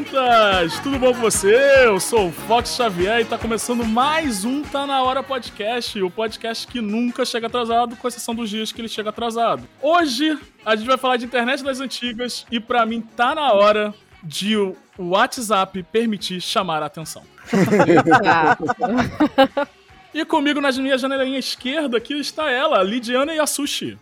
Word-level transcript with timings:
ouvintas! 0.00 0.78
Tudo 0.80 0.98
bom 0.98 1.12
com 1.12 1.20
você? 1.20 1.84
Eu 1.84 2.00
sou 2.00 2.28
o 2.28 2.32
Fox 2.32 2.74
Xavier 2.74 3.20
e 3.20 3.24
tá 3.24 3.36
começando 3.36 3.84
mais 3.84 4.44
um 4.44 4.62
Tá 4.62 4.86
Na 4.86 5.02
Hora 5.02 5.22
Podcast, 5.22 6.02
o 6.02 6.10
podcast 6.10 6.66
que 6.66 6.80
nunca 6.80 7.24
chega 7.24 7.48
atrasado, 7.48 7.94
com 7.96 8.08
exceção 8.08 8.34
dos 8.34 8.48
dias 8.48 8.72
que 8.72 8.80
ele 8.80 8.88
chega 8.88 9.10
atrasado. 9.10 9.62
Hoje 9.82 10.38
a 10.64 10.74
gente 10.74 10.86
vai 10.86 10.96
falar 10.96 11.18
de 11.18 11.26
internet 11.26 11.62
das 11.62 11.80
antigas 11.80 12.46
e 12.50 12.58
para 12.58 12.86
mim 12.86 13.02
tá 13.02 13.34
na 13.34 13.52
hora 13.52 13.92
de 14.22 14.56
o 14.56 14.76
WhatsApp 14.98 15.82
permitir 15.82 16.40
chamar 16.40 16.82
a 16.82 16.86
atenção. 16.86 17.22
e 20.14 20.24
comigo 20.24 20.62
na 20.62 20.72
minha 20.72 20.96
janelinha 20.96 21.38
esquerda 21.38 21.98
aqui 21.98 22.14
está 22.14 22.50
ela, 22.50 22.82
Lidiana 22.82 23.34
Yasushi. 23.34 23.98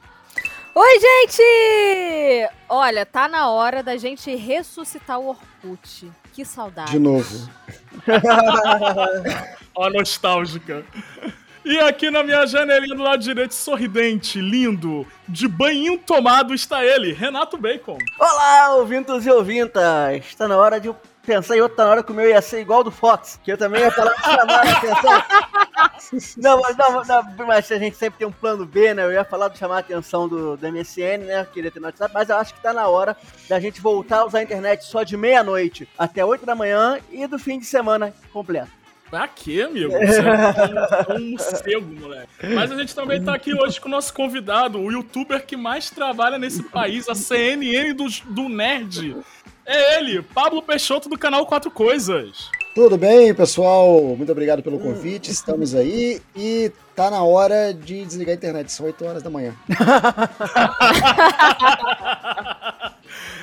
Oi, 0.81 1.01
gente! 1.01 2.53
Olha, 2.69 3.05
tá 3.05 3.27
na 3.27 3.51
hora 3.51 3.83
da 3.83 3.97
gente 3.97 4.33
ressuscitar 4.37 5.19
o 5.19 5.31
Orkut. 5.31 6.09
Que 6.33 6.45
saudade. 6.45 6.93
De 6.93 7.01
novo. 7.01 7.51
Ó, 9.75 9.91
nostálgica. 9.91 10.85
E 11.65 11.81
aqui 11.81 12.13
na 12.13 12.23
minha 12.23 12.47
janelinha 12.47 12.95
do 12.95 13.03
lado 13.03 13.21
direito, 13.21 13.55
sorridente, 13.55 14.41
lindo, 14.41 15.05
de 15.29 15.49
banho 15.49 15.99
tomado, 15.99 16.55
está 16.55 16.85
ele, 16.85 17.13
Renato 17.13 17.59
Bacon. 17.59 17.99
Olá, 18.17 18.77
ouvintos 18.77 19.27
e 19.27 19.31
ouvintas! 19.33 20.25
Está 20.25 20.47
na 20.47 20.57
hora 20.57 20.79
de 20.79 20.89
pensar 21.29 21.59
em 21.59 21.61
outra 21.61 21.87
hora 21.87 22.03
que 22.03 22.11
o 22.11 22.15
meu 22.15 22.27
ia 22.27 22.41
ser 22.41 22.63
igual 22.63 22.83
do 22.83 22.91
Fox, 22.91 23.39
que 23.45 23.53
eu 23.53 23.59
também 23.59 23.83
ia 23.83 23.91
falar 23.91 24.15
de 24.15 24.23
chamar 24.23 24.67
a 24.67 24.79
atenção. 24.79 25.23
Não, 26.39 26.61
mas, 26.63 26.77
não, 26.77 27.05
não, 27.05 27.47
mas 27.47 27.71
a 27.71 27.77
gente 27.77 27.97
sempre 27.97 28.21
tem 28.21 28.27
um 28.27 28.33
plano 28.33 28.65
B, 28.65 28.95
né? 28.95 29.05
Eu 29.05 29.13
ia 29.13 29.25
falar 29.25 29.49
de 29.49 29.59
chamar 29.59 29.77
a 29.77 29.81
atenção 29.81 30.27
do, 30.27 30.57
do 30.57 30.73
MSN, 30.73 31.19
né? 31.27 31.41
Eu 31.43 31.45
queria 31.47 31.71
ter 31.71 31.81
no 31.81 31.87
WhatsApp, 31.87 32.15
mas 32.15 32.31
eu 32.31 32.37
acho 32.37 32.55
que 32.55 32.63
tá 32.63 32.73
na 32.73 32.89
hora 32.89 33.15
da 33.47 33.61
gente 33.61 33.81
voltar 33.81 34.21
a 34.21 34.25
usar 34.25 34.39
a 34.39 34.43
internet 34.43 34.85
só 34.85 35.03
de 35.03 35.17
meia-noite 35.19 35.87
até 35.99 36.25
8 36.25 36.47
da 36.47 36.55
manhã 36.55 36.99
e 37.11 37.27
do 37.27 37.39
fim 37.39 37.59
de 37.59 37.67
semana 37.67 38.15
completo. 38.33 38.71
Pra 39.11 39.29
quê, 39.29 39.63
amigo? 39.63 39.93
Você 39.93 40.21
é 40.21 41.15
um, 41.15 41.31
morcego, 41.33 42.01
moleque. 42.01 42.29
Mas 42.55 42.73
a 42.73 42.77
gente 42.77 42.95
também 42.95 43.23
tá 43.23 43.35
aqui 43.35 43.55
hoje 43.55 43.81
com 43.81 43.89
o 43.89 43.91
nosso 43.91 44.13
convidado, 44.15 44.81
o 44.81 44.91
youtuber 44.91 45.45
que 45.45 45.57
mais 45.57 45.91
trabalha 45.91 46.39
nesse 46.39 46.63
país, 46.63 47.09
a 47.09 47.15
CNN 47.15 47.93
do, 47.93 48.07
do 48.31 48.49
Nerd. 48.49 49.17
É 49.71 49.99
ele, 49.99 50.23
Pablo 50.23 50.63
Peixoto 50.63 51.11
do 51.11 51.19
canal 51.19 51.45
Quatro 51.45 51.71
Coisas. 51.71 52.51
Tudo 52.75 52.97
bem, 52.97 53.35
pessoal? 53.35 54.01
Muito 54.17 54.33
obrigado 54.33 54.63
pelo 54.63 54.79
convite. 54.79 55.31
Estamos 55.31 55.75
aí 55.75 56.23
e 56.35 56.73
tá 56.97 57.11
na 57.11 57.23
hora 57.23 57.75
de 57.75 58.03
desligar 58.03 58.33
a 58.33 58.37
internet. 58.37 58.73
São 58.73 58.87
8 58.87 59.05
horas 59.05 59.23
da 59.23 59.29
manhã. 59.29 59.55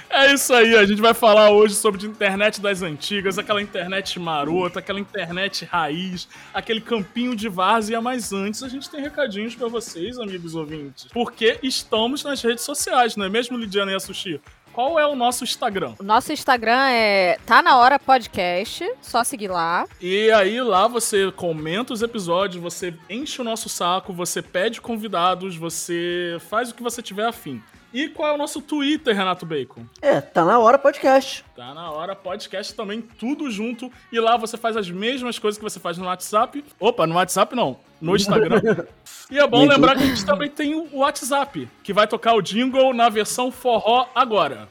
É 0.07 0.33
isso 0.33 0.53
aí, 0.53 0.77
a 0.77 0.85
gente 0.85 1.01
vai 1.01 1.13
falar 1.13 1.49
hoje 1.49 1.75
sobre 1.75 2.05
a 2.05 2.09
internet 2.09 2.61
das 2.61 2.81
antigas, 2.81 3.37
aquela 3.37 3.61
internet 3.61 4.17
marota, 4.17 4.79
aquela 4.79 4.99
internet 4.99 5.65
raiz, 5.65 6.29
aquele 6.53 6.79
campinho 6.79 7.35
de 7.35 7.49
várzea, 7.49 7.99
mas 7.99 8.31
antes 8.31 8.63
a 8.63 8.69
gente 8.69 8.89
tem 8.89 9.01
recadinhos 9.01 9.55
para 9.55 9.67
vocês, 9.67 10.17
amigos 10.17 10.55
ouvintes. 10.55 11.07
Porque 11.11 11.59
estamos 11.61 12.23
nas 12.23 12.41
redes 12.41 12.63
sociais, 12.63 13.17
não 13.17 13.25
é 13.25 13.29
mesmo, 13.29 13.57
Lidiana 13.57 13.91
e 13.91 13.99
Sushi? 13.99 14.39
Qual 14.75 14.99
é 14.99 15.07
o 15.07 15.15
nosso 15.15 15.45
Instagram? 15.45 15.93
O 15.97 16.03
nosso 16.03 16.33
Instagram 16.33 16.89
é 16.89 17.37
Tá 17.45 17.61
Na 17.61 17.77
Hora 17.77 17.97
Podcast, 17.97 18.85
só 19.01 19.23
seguir 19.23 19.47
lá. 19.47 19.87
E 20.01 20.29
aí 20.31 20.59
lá 20.59 20.85
você 20.85 21.31
comenta 21.31 21.93
os 21.93 22.01
episódios, 22.01 22.61
você 22.61 22.93
enche 23.09 23.39
o 23.39 23.43
nosso 23.45 23.69
saco, 23.69 24.11
você 24.11 24.41
pede 24.41 24.81
convidados, 24.81 25.55
você 25.55 26.35
faz 26.49 26.71
o 26.71 26.75
que 26.75 26.83
você 26.83 27.01
tiver 27.01 27.25
afim. 27.25 27.63
E 27.95 28.09
qual 28.09 28.29
é 28.29 28.33
o 28.33 28.37
nosso 28.37 28.61
Twitter, 28.61 29.15
Renato 29.15 29.45
Bacon? 29.45 29.85
É, 30.01 30.19
tá 30.19 30.43
na 30.43 30.59
hora 30.59 30.77
podcast. 30.77 31.45
Tá 31.55 31.73
na 31.73 31.89
hora 31.91 32.13
podcast 32.13 32.75
também, 32.75 33.01
tudo 33.01 33.49
junto. 33.49 33.89
E 34.11 34.19
lá 34.19 34.35
você 34.35 34.57
faz 34.57 34.75
as 34.75 34.91
mesmas 34.91 35.39
coisas 35.39 35.57
que 35.57 35.63
você 35.63 35.79
faz 35.79 35.97
no 35.97 36.03
WhatsApp. 36.03 36.61
Opa, 36.77 37.07
no 37.07 37.15
WhatsApp 37.15 37.55
não, 37.55 37.79
no 38.01 38.13
Instagram. 38.13 38.59
e 39.31 39.39
é 39.39 39.47
bom 39.47 39.65
lembrar 39.65 39.95
que 39.95 40.03
a 40.03 40.07
gente 40.07 40.25
também 40.25 40.49
tem 40.49 40.75
o 40.75 40.89
WhatsApp, 40.97 41.69
que 41.81 41.93
vai 41.93 42.05
tocar 42.05 42.33
o 42.33 42.41
jingle 42.41 42.93
na 42.93 43.07
versão 43.07 43.49
forró 43.49 44.09
agora. 44.13 44.67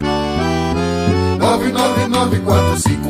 99945 1.39 3.09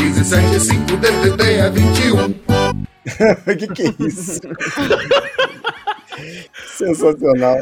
1575 0.00 0.96
DDD 0.96 1.42
é 1.54 1.68
21. 1.68 2.24
O 2.24 3.56
que, 3.56 3.66
que 3.66 3.82
é 3.82 3.94
isso? 3.98 4.40
Sensacional. 6.76 7.58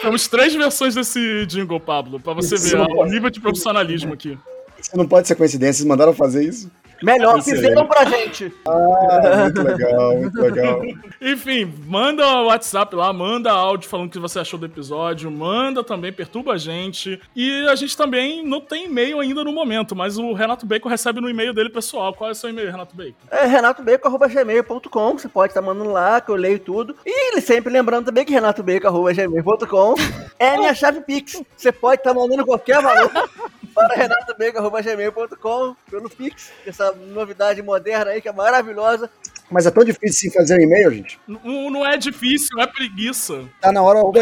Temos 0.00 0.28
três 0.28 0.54
versões 0.54 0.94
desse 0.94 1.46
jingle, 1.46 1.80
Pablo, 1.80 2.20
pra 2.20 2.32
você 2.32 2.54
Isso 2.54 2.70
ver 2.70 2.80
o 2.80 3.04
nível 3.06 3.30
de 3.30 3.40
profissionalismo 3.40 4.14
aqui. 4.14 4.38
Isso 4.78 4.96
não 4.96 5.06
pode 5.06 5.28
ser 5.28 5.34
coincidência. 5.34 5.78
Vocês 5.78 5.88
mandaram 5.88 6.12
fazer 6.12 6.44
isso? 6.44 6.70
Melhor, 7.02 7.38
Excelente. 7.38 7.62
fizeram 7.62 7.86
pra 7.86 8.04
gente. 8.04 8.52
Ah, 8.66 9.42
muito 9.42 9.62
legal, 9.62 10.16
muito 10.16 10.40
legal. 10.40 10.82
Enfim, 11.20 11.72
manda 11.86 12.26
o 12.26 12.46
WhatsApp 12.46 12.94
lá, 12.94 13.12
manda 13.12 13.50
áudio 13.50 13.88
falando 13.88 14.08
o 14.08 14.10
que 14.10 14.18
você 14.18 14.38
achou 14.38 14.58
do 14.58 14.66
episódio, 14.66 15.30
manda 15.30 15.82
também, 15.82 16.12
perturba 16.12 16.52
a 16.54 16.58
gente. 16.58 17.20
E 17.34 17.66
a 17.68 17.74
gente 17.74 17.96
também 17.96 18.44
não 18.44 18.60
tem 18.60 18.86
e-mail 18.86 19.20
ainda 19.20 19.44
no 19.44 19.52
momento, 19.52 19.94
mas 19.94 20.18
o 20.18 20.32
Renato 20.32 20.66
Bacon 20.66 20.88
recebe 20.88 21.20
no 21.20 21.28
e-mail 21.28 21.52
dele 21.52 21.70
pessoal. 21.70 22.14
Qual 22.14 22.28
é 22.28 22.32
o 22.32 22.36
seu 22.36 22.50
e-mail, 22.50 22.70
Renato 22.70 22.94
Bacon? 22.94 23.14
É 23.30 23.46
renatobacon.gmail.com, 23.46 25.18
você 25.18 25.28
pode 25.28 25.50
estar 25.50 25.62
mandando 25.62 25.90
lá, 25.90 26.20
que 26.20 26.30
eu 26.30 26.36
leio 26.36 26.58
tudo. 26.58 26.96
E 27.04 27.40
sempre 27.40 27.72
lembrando 27.72 28.06
também 28.06 28.24
que 28.24 28.32
renatobacon.gmail.com 28.32 29.94
é 30.38 30.48
a 30.50 30.58
minha 30.58 30.74
chave 30.74 31.00
Pix. 31.00 31.42
Você 31.56 31.72
pode 31.72 32.00
estar 32.00 32.14
mandando 32.14 32.44
qualquer 32.44 32.80
valor 32.80 33.10
para 33.74 33.94
renatobacon.gmail.com 33.94 35.76
pelo 35.90 36.10
Pix, 36.10 36.50
essa 36.66 36.92
novidade 36.92 37.62
moderna 37.62 38.10
aí 38.12 38.20
que 38.20 38.28
é 38.28 38.32
maravilhosa. 38.32 39.10
Mas 39.50 39.66
é 39.66 39.70
tão 39.70 39.84
difícil 39.84 40.30
sim 40.30 40.36
fazer 40.38 40.56
um 40.58 40.62
e-mail, 40.62 40.90
gente. 40.92 41.20
N- 41.28 41.70
Não 41.70 41.84
é 41.84 41.98
difícil, 41.98 42.58
é 42.58 42.66
preguiça. 42.66 43.44
Tá 43.60 43.70
na 43.70 43.82
hora, 43.82 43.98
arroba, 43.98 44.20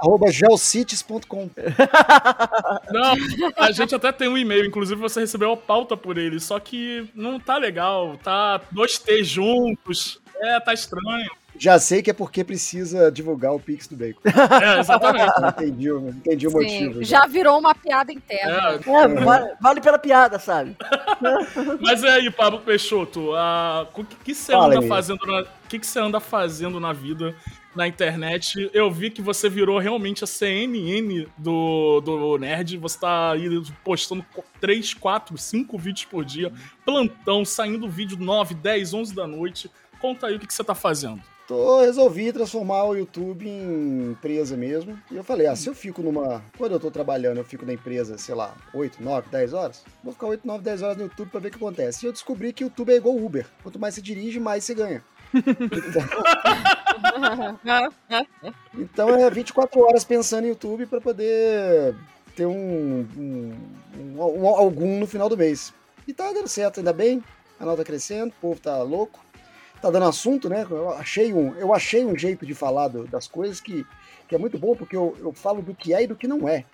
arroba 0.00 0.30
geocities.com. 0.32 1.50
Não, 2.90 3.14
a 3.58 3.72
gente 3.72 3.94
até 3.94 4.10
tem 4.12 4.28
um 4.28 4.38
e-mail, 4.38 4.64
inclusive 4.64 4.98
você 5.00 5.20
recebeu 5.20 5.52
a 5.52 5.56
pauta 5.56 5.96
por 5.96 6.16
ele, 6.16 6.40
só 6.40 6.58
que 6.58 7.08
não 7.14 7.38
tá 7.38 7.56
legal, 7.58 8.16
tá 8.22 8.60
dois 8.70 8.98
T 8.98 9.22
juntos. 9.22 10.18
É, 10.42 10.58
tá 10.60 10.72
estranho. 10.72 11.30
Já 11.60 11.78
sei 11.78 12.00
que 12.02 12.10
é 12.10 12.14
porque 12.14 12.42
precisa 12.42 13.12
divulgar 13.12 13.52
o 13.54 13.60
Pix 13.60 13.86
do 13.86 13.94
Bacon. 13.94 14.20
É, 14.62 14.80
exatamente. 14.80 15.30
Entendi, 15.46 15.92
o- 15.92 16.08
entendi 16.08 16.46
o 16.46 16.50
Sim, 16.50 16.56
motivo. 16.56 17.04
já 17.04 17.26
virou 17.26 17.58
uma 17.58 17.74
piada 17.74 18.10
interna. 18.10 18.80
É, 18.84 18.90
É, 18.90 19.08
vale, 19.08 19.54
vale 19.60 19.80
pela 19.82 19.98
piada, 19.98 20.38
sabe? 20.38 20.74
Mas 21.80 22.02
é 22.02 22.12
aí, 22.12 22.30
Pablo 22.30 22.60
Peixoto, 22.60 23.34
a... 23.34 23.86
o 23.94 24.04
que, 24.04 24.16
que 24.24 24.34
você 24.34 24.52
Fala 24.52 24.68
anda 24.74 24.80
aí. 24.80 24.88
fazendo 24.88 25.20
na... 25.26 25.42
o 25.42 25.46
que, 25.68 25.78
que 25.78 25.86
você 25.86 25.98
anda 25.98 26.18
fazendo 26.18 26.80
na 26.80 26.92
vida, 26.94 27.34
na 27.76 27.86
internet? 27.86 28.70
Eu 28.72 28.90
vi 28.90 29.10
que 29.10 29.20
você 29.20 29.48
virou 29.48 29.78
realmente 29.78 30.24
a 30.24 30.26
CNN 30.26 31.26
do, 31.36 32.00
do 32.00 32.38
Nerd. 32.38 32.78
Você 32.78 32.98
tá 32.98 33.32
aí 33.32 33.62
postando 33.84 34.24
3, 34.62 34.94
4, 34.94 35.36
5 35.36 35.78
vídeos 35.78 36.06
por 36.06 36.24
dia, 36.24 36.50
plantão, 36.86 37.44
saindo 37.44 37.86
vídeo 37.88 38.16
9, 38.18 38.54
10, 38.54 38.94
11 38.94 39.14
da 39.14 39.26
noite. 39.26 39.70
Conta 40.00 40.26
aí 40.28 40.36
o 40.36 40.38
que, 40.38 40.46
que 40.46 40.54
você 40.54 40.64
tá 40.64 40.74
fazendo. 40.74 41.20
Tô, 41.50 41.80
resolvi 41.80 42.32
transformar 42.32 42.84
o 42.84 42.94
YouTube 42.94 43.48
em 43.48 44.12
empresa 44.12 44.56
mesmo. 44.56 44.96
E 45.10 45.16
eu 45.16 45.24
falei, 45.24 45.48
ah, 45.48 45.56
se 45.56 45.68
eu 45.68 45.74
fico 45.74 46.00
numa. 46.00 46.40
Quando 46.56 46.74
eu 46.74 46.78
tô 46.78 46.92
trabalhando, 46.92 47.38
eu 47.38 47.44
fico 47.44 47.66
na 47.66 47.72
empresa, 47.72 48.16
sei 48.16 48.36
lá, 48.36 48.54
8, 48.72 49.02
9, 49.02 49.28
10 49.30 49.52
horas. 49.52 49.82
Vou 50.04 50.12
ficar 50.12 50.28
8, 50.28 50.46
9, 50.46 50.62
10 50.62 50.82
horas 50.82 50.96
no 50.96 51.02
YouTube 51.02 51.28
pra 51.28 51.40
ver 51.40 51.48
o 51.48 51.50
que 51.50 51.56
acontece. 51.56 52.04
E 52.04 52.08
eu 52.08 52.12
descobri 52.12 52.52
que 52.52 52.62
o 52.62 52.66
YouTube 52.66 52.92
é 52.92 52.96
igual 52.98 53.16
Uber. 53.16 53.44
Quanto 53.64 53.80
mais 53.80 53.96
você 53.96 54.00
dirige, 54.00 54.38
mais 54.38 54.62
você 54.62 54.74
ganha. 54.76 55.02
Então 58.74 59.08
é 59.10 59.28
24 59.28 59.80
horas 59.80 60.04
pensando 60.04 60.44
em 60.44 60.50
YouTube 60.50 60.86
pra 60.86 61.00
poder 61.00 61.96
ter 62.36 62.46
um, 62.46 63.04
um- 63.18 63.54
um- 63.98 64.42
um- 64.42 64.46
algum 64.46 65.00
no 65.00 65.06
final 65.08 65.28
do 65.28 65.36
mês. 65.36 65.74
E 66.06 66.14
tá 66.14 66.32
dando 66.32 66.46
certo, 66.46 66.78
ainda 66.78 66.92
bem. 66.92 67.18
O 67.56 67.58
canal 67.58 67.76
tá 67.76 67.82
crescendo, 67.82 68.28
o 68.28 68.40
povo 68.40 68.60
tá 68.60 68.80
louco. 68.84 69.18
Tá 69.80 69.90
dando 69.90 70.06
assunto, 70.06 70.48
né? 70.48 70.66
Eu 70.68 70.90
achei 70.90 71.32
um, 71.32 71.54
eu 71.56 71.74
achei 71.74 72.04
um 72.04 72.16
jeito 72.16 72.44
de 72.44 72.54
falar 72.54 72.88
do- 72.88 73.06
das 73.06 73.26
coisas 73.26 73.60
que, 73.60 73.86
que 74.28 74.34
é 74.34 74.38
muito 74.38 74.58
bom, 74.58 74.76
porque 74.76 74.94
eu, 74.96 75.16
eu 75.20 75.32
falo 75.32 75.62
do 75.62 75.74
que 75.74 75.94
é 75.94 76.02
e 76.02 76.06
do 76.06 76.14
que 76.16 76.28
não 76.28 76.48
é. 76.48 76.64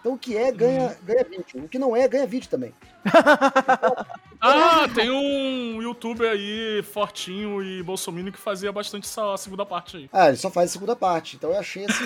Então 0.00 0.14
o 0.14 0.18
que 0.18 0.36
é 0.36 0.50
ganha, 0.52 0.96
ganha 1.04 1.24
vídeo. 1.24 1.64
O 1.64 1.68
que 1.68 1.78
não 1.78 1.96
é, 1.96 2.06
ganha 2.08 2.26
vídeo 2.26 2.48
também. 2.50 2.74
Ah, 4.44 4.88
tem 4.92 5.08
um 5.08 5.80
youtuber 5.80 6.28
aí, 6.28 6.82
fortinho 6.82 7.62
e 7.62 7.80
bolsominion, 7.80 8.32
que 8.32 8.38
fazia 8.40 8.72
bastante 8.72 9.04
essa 9.06 9.36
segunda 9.36 9.64
parte 9.64 9.96
aí. 9.96 10.10
Ah, 10.12 10.26
ele 10.26 10.36
só 10.36 10.50
faz 10.50 10.68
a 10.68 10.72
segunda 10.72 10.96
parte. 10.96 11.36
Então 11.36 11.50
eu 11.52 11.58
achei 11.60 11.84
esse. 11.86 12.02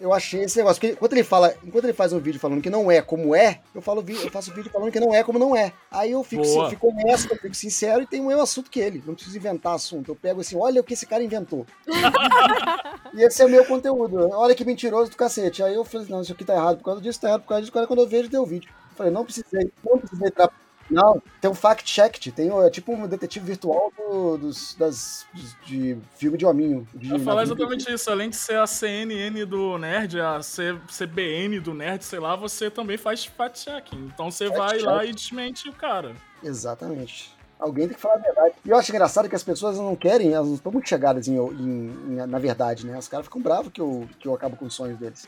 Eu 0.00 0.12
achei 0.12 0.42
esse 0.42 0.56
negócio. 0.56 0.80
Porque 0.80 0.94
enquanto 0.94 1.12
ele 1.12 1.24
fala, 1.24 1.54
enquanto 1.64 1.84
ele 1.84 1.92
faz 1.92 2.12
um 2.12 2.18
vídeo 2.18 2.40
falando 2.40 2.62
que 2.62 2.70
não 2.70 2.90
é 2.90 3.00
como 3.00 3.34
é, 3.34 3.60
eu, 3.74 3.80
falo, 3.80 4.04
eu 4.08 4.30
faço 4.30 4.52
vídeo 4.54 4.70
falando 4.70 4.92
que 4.92 5.00
não 5.00 5.14
é 5.14 5.22
como 5.22 5.38
não 5.38 5.56
é. 5.56 5.72
Aí 5.90 6.12
eu 6.12 6.22
fico, 6.22 6.42
Boa. 6.42 6.66
eu 6.66 6.70
fico 6.70 6.88
honesto, 6.88 7.32
eu 7.32 7.38
fico 7.38 7.54
sincero 7.54 8.02
e 8.02 8.06
tenho 8.06 8.24
o 8.24 8.26
mesmo 8.26 8.42
assunto 8.42 8.70
que 8.70 8.80
ele. 8.80 9.02
Não 9.06 9.14
preciso 9.14 9.36
inventar 9.36 9.74
assunto. 9.74 10.10
Eu 10.10 10.16
pego 10.16 10.40
assim, 10.40 10.56
olha 10.56 10.80
o 10.80 10.84
que 10.84 10.94
esse 10.94 11.06
cara 11.06 11.22
inventou. 11.22 11.66
e 13.14 13.22
esse 13.22 13.42
é 13.42 13.46
o 13.46 13.48
meu 13.48 13.64
conteúdo. 13.64 14.28
Olha 14.32 14.54
que 14.54 14.64
mentiroso 14.64 15.10
do 15.10 15.16
cacete. 15.16 15.62
Aí 15.62 15.74
eu 15.74 15.84
falei, 15.84 16.06
não, 16.08 16.22
isso 16.22 16.32
aqui 16.32 16.44
tá 16.44 16.54
errado 16.54 16.78
por 16.78 16.84
causa 16.84 17.00
disso, 17.00 17.20
tá 17.20 17.28
errado 17.28 17.42
por 17.42 17.48
causa 17.48 17.62
disso. 17.62 17.72
Agora 17.72 17.86
quando 17.86 18.00
eu 18.00 18.08
vejo, 18.08 18.28
deu 18.28 18.44
vídeo. 18.44 18.70
Falei, 18.94 19.12
não 19.12 19.24
precisei, 19.24 19.70
não 19.84 19.98
precisei 19.98 20.30
tra... 20.30 20.50
Não, 20.90 21.20
tem 21.40 21.50
um 21.50 21.54
fact-check, 21.54 22.30
tem 22.32 22.48
é 22.50 22.70
tipo 22.70 22.92
um 22.92 23.06
detetive 23.08 23.44
virtual 23.44 23.92
do- 23.96 24.38
dos, 24.38 24.74
das, 24.74 25.26
dos- 25.34 25.56
de 25.66 25.98
filme 26.16 26.38
de 26.38 26.46
hominho. 26.46 26.86
De 26.94 27.12
Eu 27.12 27.18
falar 27.20 27.42
exatamente 27.42 27.92
isso. 27.92 28.10
Além 28.10 28.30
de 28.30 28.36
ser 28.36 28.58
a 28.58 28.66
CNN 28.66 29.44
do 29.44 29.76
Nerd, 29.78 30.20
a 30.20 30.40
C- 30.42 30.78
CBN 30.88 31.58
do 31.60 31.74
Nerd, 31.74 32.04
sei 32.04 32.20
lá, 32.20 32.36
você 32.36 32.70
também 32.70 32.96
faz 32.96 33.24
fact-checking. 33.24 34.10
Então 34.14 34.30
você 34.30 34.48
vai 34.48 34.78
lá 34.78 35.04
e 35.04 35.12
desmente 35.12 35.68
o 35.68 35.72
cara. 35.72 36.14
Exatamente. 36.42 37.34
Alguém 37.58 37.86
tem 37.86 37.94
que 37.94 38.00
falar 38.00 38.16
a 38.16 38.18
verdade. 38.18 38.54
E 38.64 38.68
eu 38.68 38.76
acho 38.76 38.90
engraçado 38.92 39.28
que 39.30 39.34
as 39.34 39.42
pessoas 39.42 39.78
não 39.78 39.96
querem, 39.96 40.32
elas 40.34 40.46
não 40.48 40.54
estão 40.56 40.70
muito 40.70 40.88
chegadas 40.88 41.26
em, 41.26 41.36
em- 41.36 42.12
em- 42.12 42.26
na 42.26 42.38
verdade, 42.38 42.86
né? 42.86 42.98
Os 42.98 43.08
caras 43.08 43.24
ficam 43.26 43.40
bravos 43.40 43.72
que 43.72 43.80
eu, 43.80 44.06
que 44.20 44.28
eu 44.28 44.34
acabo 44.34 44.56
com 44.56 44.66
os 44.66 44.74
sonhos 44.74 44.98
deles. 44.98 45.26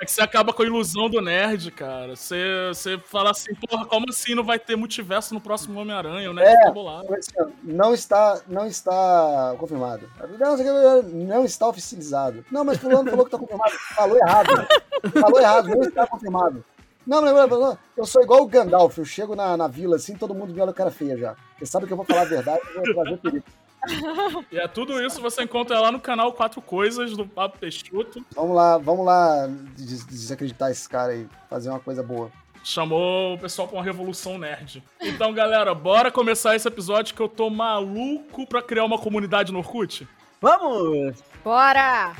É 0.00 0.04
que 0.04 0.10
você 0.10 0.20
acaba 0.20 0.52
com 0.52 0.62
a 0.62 0.66
ilusão 0.66 1.08
do 1.08 1.20
nerd, 1.20 1.70
cara. 1.70 2.14
Você, 2.14 2.68
você 2.68 2.98
fala 2.98 3.30
assim, 3.30 3.54
porra, 3.54 3.84
como 3.86 4.06
assim 4.08 4.34
não 4.34 4.44
vai 4.44 4.58
ter 4.58 4.76
multiverso 4.76 5.34
no 5.34 5.40
próximo 5.40 5.80
Homem-Aranha? 5.80 6.30
O 6.30 6.34
nerd 6.34 6.48
É. 6.48 6.68
assim, 7.18 7.32
ó, 7.40 7.46
Não 7.62 7.94
está, 7.94 8.40
não 8.46 8.66
está 8.66 9.54
confirmado. 9.58 10.08
Não, 10.38 11.44
está 11.44 11.68
oficializado. 11.68 12.44
Não, 12.50 12.64
mas 12.64 12.78
fulano 12.78 13.10
falou 13.10 13.24
que 13.24 13.34
está 13.34 13.38
confirmado. 13.38 13.72
Falou 13.94 14.16
errado. 14.16 14.68
Falou 15.12 15.40
errado, 15.40 15.68
não 15.68 15.82
está 15.82 16.06
confirmado. 16.06 16.64
Não, 17.06 17.22
não, 17.22 17.32
não, 17.32 17.58
não, 17.58 17.78
eu 17.96 18.04
sou 18.04 18.22
igual 18.22 18.42
o 18.42 18.46
Gandalf, 18.46 18.98
eu 18.98 19.04
chego 19.04 19.34
na, 19.34 19.56
na 19.56 19.66
vila 19.66 19.96
assim, 19.96 20.14
todo 20.14 20.34
mundo 20.34 20.52
me 20.52 20.60
olha 20.60 20.74
cara 20.74 20.90
feia 20.90 21.16
já. 21.16 21.34
Porque 21.52 21.64
sabe 21.64 21.86
que 21.86 21.92
eu 21.94 21.96
vou 21.96 22.04
falar 22.04 22.20
a 22.20 22.26
verdade 22.26 22.60
e 22.70 22.74
vou 22.74 22.94
trazer 22.94 23.16
perigo. 23.16 23.44
E 24.50 24.58
é 24.58 24.66
tudo 24.68 25.00
isso 25.04 25.20
você 25.20 25.42
encontra 25.42 25.80
lá 25.80 25.90
no 25.92 26.00
canal 26.00 26.32
Quatro 26.32 26.60
Coisas 26.60 27.16
do 27.16 27.26
Papo 27.26 27.58
Peixoto. 27.58 28.24
Vamos 28.34 28.54
lá, 28.56 28.78
vamos 28.78 29.04
lá 29.06 29.46
des- 29.76 30.04
desacreditar 30.06 30.70
esse 30.70 30.88
cara 30.88 31.12
aí, 31.12 31.26
fazer 31.48 31.70
uma 31.70 31.80
coisa 31.80 32.02
boa. 32.02 32.30
Chamou 32.64 33.34
o 33.34 33.38
pessoal 33.38 33.66
pra 33.68 33.78
uma 33.78 33.84
revolução 33.84 34.36
nerd. 34.36 34.82
Então, 35.00 35.32
galera, 35.32 35.74
bora 35.74 36.10
começar 36.10 36.54
esse 36.56 36.66
episódio 36.68 37.14
que 37.14 37.20
eu 37.22 37.28
tô 37.28 37.48
maluco 37.48 38.46
pra 38.46 38.60
criar 38.60 38.84
uma 38.84 38.98
comunidade 38.98 39.52
no 39.52 39.58
Orkut. 39.60 40.06
Vamos! 40.40 41.22
Bora! 41.42 42.14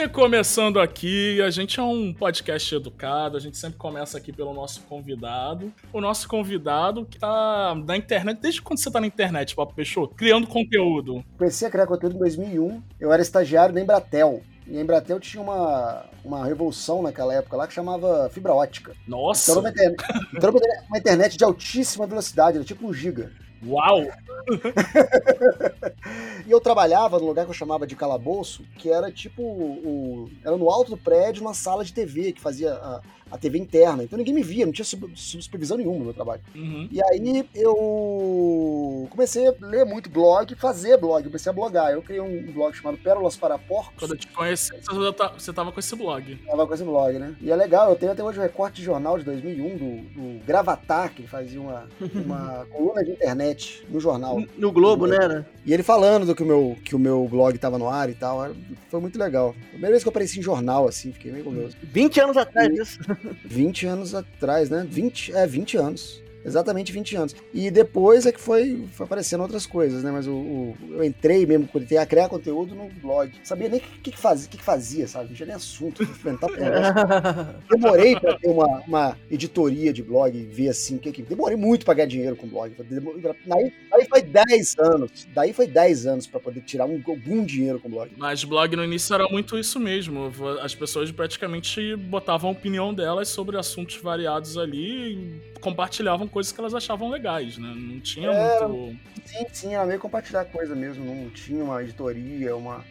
E 0.00 0.06
começando 0.06 0.78
aqui, 0.78 1.42
a 1.42 1.50
gente 1.50 1.80
é 1.80 1.82
um 1.82 2.14
podcast 2.14 2.72
educado, 2.72 3.36
a 3.36 3.40
gente 3.40 3.56
sempre 3.56 3.76
começa 3.78 4.16
aqui 4.16 4.32
pelo 4.32 4.54
nosso 4.54 4.82
convidado. 4.82 5.72
O 5.92 6.00
nosso 6.00 6.28
convidado 6.28 7.04
que 7.04 7.18
tá 7.18 7.74
na 7.84 7.96
internet, 7.96 8.38
desde 8.40 8.62
quando 8.62 8.78
você 8.78 8.92
tá 8.92 9.00
na 9.00 9.08
internet, 9.08 9.56
Papo 9.56 9.74
Peixoto? 9.74 10.14
Criando 10.14 10.46
conteúdo. 10.46 11.24
Comecei 11.36 11.66
a 11.66 11.70
criar 11.70 11.88
conteúdo 11.88 12.14
em 12.14 12.18
2001, 12.20 12.80
eu 13.00 13.12
era 13.12 13.20
estagiário 13.20 13.74
da 13.74 13.80
Embratel. 13.80 14.40
E 14.68 14.78
a 14.78 14.80
Embratel 14.80 15.18
tinha 15.18 15.42
uma, 15.42 16.04
uma 16.24 16.46
revolução 16.46 17.02
naquela 17.02 17.34
época 17.34 17.56
lá 17.56 17.66
que 17.66 17.74
chamava 17.74 18.30
fibra 18.32 18.54
ótica. 18.54 18.94
Nossa! 19.04 19.50
Então 19.50 19.66
era 19.66 19.68
uma 19.68 19.70
internet, 19.70 20.28
então 20.32 20.48
era 20.48 20.50
uma 20.52 20.58
internet- 20.58 20.86
uma 20.90 20.98
internet 20.98 21.36
de 21.36 21.42
altíssima 21.44 22.06
velocidade, 22.06 22.56
era 22.56 22.64
tipo 22.64 22.86
um 22.86 22.94
giga. 22.94 23.32
Uau! 23.66 24.06
E 26.46 26.50
eu 26.50 26.60
trabalhava 26.60 27.18
num 27.18 27.26
lugar 27.26 27.44
que 27.44 27.50
eu 27.50 27.54
chamava 27.54 27.86
de 27.86 27.94
calabouço, 27.94 28.62
que 28.78 28.90
era 28.90 29.12
tipo 29.12 29.42
o. 29.42 30.30
Era 30.42 30.56
no 30.56 30.70
alto 30.70 30.92
do 30.92 30.96
prédio, 30.96 31.42
uma 31.42 31.52
sala 31.52 31.84
de 31.84 31.92
TV 31.92 32.32
que 32.32 32.40
fazia 32.40 32.72
a, 32.72 33.02
a 33.30 33.36
TV 33.36 33.58
interna. 33.58 34.02
Então 34.02 34.16
ninguém 34.16 34.32
me 34.32 34.42
via, 34.42 34.64
não 34.64 34.72
tinha 34.72 34.84
supervisão 34.84 35.76
nenhuma 35.76 35.98
no 35.98 36.04
meu 36.06 36.14
trabalho. 36.14 36.40
Uhum. 36.54 36.88
E 36.90 37.02
aí 37.02 37.46
eu 37.54 39.06
comecei 39.10 39.48
a 39.48 39.54
ler 39.60 39.84
muito 39.84 40.08
blog, 40.08 40.54
fazer 40.54 40.96
blog, 40.96 41.24
eu 41.24 41.30
comecei 41.30 41.50
a 41.50 41.54
blogar. 41.54 41.92
Eu 41.92 42.00
criei 42.02 42.20
um 42.20 42.50
blog 42.52 42.74
chamado 42.74 42.96
Pérolas 42.96 43.36
para 43.36 43.58
Porcos. 43.58 43.98
Quando 43.98 44.12
eu 44.14 44.18
te 44.18 44.28
conheci, 44.28 44.70
você 44.80 45.12
tá- 45.12 45.32
você 45.36 45.52
tava 45.52 45.70
com 45.70 45.80
esse 45.80 45.94
blog. 45.96 46.36
Tava 46.46 46.66
com 46.66 46.72
esse 46.74 46.84
blog, 46.84 47.18
né? 47.18 47.36
E 47.42 47.50
é 47.50 47.56
legal, 47.56 47.90
eu 47.90 47.96
tenho 47.96 48.12
até 48.12 48.24
hoje 48.24 48.38
o 48.38 48.42
recorte 48.42 48.76
de 48.76 48.84
jornal 48.84 49.18
de 49.18 49.24
2001 49.24 49.76
do, 49.76 50.38
do 50.38 50.44
Gravatar, 50.46 51.12
que 51.12 51.20
ele 51.22 51.28
fazia 51.28 51.60
uma, 51.60 51.86
uma 52.14 52.66
coluna 52.72 53.04
de 53.04 53.10
internet 53.10 53.84
no 53.90 54.00
jornal. 54.00 54.27
No 54.56 54.72
Globo, 54.72 55.06
né? 55.06 55.16
E 55.64 55.72
ele 55.72 55.82
falando 55.82 56.26
do 56.26 56.34
que 56.34 56.42
o 56.42 56.46
meu, 56.46 56.76
que 56.84 56.94
o 56.94 56.98
meu 56.98 57.26
blog 57.28 57.56
tava 57.58 57.78
no 57.78 57.88
ar 57.88 58.08
e 58.10 58.14
tal. 58.14 58.44
era- 58.44 58.54
Foi 58.90 59.00
muito 59.00 59.18
legal. 59.18 59.54
Primeira 59.70 59.90
vez 59.90 60.02
que 60.02 60.08
eu 60.08 60.10
apareci 60.10 60.38
em 60.38 60.42
jornal, 60.42 60.86
assim, 60.88 61.12
fiquei 61.12 61.30
meio 61.32 61.44
curioso. 61.44 61.76
20 61.82 62.20
anos 62.20 62.36
atrás 62.36 62.68
disso. 62.68 62.98
20 63.44 63.86
anos 63.86 64.14
atrás, 64.14 64.70
né? 64.70 64.86
20, 64.88 65.32
é, 65.34 65.46
20 65.46 65.76
anos. 65.76 66.22
Exatamente 66.44 66.92
20 66.92 67.16
anos. 67.16 67.36
E 67.52 67.70
depois 67.70 68.26
é 68.26 68.32
que 68.32 68.40
foi, 68.40 68.84
foi 68.92 69.04
aparecendo 69.06 69.40
outras 69.42 69.66
coisas, 69.66 70.02
né? 70.02 70.10
Mas 70.10 70.26
o, 70.26 70.32
o- 70.32 70.76
eu 70.90 71.04
entrei 71.04 71.44
mesmo, 71.46 71.66
comecei 71.68 71.98
a 71.98 72.06
criar 72.06 72.28
conteúdo 72.28 72.74
no 72.74 72.88
blog. 73.02 73.30
Sabia 73.44 73.68
nem 73.68 73.78
o 73.80 73.82
que, 73.82 73.88
que, 74.04 74.10
que 74.12 74.18
fazia, 74.18 74.46
o 74.46 74.50
que, 74.50 74.56
que 74.58 74.64
fazia, 74.64 75.06
sabe? 75.08 75.28
Não 75.28 75.34
tinha 75.34 75.46
nem 75.46 75.56
assunto, 75.56 76.02
inventar. 76.02 76.48
Demorei 77.70 78.18
pra 78.18 78.38
ter 78.38 78.48
uma, 78.48 78.80
uma 78.86 79.16
editoria 79.30 79.92
de 79.92 80.02
blog 80.02 80.36
e 80.36 80.42
ver 80.44 80.68
assim 80.68 80.96
o 80.96 80.98
que 80.98 81.12
que. 81.12 81.22
Demorei 81.22 81.56
muito 81.56 81.84
pra 81.84 81.94
ganhar 81.94 82.06
dinheiro 82.08 82.36
com 82.36 82.46
blog. 82.46 82.72
Daí, 82.78 83.72
daí 83.90 84.06
foi 84.08 84.22
10 84.22 84.78
anos. 84.78 85.26
Daí 85.34 85.52
foi 85.52 85.66
10 85.66 86.06
anos 86.06 86.26
pra 86.26 86.40
poder 86.40 86.60
tirar 86.62 86.86
um, 86.86 87.02
algum 87.06 87.44
dinheiro 87.44 87.78
com 87.80 87.88
blog. 87.90 88.10
Mas 88.16 88.44
blog 88.44 88.74
no 88.76 88.84
início 88.84 89.14
era 89.14 89.26
muito 89.28 89.58
isso 89.58 89.78
mesmo. 89.80 90.30
As 90.62 90.74
pessoas 90.74 91.10
praticamente 91.10 91.96
botavam 91.96 92.50
a 92.50 92.52
opinião 92.52 92.92
delas 92.94 93.28
sobre 93.28 93.56
assuntos 93.56 93.96
variados 93.96 94.56
ali 94.56 95.12
e 95.14 95.58
compartilhavam 95.60 96.27
coisas 96.28 96.52
que 96.52 96.60
elas 96.60 96.74
achavam 96.74 97.08
legais, 97.08 97.58
né? 97.58 97.72
Não 97.76 98.00
tinha 98.00 98.30
É. 98.30 98.66
muito. 98.66 98.98
Sim, 99.24 99.46
sim, 99.52 99.74
era 99.74 99.84
meio 99.86 99.98
compartilhar 100.00 100.44
coisa 100.46 100.74
mesmo. 100.74 101.04
Não 101.04 101.30
tinha 101.30 101.62
uma 101.64 101.82
editoria, 101.82 102.54
uma, 102.56 102.84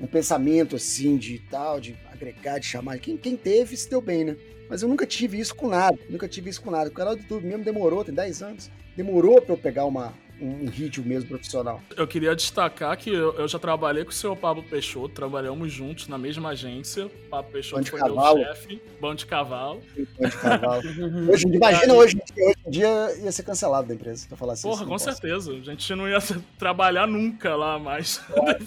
um 0.00 0.06
pensamento 0.06 0.76
assim 0.76 1.16
de 1.16 1.38
tal, 1.50 1.80
de 1.80 1.96
agregar, 2.12 2.58
de 2.58 2.66
chamar. 2.66 2.98
Quem, 2.98 3.16
quem 3.16 3.36
teve 3.36 3.76
se 3.76 3.88
deu 3.88 4.00
bem, 4.00 4.24
né? 4.24 4.36
Mas 4.68 4.82
eu 4.82 4.88
nunca 4.88 5.06
tive 5.06 5.38
isso 5.38 5.54
com 5.54 5.68
nada. 5.68 5.98
Nunca 6.08 6.26
tive 6.28 6.50
isso 6.50 6.62
com 6.62 6.70
nada. 6.70 6.88
O 6.88 6.92
canal 6.92 7.14
do 7.14 7.22
YouTube 7.22 7.44
mesmo 7.46 7.64
demorou, 7.64 8.04
tem 8.04 8.14
10 8.14 8.42
anos. 8.42 8.70
Demorou 8.96 9.40
pra 9.42 9.52
eu 9.54 9.58
pegar 9.58 9.84
uma, 9.84 10.14
um, 10.40 10.66
ritmo 10.66 11.06
mesmo 11.06 11.28
profissional. 11.28 11.80
Eu 11.96 12.06
queria 12.06 12.34
destacar 12.34 12.96
que 12.96 13.10
eu, 13.10 13.32
eu 13.34 13.48
já 13.48 13.58
trabalhei 13.58 14.04
com 14.04 14.10
o 14.10 14.14
seu 14.14 14.34
Pablo 14.36 14.62
Peixoto, 14.62 15.14
trabalhamos 15.14 15.72
juntos 15.72 16.08
na 16.08 16.18
mesma 16.18 16.50
agência. 16.50 17.10
Pablo 17.30 17.50
Peixoto 17.52 17.76
Bando 17.76 17.84
de 17.84 17.90
foi 17.90 18.00
cavalo. 18.00 18.38
meu 18.38 18.46
chefe, 18.46 18.82
bando 19.00 19.16
de 19.16 19.26
cavalo. 19.26 19.82
Pão 20.18 20.28
de 20.28 20.36
cavalo. 20.36 20.82
Hoje, 21.32 21.44
imagina 21.48 21.94
hoje, 21.94 22.16
hoje 22.36 22.56
em 22.66 22.70
dia 22.70 23.16
ia 23.22 23.32
ser 23.32 23.42
cancelado 23.42 23.88
da 23.88 23.94
empresa, 23.94 24.26
se 24.26 24.32
eu 24.32 24.36
falasse 24.36 24.62
Porra, 24.62 24.74
isso. 24.74 24.84
com 24.84 24.90
não 24.90 24.98
posso. 24.98 25.04
certeza. 25.04 25.52
A 25.52 25.60
gente 25.60 25.94
não 25.94 26.08
ia 26.08 26.18
trabalhar 26.58 27.06
nunca 27.06 27.54
lá 27.56 27.78
mais. 27.78 28.20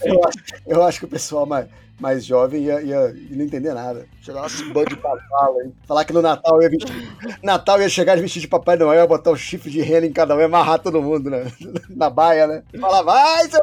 Eu 0.03 0.23
acho, 0.25 0.37
eu 0.65 0.83
acho 0.83 0.99
que 0.99 1.05
o 1.05 1.09
pessoal 1.09 1.45
mais, 1.45 1.67
mais 1.99 2.25
jovem 2.25 2.63
ia, 2.63 2.81
ia, 2.81 3.15
ia 3.29 3.35
não 3.37 3.43
entender 3.45 3.73
nada. 3.73 4.05
Chegar 4.21 4.41
lá, 4.41 4.47
esse 4.47 4.63
bando 4.71 4.89
de 4.89 4.97
cavalo 4.97 5.59
aí. 5.59 5.71
Falar 5.87 6.05
que 6.05 6.13
no 6.13 6.21
Natal 6.21 6.61
ia 6.61 6.69
vestir. 6.69 6.93
Natal 7.41 7.81
ia 7.81 7.89
chegar 7.89 8.15
de 8.15 8.21
vestir 8.21 8.41
de 8.41 8.47
Papai 8.47 8.75
Noel, 8.75 9.07
botar 9.07 9.31
um 9.31 9.35
chifre 9.35 9.71
de 9.71 9.81
rena 9.81 10.05
em 10.05 10.11
cada 10.11 10.35
um 10.35 10.39
e 10.39 10.43
amarrar 10.43 10.79
todo 10.79 11.01
mundo, 11.01 11.29
né? 11.29 11.51
Na 11.89 12.09
baia, 12.09 12.45
né? 12.45 12.63
E 12.73 12.77
falar, 12.77 13.01
vai, 13.03 13.49
seu 13.49 13.61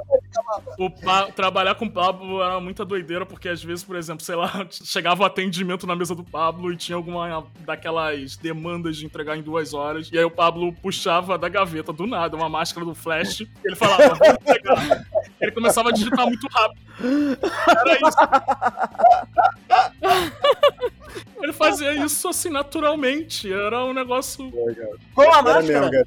O 0.78 0.90
Pa- 0.90 1.30
trabalhar 1.32 1.74
com 1.74 1.84
o 1.84 1.90
Pablo 1.90 2.42
era 2.42 2.58
muita 2.60 2.84
doideira, 2.84 3.24
porque 3.26 3.48
às 3.48 3.62
vezes, 3.62 3.84
por 3.84 3.94
exemplo, 3.94 4.24
sei 4.24 4.34
lá, 4.36 4.66
chegava 4.70 5.22
o 5.22 5.26
atendimento 5.26 5.86
na 5.86 5.94
mesa 5.94 6.14
do 6.14 6.24
Pablo 6.24 6.72
e 6.72 6.76
tinha 6.76 6.96
alguma 6.96 7.44
daquelas 7.60 8.36
demandas 8.36 8.96
de 8.96 9.06
entregar 9.06 9.36
em 9.36 9.42
duas 9.42 9.74
horas. 9.74 10.08
E 10.12 10.18
aí 10.18 10.24
o 10.24 10.30
Pablo 10.30 10.72
puxava 10.72 11.36
da 11.38 11.48
gaveta 11.48 11.92
do 11.92 12.06
nada 12.06 12.36
uma 12.36 12.48
máscara 12.48 12.84
do 12.86 12.94
Flash 12.94 13.40
e 13.40 13.48
ele 13.64 13.76
falava. 13.76 14.18
Ele 15.40 15.52
começava 15.52 15.90
a 15.90 15.92
digitar 15.92 16.26
muito 16.26 16.46
rápido. 16.48 16.80
Era 17.68 17.94
isso. 18.08 18.23
Ele 21.42 21.52
fazia 21.52 21.92
isso 21.92 22.28
assim 22.28 22.48
naturalmente. 22.48 23.52
Era 23.52 23.84
um 23.84 23.92
negócio. 23.92 24.50
Com 25.14 25.22
a 25.22 25.42
máscara. 25.42 25.90
mesmo. 25.90 26.06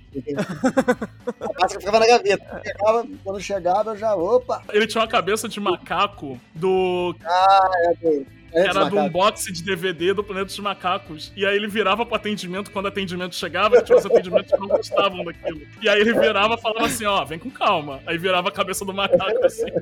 A 1.40 1.62
máscara 1.62 1.80
ficava 1.80 2.00
na 2.00 2.08
gaveta. 2.08 2.62
Chegava, 2.66 3.08
quando 3.24 3.40
chegava, 3.40 3.92
eu 3.92 3.98
já, 3.98 4.16
opa, 4.16 4.64
Ele 4.74 4.88
tinha 4.88 5.02
uma 5.02 5.08
cabeça 5.08 5.48
de 5.48 5.60
macaco 5.60 6.40
do 6.56 7.16
é 7.24 8.37
era 8.58 8.90
de 8.90 8.96
um 8.96 9.10
box 9.10 9.52
de 9.52 9.64
DVD 9.64 10.14
do 10.14 10.24
Planeta 10.24 10.46
dos 10.48 10.60
Macacos. 10.60 11.32
E 11.36 11.46
aí 11.46 11.56
ele 11.56 11.68
virava 11.68 12.06
pro 12.06 12.16
atendimento, 12.16 12.72
quando 12.72 12.86
o 12.86 12.88
atendimento 12.90 13.36
chegava, 13.36 13.82
tinha 13.82 13.98
os 13.98 14.06
atendimentos 14.06 14.52
que 14.52 14.58
não 14.58 14.68
gostavam 14.68 15.24
daquilo. 15.24 15.62
E 15.82 15.90
aí 15.90 16.02
ele 16.02 16.14
virava 16.14 16.56
e 16.56 16.62
falava 16.62 16.86
assim, 16.86 17.06
ó, 17.06 17.24
vem 17.24 17.40
com 17.40 17.50
calma. 17.50 18.00
Aí 18.06 18.18
virava 18.18 18.50
a 18.50 18.52
cabeça 18.52 18.84
do 18.84 18.94
macaco 18.94 19.46
assim. 19.46 19.66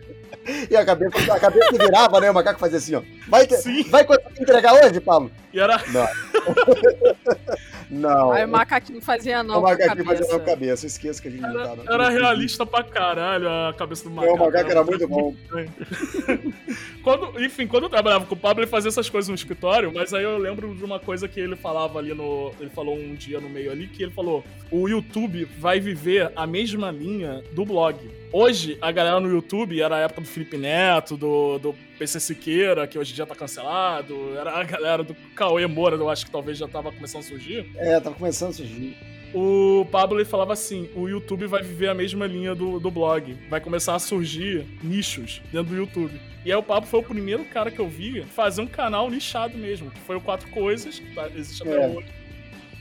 E 0.70 0.75
a 0.75 0.86
cabeça, 0.86 1.34
a 1.34 1.39
cabeça 1.39 1.72
que 1.72 1.77
virava, 1.79 2.20
né? 2.20 2.29
O 2.29 2.34
macaco 2.34 2.60
fazia 2.60 2.77
assim, 2.77 2.94
ó. 2.94 3.01
Vai, 3.27 3.50
Sim. 3.50 3.82
vai 3.89 4.05
entregar 4.39 4.74
hoje, 4.74 5.00
Pablo? 5.00 5.32
E 5.51 5.60
era. 5.60 5.82
Não. 5.88 6.05
Não. 7.89 8.32
Aí 8.32 8.46
o 8.46 8.48
macaquinho 8.48 9.01
fazia 9.01 9.44
não 9.44 9.60
o 9.60 9.63
macaquinho 9.63 10.06
fazia 10.06 10.22
cabeça. 10.25 10.32
não 10.32 10.39
com 10.39 10.46
a 10.46 10.54
cabeça. 10.54 10.88
Esqueça 10.88 11.22
que 11.22 11.27
a 11.27 11.32
gente 11.32 11.42
não 11.42 11.50
Era, 11.50 11.68
tá. 11.70 11.75
não. 11.75 11.94
era 11.94 12.10
realista 12.10 12.65
pra 12.65 12.84
caralho 12.84 13.50
a 13.50 13.74
cabeça 13.77 14.04
do 14.08 14.10
É, 14.10 14.13
macaco. 14.13 14.36
o 14.36 14.39
macaco 14.46 14.72
era 14.72 14.84
muito 14.84 15.08
bom. 15.08 15.36
quando, 17.04 17.44
enfim, 17.44 17.68
quando 17.68 17.84
eu 17.84 17.89
trabalhava 17.89 18.25
com 18.25 18.34
o 18.36 18.38
Pablo, 18.38 18.63
ele 18.63 18.70
fazia 18.70 18.89
essas 18.89 19.10
coisas 19.10 19.30
no 19.30 19.36
escritório, 19.36 19.92
mas 19.94 20.13
aí 20.13 20.24
eu 20.24 20.38
lembro 20.38 20.74
de 20.75 20.84
uma 20.84 21.00
coisa 21.00 21.27
que 21.27 21.39
ele 21.39 21.56
falava 21.56 22.00
ali 22.00 22.13
no. 22.13 22.51
Ele 22.60 22.70
falou 22.70 22.96
um 22.98 23.13
dia 23.15 23.39
no 23.39 23.50
meio 23.50 23.72
ali, 23.72 23.88
que 23.88 24.04
ele 24.04 24.12
falou: 24.12 24.44
o 24.72 24.88
YouTube 24.88 25.46
vai 25.60 25.80
viver 25.80 26.32
a 26.36 26.46
mesma 26.48 26.92
linha 26.92 27.44
do 27.54 27.65
blog. 27.65 27.98
Hoje, 28.32 28.77
a 28.82 28.92
galera 28.92 29.20
no 29.20 29.30
YouTube 29.30 29.80
era 29.82 29.96
a 29.96 30.00
época 30.00 30.22
do 30.22 30.27
Felipe 30.27 30.58
Neto, 30.58 31.15
do, 31.15 31.58
do 31.60 31.75
PC 31.98 32.20
Siqueira, 32.20 32.88
que 32.88 32.98
hoje 32.98 33.12
em 33.12 33.16
dia 33.16 33.25
tá 33.25 33.36
cancelado, 33.36 34.38
era 34.38 34.52
a 34.52 34.64
galera 34.64 35.04
do 35.04 35.16
Cauê 35.36 35.66
Moura, 35.68 35.96
eu 35.96 36.10
acho 36.10 36.25
que 36.25 36.32
talvez 36.32 36.58
já 36.58 36.68
tava 36.68 36.92
começando 36.92 37.22
a 37.22 37.25
surgir. 37.25 37.66
É, 37.75 38.00
tava 38.00 38.16
começando 38.16 38.50
a 38.50 38.54
surgir. 38.54 38.96
O 39.34 39.86
Pablo 39.92 40.18
ele 40.18 40.25
falava 40.25 40.54
assim: 40.54 40.90
o 40.96 41.10
YouTube 41.10 41.46
vai 41.46 41.62
viver 41.62 41.90
a 41.90 41.94
mesma 41.94 42.25
linha 42.25 42.56
do, 42.56 42.80
do 42.80 42.90
blog. 42.90 43.36
Vai 43.50 43.60
começar 43.60 43.94
a 43.94 44.00
surgir 44.00 44.66
nichos 44.82 45.42
dentro 45.52 45.74
do 45.74 45.75
YouTube. 45.75 46.20
E 46.46 46.52
aí 46.52 46.58
o 46.58 46.64
Pablo 46.64 46.88
foi 46.88 47.02
o 47.02 47.04
primeiro 47.04 47.44
cara 47.44 47.70
que 47.70 47.80
eu 47.80 47.88
vi 47.90 48.22
fazer 48.22 48.62
um 48.62 48.68
canal 48.68 49.10
nichado 49.10 49.58
mesmo, 49.58 49.92
que 49.92 50.00
foi 50.02 50.16
o 50.16 50.22
Quatro 50.22 50.50
Coisas, 50.52 51.00
que 51.00 51.14
tá, 51.14 51.28
existe 51.36 51.64
até 51.64 51.84
É. 51.84 52.04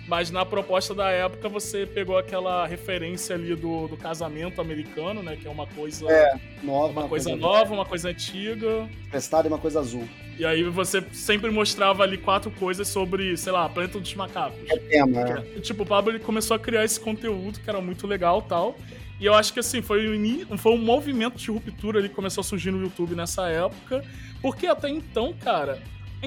Mas 0.06 0.30
na 0.30 0.44
proposta 0.44 0.94
da 0.94 1.11
época 1.11 1.49
você 1.49 1.87
pegou 1.87 2.18
aquela 2.18 2.66
referência 2.66 3.34
ali 3.34 3.54
do, 3.56 3.88
do 3.88 3.96
casamento 3.96 4.61
americano, 4.61 5.23
né? 5.23 5.34
Que 5.40 5.46
é 5.49 5.50
uma 5.50 5.66
coisa, 5.66 6.06
É, 6.12 6.38
Nova, 6.62 7.00
uma 7.00 7.08
coisa 7.08 7.34
nova, 7.34 7.73
uma 7.73 7.87
coisa 7.87 8.11
antiga. 8.11 8.87
Prestada 9.11 9.49
e 9.49 9.50
uma 9.50 9.58
coisa 9.58 9.80
azul. 9.80 10.06
E 10.38 10.44
aí 10.44 10.62
você 10.64 11.02
sempre 11.12 11.50
mostrava 11.50 12.02
ali 12.02 12.18
quatro 12.18 12.50
coisas 12.50 12.87
sobre, 12.88 13.34
sei 13.37 13.52
lá, 13.52 13.66
Planeta 13.68 13.99
dos 13.99 14.14
Macacos. 14.14 14.58
É 14.68 14.76
tema, 14.76 15.20
é. 15.20 15.56
E, 15.56 15.61
Tipo, 15.61 15.84
o 15.84 15.87
Pablo 15.87 16.11
ele 16.12 16.18
começou 16.18 16.54
a 16.54 16.58
criar 16.58 16.84
esse 16.84 17.00
conteúdo 17.00 17.61
que 17.61 17.70
era 17.70 17.80
muito 17.80 18.06
legal 18.06 18.42
e 18.44 18.49
tal. 18.49 18.76
E 19.20 19.25
eu 19.25 19.32
acho 19.32 19.54
que 19.54 19.61
assim, 19.61 19.80
foi, 19.80 20.04
ini- 20.16 20.44
foi 20.58 20.73
um 20.73 20.78
movimento 20.78 21.38
de 21.38 21.50
ruptura 21.50 21.99
ali 22.00 22.08
que 22.11 22.14
começou 22.14 22.42
a 22.42 22.44
surgir 22.44 22.73
no 22.73 22.82
YouTube 22.82 23.14
nessa 23.14 23.49
época. 23.49 24.04
Porque 24.42 24.66
até 24.66 24.90
então, 24.90 25.32
cara. 25.32 25.78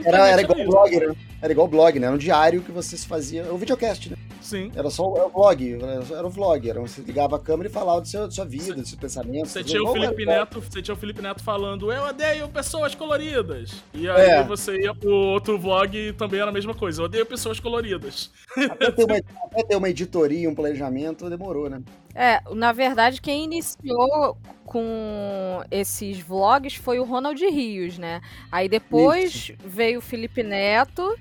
A 0.06 0.08
Era, 0.08 0.28
era 0.30 0.42
igual 0.42 0.60
isso. 0.60 0.70
blog, 0.70 1.00
né? 1.00 1.16
Era 1.42 1.52
igual 1.52 1.68
blog, 1.68 2.00
né? 2.00 2.08
Era 2.08 2.16
um 2.16 2.20
diário 2.20 2.62
que 2.62 2.72
você 2.72 2.98
se 2.98 3.08
fazia. 3.08 3.44
O 3.54 3.58
videocast, 3.58 4.10
né? 4.10 4.18
Sim. 4.42 4.72
Era 4.76 4.90
só 4.90 5.04
o 5.04 5.30
vlog. 5.30 5.78
Era 6.10 6.26
o 6.26 6.30
vlog. 6.30 6.70
Era, 6.70 6.80
você 6.80 7.02
ligava 7.02 7.36
a 7.36 7.40
câmera 7.40 7.68
e 7.70 7.72
falava 7.72 8.00
do 8.02 8.08
seu, 8.08 8.26
da 8.26 8.32
sua 8.32 8.46
vida, 8.46 8.74
dos 8.74 8.88
seus 8.90 9.00
pensamentos. 9.00 9.52
Você 9.52 9.64
tinha, 9.64 9.82
o 9.84 9.90
era 9.90 9.94
Felipe 9.94 10.24
blog. 10.26 10.38
Neto, 10.40 10.62
você 10.62 10.82
tinha 10.82 10.96
o 10.96 10.98
Felipe 10.98 11.22
Neto 11.22 11.44
falando, 11.44 11.92
eu 11.92 12.04
odeio 12.04 12.48
pessoas 12.48 12.96
coloridas. 12.96 13.84
E 13.94 14.10
aí 14.10 14.22
É. 14.30 14.44
você 14.44 14.80
ia 14.80 14.96
pro 14.96 15.12
outro 15.14 15.60
vlog 15.60 15.96
e 15.98 16.14
também 16.14 16.40
era 16.40 16.50
a 16.50 16.54
mesma 16.54 16.74
coisa, 16.74 17.02
eu 17.02 17.06
odeio 17.06 17.26
pessoas 17.26 17.60
coloridas. 17.60 18.32
Até 18.70 18.92
ter, 18.92 19.04
uma, 19.04 19.16
até 19.52 19.64
ter 19.64 19.76
uma 19.76 19.90
editoria, 19.90 20.50
um 20.50 20.56
planejamento, 20.56 21.30
demorou, 21.30 21.70
né? 21.70 21.82
É, 22.20 22.42
na 22.56 22.74
verdade, 22.74 23.22
quem 23.22 23.44
iniciou 23.44 24.36
com 24.66 25.64
esses 25.70 26.20
vlogs 26.20 26.74
foi 26.74 26.98
o 26.98 27.04
Ronald 27.04 27.40
Rios, 27.40 28.00
né? 28.00 28.22
Aí 28.52 28.68
depois 28.68 29.52
veio 29.64 30.00
o 30.00 30.02
Felipe 30.02 30.42
Neto. 30.42 31.16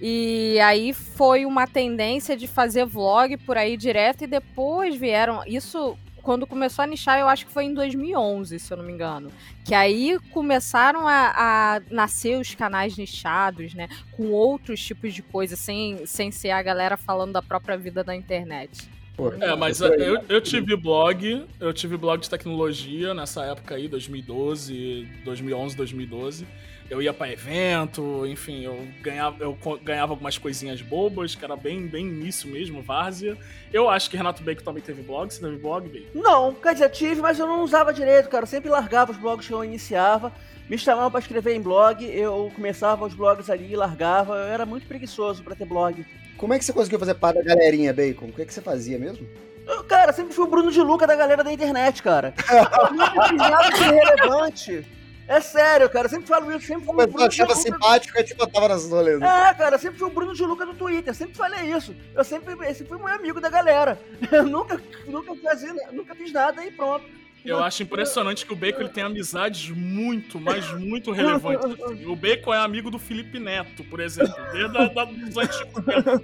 E 0.00 0.58
aí 0.60 0.92
foi 0.92 1.46
uma 1.46 1.68
tendência 1.68 2.36
de 2.36 2.48
fazer 2.48 2.84
vlog 2.84 3.36
por 3.36 3.56
aí 3.56 3.76
direto 3.76 4.24
e 4.24 4.26
depois 4.26 4.96
vieram. 4.96 5.42
Isso 5.46 5.96
quando 6.20 6.48
começou 6.48 6.82
a 6.82 6.86
nichar, 6.86 7.20
eu 7.20 7.28
acho 7.28 7.46
que 7.46 7.52
foi 7.52 7.64
em 7.64 7.74
2011, 7.74 8.58
se 8.58 8.72
eu 8.72 8.76
não 8.76 8.84
me 8.84 8.92
engano. 8.92 9.30
Que 9.64 9.74
aí 9.74 10.18
começaram 10.32 11.06
a, 11.06 11.32
a 11.76 11.80
nascer 11.90 12.40
os 12.40 12.56
canais 12.56 12.96
nichados, 12.96 13.72
né? 13.72 13.88
Com 14.10 14.32
outros 14.32 14.82
tipos 14.82 15.14
de 15.14 15.22
coisa, 15.22 15.54
sem, 15.54 16.04
sem 16.06 16.32
ser 16.32 16.50
a 16.50 16.60
galera 16.60 16.96
falando 16.96 17.32
da 17.34 17.42
própria 17.42 17.78
vida 17.78 18.02
na 18.02 18.16
internet. 18.16 18.90
Pô, 19.20 19.32
É, 19.38 19.54
mas 19.54 19.82
aí, 19.82 20.00
eu, 20.00 20.18
eu 20.30 20.40
tive 20.40 20.74
blog, 20.74 21.46
eu 21.60 21.72
tive 21.74 21.96
blog 21.98 22.20
de 22.22 22.30
tecnologia 22.30 23.12
nessa 23.12 23.44
época 23.44 23.74
aí, 23.74 23.86
2012, 23.86 25.06
2011, 25.24 25.76
2012. 25.76 26.46
Eu 26.88 27.00
ia 27.00 27.12
pra 27.12 27.30
evento, 27.30 28.26
enfim, 28.26 28.64
eu 28.64 28.88
ganhava, 29.00 29.44
eu 29.44 29.56
ganhava 29.84 30.12
algumas 30.12 30.38
coisinhas 30.38 30.80
bobas, 30.82 31.36
que 31.36 31.44
era 31.44 31.54
bem, 31.54 31.86
bem 31.86 32.08
início 32.08 32.50
mesmo, 32.50 32.82
várzea. 32.82 33.36
Eu 33.72 33.88
acho 33.88 34.10
que 34.10 34.16
Renato 34.16 34.42
Bacon 34.42 34.64
também 34.64 34.82
teve 34.82 35.02
blog, 35.02 35.32
você 35.32 35.40
teve 35.40 35.56
blog, 35.56 35.88
Bacon? 35.88 36.18
Não, 36.18 36.52
quer 36.52 36.72
dizer, 36.72 36.90
tive, 36.90 37.20
mas 37.20 37.38
eu 37.38 37.46
não 37.46 37.62
usava 37.62 37.92
direito, 37.92 38.28
cara. 38.28 38.42
Eu 38.42 38.48
sempre 38.48 38.70
largava 38.70 39.12
os 39.12 39.18
blogs 39.18 39.46
que 39.46 39.52
eu 39.52 39.62
iniciava. 39.62 40.32
Me 40.68 40.78
chamavam 40.78 41.10
pra 41.10 41.20
escrever 41.20 41.54
em 41.54 41.60
blog, 41.60 42.04
eu 42.04 42.50
começava 42.54 43.04
os 43.04 43.14
blogs 43.14 43.50
ali, 43.50 43.76
largava. 43.76 44.34
Eu 44.34 44.48
era 44.48 44.66
muito 44.66 44.86
preguiçoso 44.86 45.44
pra 45.44 45.54
ter 45.54 45.66
blog. 45.66 46.04
Como 46.40 46.54
é 46.54 46.58
que 46.58 46.64
você 46.64 46.72
conseguiu 46.72 46.98
fazer 46.98 47.12
parte 47.16 47.36
da 47.36 47.54
galerinha, 47.54 47.92
Bacon? 47.92 48.24
O 48.24 48.32
que, 48.32 48.40
é 48.40 48.44
que 48.46 48.54
você 48.54 48.62
fazia 48.62 48.98
mesmo? 48.98 49.28
Eu, 49.66 49.84
cara, 49.84 50.10
sempre 50.10 50.32
fui 50.32 50.46
o 50.46 50.48
Bruno 50.48 50.72
de 50.72 50.80
Luca 50.80 51.06
da 51.06 51.14
galera 51.14 51.44
da 51.44 51.52
internet, 51.52 52.02
cara. 52.02 52.32
Eu 52.48 52.94
nunca 52.94 53.28
fiz 53.28 53.36
nada 53.36 53.68
de 53.68 53.82
relevante. 53.82 54.86
É 55.28 55.38
sério, 55.38 55.90
cara. 55.90 56.06
Eu 56.06 56.10
sempre 56.10 56.26
falo 56.26 56.50
isso, 56.50 56.66
sempre 56.66 56.86
fui 56.86 56.94
o 56.94 57.06
Bruno 57.06 57.26
achava 57.26 57.52
Luca. 57.52 57.60
simpático 57.60 58.18
e 58.18 58.24
te 58.24 58.34
botava 58.34 58.68
nas 58.68 58.88
rolês. 58.88 59.20
É, 59.20 59.52
cara, 59.52 59.76
sempre 59.76 59.98
fui 59.98 60.08
o 60.08 60.10
Bruno 60.10 60.34
de 60.34 60.42
Luca 60.42 60.64
do 60.64 60.72
Twitter, 60.72 61.14
sempre 61.14 61.36
falei 61.36 61.72
isso. 61.74 61.94
Eu 62.14 62.24
sempre, 62.24 62.54
esse 62.66 62.86
fui 62.86 62.96
meu 62.96 63.08
amigo 63.08 63.38
da 63.38 63.50
galera. 63.50 64.00
Eu 64.32 64.44
nunca, 64.44 64.80
nunca, 65.06 65.36
fazia, 65.42 65.74
nunca 65.92 66.14
fiz 66.14 66.32
nada 66.32 66.64
e 66.64 66.70
pronto. 66.70 67.04
Eu 67.44 67.62
acho 67.62 67.82
impressionante 67.82 68.44
que 68.44 68.52
o 68.52 68.56
Bacon 68.56 68.80
ele 68.80 68.90
tem 68.90 69.02
amizades 69.02 69.70
muito, 69.70 70.38
mas 70.38 70.70
muito 70.78 71.10
relevantes. 71.10 71.64
assim. 71.64 72.04
O 72.06 72.14
Bacon 72.14 72.52
é 72.52 72.58
amigo 72.58 72.90
do 72.90 72.98
Felipe 72.98 73.38
Neto, 73.38 73.82
por 73.84 74.00
exemplo, 74.00 74.34
desde 74.52 74.76
a, 74.76 74.86
da, 74.88 75.04
dos 75.04 75.36
antigos 75.36 75.84
tempos. 75.84 76.20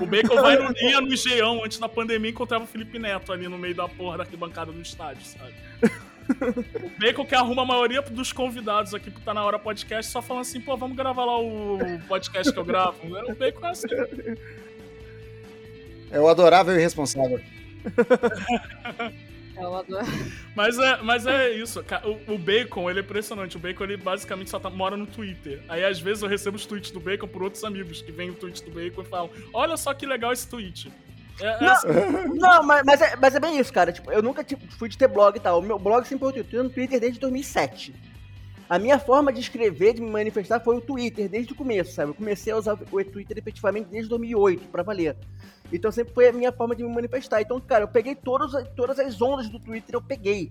O 0.00 0.06
Bacon 0.06 0.40
vai 0.40 0.56
no, 0.56 0.72
ia 0.78 1.00
no 1.00 1.12
Engenhão 1.12 1.64
antes 1.64 1.78
da 1.78 1.88
pandemia 1.88 2.30
encontrava 2.30 2.64
o 2.64 2.66
Felipe 2.66 2.98
Neto 2.98 3.32
ali 3.32 3.48
no 3.48 3.58
meio 3.58 3.74
da 3.74 3.88
porra 3.88 4.18
da 4.18 4.22
arquibancada 4.22 4.70
do 4.70 4.80
estádio, 4.80 5.24
sabe? 5.24 5.54
O 6.82 7.00
Bacon 7.00 7.24
que 7.26 7.34
arruma 7.34 7.62
a 7.62 7.66
maioria 7.66 8.00
dos 8.00 8.32
convidados 8.32 8.94
aqui 8.94 9.10
pro 9.10 9.20
Tá 9.20 9.34
Na 9.34 9.44
Hora 9.44 9.58
Podcast 9.58 10.12
só 10.12 10.22
falando 10.22 10.42
assim, 10.42 10.60
pô, 10.60 10.76
vamos 10.76 10.96
gravar 10.96 11.24
lá 11.24 11.38
o 11.38 11.78
podcast 12.06 12.52
que 12.52 12.58
eu 12.58 12.64
gravo. 12.64 12.98
O 13.28 13.34
Bacon 13.34 13.66
é 13.66 13.70
assim. 13.70 13.88
É 16.12 16.20
o 16.20 16.28
adorável 16.28 16.74
e 16.74 16.78
irresponsável. 16.78 17.40
Mas 20.54 20.78
é, 20.78 21.02
mas 21.02 21.26
é 21.26 21.50
isso. 21.50 21.84
O, 22.28 22.34
o 22.34 22.38
Bacon, 22.38 22.90
ele 22.90 23.00
é 23.00 23.02
impressionante. 23.02 23.56
O 23.56 23.60
Bacon, 23.60 23.84
ele 23.84 23.96
basicamente 23.96 24.50
só 24.50 24.58
tá- 24.58 24.70
mora 24.70 24.96
no 24.96 25.06
Twitter. 25.06 25.62
Aí, 25.68 25.84
às 25.84 25.98
vezes, 26.00 26.22
eu 26.22 26.28
recebo 26.28 26.56
os 26.56 26.66
tweets 26.66 26.90
do 26.90 27.00
Bacon 27.00 27.26
por 27.28 27.42
outros 27.42 27.64
amigos 27.64 28.02
que 28.02 28.12
vêm 28.12 28.30
o 28.30 28.34
tweet 28.34 28.62
do 28.64 28.70
Bacon 28.70 29.02
e 29.02 29.04
falam: 29.04 29.30
Olha 29.52 29.76
só 29.76 29.92
que 29.94 30.06
legal 30.06 30.32
esse 30.32 30.46
tweet. 30.48 30.92
É, 31.40 31.46
é 31.46 31.60
Não. 31.60 31.72
assim, 31.72 31.88
Não, 32.34 32.62
mas, 32.62 32.82
mas, 32.84 33.00
é, 33.00 33.16
mas 33.16 33.34
é 33.34 33.40
bem 33.40 33.58
isso, 33.58 33.72
cara. 33.72 33.92
Tipo, 33.92 34.12
eu 34.12 34.22
nunca 34.22 34.44
tipo, 34.44 34.64
fui 34.72 34.88
de 34.88 34.98
ter 34.98 35.08
blog 35.08 35.36
e 35.36 35.40
tal. 35.40 35.58
O 35.58 35.62
meu 35.62 35.78
blog 35.78 36.06
sempre 36.06 36.30
foi 36.30 36.62
no 36.62 36.70
Twitter 36.70 37.00
desde 37.00 37.18
2007. 37.18 37.94
A 38.72 38.78
minha 38.78 38.98
forma 38.98 39.30
de 39.30 39.38
escrever, 39.38 39.92
de 39.92 40.00
me 40.00 40.10
manifestar, 40.10 40.58
foi 40.58 40.74
o 40.78 40.80
Twitter, 40.80 41.28
desde 41.28 41.52
o 41.52 41.54
começo, 41.54 41.92
sabe? 41.92 42.12
Eu 42.12 42.14
comecei 42.14 42.50
a 42.54 42.56
usar 42.56 42.72
o 42.72 43.04
Twitter 43.04 43.36
efetivamente 43.36 43.88
desde 43.90 44.08
2008, 44.08 44.66
pra 44.68 44.82
valer. 44.82 45.14
Então 45.70 45.92
sempre 45.92 46.14
foi 46.14 46.28
a 46.28 46.32
minha 46.32 46.50
forma 46.50 46.74
de 46.74 46.82
me 46.82 46.88
manifestar. 46.88 47.42
Então, 47.42 47.60
cara, 47.60 47.84
eu 47.84 47.88
peguei 47.88 48.14
todas, 48.14 48.54
as- 48.54 48.66
todas 48.74 48.98
as 48.98 49.20
ondas 49.20 49.50
do 49.50 49.60
Twitter, 49.60 49.94
eu 49.94 50.00
peguei. 50.00 50.50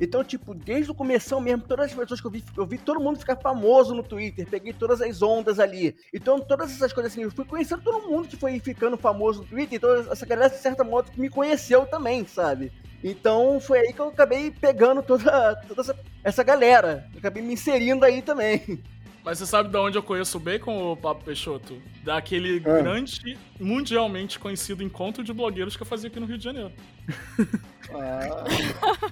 Então, 0.00 0.22
tipo, 0.22 0.54
desde 0.54 0.90
o 0.90 0.94
começo 0.94 1.40
mesmo, 1.40 1.62
todas 1.66 1.86
as 1.86 1.94
pessoas 1.94 2.20
que 2.20 2.26
eu 2.26 2.30
vi, 2.30 2.44
eu 2.56 2.66
vi 2.66 2.78
todo 2.78 3.00
mundo 3.00 3.18
ficar 3.18 3.36
famoso 3.36 3.94
no 3.94 4.02
Twitter, 4.02 4.46
peguei 4.48 4.72
todas 4.72 5.00
as 5.00 5.20
ondas 5.22 5.58
ali. 5.58 5.94
Então, 6.14 6.38
todas 6.38 6.70
essas 6.70 6.92
coisas 6.92 7.12
assim, 7.12 7.22
eu 7.22 7.30
fui 7.30 7.44
conhecendo 7.44 7.82
todo 7.82 8.08
mundo 8.08 8.28
que 8.28 8.36
foi 8.36 8.60
ficando 8.60 8.96
famoso 8.96 9.40
no 9.42 9.46
Twitter, 9.48 9.76
então 9.76 9.90
essa 10.12 10.24
galera, 10.24 10.50
de 10.50 10.58
certa 10.58 10.84
modo, 10.84 11.10
me 11.16 11.28
conheceu 11.28 11.84
também, 11.86 12.24
sabe? 12.26 12.70
Então, 13.02 13.60
foi 13.60 13.78
aí 13.80 13.92
que 13.92 14.00
eu 14.00 14.08
acabei 14.08 14.50
pegando 14.50 15.02
toda, 15.02 15.56
toda 15.68 15.80
essa, 15.80 15.96
essa 16.24 16.42
galera. 16.42 17.08
Eu 17.12 17.18
acabei 17.18 17.42
me 17.42 17.54
inserindo 17.54 18.04
aí 18.04 18.22
também. 18.22 18.80
Mas 19.24 19.38
você 19.38 19.46
sabe 19.46 19.68
de 19.68 19.76
onde 19.76 19.98
eu 19.98 20.02
conheço 20.02 20.38
o 20.38 20.40
Bacon, 20.40 20.92
o 20.92 20.96
Papo 20.96 21.22
Peixoto? 21.24 21.80
Daquele 22.02 22.56
Ah. 22.64 22.80
grande, 22.80 23.36
mundialmente 23.60 24.38
conhecido 24.38 24.82
encontro 24.82 25.22
de 25.22 25.32
blogueiros 25.32 25.76
que 25.76 25.82
eu 25.82 25.86
fazia 25.86 26.08
aqui 26.08 26.18
no 26.18 26.24
Rio 26.26 26.38
de 26.38 26.44
Janeiro. 26.44 26.72
Ah, 27.90 28.44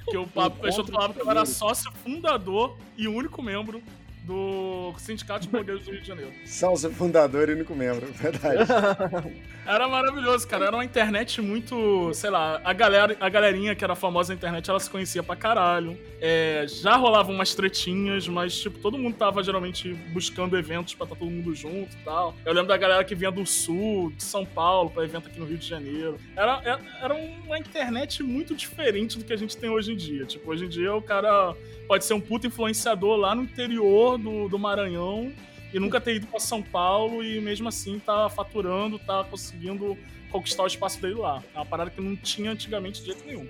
Que 0.09 0.17
o 0.17 0.27
Papo 0.27 0.57
Encontro 0.57 0.61
Peixoto 0.63 0.93
falava 0.93 1.15
que 1.15 1.21
eu 1.21 1.31
era 1.31 1.47
sócio 1.47 1.91
fundador 2.05 2.77
e 2.97 3.09
único 3.09 3.43
membro 3.43 3.83
do 4.27 4.93
Sindicato 4.99 5.43
de 5.43 5.49
Blogueiros 5.49 5.85
do 5.85 5.93
Rio 5.93 6.01
de 6.01 6.09
Janeiro. 6.09 6.33
seu 6.45 6.91
fundador 6.91 7.49
e 7.49 7.53
único 7.53 7.75
membro, 7.75 8.07
verdade. 8.13 8.67
Era 9.65 9.89
maravilhoso, 9.89 10.47
cara. 10.47 10.67
Era 10.67 10.77
uma 10.77 10.85
internet 10.85 11.41
muito, 11.41 12.13
sei 12.15 12.31
lá, 12.31 12.61
a 12.65 12.73
galera, 12.73 13.17
a 13.19 13.29
galerinha 13.29 13.75
que 13.75 13.83
era 13.83 13.97
famosa 13.97 14.33
na 14.33 14.37
internet, 14.37 14.71
ela 14.71 14.79
se 14.79 14.89
conhecia 14.89 15.25
pra 15.25 15.35
caralho. 15.35 15.99
É, 16.21 16.67
já 16.69 16.95
rolavam 16.95 17.35
umas 17.35 17.53
tretinhas, 17.53 18.29
mas 18.29 18.57
tipo, 18.61 18.79
todo 18.79 18.97
mundo 18.97 19.17
tava 19.17 19.43
geralmente 19.43 19.93
buscando 20.13 20.57
eventos 20.57 20.95
pra 20.95 21.05
estar 21.05 21.17
todo 21.17 21.29
mundo 21.29 21.53
junto 21.53 21.97
e 21.97 22.05
tal. 22.05 22.33
Eu 22.45 22.53
lembro 22.53 22.69
da 22.69 22.77
galera 22.77 23.03
que 23.03 23.17
vinha 23.17 23.33
do 23.33 23.45
sul, 23.45 24.13
de 24.13 24.23
São 24.23 24.47
Paulo, 24.47 24.89
pra 24.89 25.03
evento 25.03 25.27
aqui 25.27 25.41
no 25.41 25.47
Rio 25.47 25.59
de 25.59 25.67
Janeiro. 25.67 26.17
Era, 26.37 26.61
era, 26.65 26.81
era 27.03 27.15
uma 27.15 27.59
internet 27.59 28.23
muito 28.23 28.55
diferente 28.55 29.19
do 29.19 29.25
que 29.25 29.33
a 29.33 29.37
gente 29.37 29.57
tem 29.57 29.69
hoje 29.69 29.93
em 29.93 29.97
dia. 29.97 30.25
Tipo, 30.27 30.53
hoje 30.53 30.67
em 30.67 30.69
dia 30.69 30.95
o 30.95 31.03
cara 31.03 31.57
pode 31.87 32.05
ser 32.05 32.15
um 32.15 32.21
puto 32.21 32.47
influenciador 32.47 33.17
lá 33.17 33.35
no 33.35 33.43
interior 33.43 34.19
do, 34.19 34.49
do 34.49 34.59
Maranhão 34.59 35.33
e 35.73 35.79
nunca 35.79 36.01
ter 36.01 36.17
ido 36.17 36.27
pra 36.27 36.41
São 36.41 36.63
Paulo 36.63 37.23
e 37.23 37.41
mesmo 37.41 37.69
assim 37.69 37.99
tá 37.99 38.29
faturando, 38.29 38.99
tá 38.99 39.25
conseguindo 39.25 39.97
conquistar 40.31 40.63
o 40.63 40.67
espaço 40.67 41.01
dele 41.01 41.15
lá. 41.15 41.43
É 41.55 41.59
uma 41.59 41.67
parada 41.67 41.91
que 41.91 42.01
não 42.01 42.17
tinha 42.17 42.51
antigamente 42.51 43.01
de 43.01 43.07
jeito 43.07 43.25
nenhum. 43.27 43.47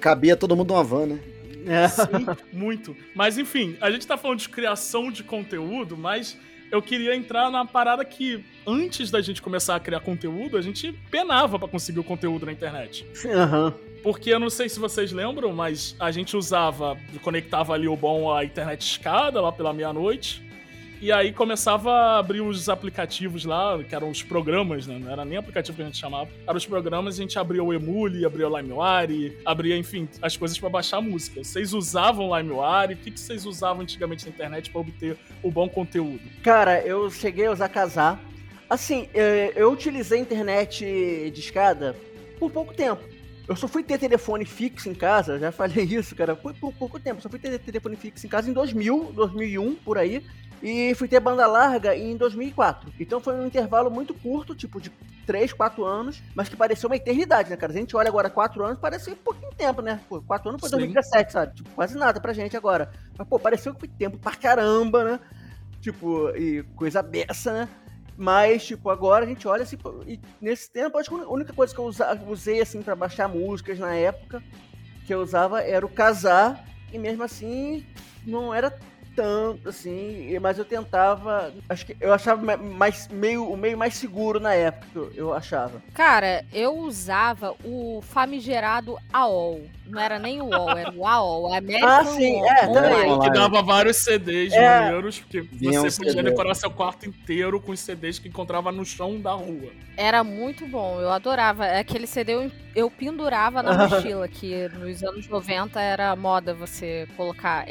Cabia 0.00 0.36
todo 0.36 0.56
mundo 0.56 0.72
numa 0.72 0.84
van, 0.84 1.06
né? 1.06 1.20
É. 1.66 1.88
Sim, 1.88 2.26
muito. 2.52 2.96
Mas 3.14 3.38
enfim, 3.38 3.76
a 3.80 3.90
gente 3.90 4.06
tá 4.06 4.16
falando 4.16 4.38
de 4.38 4.48
criação 4.48 5.10
de 5.10 5.24
conteúdo, 5.24 5.96
mas 5.96 6.38
eu 6.70 6.80
queria 6.80 7.14
entrar 7.14 7.50
na 7.50 7.64
parada 7.64 8.04
que 8.04 8.44
antes 8.66 9.10
da 9.10 9.20
gente 9.20 9.42
começar 9.42 9.76
a 9.76 9.80
criar 9.80 10.00
conteúdo, 10.00 10.56
a 10.56 10.62
gente 10.62 10.92
penava 11.10 11.58
pra 11.58 11.68
conseguir 11.68 12.00
o 12.00 12.04
conteúdo 12.04 12.46
na 12.46 12.52
internet. 12.52 13.06
Aham. 13.26 13.74
Porque 14.06 14.30
eu 14.32 14.38
não 14.38 14.48
sei 14.48 14.68
se 14.68 14.78
vocês 14.78 15.10
lembram, 15.10 15.52
mas 15.52 15.96
a 15.98 16.12
gente 16.12 16.36
usava, 16.36 16.96
conectava 17.22 17.74
ali 17.74 17.88
o 17.88 17.96
bom 17.96 18.32
à 18.32 18.44
internet 18.44 18.80
escada 18.82 19.40
lá 19.40 19.50
pela 19.50 19.72
meia-noite. 19.72 20.48
E 21.00 21.10
aí 21.10 21.32
começava 21.32 21.90
a 21.90 22.18
abrir 22.20 22.40
os 22.40 22.68
aplicativos 22.68 23.44
lá, 23.44 23.76
que 23.82 23.92
eram 23.92 24.08
os 24.08 24.22
programas, 24.22 24.86
né? 24.86 24.96
Não 24.96 25.10
era 25.10 25.24
nem 25.24 25.36
aplicativo 25.36 25.74
que 25.74 25.82
a 25.82 25.86
gente 25.86 25.98
chamava. 25.98 26.30
Eram 26.46 26.56
os 26.56 26.64
programas, 26.64 27.18
a 27.18 27.20
gente 27.20 27.36
abria 27.36 27.64
o 27.64 27.74
Emule, 27.74 28.24
abria 28.24 28.48
o 28.48 28.56
LimeWire, 28.56 29.38
abria, 29.44 29.76
enfim, 29.76 30.08
as 30.22 30.36
coisas 30.36 30.56
pra 30.56 30.68
baixar 30.68 31.00
música. 31.00 31.42
Vocês 31.42 31.74
usavam 31.74 32.26
LimeWire? 32.26 32.94
O 32.94 32.96
que, 32.98 33.10
que 33.10 33.18
vocês 33.18 33.44
usavam 33.44 33.82
antigamente 33.82 34.24
na 34.24 34.30
internet 34.30 34.70
pra 34.70 34.82
obter 34.82 35.18
o 35.42 35.50
bom 35.50 35.68
conteúdo? 35.68 36.22
Cara, 36.44 36.80
eu 36.82 37.10
cheguei 37.10 37.46
a 37.46 37.50
usar 37.50 37.68
casar. 37.68 38.20
Assim, 38.70 39.08
eh, 39.12 39.52
eu 39.56 39.72
utilizei 39.72 40.20
a 40.20 40.22
internet 40.22 40.84
de 41.34 41.40
escada 41.40 41.96
por 42.38 42.52
pouco 42.52 42.72
tempo. 42.72 43.15
Eu 43.48 43.54
só 43.54 43.68
fui 43.68 43.82
ter 43.82 43.98
telefone 43.98 44.44
fixo 44.44 44.88
em 44.88 44.94
casa, 44.94 45.38
já 45.38 45.52
falei 45.52 45.84
isso, 45.86 46.14
cara, 46.16 46.34
por, 46.34 46.54
por 46.54 46.72
pouco 46.72 46.98
tempo. 46.98 47.20
Só 47.20 47.28
fui 47.28 47.38
ter 47.38 47.58
telefone 47.58 47.96
fixo 47.96 48.26
em 48.26 48.28
casa 48.28 48.50
em 48.50 48.52
2000, 48.52 49.12
2001, 49.14 49.74
por 49.76 49.98
aí. 49.98 50.24
E 50.62 50.94
fui 50.94 51.06
ter 51.06 51.20
banda 51.20 51.46
larga 51.46 51.94
em 51.94 52.16
2004. 52.16 52.92
Então 52.98 53.20
foi 53.20 53.34
um 53.34 53.46
intervalo 53.46 53.90
muito 53.90 54.14
curto, 54.14 54.54
tipo 54.54 54.80
de 54.80 54.90
3, 55.26 55.52
4 55.52 55.84
anos, 55.84 56.22
mas 56.34 56.48
que 56.48 56.56
pareceu 56.56 56.88
uma 56.88 56.96
eternidade, 56.96 57.50
né, 57.50 57.56
cara? 57.56 57.72
A 57.72 57.76
gente 57.76 57.94
olha 57.94 58.08
agora 58.08 58.30
4 58.30 58.64
anos, 58.64 58.78
parece 58.78 59.14
pouquinho 59.16 59.52
tempo, 59.54 59.82
né? 59.82 60.00
Pô, 60.08 60.22
4 60.22 60.48
anos 60.48 60.60
foi 60.60 60.70
Sim. 60.70 60.76
2017, 60.76 61.32
sabe? 61.32 61.54
Tipo, 61.56 61.70
quase 61.70 61.98
nada 61.98 62.20
pra 62.20 62.32
gente 62.32 62.56
agora. 62.56 62.90
Mas, 63.18 63.28
pô, 63.28 63.38
pareceu 63.38 63.74
que 63.74 63.80
foi 63.80 63.88
tempo 63.88 64.18
pra 64.18 64.34
caramba, 64.34 65.04
né? 65.04 65.20
Tipo, 65.80 66.30
e 66.30 66.62
coisa 66.74 67.02
beça, 67.02 67.52
né? 67.52 67.68
Mas, 68.16 68.64
tipo, 68.66 68.88
agora 68.90 69.24
a 69.24 69.28
gente 69.28 69.46
olha 69.46 69.62
assim, 69.62 69.76
e 70.06 70.18
nesse 70.40 70.70
tempo, 70.70 70.96
acho 70.98 71.10
que 71.10 71.16
a 71.16 71.28
única 71.28 71.52
coisa 71.52 71.74
que 71.74 71.80
eu 71.80 71.92
usei, 72.28 72.60
assim, 72.60 72.80
pra 72.82 72.96
baixar 72.96 73.28
músicas 73.28 73.78
na 73.78 73.94
época, 73.94 74.42
que 75.06 75.12
eu 75.12 75.20
usava 75.20 75.60
era 75.62 75.84
o 75.84 75.88
casar, 75.88 76.64
e 76.92 76.98
mesmo 76.98 77.22
assim, 77.22 77.84
não 78.26 78.54
era 78.54 78.74
tanto, 79.14 79.68
assim, 79.70 80.38
mas 80.40 80.58
eu 80.58 80.64
tentava, 80.64 81.52
acho 81.68 81.86
que 81.86 81.96
eu 82.00 82.12
achava 82.12 82.42
ma- 82.42 82.56
mais, 82.56 83.08
meio, 83.08 83.50
o 83.50 83.56
meio 83.56 83.76
mais 83.76 83.94
seguro 83.94 84.38
na 84.38 84.52
época, 84.54 85.10
eu 85.14 85.32
achava. 85.32 85.82
Cara, 85.94 86.44
eu 86.52 86.76
usava 86.76 87.54
o 87.64 88.02
famigerado 88.02 88.98
AOL. 89.12 89.62
Não 89.88 90.00
era 90.00 90.18
nem 90.18 90.40
o 90.40 90.46
UOL, 90.46 90.70
era 90.76 90.92
o 90.92 91.06
AOL. 91.06 91.54
American 91.54 91.88
Ah, 91.88 92.04
sim, 92.04 92.36
UOL, 92.40 92.46
é, 92.46 92.66
também. 92.66 92.92
Online. 93.12 93.20
Que 93.20 93.30
dava 93.30 93.62
vários 93.62 93.96
CDs 93.98 94.52
É. 94.52 94.80
maneiros, 94.80 95.18
porque 95.20 95.40
Vinha 95.42 95.80
você 95.80 95.94
um 95.94 95.98
podia 96.06 96.12
CD. 96.12 96.30
decorar 96.30 96.54
seu 96.54 96.70
quarto 96.70 97.06
inteiro 97.08 97.60
com 97.60 97.72
os 97.72 97.80
CDs 97.80 98.18
que 98.18 98.28
encontrava 98.28 98.70
no 98.72 98.84
chão 98.84 99.20
da 99.20 99.32
rua. 99.32 99.70
Era 99.96 100.22
muito 100.22 100.66
bom, 100.66 101.00
eu 101.00 101.10
adorava. 101.10 101.64
Aquele 101.66 102.06
CD 102.06 102.34
eu, 102.34 102.50
eu 102.74 102.90
pendurava 102.90 103.62
na 103.62 103.88
mochila, 103.88 104.28
que 104.28 104.68
nos 104.70 105.02
anos 105.02 105.26
90 105.26 105.80
era 105.80 106.14
moda 106.14 106.52
você 106.52 107.08
colocar. 107.16 107.66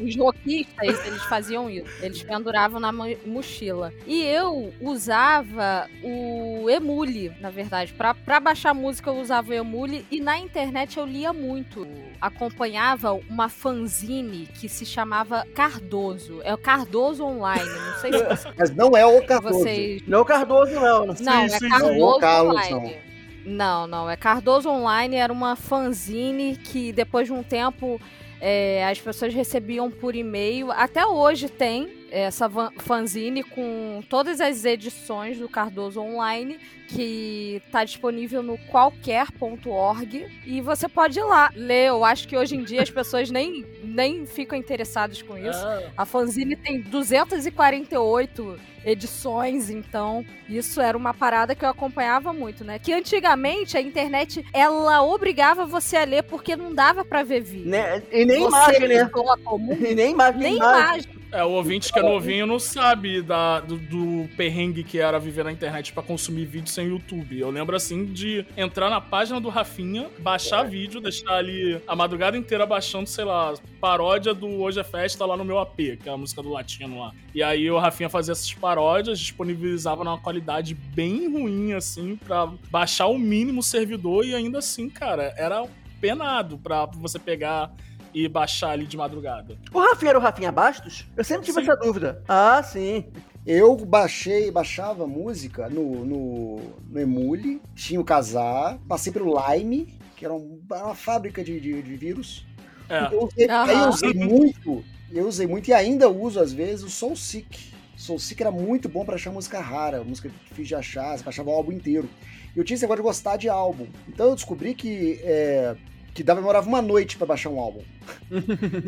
Os 0.00 0.16
rockistas, 0.16 1.06
eles 1.06 1.22
faziam 1.24 1.70
isso. 1.70 1.86
Eles 2.02 2.22
penduravam 2.22 2.80
na 2.80 2.90
mo- 2.92 3.16
mochila. 3.24 3.92
E 4.06 4.22
eu 4.22 4.72
usava 4.80 5.88
o 6.02 6.68
Emule, 6.68 7.32
na 7.40 7.50
verdade. 7.50 7.92
Pra, 7.92 8.12
pra 8.14 8.40
baixar 8.40 8.74
música 8.74 9.10
eu 9.10 9.16
usava 9.20 9.50
o 9.50 9.54
Emule. 9.54 10.04
E 10.10 10.20
na 10.20 10.38
internet 10.38 10.98
eu 10.98 11.04
lia 11.06 11.32
muito. 11.52 11.86
Acompanhava 12.20 13.12
uma 13.12 13.48
fanzine 13.48 14.46
que 14.46 14.68
se 14.68 14.84
chamava 14.86 15.46
Cardoso. 15.54 16.40
É 16.44 16.54
o 16.54 16.58
Cardoso 16.58 17.24
Online. 17.24 17.64
Não 17.64 18.00
sei 18.00 18.12
se 18.12 18.24
vocês- 18.24 18.54
Mas 18.58 18.70
não 18.74 18.96
é 18.96 19.04
o 19.04 19.22
Cardoso. 19.24 19.58
vocês 19.60 20.02
Não 20.06 20.18
é 20.18 20.22
o 20.22 20.24
Cardoso, 20.24 20.72
não. 20.74 21.06
não, 21.06 21.16
Sim, 21.16 21.28
é 21.30 21.48
sim, 21.48 21.68
Cardoso 21.68 21.92
não, 21.98 22.00
o 22.08 22.18
Carlos, 22.18 22.56
Online. 22.56 22.96
Não, 23.44 23.86
não, 23.86 24.10
é 24.10 24.16
Cardoso 24.16 24.68
Online, 24.70 25.16
era 25.16 25.32
uma 25.32 25.56
fanzine 25.56 26.56
que 26.56 26.92
depois 26.92 27.26
de 27.26 27.32
um 27.32 27.42
tempo 27.42 28.00
é, 28.40 28.86
as 28.88 29.00
pessoas 29.00 29.34
recebiam 29.34 29.90
por 29.90 30.14
e-mail. 30.14 30.70
Até 30.70 31.04
hoje 31.06 31.48
tem 31.48 32.01
essa 32.12 32.48
fanzine 32.78 33.42
com 33.42 34.02
todas 34.08 34.38
as 34.40 34.66
edições 34.66 35.38
do 35.38 35.48
Cardoso 35.48 35.98
Online, 35.98 36.58
que 36.88 37.62
está 37.66 37.84
disponível 37.84 38.42
no 38.42 38.58
qualquer.org. 38.70 40.26
E 40.44 40.60
você 40.60 40.88
pode 40.88 41.18
ir 41.18 41.22
lá 41.24 41.50
ler. 41.54 41.88
Eu 41.88 42.04
acho 42.04 42.28
que 42.28 42.36
hoje 42.36 42.54
em 42.54 42.64
dia 42.64 42.82
as 42.82 42.90
pessoas 42.92 43.30
nem, 43.30 43.64
nem 43.82 44.26
ficam 44.26 44.58
interessadas 44.58 45.22
com 45.22 45.38
isso. 45.38 45.66
É, 45.66 45.90
A 45.96 46.04
fanzine 46.04 46.54
tem 46.54 46.82
248 46.82 48.60
edições, 48.84 49.70
então 49.70 50.24
isso 50.48 50.80
era 50.80 50.98
uma 50.98 51.14
parada 51.14 51.54
que 51.54 51.64
eu 51.64 51.68
acompanhava 51.68 52.32
muito, 52.32 52.64
né? 52.64 52.78
Que 52.78 52.92
antigamente 52.92 53.76
a 53.76 53.80
internet 53.80 54.44
ela 54.52 55.02
obrigava 55.02 55.64
você 55.64 55.96
a 55.96 56.04
ler 56.04 56.24
porque 56.24 56.56
não 56.56 56.74
dava 56.74 57.04
pra 57.04 57.22
ver 57.22 57.40
vídeo. 57.42 57.70
Né? 57.70 58.02
E 58.10 58.24
nem 58.24 58.40
você, 58.40 58.48
imagem, 58.48 58.88
né? 58.88 59.10
comum, 59.44 59.72
E 59.80 59.94
nem 59.94 60.10
imagem, 60.10 60.40
nem 60.40 60.56
imagem. 60.56 60.82
imagem. 61.04 61.21
É, 61.32 61.42
o 61.42 61.52
ouvinte 61.52 61.90
que 61.90 61.98
é 61.98 62.02
novinho 62.02 62.46
não 62.46 62.58
sabe 62.58 63.22
da, 63.22 63.60
do, 63.60 63.78
do 63.78 64.28
perrengue 64.36 64.84
que 64.84 64.98
era 64.98 65.18
viver 65.18 65.42
na 65.42 65.50
internet 65.50 65.90
pra 65.90 66.02
consumir 66.02 66.44
vídeo 66.44 66.68
sem 66.68 66.88
YouTube. 66.88 67.40
Eu 67.40 67.50
lembro, 67.50 67.74
assim, 67.74 68.04
de 68.04 68.44
entrar 68.54 68.90
na 68.90 69.00
página 69.00 69.40
do 69.40 69.48
Rafinha, 69.48 70.10
baixar 70.18 70.64
vídeo, 70.64 71.00
deixar 71.00 71.36
ali 71.36 71.80
a 71.88 71.96
madrugada 71.96 72.36
inteira 72.36 72.66
baixando, 72.66 73.08
sei 73.08 73.24
lá, 73.24 73.54
paródia 73.80 74.34
do 74.34 74.46
Hoje 74.60 74.78
é 74.78 74.84
Festa 74.84 75.24
lá 75.24 75.34
no 75.34 75.44
meu 75.44 75.58
AP, 75.58 75.96
que 76.02 76.06
é 76.06 76.12
a 76.12 76.16
música 76.18 76.42
do 76.42 76.50
Latino 76.50 77.00
lá. 77.00 77.12
E 77.34 77.42
aí 77.42 77.70
o 77.70 77.78
Rafinha 77.78 78.10
fazia 78.10 78.32
essas 78.32 78.52
paródias, 78.52 79.18
disponibilizava 79.18 80.04
numa 80.04 80.18
qualidade 80.18 80.74
bem 80.74 81.32
ruim, 81.32 81.72
assim, 81.72 82.14
pra 82.16 82.46
baixar 82.70 83.06
o 83.06 83.18
mínimo 83.18 83.62
servidor 83.62 84.26
e 84.26 84.34
ainda 84.34 84.58
assim, 84.58 84.90
cara, 84.90 85.32
era 85.38 85.66
penado 85.98 86.58
pra 86.58 86.84
você 86.84 87.18
pegar 87.18 87.72
e 88.14 88.28
baixar 88.28 88.70
ali 88.70 88.86
de 88.86 88.96
madrugada. 88.96 89.56
O 89.72 89.80
Rafinha 89.80 90.10
era 90.10 90.18
o 90.18 90.22
Rafinha 90.22 90.52
Bastos? 90.52 91.06
Eu 91.16 91.24
sempre 91.24 91.44
tive 91.46 91.60
Sim. 91.64 91.70
essa 91.70 91.76
dúvida. 91.80 92.22
Ah, 92.28 92.62
sim. 92.62 93.06
Eu 93.46 93.76
baixei, 93.76 94.50
baixava 94.50 95.06
música 95.06 95.68
no, 95.68 96.04
no, 96.04 96.56
no 96.88 97.00
Emule, 97.00 97.60
tinha 97.74 98.00
o 98.00 98.04
Casar, 98.04 98.78
passei 98.86 99.12
pelo 99.12 99.34
Lime, 99.52 99.98
que 100.16 100.24
era 100.24 100.32
um- 100.32 100.60
uma 100.70 100.94
fábrica 100.94 101.42
de, 101.42 101.58
de, 101.58 101.82
de 101.82 101.96
vírus. 101.96 102.46
É. 102.88 103.12
Eu 103.12 103.24
usei, 103.24 103.48
aí 103.50 103.74
eu 103.80 103.88
usei 103.88 104.14
muito, 104.14 104.84
eu 105.10 105.26
usei 105.26 105.46
muito 105.46 105.68
e 105.68 105.72
ainda 105.72 106.08
uso 106.08 106.38
às 106.38 106.52
vezes 106.52 106.84
o 106.84 106.90
Soulseek. 106.90 107.72
Soulseek 107.96 108.40
era 108.42 108.50
muito 108.52 108.88
bom 108.88 109.04
pra 109.04 109.14
achar 109.16 109.32
música 109.32 109.60
rara, 109.60 110.04
música 110.04 110.28
difícil 110.28 110.64
de 110.64 110.74
achar, 110.76 111.16
você 111.18 111.24
baixava 111.24 111.50
o 111.50 111.52
álbum 111.54 111.72
inteiro. 111.72 112.08
E 112.54 112.58
eu 112.58 112.64
tinha 112.64 112.74
esse 112.74 112.84
negócio 112.84 113.02
de 113.02 113.06
gostar 113.08 113.36
de 113.36 113.48
álbum. 113.48 113.86
Então 114.08 114.28
eu 114.28 114.34
descobri 114.34 114.74
que 114.74 115.18
é, 115.22 115.74
que 116.14 116.22
dava, 116.22 116.40
demorava 116.40 116.68
uma 116.68 116.82
noite 116.82 117.16
pra 117.16 117.26
baixar 117.26 117.50
um 117.50 117.58
álbum. 117.60 117.82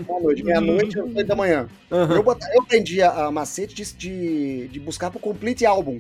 uma 0.08 0.20
noite, 0.20 0.42
meia-noite, 0.42 0.98
oito 0.98 1.24
da 1.26 1.34
manhã. 1.36 1.68
Eu, 1.90 2.22
bota- 2.22 2.46
eu 2.54 2.62
aprendi 2.62 3.00
a, 3.02 3.30
macete 3.30 3.74
de, 3.74 3.92
de, 3.94 4.68
de 4.68 4.80
buscar 4.80 5.10
pro 5.10 5.18
Complete 5.20 5.64
Album. 5.66 5.98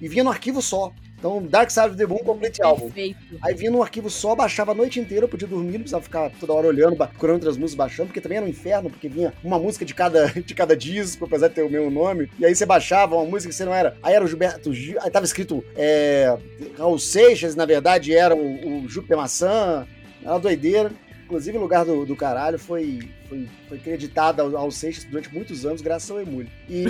E 0.00 0.08
vinha 0.08 0.24
no 0.24 0.30
arquivo 0.30 0.60
só. 0.60 0.92
Então, 1.16 1.40
Dark 1.46 1.70
Side 1.70 1.86
of 1.90 1.96
the 1.96 2.04
Moon 2.04 2.18
Complete 2.18 2.60
Album. 2.60 2.86
Perfeito. 2.86 3.16
Aí 3.40 3.54
vinha 3.54 3.70
no 3.70 3.80
arquivo 3.80 4.10
só, 4.10 4.34
baixava 4.34 4.72
a 4.72 4.74
noite 4.74 4.98
inteira, 4.98 5.24
eu 5.24 5.28
podia 5.28 5.46
dormir, 5.46 5.74
não 5.74 5.80
precisava 5.82 6.02
ficar 6.02 6.30
toda 6.40 6.52
hora 6.52 6.66
olhando, 6.66 6.96
procurando 6.96 7.34
outras 7.36 7.56
músicas, 7.56 7.76
baixando, 7.76 8.08
porque 8.08 8.20
também 8.20 8.38
era 8.38 8.44
um 8.44 8.48
inferno, 8.48 8.90
porque 8.90 9.08
vinha 9.08 9.32
uma 9.44 9.56
música 9.56 9.84
de 9.84 9.94
cada, 9.94 10.26
de 10.34 10.52
cada 10.52 10.76
disco, 10.76 11.24
apesar 11.24 11.46
de 11.46 11.54
ter 11.54 11.62
o 11.62 11.70
mesmo 11.70 11.92
nome. 11.92 12.28
E 12.40 12.44
aí 12.44 12.52
você 12.52 12.66
baixava 12.66 13.14
uma 13.14 13.24
música 13.24 13.50
que 13.50 13.54
você 13.54 13.64
não 13.64 13.72
era. 13.72 13.96
Aí 14.02 14.14
era 14.14 14.24
o 14.24 14.26
Gilberto 14.26 14.74
Gil, 14.74 14.98
aí 15.00 15.10
tava 15.12 15.24
escrito 15.24 15.64
é, 15.76 16.36
Raul 16.76 16.98
Seixas, 16.98 17.54
na 17.54 17.66
verdade 17.66 18.12
era 18.12 18.34
o, 18.34 18.82
o 18.84 18.88
Júpiter 18.88 19.16
Maçã, 19.16 19.86
era 20.22 20.32
uma 20.32 20.40
doideira. 20.40 20.92
Inclusive, 21.24 21.56
o 21.56 21.60
lugar 21.62 21.84
do, 21.84 22.04
do 22.04 22.14
caralho 22.14 22.58
foi, 22.58 23.08
foi, 23.26 23.48
foi 23.66 23.78
acreditado 23.78 24.40
ao, 24.40 24.54
ao 24.56 24.70
Seixas 24.70 25.04
durante 25.04 25.32
muitos 25.32 25.64
anos, 25.64 25.80
graças 25.80 26.10
ao 26.10 26.20
Emule. 26.20 26.50
E 26.68 26.84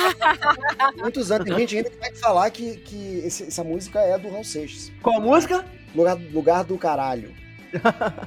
muitos 0.96 1.30
anos, 1.30 1.46
tem 1.46 1.58
gente 1.58 1.76
ainda 1.76 1.90
que 1.90 1.98
vai 1.98 2.14
falar 2.14 2.50
que, 2.50 2.76
que 2.78 3.18
esse- 3.24 3.44
essa 3.44 3.62
música 3.62 4.00
é 4.00 4.18
do 4.18 4.30
Raul 4.30 4.44
Seixas. 4.44 4.90
Qual 5.02 5.16
a 5.18 5.20
música? 5.20 5.64
Lugar, 5.94 6.16
lugar 6.32 6.64
do 6.64 6.78
caralho. 6.78 7.34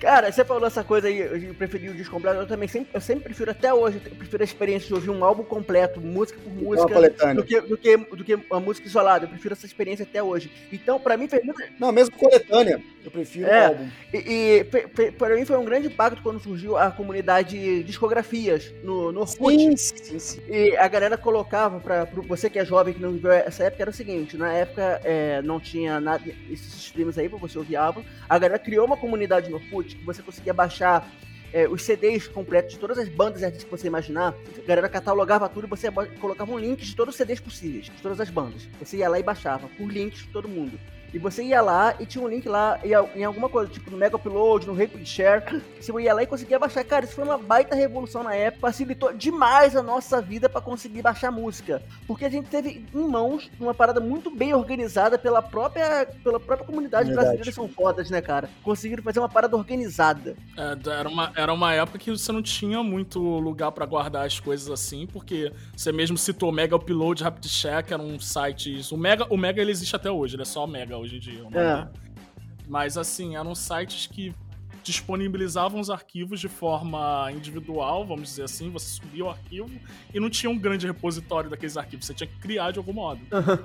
Cara, 0.00 0.32
você 0.32 0.42
falou 0.46 0.66
essa 0.66 0.82
coisa 0.82 1.08
aí, 1.08 1.18
eu 1.18 1.54
preferi 1.54 1.90
o 1.90 1.94
disco 1.94 2.14
completo, 2.14 2.40
eu 2.40 2.46
também 2.46 2.66
sempre, 2.66 2.88
eu 2.94 3.00
sempre 3.02 3.24
prefiro, 3.24 3.50
até 3.50 3.72
hoje, 3.72 4.00
eu 4.02 4.16
prefiro 4.16 4.42
a 4.42 4.44
experiência 4.44 4.88
de 4.88 4.94
ouvir 4.94 5.10
um 5.10 5.22
álbum 5.22 5.42
completo, 5.44 6.00
música 6.00 6.40
por 6.42 6.50
música, 6.50 7.34
do 7.34 7.44
que, 7.44 7.60
do, 7.60 7.76
que, 7.76 7.96
do 7.98 8.24
que 8.24 8.38
a 8.50 8.58
música 8.60 8.86
isolada. 8.86 9.26
Eu 9.26 9.28
prefiro 9.28 9.52
essa 9.52 9.66
experiência 9.66 10.04
até 10.04 10.22
hoje. 10.22 10.50
Então, 10.72 10.98
pra 10.98 11.18
mim, 11.18 11.28
fez 11.28 11.44
muito. 11.44 11.60
Não, 11.78 11.92
mesmo 11.92 12.16
coletânea, 12.16 12.82
eu 13.04 13.10
prefiro 13.10 13.46
É. 13.46 13.60
o 13.60 13.68
álbum. 13.68 13.88
E, 14.14 14.64
e 14.98 15.10
pra 15.12 15.36
mim 15.36 15.44
foi 15.44 15.58
um 15.58 15.64
grande 15.66 15.88
impacto 15.88 16.22
quando 16.22 16.40
surgiu 16.40 16.78
a 16.78 16.90
comunidade 16.90 17.84
discografias 17.84 18.72
no, 18.82 19.12
no 19.12 19.20
Orkut. 19.20 19.58
Sim, 19.58 19.76
sim, 19.76 20.18
sim. 20.18 20.40
E 20.48 20.74
a 20.78 20.88
galera 20.88 21.18
colocava 21.18 21.78
pra, 21.78 22.06
pra 22.06 22.22
você 22.22 22.48
que 22.48 22.58
é 22.58 22.64
jovem, 22.64 22.94
que 22.94 23.02
não 23.02 23.12
viveu 23.12 23.32
essa 23.32 23.64
época, 23.64 23.82
era 23.82 23.90
o 23.90 23.94
seguinte, 23.94 24.36
na 24.38 24.50
época 24.50 25.00
é, 25.04 25.42
não 25.42 25.60
tinha 25.60 26.00
nada, 26.00 26.22
esses 26.50 26.74
streams 26.74 27.18
aí 27.20 27.28
pra 27.28 27.38
você 27.38 27.58
ouvir 27.58 27.76
álbum, 27.76 28.02
a 28.26 28.38
galera 28.38 28.58
criou 28.58 28.86
uma 28.86 28.96
comunidade 28.96 29.50
no 29.50 29.56
Orkut 29.56 29.89
que 29.96 30.04
você 30.04 30.22
conseguia 30.22 30.54
baixar 30.54 31.08
é, 31.52 31.68
os 31.68 31.82
CDs 31.82 32.28
completos 32.28 32.74
de 32.74 32.78
todas 32.78 32.98
as 32.98 33.08
bandas 33.08 33.42
artistas 33.42 33.64
que 33.64 33.70
você 33.70 33.86
imaginar, 33.86 34.34
a 34.56 34.66
galera 34.66 34.88
catalogava 34.88 35.48
tudo 35.48 35.66
e 35.66 35.70
você 35.70 35.90
colocava 36.20 36.52
um 36.52 36.58
link 36.58 36.84
de 36.84 36.94
todos 36.94 37.14
os 37.14 37.18
CDs 37.18 37.40
possíveis, 37.40 37.86
de 37.86 38.02
todas 38.02 38.20
as 38.20 38.30
bandas. 38.30 38.68
Você 38.78 38.98
ia 38.98 39.08
lá 39.08 39.18
e 39.18 39.22
baixava, 39.22 39.68
por 39.68 39.90
links 39.90 40.20
de 40.20 40.28
todo 40.28 40.48
mundo. 40.48 40.78
E 41.12 41.18
você 41.18 41.42
ia 41.42 41.60
lá 41.60 41.94
e 41.98 42.06
tinha 42.06 42.22
um 42.24 42.28
link 42.28 42.48
lá 42.48 42.78
em, 42.84 42.94
al- 42.94 43.10
em 43.14 43.24
alguma 43.24 43.48
coisa, 43.48 43.70
tipo 43.70 43.90
no 43.90 43.96
Mega 43.96 44.16
Upload, 44.16 44.66
no 44.66 44.74
Rapid 44.74 45.04
Share. 45.06 45.62
Você 45.80 45.92
ia 46.00 46.14
lá 46.14 46.22
e 46.22 46.26
conseguia 46.26 46.58
baixar. 46.58 46.84
Cara, 46.84 47.04
isso 47.04 47.14
foi 47.14 47.24
uma 47.24 47.36
baita 47.38 47.74
revolução 47.74 48.22
na 48.22 48.34
época. 48.34 48.60
Facilitou 48.60 49.12
demais 49.12 49.74
a 49.74 49.82
nossa 49.82 50.20
vida 50.22 50.48
pra 50.48 50.60
conseguir 50.60 51.02
baixar 51.02 51.30
música. 51.30 51.82
Porque 52.06 52.24
a 52.24 52.28
gente 52.28 52.48
teve 52.48 52.86
em 52.94 53.08
mãos 53.08 53.50
uma 53.58 53.74
parada 53.74 54.00
muito 54.00 54.30
bem 54.30 54.54
organizada 54.54 55.18
pela 55.18 55.42
própria, 55.42 56.06
pela 56.22 56.38
própria 56.38 56.66
comunidade 56.66 57.06
Verdade. 57.06 57.14
brasileira. 57.14 57.44
Eles 57.44 57.54
são 57.54 57.68
fodas, 57.68 58.08
né, 58.10 58.20
cara? 58.20 58.48
Conseguiram 58.62 59.02
fazer 59.02 59.18
uma 59.18 59.28
parada 59.28 59.56
organizada. 59.56 60.36
É, 60.56 60.90
era, 60.90 61.08
uma, 61.08 61.32
era 61.34 61.52
uma 61.52 61.72
época 61.74 61.98
que 61.98 62.10
você 62.10 62.30
não 62.30 62.42
tinha 62.42 62.82
muito 62.82 63.18
lugar 63.20 63.72
pra 63.72 63.84
guardar 63.86 64.26
as 64.26 64.38
coisas 64.38 64.70
assim, 64.70 65.06
porque 65.06 65.52
você 65.76 65.90
mesmo 65.90 66.16
citou 66.16 66.52
Mega 66.52 66.76
Upload, 66.76 67.22
Rapid 67.22 67.46
Check, 67.50 67.90
eram 67.90 68.18
sites. 68.18 68.92
O 68.92 68.96
Mega, 68.96 69.26
o 69.28 69.36
Mega 69.36 69.60
ele 69.60 69.70
existe 69.70 69.96
até 69.96 70.10
hoje, 70.10 70.36
ele 70.36 70.42
é 70.42 70.46
só 70.46 70.66
Mega 70.66 70.99
hoje 71.00 71.16
em 71.16 71.20
dia. 71.20 71.42
É. 71.52 71.88
Mas 72.68 72.96
assim, 72.96 73.36
eram 73.36 73.54
sites 73.54 74.06
que 74.06 74.34
disponibilizavam 74.82 75.80
os 75.80 75.90
arquivos 75.90 76.40
de 76.40 76.48
forma 76.48 77.30
individual, 77.32 78.04
vamos 78.06 78.28
dizer 78.30 78.44
assim, 78.44 78.70
você 78.70 78.86
subia 79.00 79.24
o 79.24 79.30
arquivo 79.30 79.70
e 80.12 80.20
não 80.20 80.30
tinha 80.30 80.50
um 80.50 80.58
grande 80.58 80.86
repositório 80.86 81.48
daqueles 81.50 81.76
arquivos, 81.76 82.06
você 82.06 82.14
tinha 82.14 82.26
que 82.26 82.38
criar 82.38 82.70
de 82.70 82.78
algum 82.78 82.92
modo. 82.92 83.20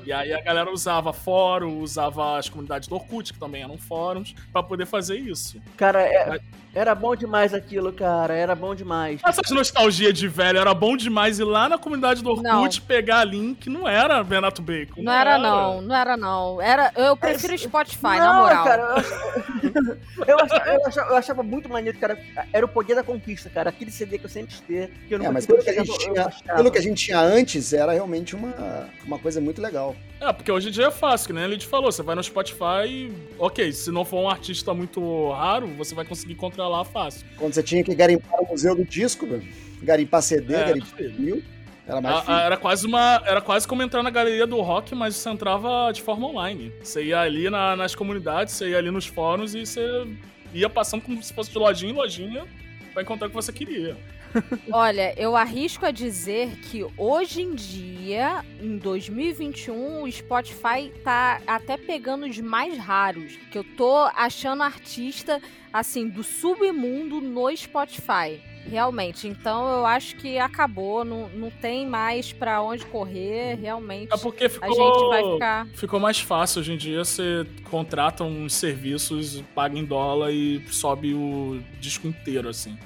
E 0.06 0.12
aí 0.12 0.34
a 0.34 0.42
galera 0.42 0.72
usava 0.72 1.12
fórum, 1.14 1.80
usava 1.80 2.38
as 2.38 2.50
comunidades 2.50 2.88
do 2.88 2.96
Orkut, 2.96 3.34
que 3.34 3.40
também 3.40 3.64
eram 3.64 3.78
fóruns, 3.78 4.36
pra 4.52 4.62
poder 4.64 4.86
fazer 4.86 5.16
isso. 5.18 5.62
Cara, 5.78 6.02
é- 6.02 6.26
Mas- 6.30 6.42
era 6.74 6.94
bom 6.94 7.16
demais 7.16 7.54
aquilo, 7.54 7.94
cara. 7.94 8.34
Era 8.34 8.54
bom 8.54 8.76
demais. 8.76 9.22
Essas 9.26 9.50
nostalgia 9.52 10.12
de 10.12 10.28
velho 10.28 10.60
era 10.60 10.74
bom 10.74 10.98
demais 10.98 11.40
ir 11.40 11.44
lá 11.46 11.70
na 11.70 11.78
comunidade 11.78 12.22
do 12.22 12.30
Orkut 12.32 12.44
Não. 12.80 12.86
pegar 12.88 13.24
link, 13.24 13.70
não 13.70 13.88
era 13.88 14.22
Renato 14.22 14.62
Bacon. 14.62 15.02
Não 15.02 15.14
era 15.14 15.38
não, 15.38 15.82
não 15.82 15.96
era 15.96 16.18
não. 16.18 16.62
Era, 16.62 16.92
eu 16.96 17.16
prefiro 17.16 17.58
Spotify, 17.58 18.04
na 18.18 18.34
Não, 18.34 18.42
moral. 18.44 18.64
cara, 18.66 18.82
eu 18.82 18.90
achava, 18.98 19.42
eu, 20.28 20.40
achava, 20.40 20.70
eu 20.70 20.86
achava- 20.86 21.05
eu 21.10 21.16
achava 21.16 21.44
muito 21.44 21.70
maneiro, 21.70 21.98
cara. 21.98 22.18
Era 22.54 22.66
o 22.66 22.70
poder 22.70 22.96
da 22.96 23.04
conquista, 23.04 23.50
cara. 23.50 23.70
Aquele 23.70 23.92
CD 23.92 24.18
que 24.18 24.26
eu 24.26 24.30
sempre 24.30 24.56
ter. 24.68 24.92
Que 25.08 25.14
eu 25.14 25.18
É, 25.18 25.20
nunca 25.20 25.32
mas 25.32 25.46
pelo 25.46 25.64
que, 25.64 25.70
a 25.70 25.74
gente 25.74 25.98
tinha, 26.00 26.30
pelo 26.56 26.72
que 26.72 26.78
a 26.78 26.82
gente 26.82 27.06
tinha 27.06 27.20
antes, 27.20 27.74
era 27.74 27.92
realmente 27.94 28.36
uma, 28.36 28.90
uma 29.06 29.20
coisa 29.20 29.40
muito 29.42 29.62
legal. 29.62 29.96
É, 30.20 30.32
porque 30.34 30.52
hoje 30.52 30.70
em 30.70 30.72
dia 30.72 30.88
é 30.88 30.92
fácil, 30.92 31.28
que 31.28 31.34
nem 31.34 31.44
a 31.44 31.48
Lid 31.48 31.66
falou, 31.68 31.92
você 31.92 32.02
vai 32.02 32.16
no 32.16 32.24
Spotify 32.24 32.88
e, 32.88 33.14
ok, 33.38 33.72
se 33.74 33.92
não 33.92 34.06
for 34.06 34.22
um 34.22 34.30
artista 34.30 34.74
muito 34.74 35.32
raro, 35.32 35.68
você 35.78 35.94
vai 35.94 36.06
conseguir 36.06 36.34
encontrar 36.34 36.68
lá 36.68 36.84
fácil. 36.86 37.26
Quando 37.38 37.54
você 37.54 37.62
tinha 37.64 37.84
que 37.84 37.94
garimpar 37.94 38.40
o 38.42 38.48
museu 38.48 38.76
do 38.76 38.86
disco, 38.86 39.26
meu, 39.28 39.42
garimpar 39.84 40.22
CD, 40.22 40.54
É, 40.56 40.64
garimpar 40.66 40.98
vinil, 40.98 41.44
era 41.88 42.02
mais 42.02 42.16
A- 42.16 42.18
a- 42.18 42.22
difícil. 42.22 42.40
era 42.46 42.58
quase 42.58 42.88
uma. 42.88 43.22
Era 43.26 43.42
quase 43.42 43.68
como 43.68 43.84
entrar 43.84 44.02
na 44.02 44.10
galeria 44.10 44.48
do 44.48 44.60
rock, 44.62 44.96
mas 44.96 45.16
você 45.16 45.30
entrava 45.30 45.92
de 45.94 46.02
forma 46.02 46.26
online. 46.28 46.72
Você 46.82 47.04
ia 47.04 47.20
ali 47.20 47.48
na- 47.50 47.76
nas 47.76 47.94
comunidades, 47.94 48.54
você 48.56 48.70
ia 48.70 48.78
ali 48.80 48.90
nos 48.90 49.06
fóruns 49.06 49.54
e 49.54 49.66
você 49.66 50.08
ia 50.56 50.70
passando 50.70 51.02
como 51.02 51.22
se 51.22 51.34
fosse 51.34 51.52
de 51.52 51.58
lojinha 51.58 51.92
em 51.92 51.96
lojinha 51.96 52.46
pra 52.94 53.04
encontrar 53.04 53.28
o 53.28 53.30
que 53.30 53.36
você 53.36 53.52
queria. 53.52 53.98
Olha, 54.72 55.14
eu 55.18 55.36
arrisco 55.36 55.86
a 55.86 55.92
dizer 55.92 56.58
que 56.58 56.86
hoje 56.98 57.42
em 57.42 57.56
dia, 57.56 58.44
em 58.62 58.78
2021, 58.78 60.04
o 60.04 60.12
Spotify 60.12 60.92
tá 61.04 61.42
até 61.46 61.78
pegando 61.78 62.26
os 62.26 62.38
mais 62.40 62.78
raros. 62.78 63.38
Que 63.52 63.58
eu 63.58 63.64
tô 63.64 63.96
achando 64.16 64.64
artista, 64.64 65.42
assim, 65.72 66.08
do 66.08 66.24
submundo 66.24 67.22
no 67.22 67.56
Spotify. 67.56 68.42
Realmente. 68.70 69.28
Então 69.28 69.68
eu 69.78 69.86
acho 69.86 70.16
que 70.16 70.38
acabou. 70.40 71.06
Não, 71.06 71.30
não 71.30 71.50
tem 71.50 71.86
mais 71.88 72.32
pra 72.34 72.62
onde 72.62 72.86
correr. 72.86 73.56
Realmente. 73.56 74.14
É 74.14 74.18
porque 74.18 74.46
A 74.46 74.50
ficou. 74.50 74.74
gente 74.74 75.08
vai 75.10 75.34
ficar. 75.34 75.68
Ficou 75.76 76.00
mais 76.00 76.20
fácil 76.20 76.62
hoje 76.62 76.74
em 76.74 76.78
dia, 76.78 77.04
você 77.04 77.46
contrata 77.70 78.24
uns 78.24 78.54
serviços, 78.54 79.42
paga 79.54 79.78
em 79.78 79.86
dólar 79.86 80.32
e 80.32 80.64
sobe 80.70 81.14
o 81.14 81.62
disco 81.80 82.08
inteiro, 82.08 82.50
assim. 82.50 82.78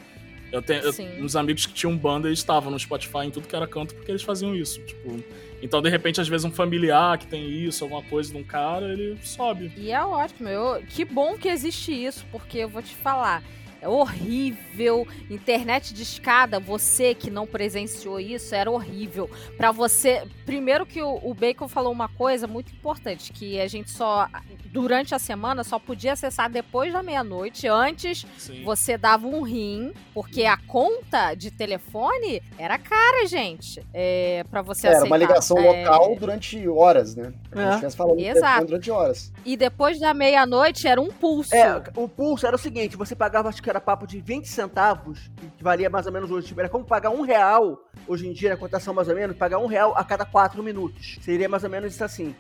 Eu 0.52 0.62
tenho 0.63 0.82
eu- 0.82 1.24
uns 1.24 1.36
amigos 1.36 1.65
que 1.68 1.74
tinham 1.74 1.96
banda 1.96 2.30
e 2.30 2.34
estavam 2.34 2.72
no 2.72 2.80
Spotify 2.80 3.20
em 3.26 3.30
tudo 3.32 3.48
que 3.48 3.56
era 3.56 3.68
canto 3.68 3.94
porque 3.94 4.12
eles 4.12 4.24
faziam 4.24 4.56
isso. 4.56 4.82
Tipo, 4.82 5.24
então, 5.62 5.80
de 5.82 5.89
repente, 5.89 6.20
às 6.20 6.28
vezes, 6.28 6.44
um 6.44 6.52
familiar 6.52 7.18
que 7.20 7.28
tem 7.28 7.48
isso, 7.48 7.84
alguma 7.84 8.02
coisa 8.02 8.32
de 8.32 8.38
um 8.38 8.44
cara, 8.44 8.92
ele 8.92 9.15
sobe. 9.24 9.72
E 9.78 9.92
é 9.92 10.04
ótimo. 10.04 10.50
Eu, 10.50 10.82
que 10.89 11.06
bom 11.06 11.38
que 11.38 11.48
existe 11.48 11.92
isso, 11.92 12.26
porque 12.32 12.58
eu 12.60 12.70
vou 12.70 12.82
te 12.82 12.96
falar. 12.96 13.44
É 13.82 13.88
horrível. 13.88 15.08
Internet 15.30 15.94
de 15.94 16.04
escada, 16.04 16.60
você 16.60 17.13
que 17.13 17.30
não 17.32 17.46
presenciou 17.48 18.20
isso, 18.20 18.54
era 18.56 18.70
horrível. 18.70 19.30
Pra 19.58 19.72
você. 19.72 20.24
Primeiro 20.46 20.86
que 20.86 21.02
o, 21.02 21.20
o 21.24 21.34
Bacon 21.34 21.68
falou 21.68 21.92
uma 21.92 22.10
coisa 22.10 22.48
muito 22.48 22.72
importante: 22.72 23.32
que 23.32 23.60
a 23.60 23.68
gente 23.68 23.89
só. 23.92 24.28
Durante 24.72 25.15
a 25.15 25.20
semana 25.20 25.63
só 25.63 25.80
podia 25.80 26.13
acessar 26.13 26.50
depois 26.50 26.94
da 26.94 27.02
meia-noite. 27.02 27.68
Antes 27.68 28.26
Sim. 28.38 28.63
você 28.63 28.98
dava 28.98 29.26
um 29.26 29.42
rim, 29.42 29.92
porque 30.13 30.44
a 30.46 30.58
conta 30.58 31.34
de 31.34 31.50
telefone 31.50 32.42
era 32.58 32.78
cara, 32.78 33.26
gente. 33.26 33.84
É, 33.94 34.44
para 34.50 34.62
você 34.62 34.86
Era 34.88 34.98
aceitar. 34.98 35.10
uma 35.12 35.18
ligação 35.18 35.58
É, 35.58 35.84
local 35.84 36.15
durante 36.20 36.68
horas, 36.68 37.15
né? 37.15 37.34
A 37.52 37.62
É. 37.78 37.80
gente 37.82 37.96
falando 37.96 38.20
Exato. 38.20 38.65
durante 38.68 38.92
horas. 38.92 39.34
E 39.44 39.58
depois 39.58 40.00
da 40.00 40.13
meia-noite 40.13 40.88
era 40.88 41.02
um 41.02 41.08
pulso. 41.10 41.56
É, 41.56 41.82
o 41.96 42.08
pulso 42.08 42.46
era 42.46 42.56
o 42.56 42.60
seguinte, 42.60 42.96
você 42.96 43.15
pagava, 43.15 43.50
acho 43.50 43.62
que 43.63 43.69
era 43.70 43.80
papo 43.82 44.06
de 44.08 44.20
20 44.22 44.46
centavos, 44.48 45.30
que 45.58 45.64
valia 45.64 45.90
mais 45.90 46.06
ou 46.06 46.12
menos 46.12 46.30
hoje, 46.32 46.48
tipo, 46.48 46.60
era 46.60 46.70
como 46.70 46.84
pagar 46.86 47.10
um 47.10 47.22
real, 47.22 47.78
hoje 48.08 48.28
em 48.28 48.34
dia, 48.34 48.50
na 48.50 48.58
cotação 48.58 48.94
mais 48.94 49.08
ou 49.08 49.16
menos, 49.16 49.36
pagar 49.38 49.60
um 49.60 49.66
real 49.68 49.94
a 49.98 50.04
cada 50.04 50.26
quatro 50.26 50.62
minutos. 50.64 51.18
Seria 51.22 51.48
mais 51.50 51.64
ou 51.64 51.70
menos 51.70 51.94
isso 51.94 52.04
assim, 52.04 52.36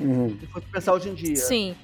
Uhum. 0.00 0.36
se 0.38 0.46
fosse 0.46 0.66
pensar 0.66 0.92
hoje 0.94 1.08
em 1.08 1.14
dia. 1.14 1.36
Sim. 1.36 1.74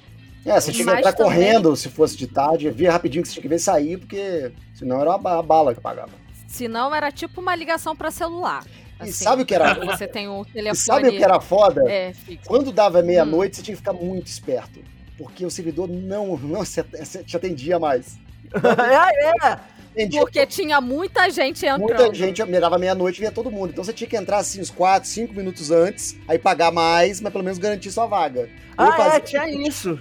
É, 0.45 0.59
você 0.59 0.71
tinha 0.73 0.85
que 0.85 0.99
entrar 0.99 1.13
também- 1.13 1.31
correndo 1.33 1.75
se 1.75 1.89
fosse 1.89 2.17
de 2.17 2.27
tarde, 2.27 2.69
via 2.69 2.91
rapidinho 2.91 3.21
que 3.23 3.29
você 3.29 3.33
tinha 3.35 3.41
que 3.43 3.47
ver 3.47 3.59
sair, 3.59 3.97
porque 3.97 4.51
senão 4.73 4.99
era 4.99 5.09
uma 5.11 5.17
ba- 5.17 5.41
bala 5.41 5.73
que 5.73 5.79
pagava. 5.79 6.11
Se 6.47 6.67
não, 6.67 6.93
era 6.93 7.11
tipo 7.11 7.39
uma 7.41 7.55
ligação 7.55 7.95
pra 7.95 8.11
celular. 8.11 8.65
E 8.99 9.03
assim. 9.03 9.11
sabe 9.23 9.41
o 9.41 9.45
que 9.45 9.55
era? 9.55 9.73
Você 9.85 10.07
tem 10.07 10.27
um 10.29 10.41
E 10.43 10.51
telefone. 10.51 10.75
sabe 10.75 11.07
o 11.07 11.11
que 11.11 11.23
era 11.23 11.39
foda? 11.39 11.81
É. 11.89 12.13
Quando 12.45 12.71
dava 12.71 12.99
Hum. 12.99 13.05
meia-noite, 13.05 13.55
você 13.57 13.63
tinha 13.63 13.75
que 13.75 13.81
ficar 13.81 13.93
muito 13.93 14.27
esperto. 14.27 14.79
Porque 15.17 15.45
o 15.45 15.49
servidor 15.51 15.87
não, 15.89 16.35
não 16.37 16.63
se 16.65 16.83
te 17.23 17.35
atendia 17.37 17.79
mais. 17.79 18.17
é, 19.43 19.47
é. 19.49 19.73
Atendia 19.93 20.21
Porque 20.21 20.45
tinha 20.47 20.81
muita 20.81 21.29
gente 21.29 21.63
entrando. 21.65 21.81
Muita 21.81 22.13
gente 22.15 22.43
me 22.45 22.59
dava 22.59 22.79
meia-noite 22.79 23.17
e 23.19 23.21
via 23.21 23.31
todo 23.31 23.51
mundo. 23.51 23.69
Então 23.69 23.83
você 23.83 23.93
tinha 23.93 24.07
que 24.09 24.17
entrar 24.17 24.37
assim 24.37 24.59
uns 24.59 24.71
4, 24.71 25.07
5 25.07 25.33
minutos 25.35 25.69
antes, 25.69 26.15
aí 26.27 26.39
pagar 26.39 26.71
mais, 26.71 27.21
mas 27.21 27.31
pelo 27.31 27.43
menos 27.43 27.59
garantir 27.59 27.91
sua 27.91 28.07
vaga. 28.07 28.41
Eu, 28.41 28.49
Ah, 28.75 28.91
fazia, 28.93 29.17
é, 29.17 29.19
tinha 29.19 29.49
isso. 29.67 29.99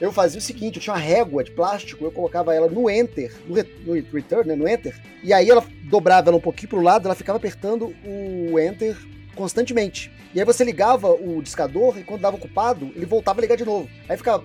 eu 0.00 0.10
fazia 0.10 0.38
o 0.38 0.42
seguinte, 0.42 0.76
eu 0.76 0.82
tinha 0.82 0.94
uma 0.94 0.98
régua 1.00 1.44
de 1.44 1.50
plástico, 1.50 2.02
eu 2.06 2.10
colocava 2.10 2.54
ela 2.54 2.68
no 2.68 2.88
Enter, 2.88 3.34
no, 3.46 3.54
re- 3.54 3.68
no 3.84 3.92
Return, 3.92 4.48
né, 4.48 4.56
no 4.56 4.66
Enter, 4.66 4.98
e 5.22 5.30
aí 5.30 5.50
ela 5.50 5.62
dobrava 5.84 6.30
ela 6.30 6.38
um 6.38 6.40
pouquinho 6.40 6.70
pro 6.70 6.80
lado, 6.80 7.06
ela 7.06 7.14
ficava 7.14 7.36
apertando 7.36 7.94
o 8.06 8.58
Enter 8.58 8.96
constantemente. 9.34 10.10
E 10.34 10.40
aí 10.40 10.46
você 10.46 10.64
ligava 10.64 11.10
o 11.10 11.42
discador 11.42 11.98
e 11.98 12.04
quando 12.04 12.22
dava 12.22 12.36
ocupado, 12.36 12.90
ele 12.96 13.04
voltava 13.04 13.40
a 13.40 13.42
ligar 13.42 13.56
de 13.56 13.64
novo. 13.64 13.88
Aí 14.08 14.16
ficava. 14.16 14.42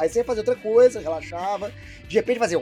Aí 0.00 0.08
você 0.08 0.20
ia 0.20 0.24
fazer 0.24 0.40
outra 0.40 0.56
coisa, 0.56 0.98
relaxava. 1.00 1.70
De 2.08 2.16
repente 2.16 2.38
fazia. 2.38 2.58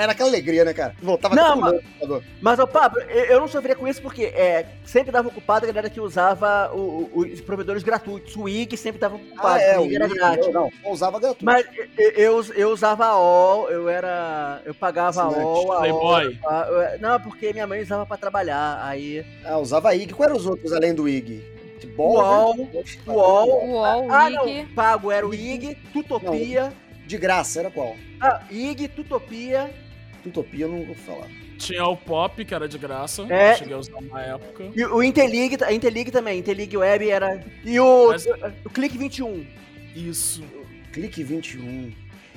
Era 0.00 0.12
aquela 0.12 0.28
alegria, 0.28 0.64
né, 0.64 0.72
cara? 0.74 0.94
Voltava 1.00 1.34
Não, 1.34 1.56
mas- 1.56 1.72
computador. 1.82 2.22
Mas, 2.40 2.58
ô 2.58 2.66
Pablo, 2.66 3.00
eu 3.02 3.38
não 3.38 3.46
sofria 3.46 3.76
com 3.76 3.86
isso 3.86 4.00
porque 4.02 4.24
é, 4.24 4.66
sempre 4.84 5.12
dava 5.12 5.28
ocupado 5.28 5.64
a 5.64 5.68
galera 5.68 5.90
que 5.90 6.00
usava 6.00 6.72
o- 6.74 7.10
o- 7.14 7.20
os 7.20 7.40
provedores 7.40 7.82
gratuitos. 7.82 8.34
O 8.34 8.48
IG 8.48 8.76
sempre 8.76 8.98
tava 8.98 9.16
ocupado, 9.16 9.58
Ah, 9.58 9.60
é, 9.60 9.78
o 9.78 9.84
IG 9.84 9.96
era 9.96 10.08
grátis. 10.08 10.46
eu 10.46 10.52
Não, 10.52 10.72
eu 10.84 10.90
usava 10.90 11.20
gratuito. 11.20 11.44
Mas 11.44 11.66
eu, 11.98 12.10
eu, 12.12 12.44
eu 12.54 12.70
usava 12.70 13.04
a 13.06 13.18
OL, 13.18 13.70
eu 13.70 13.88
era. 13.88 14.60
Eu 14.64 14.74
pagava 14.74 15.22
a. 15.22 15.28
OL, 15.28 15.72
a 15.72 15.78
Playboy. 15.80 16.38
OL. 16.42 16.98
Não, 17.00 17.20
porque 17.20 17.52
minha 17.52 17.66
mãe 17.66 17.82
usava 17.82 18.06
pra 18.06 18.16
trabalhar. 18.16 18.80
Aí. 18.82 19.24
Ah, 19.44 19.58
usava 19.58 19.94
IG. 19.94 20.12
Qual 20.14 20.28
eram 20.28 20.36
os 20.36 20.46
outros 20.46 20.72
além 20.72 20.94
do 20.94 21.08
IG? 21.08 21.55
UOL, 21.98 22.68
UOL. 23.06 23.68
UOL, 23.68 24.10
Ah, 24.12 24.30
IG. 24.30 24.36
não, 24.62 24.68
pago 24.74 25.10
era 25.10 25.26
o 25.26 25.34
IG, 25.34 25.76
Tutopia. 25.92 26.72
De 27.06 27.16
graça, 27.18 27.60
era 27.60 27.70
qual? 27.70 27.94
Ah, 28.20 28.42
IG, 28.50 28.88
Tutopia. 28.88 29.70
Utopia 30.24 30.64
eu 30.64 30.68
não 30.68 30.84
vou 30.84 30.94
falar. 30.94 31.28
Tinha 31.58 31.86
o 31.86 31.96
Pop, 31.96 32.44
que 32.44 32.54
era 32.54 32.68
de 32.68 32.76
graça. 32.76 33.22
É. 33.32 33.54
Cheguei 33.54 33.74
a 33.74 33.78
usar 33.78 33.96
uma 33.96 34.20
época. 34.20 34.64
E 34.74 34.84
o 34.84 35.02
Interlig, 35.02 35.56
a 35.64 35.72
Interlig 35.72 36.10
também, 36.10 36.40
Interlig 36.40 36.76
Web 36.76 37.08
era. 37.08 37.42
E 37.64 37.78
o, 37.80 38.08
Mas- 38.08 38.26
o 38.64 38.68
Clique 38.70 38.98
21. 38.98 39.46
Isso. 39.94 40.42
Clique 40.92 41.22
21. 41.22 41.92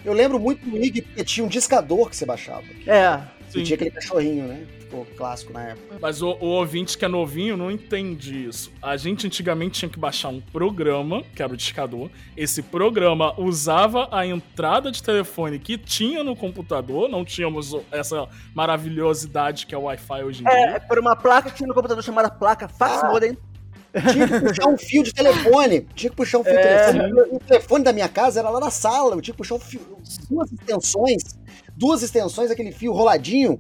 Eu 0.05 0.13
lembro 0.13 0.39
muito 0.39 0.65
do 0.69 0.77
IG 0.77 1.01
porque 1.01 1.23
tinha 1.25 1.45
um 1.45 1.49
discador 1.49 2.09
que 2.09 2.15
você 2.15 2.25
baixava. 2.25 2.61
que- 2.61 2.89
É. 2.89 3.21
E 3.49 3.51
Sim. 3.59 3.63
tinha 3.63 3.75
aquele 3.75 3.91
cachorrinho, 3.91 4.47
né? 4.47 4.65
Ficou 4.79 5.05
clássico 5.17 5.53
na 5.53 5.63
época. 5.69 5.97
Mas 6.01 6.21
o, 6.21 6.29
o 6.39 6.45
ouvinte 6.45 6.97
que 6.97 7.05
é 7.05 7.07
novinho 7.07 7.55
não 7.55 7.69
entende 7.69 8.45
isso. 8.47 8.71
A 8.81 8.97
gente 8.97 9.27
antigamente 9.27 9.79
tinha 9.79 9.89
que 9.89 9.99
baixar 9.99 10.29
um 10.29 10.39
programa, 10.41 11.23
que 11.35 11.41
era 11.43 11.53
o 11.53 11.57
discador. 11.57 12.09
Esse 12.35 12.61
programa 12.63 13.33
usava 13.39 14.07
a 14.11 14.25
entrada 14.25 14.91
de 14.91 15.01
telefone 15.03 15.59
que 15.59 15.77
tinha 15.77 16.23
no 16.23 16.35
computador. 16.35 17.07
Não 17.09 17.23
tínhamos 17.25 17.75
essa 17.91 18.27
maravilhosidade 18.55 19.65
que 19.65 19.75
é 19.75 19.77
o 19.77 19.81
Wi-Fi 19.83 20.23
hoje 20.23 20.43
em 20.43 20.47
É, 20.47 20.67
dia. 20.71 20.79
por 20.81 20.97
uma 20.99 21.15
placa 21.15 21.49
que 21.49 21.57
tinha 21.57 21.67
no 21.67 21.73
computador 21.73 22.03
chamada 22.03 22.29
placa 22.29 22.67
Fax 22.67 23.03
Ah. 23.03 23.09
Modem. 23.11 23.37
Tinha 24.11 24.27
que 24.27 24.39
puxar 24.41 24.67
um 24.67 24.77
fio 24.77 25.03
de 25.03 25.11
telefone. 25.11 25.81
Tinha 25.95 26.11
que 26.11 26.15
puxar 26.15 26.37
um 26.37 26.43
fio 26.43 26.53
de 26.53 26.59
É. 26.59 26.91
telefone. 26.93 27.21
O 27.31 27.39
telefone 27.39 27.83
da 27.83 27.91
minha 27.91 28.07
casa 28.07 28.39
era 28.39 28.47
lá 28.49 28.59
na 28.59 28.69
sala. 28.69 29.15
Eu 29.15 29.21
tinha 29.21 29.33
que 29.33 29.37
puxar 29.39 29.55
um 29.55 29.59
fio, 29.59 29.81
duas 30.29 30.51
extensões. 30.51 31.23
Duas 31.79 32.03
extensões, 32.03 32.51
aquele 32.51 32.71
fio 32.73 32.91
roladinho, 32.91 33.57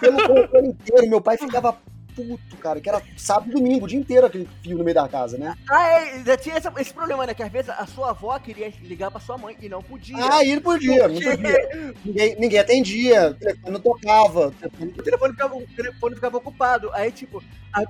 pelo 0.00 0.16
controle 0.26 0.68
inteiro. 0.68 1.08
Meu 1.08 1.20
pai 1.20 1.36
ficava 1.36 1.76
puto, 2.16 2.56
cara, 2.56 2.80
que 2.80 2.88
era 2.88 3.00
sábado 3.16 3.50
e 3.50 3.54
domingo, 3.54 3.84
o 3.84 3.88
dia 3.88 3.98
inteiro 4.00 4.26
aquele 4.26 4.48
fio 4.60 4.76
no 4.76 4.82
meio 4.82 4.94
da 4.96 5.06
casa, 5.06 5.38
né? 5.38 5.54
Ah, 5.70 5.86
é, 6.00 6.24
já 6.24 6.36
tinha 6.36 6.56
essa- 6.56 6.72
esse 6.78 6.92
problema, 6.92 7.24
né? 7.24 7.32
Que 7.32 7.44
às 7.44 7.52
vezes 7.52 7.68
a 7.70 7.86
sua 7.86 8.10
avó 8.10 8.36
queria 8.40 8.72
ligar 8.82 9.08
pra 9.10 9.20
sua 9.20 9.38
mãe 9.38 9.56
e 9.60 9.68
não 9.68 9.80
podia. 9.82 10.16
Ah, 10.18 10.42
e 10.42 10.54
não 10.56 10.62
podia, 10.62 11.08
podia. 11.08 11.94
Ninguém, 12.04 12.36
ninguém 12.40 12.58
atendia, 12.58 13.28
o 13.30 13.34
telefone 13.34 13.72
não 13.72 13.80
tocava. 13.80 14.48
o 14.48 14.50
telefone- 14.50 14.94
O 14.98 15.02
telefone 15.04 15.32
ficava, 15.32 15.56
o 15.56 15.66
telefone 15.76 16.14
ficava 16.16 16.36
ocupado. 16.38 16.90
Aí, 16.92 17.12
tipo, 17.12 17.40
a, 17.72 17.84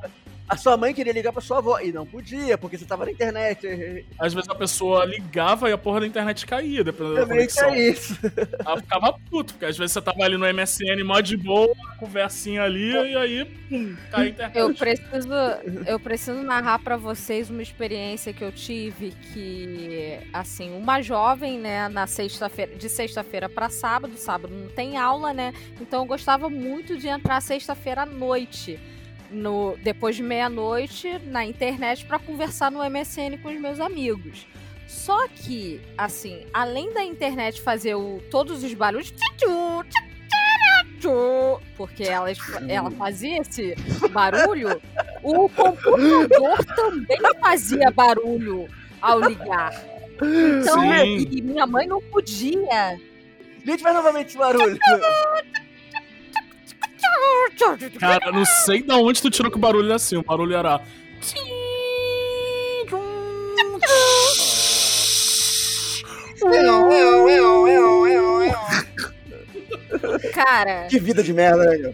a 0.49 0.57
sua 0.57 0.77
mãe 0.77 0.95
queria 0.95 1.13
ligar 1.13 1.33
pra 1.33 1.43
sua 1.43 1.59
avó 1.59 1.79
e 1.81 1.93
não 1.93 2.07
podia, 2.07 2.57
porque 2.57 2.79
você 2.79 2.85
tava 2.85 3.05
na 3.05 3.11
internet. 3.11 4.07
Às 4.19 4.33
vezes 4.33 4.49
a 4.49 4.55
pessoa 4.55 5.05
ligava 5.05 5.69
e 5.69 5.73
a 5.73 5.79
porra 5.79 6.01
da 6.01 6.07
internet 6.07 6.47
caía, 6.47 6.83
dependendo 6.83 7.17
da 7.17 7.21
Também 7.23 7.37
conexão. 7.39 7.71
é 7.71 7.89
isso. 7.91 8.19
Ela 8.65 8.77
ficava 8.79 9.13
puto, 9.31 9.55
porque 9.55 9.67
às 9.67 9.77
vezes 9.77 9.93
você 9.93 10.01
tava 10.01 10.23
ali 10.23 10.37
no 10.37 10.47
MSN 10.47 11.03
mó 11.05 11.21
de 11.21 11.37
boa, 11.37 11.75
conversinha 11.99 12.63
ali, 12.63 12.93
e 12.93 13.17
aí, 13.17 13.45
pum, 13.69 13.97
cai 14.11 14.27
a 14.27 14.29
internet. 14.29 14.57
Eu 14.59 14.75
preciso, 14.75 15.29
eu 15.87 16.01
preciso 16.01 16.43
narrar 16.43 16.79
pra 16.79 16.97
vocês 16.97 17.51
uma 17.51 17.63
experiência 17.63 18.33
que 18.33 18.43
eu 18.43 18.51
tive 18.53 19.11
que, 19.33 20.19
assim, 20.33 20.75
uma 20.77 21.03
jovem, 21.03 21.59
né, 21.59 21.89
na 21.89 22.07
sexta-feira, 22.07 22.75
de 22.75 22.89
sexta-feira 22.89 23.49
pra 23.49 23.69
sábado, 23.69 24.17
sábado 24.17 24.55
não 24.55 24.69
tem 24.69 24.97
aula, 24.97 25.33
né? 25.35 25.53
Então 25.81 26.03
eu 26.03 26.07
gostava 26.07 26.49
muito 26.49 26.97
de 26.97 27.09
entrar 27.09 27.41
sexta-feira 27.41 28.03
à 28.03 28.07
noite, 28.07 28.79
no 29.31 29.77
depois 29.83 30.17
de 30.17 30.23
meia-noite 30.23 31.19
na 31.27 31.45
internet 31.45 32.05
pra 32.05 32.19
conversar 32.19 32.71
no 32.71 32.79
MSN 32.79 33.39
com 33.43 33.49
os 33.49 33.61
meus 33.61 33.81
amigos. 33.81 34.47
Só 34.87 35.29
que, 35.29 35.81
assim, 35.97 36.47
além 36.53 36.93
da 36.95 37.05
internet 37.05 37.61
fazer 37.61 37.95
o, 37.95 38.23
todos 38.31 38.65
os 38.65 38.73
barulhos, 38.73 39.13
porque 41.77 42.03
elas, 42.05 42.39
ela 42.69 42.91
fazia 42.91 43.41
esse 43.41 43.75
barulho, 44.11 44.81
o 45.23 45.49
computador 45.51 46.65
também 46.75 47.19
fazia 47.41 47.91
barulho 47.91 48.69
ao 49.01 49.21
ligar. 49.21 49.73
Então, 50.17 50.81
Sim. 50.81 51.29
e 51.31 51.43
minha 51.43 51.67
mãe 51.67 51.87
não 51.87 52.01
podia. 52.03 52.99
Gente, 53.65 53.83
faz 53.83 53.95
novamente 53.95 54.29
esse 54.29 54.39
barulho. 54.39 54.79
Cara, 57.99 58.33
não 58.33 58.45
sei 58.45 58.83
de 58.83 58.93
onde 58.93 59.21
tu 59.23 59.31
tirou 59.31 59.51
que 59.51 59.57
o 59.57 59.61
barulho 59.61 59.87
era 59.87 59.97
assim. 59.97 60.17
O 60.17 60.23
barulho 60.23 60.55
era. 60.55 60.81
Cara, 70.33 70.87
Que 70.89 70.99
vida 70.99 71.23
de 71.23 71.33
merda, 71.33 71.65
né? 71.65 71.91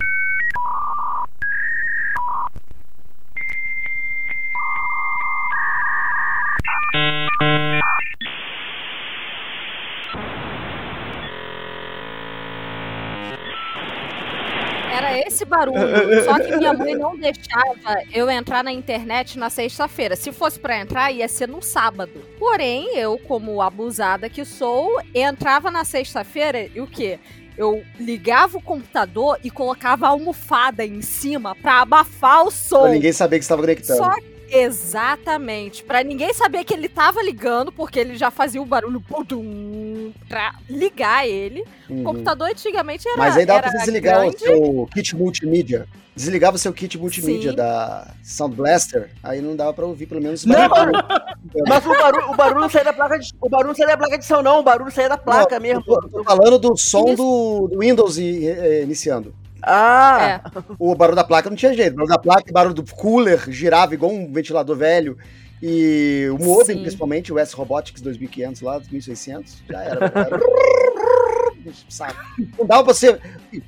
Barulho. 15.72 16.24
Só 16.24 16.38
que 16.38 16.56
minha 16.56 16.72
mãe 16.72 16.94
não 16.94 17.16
deixava 17.16 18.02
eu 18.12 18.30
entrar 18.30 18.62
na 18.62 18.72
internet 18.72 19.38
na 19.38 19.50
sexta-feira. 19.50 20.16
Se 20.16 20.32
fosse 20.32 20.58
pra 20.58 20.78
entrar, 20.78 21.10
ia 21.12 21.28
ser 21.28 21.48
no 21.48 21.62
sábado. 21.62 22.22
Porém, 22.38 22.96
eu, 22.96 23.18
como 23.18 23.62
abusada 23.62 24.28
que 24.28 24.44
sou, 24.44 24.90
entrava 25.14 25.70
na 25.70 25.84
sexta-feira 25.84 26.68
e 26.74 26.80
o 26.80 26.86
quê? 26.86 27.18
Eu 27.56 27.84
ligava 28.00 28.58
o 28.58 28.62
computador 28.62 29.38
e 29.44 29.50
colocava 29.50 30.06
a 30.06 30.10
almofada 30.10 30.84
em 30.84 31.00
cima 31.02 31.54
pra 31.54 31.82
abafar 31.82 32.44
o 32.44 32.50
som. 32.50 32.82
Pra 32.82 32.90
ninguém 32.90 33.12
saber 33.12 33.38
que 33.38 33.44
você 33.44 33.48
tava 33.48 33.62
conectando. 33.62 33.98
Só 33.98 34.12
Exatamente. 34.48 35.82
Pra 35.84 36.02
ninguém 36.02 36.32
saber 36.32 36.64
que 36.64 36.72
ele 36.74 36.88
tava 36.88 37.22
ligando, 37.22 37.72
porque 37.72 37.98
ele 37.98 38.16
já 38.16 38.30
fazia 38.30 38.60
o 38.60 38.66
barulho 38.66 39.00
pudum, 39.00 40.12
pra 40.28 40.54
ligar 40.68 41.26
ele. 41.26 41.64
O 41.88 41.92
Uhum. 41.94 42.04
computador 42.04 42.48
antigamente 42.50 43.06
era. 43.08 43.16
Mas 43.16 43.36
aí 43.36 43.44
dava 43.46 43.60
era 43.60 43.70
pra 43.70 43.80
desligar 43.80 44.20
grande. 44.20 44.36
o 44.36 44.38
seu 44.38 44.88
kit 44.92 45.16
multimídia. 45.16 45.86
Desligava 46.16 46.54
o 46.54 46.58
seu 46.60 46.72
kit 46.72 46.96
multimídia 46.96 47.50
Sim. 47.50 47.56
da 47.56 48.06
Sound 48.22 48.54
Blaster, 48.54 49.10
aí 49.20 49.40
não 49.40 49.56
dava 49.56 49.72
pra 49.72 49.84
ouvir, 49.84 50.06
pelo 50.06 50.20
menos. 50.20 50.44
Não, 50.44 50.68
barulho. 50.68 51.02
Mas 51.68 51.84
o 51.84 51.88
barulho, 51.88 52.30
o 52.30 52.36
barulho 52.36 52.60
não 52.60 52.68
saía 52.70 52.84
da 52.84 52.92
placa 52.92 53.18
de. 53.18 53.32
O 53.40 53.48
barulho 53.48 53.68
não 53.68 53.74
saía 53.74 53.88
da 53.88 53.96
placa 53.96 54.18
de 54.18 54.24
som, 54.24 54.40
não. 54.40 54.60
O 54.60 54.62
barulho 54.62 54.92
saía 54.92 55.08
da 55.08 55.18
placa 55.18 55.56
Não, 55.56 55.62
mesmo. 55.62 55.82
Eu 55.88 56.00
tô, 56.02 56.08
tô 56.08 56.22
falando 56.24 56.56
do 56.58 56.76
som 56.76 57.04
Isso. 57.08 57.16
do, 57.16 57.68
do 57.72 57.80
Windows 57.80 58.16
i- 58.16 58.46
eh, 58.46 58.82
iniciando. 58.84 59.34
Ah! 59.66 60.40
É. 60.44 60.74
O 60.78 60.94
barulho 60.94 61.16
da 61.16 61.24
placa 61.24 61.48
não 61.48 61.56
tinha 61.56 61.74
jeito. 61.74 61.92
O 61.92 61.96
barulho 61.96 62.10
da 62.10 62.18
placa, 62.18 62.50
o 62.50 62.52
barulho 62.52 62.74
do 62.74 62.84
cooler 62.84 63.50
girava 63.50 63.94
igual 63.94 64.12
um 64.12 64.32
ventilador 64.32 64.76
velho. 64.76 65.16
E 65.62 66.28
o 66.30 66.44
modem, 66.44 66.76
Sim. 66.76 66.82
principalmente, 66.82 67.32
o 67.32 67.38
S 67.38 67.56
Robotics 67.56 68.02
2500 68.02 68.60
lá, 68.60 68.78
2600, 68.78 69.62
já 69.68 69.82
era. 69.82 70.12
Saco. 71.88 72.20
Não 72.58 72.66
dava 72.66 72.84
pra 72.84 72.94
você. 72.94 73.18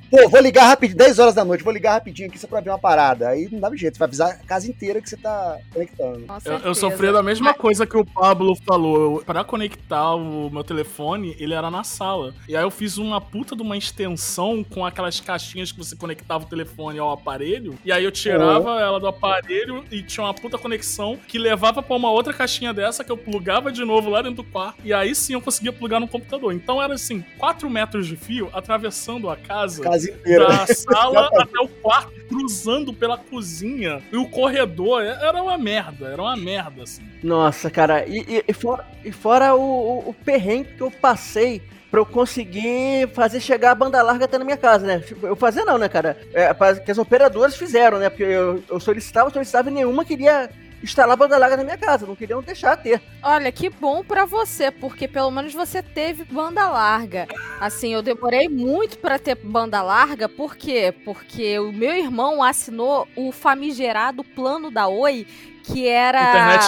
Pô, 0.09 0.29
vou 0.29 0.41
ligar 0.41 0.65
rapidinho, 0.65 0.97
10 0.97 1.19
horas 1.19 1.33
da 1.33 1.45
noite, 1.45 1.63
vou 1.63 1.73
ligar 1.73 1.93
rapidinho 1.93 2.27
aqui 2.27 2.37
só 2.37 2.47
pra 2.47 2.61
ver 2.61 2.69
uma 2.69 2.79
parada. 2.79 3.29
Aí 3.29 3.47
não 3.51 3.59
dava 3.59 3.75
jeito, 3.75 3.95
você 3.95 3.99
vai 3.99 4.07
avisar 4.07 4.29
a 4.31 4.35
casa 4.35 4.69
inteira 4.69 5.01
que 5.01 5.09
você 5.09 5.17
tá 5.17 5.57
conectando. 5.73 6.25
Eu, 6.27 6.35
eu 6.35 6.41
certeza. 6.41 6.73
sofri 6.73 7.11
da 7.11 7.23
mesma 7.23 7.53
coisa 7.53 7.85
que 7.85 7.97
o 7.97 8.05
Pablo 8.05 8.55
falou. 8.65 9.17
Eu, 9.17 9.23
pra 9.25 9.43
conectar 9.43 10.15
o 10.15 10.49
meu 10.49 10.63
telefone, 10.63 11.35
ele 11.39 11.53
era 11.53 11.71
na 11.71 11.83
sala. 11.83 12.33
E 12.47 12.55
aí 12.55 12.63
eu 12.63 12.71
fiz 12.71 12.97
uma 12.97 13.21
puta 13.21 13.55
de 13.55 13.61
uma 13.61 13.77
extensão 13.77 14.63
com 14.63 14.85
aquelas 14.85 15.19
caixinhas 15.19 15.71
que 15.71 15.77
você 15.77 15.95
conectava 15.95 16.43
o 16.43 16.47
telefone 16.47 16.99
ao 16.99 17.11
aparelho. 17.11 17.77
E 17.83 17.91
aí 17.91 18.03
eu 18.03 18.11
tirava 18.11 18.79
ela 18.81 18.99
do 18.99 19.07
aparelho 19.07 19.83
e 19.91 20.01
tinha 20.01 20.25
uma 20.25 20.33
puta 20.33 20.57
conexão 20.57 21.17
que 21.27 21.37
levava 21.37 21.81
pra 21.81 21.95
uma 21.95 22.11
outra 22.11 22.33
caixinha 22.33 22.73
dessa 22.73 23.03
que 23.03 23.11
eu 23.11 23.17
plugava 23.17 23.71
de 23.71 23.83
novo 23.83 24.09
lá 24.09 24.21
dentro 24.21 24.37
do 24.37 24.43
quarto. 24.43 24.79
E 24.83 24.93
aí 24.93 25.13
sim 25.15 25.33
eu 25.33 25.41
conseguia 25.41 25.73
plugar 25.73 25.99
no 25.99 26.07
computador. 26.07 26.53
Então 26.53 26.81
era 26.81 26.93
assim, 26.93 27.23
4 27.37 27.69
metros 27.69 27.86
de 28.07 28.15
fio 28.15 28.49
atravessando 28.53 29.29
a 29.29 29.35
casa. 29.37 29.81
Casa 29.83 30.09
inteira. 30.11 30.47
Da 30.47 30.67
sala 30.67 31.29
até 31.39 31.59
o 31.59 31.67
quarto, 31.67 32.11
cruzando 32.27 32.91
pela 32.93 33.17
cozinha. 33.17 34.01
E 34.11 34.17
o 34.17 34.27
corredor 34.29 35.03
é- 35.03 35.17
era 35.25 35.41
uma 35.41 35.57
merda, 35.57 36.07
era 36.07 36.21
uma 36.21 36.35
merda, 36.35 36.83
assim. 36.83 37.03
Nossa, 37.23 37.69
cara, 37.69 38.05
e, 38.07 38.19
e- 38.27 38.43
e 38.47 38.53
fora, 38.53 38.85
e 39.05 39.11
fora 39.11 39.55
o, 39.55 39.61
o, 39.61 40.09
o 40.09 40.13
perrengue 40.13 40.73
que 40.75 40.81
eu 40.81 40.91
passei 40.91 41.61
pra 41.89 42.01
eu 42.01 42.05
conseguir 42.05 43.07
fazer 43.13 43.39
chegar 43.39 43.71
a 43.71 43.75
banda 43.75 44.01
larga 44.01 44.25
até 44.25 44.37
na 44.37 44.43
minha 44.43 44.57
casa, 44.57 44.85
né? 44.85 44.99
Tipo, 44.99 45.25
Eu 45.25 45.35
fazer 45.37 45.63
não, 45.63 45.77
né, 45.77 45.87
cara? 45.87 46.17
É, 46.33 46.53
que 46.83 46.91
as 46.91 46.97
operadoras 46.97 47.55
fizeram, 47.55 47.97
né? 47.97 48.09
Porque 48.09 48.23
eu, 48.23 48.61
eu 48.69 48.79
solicitava, 48.79 49.29
solicitava 49.29 49.69
e 49.69 49.73
nenhuma 49.73 50.03
queria 50.03 50.49
instalar 50.81 51.13
a 51.13 51.17
banda 51.17 51.37
larga 51.37 51.57
na 51.57 51.63
minha 51.63 51.77
casa, 51.77 52.05
não 52.05 52.15
queriam 52.15 52.41
deixar 52.41 52.77
ter. 52.77 53.01
Olha, 53.21 53.51
que 53.51 53.69
bom 53.69 54.03
pra 54.03 54.25
você, 54.25 54.71
porque 54.71 55.07
pelo 55.07 55.31
menos 55.31 55.53
você 55.53 55.81
teve 55.81 56.23
banda 56.23 56.69
larga. 56.69 57.27
Assim, 57.59 57.93
eu 57.93 58.01
demorei 58.01 58.47
muito 58.47 58.97
pra 58.99 59.17
ter 59.17 59.35
banda 59.35 59.81
larga, 59.81 60.29
por 60.29 60.55
quê? 60.55 60.93
Porque 61.03 61.57
o 61.59 61.71
meu 61.71 61.95
irmão 61.95 62.43
assinou 62.43 63.07
o 63.15 63.31
famigerado 63.31 64.23
plano 64.23 64.69
da 64.69 64.87
Oi, 64.87 65.25
que 65.63 65.87
era 65.87 66.29
Internet 66.29 66.63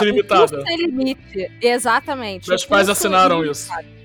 sem 0.65 0.78
limite. 0.78 1.52
Exatamente. 1.62 2.50
Meus 2.50 2.65
pais 2.65 2.89
assinaram 2.89 3.43
ilimitado. 3.43 3.82
isso. 3.82 4.00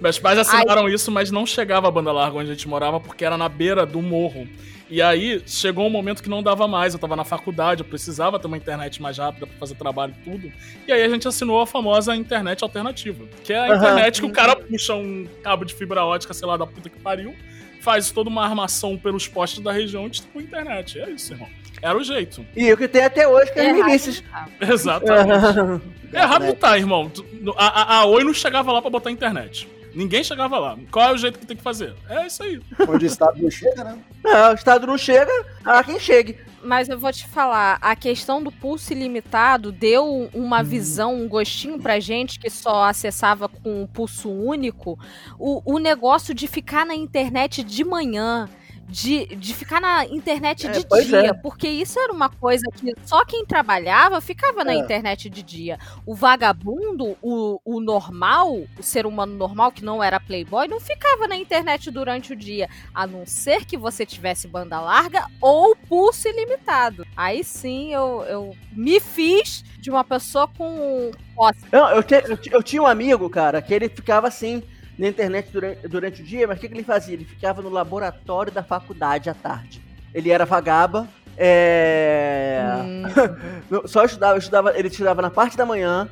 Meus 0.00 0.18
pais 0.18 0.36
assinaram 0.36 0.88
isso, 0.88 1.12
mas 1.12 1.30
não 1.30 1.46
chegava 1.46 1.86
a 1.86 1.90
banda 1.90 2.10
larga 2.10 2.36
onde 2.36 2.50
a 2.50 2.54
gente 2.54 2.66
morava, 2.66 2.98
porque 2.98 3.24
era 3.24 3.36
na 3.36 3.48
beira 3.48 3.86
do 3.86 4.02
morro. 4.02 4.48
E 4.92 5.00
aí 5.00 5.42
chegou 5.46 5.86
um 5.86 5.90
momento 5.90 6.22
que 6.22 6.28
não 6.28 6.42
dava 6.42 6.68
mais. 6.68 6.92
Eu 6.92 7.00
tava 7.00 7.16
na 7.16 7.24
faculdade, 7.24 7.80
eu 7.80 7.88
precisava 7.88 8.38
ter 8.38 8.46
uma 8.46 8.58
internet 8.58 9.00
mais 9.00 9.16
rápida 9.16 9.46
pra 9.46 9.56
fazer 9.56 9.74
trabalho 9.74 10.14
e 10.20 10.30
tudo. 10.30 10.52
E 10.86 10.92
aí 10.92 11.02
a 11.02 11.08
gente 11.08 11.26
assinou 11.26 11.62
a 11.62 11.66
famosa 11.66 12.14
internet 12.14 12.62
alternativa. 12.62 13.24
Que 13.42 13.54
é 13.54 13.58
a 13.58 13.74
internet 13.74 14.20
que 14.20 14.26
o 14.26 14.30
cara 14.30 14.54
puxa 14.54 14.94
um 14.94 15.26
cabo 15.42 15.64
de 15.64 15.72
fibra 15.72 16.04
ótica, 16.04 16.34
sei 16.34 16.46
lá, 16.46 16.58
da 16.58 16.66
puta 16.66 16.90
que 16.90 16.98
pariu, 16.98 17.34
faz 17.80 18.10
toda 18.10 18.28
uma 18.28 18.44
armação 18.44 18.98
pelos 18.98 19.26
postes 19.26 19.60
da 19.60 19.72
região 19.72 20.06
e 20.08 20.10
distribui 20.10 20.42
internet. 20.42 21.00
É 21.00 21.08
isso, 21.08 21.32
irmão. 21.32 21.48
Era 21.80 21.96
o 21.96 22.04
jeito. 22.04 22.44
E 22.54 22.70
o 22.70 22.76
que 22.76 22.86
tem 22.86 23.02
até 23.02 23.26
hoje, 23.26 23.50
que 23.50 23.60
é 23.60 23.70
Errado, 23.70 23.86
milícias. 23.86 24.20
tá. 24.30 24.46
Exatamente. 24.60 25.82
Errado 26.12 26.44
não 26.44 26.54
tá, 26.54 26.76
irmão. 26.76 27.10
A, 27.56 27.66
a, 27.66 27.96
a 28.00 28.04
Oi 28.04 28.24
não 28.24 28.34
chegava 28.34 28.70
lá 28.70 28.82
pra 28.82 28.90
botar 28.90 29.10
internet. 29.10 29.66
Ninguém 29.94 30.24
chegava 30.24 30.58
lá. 30.58 30.78
Qual 30.90 31.08
é 31.08 31.12
o 31.12 31.18
jeito 31.18 31.38
que 31.38 31.46
tem 31.46 31.56
que 31.56 31.62
fazer? 31.62 31.94
É 32.08 32.26
isso 32.26 32.42
aí. 32.42 32.60
Onde 32.88 33.04
o 33.04 33.06
Estado 33.06 33.40
não 33.40 33.50
chega, 33.50 33.84
né? 33.84 33.98
Não, 34.24 34.50
o 34.50 34.54
Estado 34.54 34.86
não 34.86 34.98
chega, 34.98 35.30
a 35.64 35.82
quem 35.84 35.98
chegue. 35.98 36.38
Mas 36.64 36.88
eu 36.88 36.98
vou 36.98 37.12
te 37.12 37.26
falar, 37.26 37.76
a 37.80 37.96
questão 37.96 38.40
do 38.40 38.52
pulso 38.52 38.92
ilimitado 38.92 39.72
deu 39.72 40.30
uma 40.32 40.62
visão, 40.62 41.20
um 41.20 41.28
gostinho 41.28 41.80
pra 41.80 41.98
gente 41.98 42.38
que 42.38 42.48
só 42.48 42.84
acessava 42.84 43.48
com 43.48 43.82
um 43.82 43.86
pulso 43.86 44.30
único, 44.30 44.96
o, 45.38 45.74
o 45.74 45.78
negócio 45.78 46.32
de 46.32 46.46
ficar 46.46 46.86
na 46.86 46.94
internet 46.94 47.64
de 47.64 47.84
manhã. 47.84 48.48
De, 48.88 49.24
de 49.36 49.54
ficar 49.54 49.80
na 49.80 50.04
internet 50.04 50.66
É, 50.66 50.70
de 50.70 50.86
pois 50.86 51.06
dia, 51.06 51.28
é. 51.28 51.32
porque 51.32 51.66
isso 51.66 51.98
era 51.98 52.12
uma 52.12 52.28
coisa 52.28 52.62
que 52.74 52.92
só 53.06 53.24
quem 53.24 53.46
trabalhava 53.46 54.20
ficava 54.20 54.62
na 54.64 54.72
É. 54.74 54.76
internet 54.76 55.30
de 55.30 55.42
dia. 55.42 55.78
O 56.04 56.14
vagabundo, 56.14 57.16
o, 57.22 57.58
o 57.64 57.80
normal, 57.80 58.52
o 58.78 58.82
ser 58.82 59.06
humano 59.06 59.34
normal 59.34 59.72
que 59.72 59.82
não 59.82 60.02
era 60.04 60.20
playboy, 60.20 60.68
não 60.68 60.78
ficava 60.78 61.26
na 61.26 61.36
internet 61.36 61.90
durante 61.90 62.34
o 62.34 62.36
dia, 62.36 62.68
a 62.94 63.06
não 63.06 63.24
ser 63.24 63.64
que 63.64 63.78
você 63.78 64.04
tivesse 64.04 64.46
banda 64.46 64.78
larga 64.78 65.26
ou 65.40 65.74
pulso 65.74 66.28
ilimitado. 66.28 67.06
Aí 67.16 67.42
sim 67.42 67.94
eu, 67.94 68.22
eu 68.28 68.56
me 68.72 69.00
fiz 69.00 69.64
de 69.78 69.90
uma 69.90 70.04
pessoa 70.04 70.46
com 70.48 71.10
posse. 71.34 71.60
Não, 71.72 71.88
eu, 71.90 72.02
te- 72.02 72.24
eu, 72.28 72.38
eu 72.50 72.62
tinha 72.62 72.82
um 72.82 72.86
amigo, 72.86 73.30
cara, 73.30 73.62
que 73.62 73.72
ele 73.72 73.88
ficava 73.88 74.28
assim 74.28 74.62
na 75.02 75.08
internet 75.08 75.50
durante, 75.52 75.88
durante 75.88 76.22
o 76.22 76.24
dia, 76.24 76.46
mas 76.46 76.58
o 76.58 76.60
que, 76.60 76.68
que 76.68 76.74
ele 76.74 76.84
fazia? 76.84 77.14
Ele 77.14 77.24
ficava 77.24 77.60
no 77.60 77.68
laboratório 77.68 78.52
da 78.52 78.62
faculdade 78.62 79.28
à 79.28 79.34
tarde. 79.34 79.82
Ele 80.14 80.30
era 80.30 80.46
vagaba, 80.46 81.08
é... 81.36 82.62
Hum, 82.84 83.82
só 83.86 84.04
estudava, 84.04 84.38
estudava, 84.38 84.78
ele 84.78 84.86
estudava 84.86 85.20
na 85.20 85.30
parte 85.30 85.56
da 85.56 85.66
manhã 85.66 86.08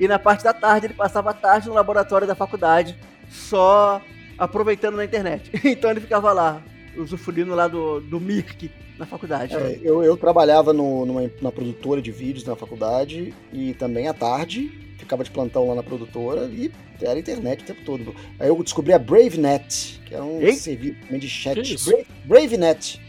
e 0.00 0.08
na 0.08 0.18
parte 0.18 0.42
da 0.42 0.52
tarde 0.52 0.86
ele 0.86 0.94
passava 0.94 1.30
a 1.30 1.34
tarde 1.34 1.68
no 1.68 1.74
laboratório 1.74 2.26
da 2.26 2.34
faculdade, 2.34 2.98
só 3.30 4.02
aproveitando 4.36 4.96
na 4.96 5.04
internet. 5.04 5.52
Então 5.64 5.90
ele 5.90 6.00
ficava 6.00 6.32
lá, 6.32 6.60
usufruindo 6.96 7.54
lá 7.54 7.68
do, 7.68 8.00
do 8.00 8.18
Mirk 8.18 8.72
na 9.02 9.06
faculdade. 9.06 9.54
É, 9.54 9.80
eu, 9.82 10.02
eu 10.02 10.16
trabalhava 10.16 10.72
no, 10.72 11.04
numa, 11.04 11.30
na 11.40 11.50
produtora 11.50 12.00
de 12.00 12.10
vídeos 12.10 12.44
na 12.44 12.54
faculdade 12.54 13.34
e 13.52 13.74
também 13.74 14.08
à 14.08 14.14
tarde 14.14 14.70
ficava 14.96 15.24
de 15.24 15.30
plantão 15.30 15.68
lá 15.68 15.74
na 15.74 15.82
produtora 15.82 16.44
e 16.46 16.70
era 17.00 17.18
internet 17.18 17.62
o 17.62 17.66
tempo 17.66 17.84
todo. 17.84 18.14
Aí 18.38 18.48
eu 18.48 18.62
descobri 18.62 18.92
a 18.92 18.98
BraveNet, 18.98 20.00
que 20.06 20.14
era 20.14 20.24
um 20.24 20.40
Ei? 20.40 20.54
serviço 20.54 21.00
também 21.00 21.18
de 21.18 21.28
chat. 21.28 21.60
Que 21.60 21.74
isso? 21.74 21.90
Brave, 21.90 22.06
BraveNet. 22.24 23.00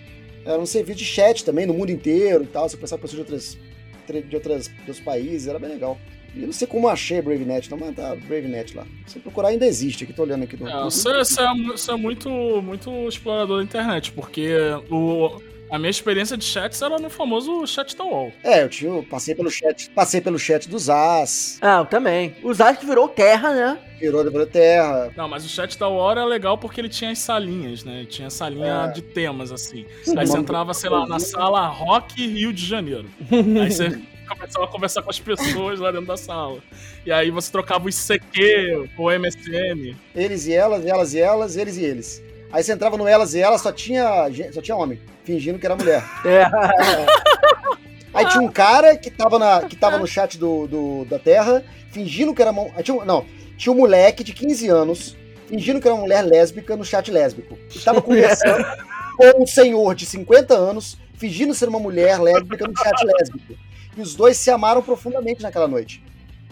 Era 0.44 0.60
um 0.60 0.66
serviço 0.66 1.00
de 1.00 1.06
chat 1.06 1.46
também 1.46 1.66
no 1.68 1.74
mundo 1.74 1.92
inteiro 1.92 2.44
e 2.44 2.48
tal. 2.48 2.68
Você 2.68 2.76
conversava 2.76 3.00
com 3.00 3.08
pessoas 3.08 3.28
de, 3.28 3.34
outras, 3.34 4.24
de, 4.28 4.36
outras, 4.36 4.68
de 4.68 4.80
outros 4.80 5.00
países, 5.00 5.48
era 5.48 5.60
bem 5.60 5.70
legal. 5.70 5.98
E 6.36 6.42
eu 6.42 6.48
não 6.48 6.54
sei 6.54 6.68
como 6.68 6.88
eu 6.88 6.90
achei 6.90 7.20
a 7.20 7.22
BraveNet, 7.22 7.70
não, 7.70 7.78
mas 7.78 7.96
tá 7.96 8.16
BraveNet 8.16 8.76
lá. 8.76 8.88
Se 9.06 9.20
procurar 9.20 9.50
ainda 9.50 9.68
existe, 9.68 10.04
aqui 10.04 10.14
tô 10.14 10.24
olhando 10.24 10.44
aqui 10.44 10.58
no 10.58 10.68
É, 10.68 10.84
você, 10.84 11.10
é, 11.10 11.24
você 11.68 11.92
é 11.92 11.96
muito, 11.96 12.30
muito 12.64 12.90
explorador 13.08 13.58
da 13.58 13.64
internet, 13.64 14.12
porque 14.12 14.50
o, 14.90 15.40
a 15.74 15.80
minha 15.80 15.90
experiência 15.90 16.38
de 16.38 16.46
chats 16.46 16.80
era 16.84 17.00
no 17.00 17.10
famoso 17.10 17.66
chat 17.66 17.98
da 17.98 18.04
UOL. 18.04 18.32
É, 18.44 18.62
eu 18.62 18.70
tinha, 18.70 18.92
eu 18.92 19.02
passei 19.02 19.34
pelo 19.34 19.50
chat, 19.50 19.90
passei 19.90 20.22
pelo 20.22 20.38
chat 20.38 20.70
dos 20.70 20.88
As, 20.88 21.58
Ah, 21.60 21.80
eu 21.80 21.86
também. 21.86 22.36
O 22.44 22.54
Zast 22.54 22.86
virou 22.86 23.10
terra, 23.10 23.52
né? 23.52 23.80
virou 24.00 24.30
da 24.30 24.46
Terra. 24.46 25.12
Não, 25.18 25.28
mas 25.28 25.44
o 25.46 25.50
chat 25.50 25.80
da 25.80 25.88
UOL 25.90 26.12
era 26.12 26.26
legal 26.26 26.60
porque 26.60 26.80
ele 26.80 26.90
tinha 26.90 27.10
as 27.10 27.18
salinhas, 27.20 27.84
né? 27.84 28.06
Tinha 28.08 28.30
salinha 28.30 28.88
É. 28.90 28.92
de 28.92 29.02
temas, 29.02 29.52
assim. 29.52 29.86
Sim, 30.04 30.16
Aí 30.20 30.28
você 30.28 30.38
entrava, 30.38 30.74
sei 30.76 30.90
lá, 30.92 31.08
na 31.08 31.20
sala 31.20 31.66
Rock 31.68 32.28
Rio 32.28 32.54
de 32.54 32.64
Janeiro. 32.66 33.10
Aí 33.32 33.72
você 33.72 34.00
começava 34.28 34.66
a 34.66 34.68
conversar 34.68 35.02
com 35.02 35.10
as 35.10 35.20
pessoas 35.20 35.80
lá 35.80 35.90
dentro 35.92 36.06
da 36.08 36.18
sala. 36.18 36.60
E 37.06 37.12
aí 37.12 37.32
você 37.32 37.52
trocava 37.52 37.86
o 37.86 37.90
ICQ, 37.90 38.90
o 38.98 39.10
MSN. 39.10 39.96
Eles 40.16 40.46
e 40.48 40.54
elas, 40.54 40.86
elas 40.86 41.14
e 41.14 41.20
elas, 41.20 41.56
eles 41.58 41.78
e 41.78 41.84
eles. 41.84 42.24
Aí 42.54 42.64
você 42.64 42.72
entrava 42.72 42.96
no 42.96 43.08
elas 43.08 43.34
e 43.34 43.40
elas, 43.42 43.62
só 43.62 43.72
tinha, 43.72 44.30
só 44.54 44.62
tinha 44.62 44.78
homem, 44.78 45.02
fingindo 45.26 45.58
que 45.58 45.66
era 45.66 45.76
mulher. 45.76 46.04
É. 46.24 46.46
Aí 48.14 48.28
tinha 48.28 48.44
um 48.44 48.52
cara 48.52 48.96
que 48.96 49.10
tava, 49.10 49.40
na, 49.40 49.64
que 49.68 49.76
tava 49.76 49.98
no 49.98 50.06
chat 50.06 50.38
do, 50.38 50.68
do- 50.68 51.06
da 51.06 51.18
Terra, 51.18 51.64
fingindo 51.92 52.32
que 52.34 52.44
era. 52.44 52.54
Tinha, 52.84 52.96
um- 52.96 53.04
não, 53.04 53.26
tinha 53.58 53.74
um 53.74 53.78
moleque 53.78 54.24
de 54.24 54.34
15 54.34 54.68
anos, 54.70 55.18
fingindo 55.48 55.82
que 55.82 55.88
era 55.88 55.96
uma 55.96 56.02
mulher 56.04 56.22
lésbica 56.22 56.78
no 56.78 56.86
chat 56.86 57.10
lésbico. 57.10 57.58
E 57.76 57.80
tava 57.80 58.04
conversando 58.04 58.64
com 59.18 59.42
um 59.44 59.48
senhor 59.48 59.96
de 59.96 60.06
50 60.06 60.54
anos, 60.54 60.96
fingindo 61.18 61.56
ser 61.56 61.68
uma 61.68 61.80
mulher 61.80 62.22
lésbica 62.22 62.68
no 62.68 62.78
chat 62.78 63.04
lésbico. 63.04 63.56
E 63.98 64.02
os 64.02 64.14
dois 64.14 64.38
se 64.38 64.52
amaram 64.52 64.84
profundamente 64.84 65.42
naquela 65.42 65.68
noite. 65.68 66.04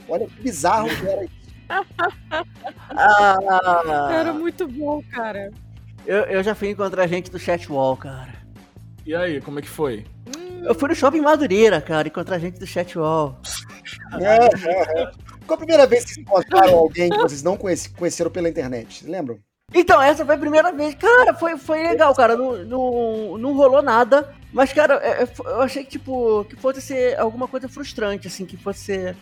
Olha 0.10 0.26
que 0.26 0.42
bizarro 0.42 0.90
que 0.90 1.08
era 1.08 1.24
isso. 1.26 1.42
Ah, 2.90 4.10
Era 4.12 4.34
muito 4.34 4.68
bom, 4.68 5.02
cara. 5.12 5.52
Eu, 6.06 6.20
eu 6.24 6.44
já 6.44 6.56
fui 6.56 6.70
encontrar 6.70 7.08
gente 7.08 7.30
do 7.32 7.40
chatwall, 7.40 7.96
cara. 7.98 8.34
E 9.06 9.16
aí, 9.16 9.42
como 9.42 9.60
é 9.60 9.62
que 9.62 9.70
foi? 9.70 10.06
Eu 10.64 10.76
fui 10.76 10.90
no 10.90 10.96
shopping 10.96 11.22
Madureira, 11.22 11.82
cara, 11.82 12.08
encontrar 12.08 12.40
gente 12.40 12.60
do 12.60 12.68
chatwall. 12.68 13.38
É, 14.20 14.46
é, 14.46 15.02
é. 15.02 15.12
Qual 15.48 15.56
a 15.56 15.58
primeira 15.58 15.88
vez 15.88 16.04
que 16.04 16.14
vocês 16.14 16.26
encontraram 16.26 16.78
alguém 16.78 17.10
que 17.10 17.18
vocês 17.18 17.42
não 17.42 17.58
conheceram 17.58 18.30
pela 18.30 18.48
internet? 18.50 19.00
Vocês 19.00 19.10
lembram? 19.12 19.40
Então, 19.74 20.02
essa 20.02 20.26
foi 20.26 20.36
a 20.36 20.38
primeira 20.38 20.72
vez. 20.72 20.96
Cara, 20.96 21.34
foi, 21.34 21.58
foi 21.58 21.82
legal, 21.82 22.14
cara. 22.14 22.36
Não, 22.36 22.58
não, 22.66 23.38
não 23.38 23.54
rolou 23.54 23.82
nada. 23.82 24.34
Mas, 24.52 24.74
cara, 24.74 24.96
é- 24.96 25.24
é- 25.24 25.28
eu 25.46 25.62
achei 25.62 25.84
que, 25.84 25.92
tipo, 25.92 26.44
que 26.46 26.56
fosse 26.58 26.82
ser 26.82 27.18
alguma 27.20 27.48
coisa 27.48 27.70
frustrante, 27.70 28.28
assim, 28.28 28.46
que 28.46 28.58
fosse 28.58 28.80
ser. 28.80 29.16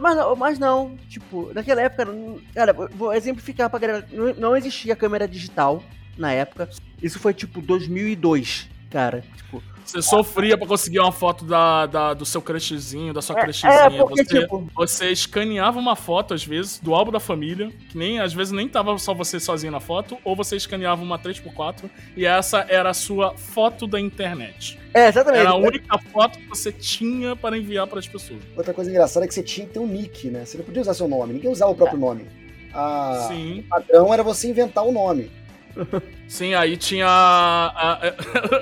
Mas 0.00 0.16
não, 0.16 0.36
mas 0.36 0.58
não, 0.58 0.96
tipo, 1.08 1.52
naquela 1.52 1.82
época, 1.82 2.06
cara, 2.54 2.72
eu 2.76 2.88
vou 2.96 3.12
exemplificar 3.12 3.68
pra 3.68 3.78
galera. 3.78 4.06
Não, 4.12 4.34
não 4.34 4.56
existia 4.56 4.96
câmera 4.96 5.26
digital 5.28 5.82
na 6.16 6.32
época. 6.32 6.68
Isso 7.02 7.18
foi, 7.18 7.32
tipo, 7.34 7.60
2002, 7.60 8.68
cara. 8.90 9.22
Tipo, 9.36 9.62
Você 9.84 10.02
sofria 10.02 10.58
pra 10.58 10.66
conseguir 10.66 10.98
uma 10.98 11.12
foto 11.12 11.44
da, 11.44 11.86
da- 11.86 12.12
do 12.14 12.24
seu 12.26 12.42
crushzinho, 12.42 13.12
da 13.14 13.22
sua 13.22 13.38
é, 13.38 13.42
crushzinha. 13.42 13.72
é, 13.72 13.90
porque, 13.90 14.24
você, 14.24 14.40
tipo, 14.40 14.70
você 14.74 15.10
escaneava 15.12 15.78
uma 15.78 15.94
foto, 15.94 16.34
às 16.34 16.42
vezes, 16.44 16.80
do 16.80 16.92
álbum 16.92 17.12
da 17.12 17.20
família, 17.20 17.70
que 17.90 17.96
nem 17.96 18.18
às 18.18 18.32
vezes 18.34 18.52
nem 18.52 18.68
tava 18.68 18.98
só 18.98 19.14
você 19.14 19.38
sozinho 19.38 19.70
na 19.70 19.78
foto, 19.78 20.18
ou 20.24 20.34
você 20.34 20.56
escaneava 20.56 21.00
uma 21.02 21.18
3x4 21.20 21.88
e 22.16 22.26
essa 22.26 22.66
era 22.68 22.90
a 22.90 22.94
sua 22.94 23.36
foto 23.36 23.86
da 23.86 24.00
internet. 24.00 24.76
é, 24.92 25.06
exatamente. 25.08 25.40
Era 25.42 25.50
a 25.50 25.54
única 25.56 25.98
foto 26.12 26.36
que 26.38 26.48
você 26.48 26.72
tinha 26.72 27.36
para 27.36 27.56
enviar 27.56 27.86
para 27.86 28.00
as 28.00 28.08
pessoas. 28.08 28.40
Outra 28.56 28.74
coisa 28.74 28.90
engraçada 28.90 29.24
é 29.24 29.28
que 29.28 29.34
você 29.34 29.42
tinha 29.42 29.66
que 29.68 29.74
ter 29.74 29.78
um 29.78 29.86
nick, 29.86 30.28
né? 30.30 30.44
Você 30.44 30.58
não 30.58 30.64
podia 30.64 30.82
usar 30.82 30.94
seu 30.94 31.06
nome, 31.06 31.34
ninguém 31.34 31.50
usava 31.50 31.70
o 31.70 31.74
próprio 31.76 31.98
nome. 32.00 32.26
A... 32.74 33.26
Sim. 33.28 33.60
O 33.60 33.62
padrão 33.68 34.12
era 34.12 34.22
você 34.24 34.48
inventar 34.48 34.84
o 34.84 34.90
nome. 34.90 35.30
Sim, 36.28 36.54
aí 36.54 36.76
tinha. 36.76 37.06
a- 37.06 37.98
a- 38.02 38.12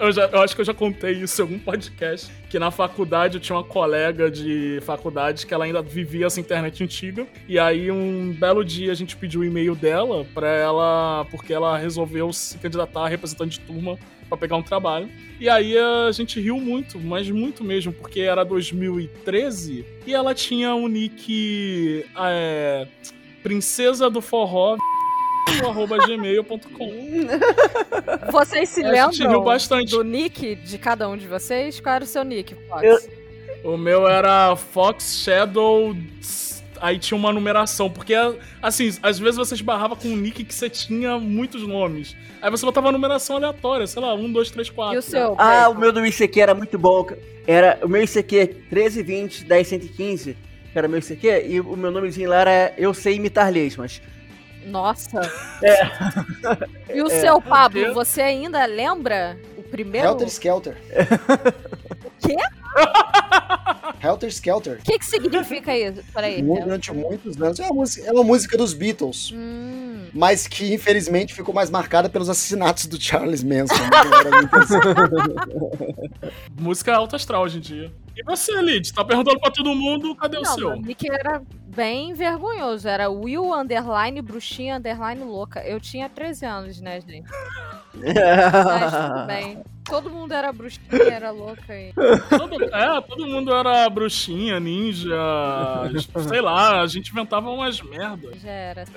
eu, 0.04 0.12
já- 0.12 0.26
eu 0.32 0.40
acho 0.42 0.54
que 0.54 0.60
eu 0.60 0.64
já 0.64 0.74
contei 0.74 1.12
isso 1.12 1.40
em 1.40 1.42
algum 1.44 1.58
podcast. 1.58 2.30
Que 2.50 2.58
na 2.58 2.70
faculdade 2.70 3.36
eu 3.36 3.40
tinha 3.40 3.56
uma 3.56 3.64
colega 3.64 4.30
de 4.30 4.80
faculdade 4.84 5.46
que 5.46 5.52
ela 5.54 5.64
ainda 5.64 5.80
vivia 5.82 6.26
essa 6.26 6.40
internet 6.40 6.82
antiga. 6.84 7.26
E 7.48 7.58
aí, 7.58 7.90
um 7.90 8.32
belo 8.38 8.64
dia, 8.64 8.92
a 8.92 8.94
gente 8.94 9.16
pediu 9.16 9.40
o 9.40 9.44
e-mail 9.44 9.74
dela 9.74 10.26
pra 10.34 10.48
ela. 10.48 11.26
Porque 11.30 11.52
ela 11.52 11.76
resolveu 11.78 12.32
se 12.32 12.58
candidatar 12.58 13.04
a 13.06 13.08
representante 13.08 13.58
de 13.58 13.66
turma 13.66 13.98
pra 14.28 14.36
pegar 14.38 14.56
um 14.56 14.62
trabalho. 14.62 15.08
E 15.40 15.48
aí 15.48 15.76
a 15.76 16.10
gente 16.12 16.40
riu 16.40 16.58
muito, 16.58 16.98
mas 16.98 17.28
muito 17.30 17.62
mesmo, 17.64 17.92
porque 17.92 18.20
era 18.20 18.44
2013 18.44 19.84
e 20.06 20.14
ela 20.14 20.34
tinha 20.34 20.74
um 20.74 20.88
nick. 20.88 22.04
É, 22.16 22.86
Princesa 23.42 24.08
do 24.08 24.20
Forró. 24.22 24.76
arroba 25.68 25.98
gmail.com. 26.06 26.92
Vocês 28.30 28.68
se 28.68 28.84
A 28.84 28.94
gente 29.06 29.18
riu 29.18 29.26
lembram 29.28 29.44
bastante. 29.44 29.90
do 29.90 30.02
nick 30.02 30.54
de 30.56 30.78
cada 30.78 31.08
um 31.08 31.16
de 31.16 31.26
vocês? 31.26 31.80
Qual 31.80 31.94
era 31.94 32.04
o 32.04 32.06
seu 32.06 32.24
nick, 32.24 32.54
Fox? 32.68 32.82
Eu- 32.82 33.24
O 33.72 33.76
meu 33.78 34.06
era 34.06 34.54
Fox 34.56 35.16
Shadow. 35.22 35.96
Aí 36.80 36.98
tinha 36.98 37.16
uma 37.16 37.32
numeração, 37.32 37.88
porque, 37.88 38.14
assim, 38.60 38.94
às 39.02 39.18
vezes 39.18 39.36
você 39.36 39.54
esbarrava 39.54 39.96
com 39.96 40.08
um 40.08 40.16
nick 40.16 40.44
que 40.44 40.52
você 40.54 40.68
tinha 40.68 41.18
muitos 41.18 41.66
nomes. 41.66 42.14
Aí 42.42 42.50
você 42.50 42.66
botava 42.66 42.90
a 42.90 42.92
numeração 42.92 43.36
aleatória, 43.36 43.86
sei 43.86 44.02
lá, 44.02 44.12
1, 44.14 44.30
2, 44.32 44.50
3, 44.50 44.68
4. 44.68 44.94
E 44.94 44.98
o 44.98 45.02
seu? 45.02 45.34
Ah, 45.38 45.68
o 45.70 45.74
meu 45.78 45.92
do 45.92 46.04
ICQ 46.04 46.40
era 46.40 46.54
muito 46.54 46.78
bom. 46.78 47.06
Era 47.46 47.78
o 47.82 47.88
meu 47.88 48.02
ICQ 48.02 48.66
1320 48.70 49.44
10115, 49.46 50.36
que 50.72 50.78
era 50.78 50.86
meu 50.88 50.98
ICQ, 50.98 51.46
e 51.48 51.60
o 51.60 51.74
meu 51.76 51.90
nomezinho 51.90 52.28
lá 52.28 52.40
era 52.40 52.74
Eu 52.76 52.92
Sei 52.92 53.14
Imitar 53.14 53.50
Lesmas. 53.50 54.02
Nossa. 54.66 55.20
É. 55.62 56.94
E 56.96 57.02
o 57.02 57.08
seu, 57.08 57.40
Pablo, 57.40 57.92
você 57.94 58.22
ainda 58.22 58.64
lembra 58.66 59.38
o 59.56 59.62
primeiro. 59.62 60.08
Helter 60.08 60.28
Skelter. 60.28 60.76
O 62.04 62.10
quê? 62.26 62.36
Helter 64.02 64.28
Skelter. 64.28 64.78
O 64.80 64.82
que, 64.82 64.98
que 64.98 65.06
significa 65.06 65.76
isso? 65.76 66.02
Peraí. 66.12 66.42
Durante 66.42 66.92
muitos 66.92 67.40
anos. 67.40 67.58
É 67.60 67.64
uma, 67.64 67.74
música, 67.74 68.08
é 68.08 68.12
uma 68.12 68.24
música 68.24 68.56
dos 68.58 68.74
Beatles, 68.74 69.32
Hum, 69.32 70.08
mas 70.12 70.46
que 70.46 70.74
infelizmente 70.74 71.32
ficou 71.34 71.54
mais 71.54 71.70
marcada 71.70 72.08
pelos 72.08 72.28
assassinatos 72.28 72.86
do 72.86 73.00
Charles 73.00 73.42
Manson. 73.42 73.74
né? 73.74 74.48
assim. 74.52 74.74
Música 76.58 76.94
alta 76.94 77.16
astral 77.16 77.42
hoje 77.42 77.58
em 77.58 77.60
dia. 77.60 77.92
E 78.16 78.22
você, 78.22 78.52
Lid? 78.60 78.92
Tá 78.92 79.04
perguntando 79.04 79.40
pra 79.40 79.50
todo 79.50 79.74
mundo, 79.74 80.14
cadê 80.16 80.36
o 80.38 80.42
não, 80.42 80.54
seu? 80.54 80.70
meu 80.70 80.80
nick 80.82 81.10
era 81.10 81.42
bem 81.74 82.12
vergonhoso. 82.14 82.88
Era 82.88 83.10
Will 83.10 83.52
Underline 83.54 84.20
Bruxinha 84.22 84.76
Underline 84.76 85.22
Louca. 85.22 85.60
Eu 85.60 85.80
tinha 85.80 86.08
13 86.08 86.46
anos, 86.46 86.80
né, 86.80 87.00
gente? 87.00 87.28
Mas 87.94 88.92
tudo 88.92 89.26
bem. 89.26 89.62
Todo 89.84 90.08
mundo 90.08 90.32
era 90.32 90.50
bruxinha, 90.50 91.02
era 91.12 91.30
louca. 91.30 91.74
E... 91.78 91.92
Todo, 92.30 92.54
é, 92.74 93.00
todo 93.02 93.26
mundo 93.26 93.54
era 93.54 93.86
bruxinha, 93.90 94.58
ninja, 94.58 95.14
sei 96.26 96.40
lá, 96.40 96.80
a 96.80 96.86
gente 96.86 97.10
inventava 97.10 97.50
umas 97.50 97.82
merdas. 97.82 98.40
Já 98.40 98.50
era. 98.50 98.82
assim. 98.82 98.94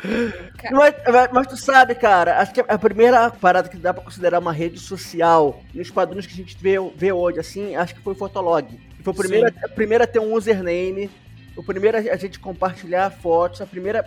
Mas, 0.71 0.95
mas- 1.11 1.29
mas 1.33 1.47
tu 1.47 1.57
sabe, 1.57 1.93
cara, 1.93 2.39
acho 2.39 2.53
que 2.53 2.63
a 2.65 2.77
primeira 2.77 3.29
parada 3.29 3.67
que 3.67 3.75
dá 3.75 3.93
pra 3.93 4.01
considerar 4.01 4.39
uma 4.39 4.53
rede 4.53 4.79
social, 4.79 5.61
nos 5.73 5.91
padrões 5.91 6.25
que 6.25 6.31
a 6.33 6.37
gente 6.37 6.55
vê, 6.57 6.75
vê 6.95 7.11
hoje, 7.11 7.39
assim, 7.41 7.75
acho 7.75 7.93
que 7.93 8.01
foi 8.01 8.13
o 8.13 8.17
Fotolog. 8.17 8.65
Foi 9.03 9.11
o 9.11 9.15
primeiro, 9.15 9.53
a 9.65 9.67
primeira 9.67 10.03
a 10.05 10.07
ter 10.07 10.19
um 10.19 10.33
username, 10.33 11.09
o 11.57 11.63
primeiro 11.63 11.97
a 11.97 11.99
a 11.99 12.15
gente 12.15 12.39
compartilhar 12.39 13.09
fotos, 13.09 13.59
a 13.59 13.65
primeira 13.65 14.05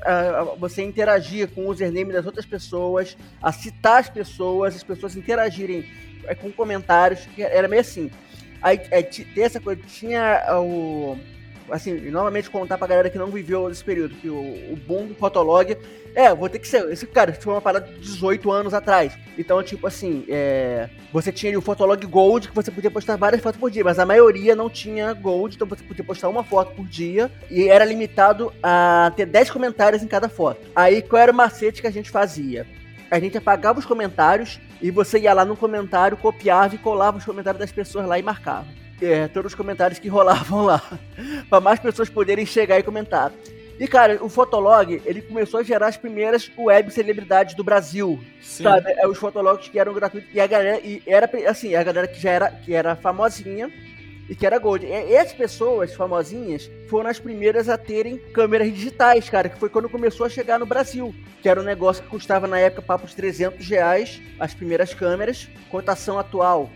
você 0.59 0.83
interagir 0.83 1.49
com 1.49 1.67
o 1.67 1.69
username 1.69 2.13
das 2.13 2.25
outras 2.25 2.47
pessoas, 2.47 3.17
a 3.43 3.53
citar 3.53 4.01
as 4.01 4.09
pessoas, 4.09 4.77
as 4.77 4.85
pessoas 4.85 5.17
interagirem 5.17 5.85
é, 6.25 6.35
com 6.35 6.51
comentários, 6.53 7.29
era 7.37 7.69
meio 7.69 7.81
assim. 7.81 8.11
Aí 8.63 8.81
é, 8.91 9.03
tem 9.03 9.45
essa 9.45 9.61
coisa, 9.61 9.83
tinha 9.83 10.43
o. 10.59 11.19
Assim, 11.71 12.11
novamente 12.11 12.51
contar 12.51 12.79
pra 12.79 12.87
galera 12.87 13.11
que 13.11 13.19
não 13.19 13.29
viveu 13.29 13.71
esse 13.71 13.83
período, 13.83 14.15
que 14.17 14.29
o, 14.29 14.73
o 14.73 14.77
boom 14.87 15.07
do 15.07 15.15
Fotolog. 15.15 15.77
É, 16.15 16.35
vou 16.35 16.49
ter 16.49 16.59
que 16.59 16.67
ser. 16.67 16.91
Esse 16.91 17.07
cara, 17.07 17.33
foi 17.33 17.53
uma 17.53 17.61
parada 17.61 17.87
de 17.87 18.01
18 18.01 18.51
anos 18.51 18.75
atrás. 18.75 19.17
Então, 19.39 19.63
tipo 19.63 19.87
assim, 19.87 20.25
é, 20.29 20.89
você 21.13 21.31
tinha 21.31 21.57
o 21.57 21.63
Fotolog 21.63 22.05
Gold, 22.05 22.49
que 22.49 22.55
você 22.55 22.71
podia 22.71 22.91
postar 22.91 23.17
várias 23.17 23.41
fotos 23.41 23.61
por 23.61 23.71
dia, 23.71 23.85
mas 23.85 23.99
a 23.99 24.07
maioria 24.07 24.57
não 24.57 24.69
tinha 24.69 25.13
Gold, 25.13 25.55
então 25.55 25.69
você 25.69 25.85
podia 25.85 26.05
postar 26.05 26.29
uma 26.29 26.43
foto 26.43 26.75
por 26.75 26.87
dia 26.87 27.31
e 27.49 27.69
era 27.69 27.85
limitado 27.85 28.53
a 28.63 29.13
ter 29.17 29.27
10 29.27 29.51
comentários 29.51 30.03
em 30.03 30.09
cada 30.09 30.29
foto. 30.29 30.61
Aí 30.75 31.01
qual 31.01 31.23
era 31.23 31.33
o 31.33 31.35
macete 31.35 31.81
que 31.81 31.87
a 31.87 31.93
gente 31.93 32.11
fazia? 32.11 32.67
A 33.11 33.19
gente 33.19 33.37
apagava 33.37 33.79
os 33.79 33.87
comentários 33.87 34.61
e 34.81 34.91
você 34.91 35.19
ia 35.19 35.33
lá 35.33 35.45
no 35.45 35.57
comentário, 35.57 36.17
copiava 36.17 36.75
e 36.75 36.79
colava 36.79 37.19
os 37.19 37.25
comentários 37.25 37.61
das 37.61 37.73
pessoas 37.73 38.07
lá 38.07 38.19
e 38.19 38.23
marcava. 38.23 38.67
É, 39.01 39.29
todos 39.29 39.53
os 39.53 39.57
comentários 39.57 39.99
que 39.99 40.09
rolavam 40.11 40.65
lá. 40.65 40.83
para 41.49 41.61
mais 41.61 41.79
pessoas 41.79 42.09
poderem 42.09 42.47
chegar 42.47 42.79
e 42.79 42.83
comentar. 42.83 43.33
E, 43.81 43.89
cara, 43.89 44.23
o 44.23 44.29
Fotolog, 44.29 45.01
ele 45.07 45.23
começou 45.23 45.59
a 45.59 45.63
gerar 45.63 45.87
as 45.87 45.97
primeiras 45.97 46.51
web 46.59 46.93
celebridades 46.93 47.55
do 47.55 47.65
Brasil. 47.65 48.21
Sim. 48.43 48.65
Sabe? 48.65 48.93
É, 48.93 49.09
os 49.09 49.17
fotologs 49.17 49.71
que 49.71 49.79
eram 49.79 49.95
gratuitos. 49.95 50.29
E 50.35 50.39
a 50.39 50.47
galera, 50.47 50.81
e 50.85 51.03
era 51.07 51.31
assim, 51.49 51.75
a 51.75 51.83
galera 51.83 52.07
que 52.07 52.21
já 52.21 52.31
era, 52.31 52.51
que 52.51 52.75
era 52.75 52.95
famosinha 52.95 53.71
e 54.29 54.35
que 54.35 54.45
era 54.45 54.59
gold. 54.59 54.85
E 54.85 55.15
essas 55.15 55.33
pessoas 55.33 55.95
famosinhas 55.95 56.71
foram 56.91 57.09
as 57.09 57.19
primeiras 57.19 57.71
a 57.71 57.79
terem 57.79 58.19
câmeras 58.19 58.71
digitais, 58.71 59.31
cara, 59.31 59.49
que 59.49 59.59
foi 59.59 59.71
quando 59.71 59.89
começou 59.89 60.27
a 60.27 60.29
chegar 60.29 60.59
no 60.59 60.67
Brasil. 60.67 61.15
Que 61.41 61.49
era 61.49 61.59
um 61.59 61.65
negócio 61.65 62.03
que 62.03 62.11
custava 62.11 62.47
na 62.47 62.59
época 62.59 62.83
papo 62.83 63.07
de 63.07 63.17
300 63.17 63.67
reais, 63.67 64.21
as 64.39 64.53
primeiras 64.53 64.93
câmeras. 64.93 65.49
Cotação 65.71 66.19
atual, 66.19 66.71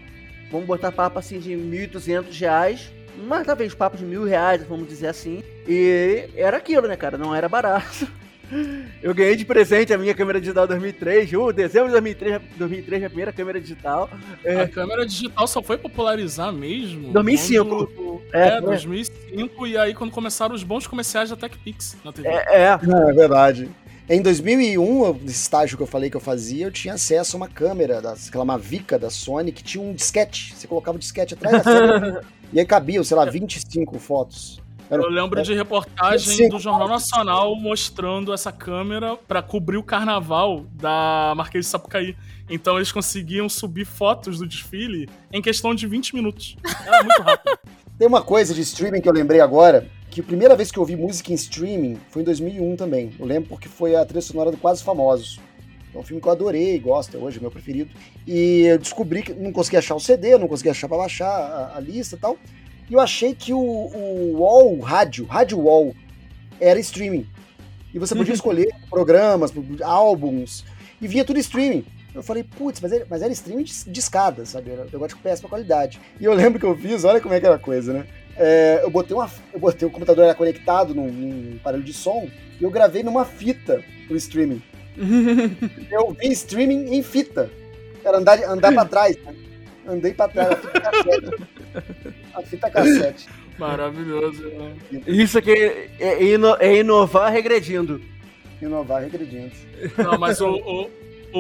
vamos 0.51 0.67
botar 0.67 0.93
papo 0.93 1.19
assim 1.19 1.39
de 1.39 1.51
1.200 1.53 2.39
reais. 2.39 2.93
Mas 3.27 3.47
talvez 3.47 3.73
papo 3.75 3.97
de 3.97 4.05
mil 4.05 4.25
reais, 4.25 4.63
vamos 4.65 4.89
dizer 4.89 5.07
assim. 5.07 5.43
E 5.69 6.29
era 6.37 6.57
aquilo, 6.57 6.89
né, 6.89 6.97
cara? 6.97 7.17
Não 7.17 7.35
era 7.35 7.49
barato. 7.49 8.07
Eu 9.03 9.15
ganhei 9.15 9.37
de 9.37 9.45
presente 9.45 9.93
a 9.93 9.99
minha 9.99 10.15
câmera 10.15 10.39
digital 10.41 10.67
2003, 10.67 11.33
uh, 11.33 11.53
dezembro 11.53 11.87
de 11.89 11.93
2003, 11.93 12.43
2003 12.57 13.01
minha 13.01 13.09
primeira 13.09 13.33
câmera 13.33 13.61
digital. 13.61 14.11
A 14.63 14.69
câmera 14.69 15.07
digital 15.07 15.47
só 15.47 15.63
foi 15.63 15.79
popularizar 15.79 16.53
mesmo. 16.53 17.13
2005. 17.13 17.87
quando- 17.87 18.23
É, 18.33 18.49
É, 18.49 18.61
2005, 18.61 19.67
e 19.67 19.79
aí 19.79 19.95
quando 19.95 20.11
começaram 20.11 20.55
os 20.55 20.63
bons 20.63 20.87
comerciais 20.87 21.31
da 21.31 21.37
TechPix 21.37 21.97
na 22.05 22.13
TV. 22.13 22.29
É, 22.29 22.63
é. 22.63 22.79
Não, 22.83 23.09
é 23.09 23.13
verdade. 23.13 23.69
Em 24.09 24.21
2001, 24.21 25.05
eu- 25.07 25.15
nesse 25.15 25.43
estágio 25.43 25.77
que 25.79 25.83
eu 25.83 25.87
falei 25.87 26.11
que 26.11 26.17
eu 26.17 26.21
fazia, 26.21 26.67
eu 26.67 26.71
tinha 26.71 26.95
acesso 26.95 27.37
a 27.37 27.39
uma 27.39 27.49
câmera, 27.49 28.01
aquela 28.01 28.45
Mavica 28.45 28.99
da 28.99 29.09
Sony, 29.09 29.51
que 29.51 29.63
tinha 29.63 29.83
um 29.83 29.95
disquete. 29.95 30.55
Você 30.55 30.67
colocava 30.67 30.97
o 30.97 31.01
disquete 31.01 31.33
atrás 31.35 31.57
da 31.59 31.65
câmera 31.65 32.25
e 32.53 32.61
aí 32.61 32.67
cabiam, 32.67 33.03
sei 33.03 33.17
lá, 33.17 33.25
25 33.25 33.99
fotos. 33.99 34.61
Era- 34.91 35.03
Eu 35.03 35.09
lembro 35.09 35.43
de 35.43 35.55
reportagem 35.55 36.37
Sim. 36.37 36.49
do 36.51 36.59
Jornal 36.59 36.87
Nacional 36.87 37.57
mostrando 37.57 38.35
essa 38.35 38.53
câmera 38.53 39.17
pra 39.17 39.41
cobrir 39.41 39.79
o 39.79 39.83
carnaval 39.83 40.67
da 40.75 41.33
Marquês 41.35 41.65
de 41.65 41.71
Sapucaí. 41.71 42.15
Então 42.51 42.77
eles 42.77 42.93
conseguiam 42.93 43.49
subir 43.49 43.87
fotos 43.87 44.39
do 44.41 44.47
desfile 44.47 45.09
em 45.33 45.41
questão 45.41 45.75
de 45.75 45.87
20 45.87 46.15
minutos. 46.15 46.57
Era 46.87 47.03
muito 47.03 47.23
rápido. 47.23 47.59
Tem 47.99 48.07
uma 48.07 48.21
coisa 48.21 48.53
de 48.53 48.61
streaming 48.61 49.01
que 49.01 49.09
eu 49.09 49.13
lembrei 49.15 49.41
agora, 49.41 49.89
que 50.15 50.21
a 50.21 50.25
primeira 50.25 50.55
vez 50.55 50.71
que 50.71 50.79
eu 50.79 50.83
ouvi 50.83 50.95
música 50.95 51.33
em 51.33 51.35
streaming 51.35 51.99
foi 52.09 52.23
em 52.23 52.25
2001 52.25 52.77
também. 52.77 53.13
Eu 53.19 53.27
lembro 53.27 53.49
porque 53.49 53.69
foi 53.69 53.97
a 53.97 54.05
trilha 54.05 54.21
sonora 54.23 54.51
do 54.53 54.57
Quase 54.57 54.83
Famosos. 54.83 55.41
É 55.93 55.99
um 55.99 56.05
filme 56.05 56.23
que 56.23 56.29
eu 56.29 56.33
adorei, 56.33 56.79
gosto, 56.79 57.17
é 57.17 57.21
hoje 57.21 57.41
meu 57.41 57.51
preferido. 57.51 57.91
E 58.27 58.63
eu 58.63 58.79
descobri 58.79 59.23
que 59.23 59.33
não 59.33 59.53
conseguia 59.53 59.81
achar 59.81 59.97
o 59.97 60.01
CD, 60.01 60.39
não 60.39 60.47
conseguia 60.47 60.71
achar 60.71 60.87
pra 60.89 60.99
baixar 60.99 61.27
a, 61.29 61.77
a 61.77 61.81
lista 61.81 62.15
e 62.15 62.19
tal. 62.19 62.39
E 62.89 62.95
eu 62.95 63.01
achei 63.01 63.35
que 63.35 63.53
o, 63.53 63.59
o 63.59 64.37
Wall, 64.39 64.79
rádio, 64.79 65.25
Rádio 65.27 65.59
Wall, 65.59 65.95
era 66.61 66.79
streaming. 66.79 67.27
E 67.93 67.99
você 67.99 68.15
podia 68.15 68.35
escolher 68.35 68.69
programas, 68.89 69.53
álbuns, 69.83 70.65
e 71.03 71.09
via 71.09 71.25
tudo 71.25 71.41
streaming. 71.41 71.85
Eu 72.15 72.23
falei, 72.23 72.45
putz, 72.45 72.81
mas, 72.81 72.93
era- 72.93 73.07
mas 73.11 73.21
era 73.23 73.33
streaming 73.33 73.65
de, 73.65 73.73
de 73.91 73.99
escada, 74.01 74.47
sabe? 74.47 74.71
Era 74.71 74.83
um 74.83 74.85
negócio 74.85 75.17
de 75.17 75.23
péssima 75.23 75.49
qualidade. 75.49 76.01
E 76.21 76.25
eu 76.25 76.33
lembro 76.35 76.61
que 76.61 76.67
eu 76.67 76.77
fiz, 76.77 77.03
olha 77.03 77.21
como 77.21 77.35
é 77.35 77.41
que 77.41 77.47
era 77.47 77.57
a 77.57 77.59
coisa, 77.59 77.93
né? 77.93 78.07
É, 78.37 78.81
eu 78.83 78.91
botei 78.91 79.17
uma. 79.17 79.31
Eu 79.53 79.61
botei 79.61 79.87
o 79.87 79.91
computador 79.91 80.25
era 80.25 80.35
conectado 80.35 80.95
num, 80.95 81.07
num 81.11 81.57
aparelho 81.61 81.83
de 81.85 81.93
som 81.93 82.29
e 82.61 82.65
eu 82.65 82.71
gravei 82.71 83.03
numa 83.03 83.25
fita 83.25 83.83
o 84.11 84.17
streaming. 84.17 84.63
eu 85.91 86.17
vi 86.19 86.29
streaming 86.33 86.95
em 86.95 87.03
fita. 87.03 87.51
Era 88.05 88.19
andar, 88.19 88.43
andar 88.45 88.73
pra 88.73 88.85
trás, 88.85 89.17
né? 89.19 89.35
Andei 89.87 90.13
pra 90.15 90.29
trás, 90.29 90.51
a 90.51 90.57
fita 90.57 90.81
cassete. 90.81 91.47
A 92.35 92.43
fita 92.43 92.71
cassete. 92.71 93.29
Maravilhoso. 93.59 94.43
né? 94.49 94.75
Isso 95.07 95.39
aqui 95.39 95.51
é, 95.53 95.89
é 96.01 96.25
ino- 96.25 96.57
é 96.59 96.77
inovar 96.77 97.31
regredindo. 97.33 98.01
Inovar 98.61 99.03
regredindo. 99.03 99.53
Não, 99.99 100.19
mas 100.19 100.41
o, 100.41 100.49
o, 100.55 100.91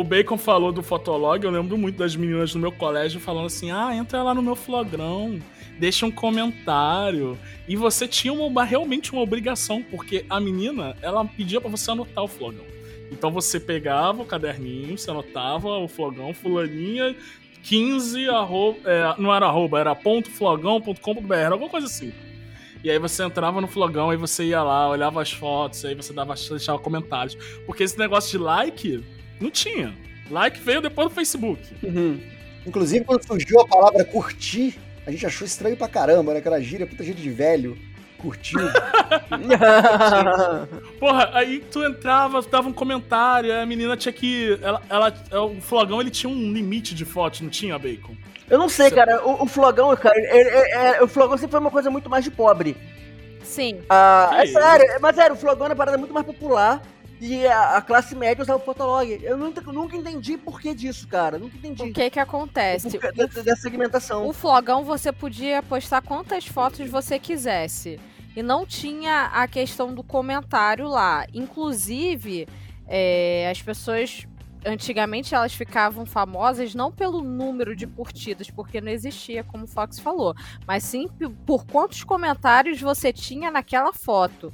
o 0.00 0.04
Bacon 0.04 0.36
falou 0.38 0.72
do 0.72 0.82
Fotolog, 0.82 1.42
eu 1.44 1.50
lembro 1.50 1.76
muito 1.78 1.96
das 1.98 2.14
meninas 2.16 2.52
do 2.52 2.58
meu 2.58 2.70
colégio 2.72 3.18
falando 3.20 3.46
assim: 3.46 3.70
ah, 3.70 3.94
entra 3.94 4.22
lá 4.22 4.34
no 4.34 4.42
meu 4.42 4.54
flogrão, 4.56 5.38
deixa 5.78 6.06
um 6.06 6.10
comentário. 6.10 7.38
E 7.66 7.76
você 7.76 8.06
tinha 8.06 8.32
uma, 8.32 8.64
realmente 8.64 9.12
uma 9.12 9.22
obrigação, 9.22 9.82
porque 9.82 10.24
a 10.28 10.40
menina, 10.40 10.96
ela 11.02 11.24
pedia 11.24 11.60
pra 11.60 11.70
você 11.70 11.90
anotar 11.90 12.24
o 12.24 12.28
flogão. 12.28 12.64
Então 13.10 13.30
você 13.30 13.60
pegava 13.60 14.22
o 14.22 14.26
caderninho, 14.26 14.98
você 14.98 15.10
anotava 15.10 15.68
o 15.78 15.88
flogão, 15.88 16.34
fulaninha 16.34 17.14
15, 17.64 18.28
arroba, 18.28 18.78
é, 18.84 19.14
não 19.18 19.34
era 19.34 19.46
arroba, 19.46 19.80
era 19.80 19.94
ponto 19.94 20.30
flogão.com.br, 20.30 21.34
alguma 21.50 21.70
coisa 21.70 21.86
assim. 21.86 22.12
E 22.82 22.90
aí 22.90 22.98
você 22.98 23.24
entrava 23.24 23.60
no 23.62 23.66
flogão, 23.66 24.10
aí 24.10 24.16
você 24.16 24.44
ia 24.44 24.62
lá, 24.62 24.90
olhava 24.90 25.22
as 25.22 25.32
fotos, 25.32 25.82
aí 25.86 25.94
você 25.94 26.12
dava, 26.12 26.34
deixava 26.34 26.78
comentários. 26.78 27.34
Porque 27.64 27.82
esse 27.82 27.98
negócio 27.98 28.30
de 28.30 28.44
like 28.44 29.02
não 29.40 29.50
tinha. 29.50 29.94
Like 30.30 30.60
veio 30.60 30.82
depois 30.82 31.08
do 31.08 31.14
Facebook. 31.14 31.62
Inclusive, 32.66 33.04
quando 33.04 33.26
surgiu 33.26 33.60
a 33.60 33.66
palavra 33.66 34.04
curtir, 34.04 34.78
a 35.06 35.10
gente 35.10 35.26
achou 35.26 35.46
estranho 35.46 35.76
pra 35.76 35.88
caramba, 35.88 36.32
né? 36.32 36.38
Aquela 36.38 36.60
gíria, 36.60 36.86
puta 36.86 37.04
gente 37.04 37.20
de 37.20 37.30
velho. 37.30 37.76
Curtiu. 38.18 38.60
Porra, 40.98 41.30
aí 41.34 41.62
tu 41.70 41.84
entrava, 41.84 42.40
dava 42.42 42.68
um 42.68 42.72
comentário, 42.72 43.52
aí 43.52 43.60
a 43.60 43.66
menina 43.66 43.96
tinha 43.96 44.12
que. 44.12 44.58
Ela, 44.62 44.80
ela, 44.88 45.12
o 45.42 45.60
flogão 45.60 46.00
ele 46.00 46.10
tinha 46.10 46.30
um 46.30 46.52
limite 46.52 46.94
de 46.94 47.04
fotos, 47.04 47.40
não 47.42 47.50
tinha, 47.50 47.78
Bacon? 47.78 48.16
Eu 48.48 48.58
não 48.58 48.68
sei, 48.68 48.90
cara. 48.90 49.22
O, 49.26 49.44
o 49.44 49.46
flogão, 49.46 49.94
cara, 49.96 50.14
é- 50.16 50.40
é- 50.40 50.96
é- 50.96 51.02
o 51.02 51.08
flogão 51.08 51.36
sempre 51.36 51.50
foi 51.52 51.60
uma 51.60 51.70
coisa 51.70 51.90
muito 51.90 52.08
mais 52.08 52.24
de 52.24 52.30
pobre. 52.30 52.76
Sim. 53.42 53.80
Ah, 53.90 54.30
é 54.38 54.46
sério, 54.46 54.86
mas 55.00 55.16
sério, 55.16 55.34
o 55.34 55.38
flogão 55.38 55.66
é 55.66 55.70
uma 55.70 55.76
parada 55.76 55.98
muito 55.98 56.14
mais 56.14 56.24
popular. 56.26 56.80
E 57.26 57.46
a, 57.46 57.78
a 57.78 57.80
classe 57.80 58.14
média 58.14 58.42
usava 58.42 58.60
o 58.60 58.64
fotolog. 58.64 59.18
Eu 59.22 59.38
nunca, 59.38 59.62
nunca 59.72 59.96
entendi 59.96 60.36
por 60.36 60.60
que 60.60 60.74
disso, 60.74 61.08
cara. 61.08 61.38
Nunca 61.38 61.56
entendi. 61.56 61.82
O 61.82 61.92
que 61.92 62.10
que 62.10 62.20
acontece? 62.20 62.90
Por 62.90 63.00
que 63.00 63.12
dessa, 63.12 63.42
dessa 63.42 63.62
segmentação. 63.62 64.28
O 64.28 64.32
flogão 64.34 64.84
você 64.84 65.10
podia 65.10 65.62
postar 65.62 66.02
quantas 66.02 66.46
fotos 66.46 66.90
você 66.90 67.18
quisesse. 67.18 67.98
E 68.36 68.42
não 68.42 68.66
tinha 68.66 69.30
a 69.32 69.48
questão 69.48 69.94
do 69.94 70.02
comentário 70.02 70.86
lá. 70.86 71.24
Inclusive, 71.32 72.46
é, 72.86 73.48
as 73.50 73.62
pessoas 73.62 74.26
antigamente 74.66 75.34
elas 75.34 75.54
ficavam 75.54 76.04
famosas 76.04 76.74
não 76.74 76.92
pelo 76.92 77.22
número 77.22 77.74
de 77.74 77.86
curtidas, 77.86 78.50
porque 78.50 78.82
não 78.82 78.90
existia, 78.90 79.44
como 79.44 79.64
o 79.64 79.68
Fox 79.68 79.98
falou, 79.98 80.34
mas 80.66 80.82
sim 80.82 81.08
por 81.46 81.66
quantos 81.66 82.02
comentários 82.02 82.80
você 82.80 83.12
tinha 83.12 83.50
naquela 83.50 83.92
foto. 83.92 84.52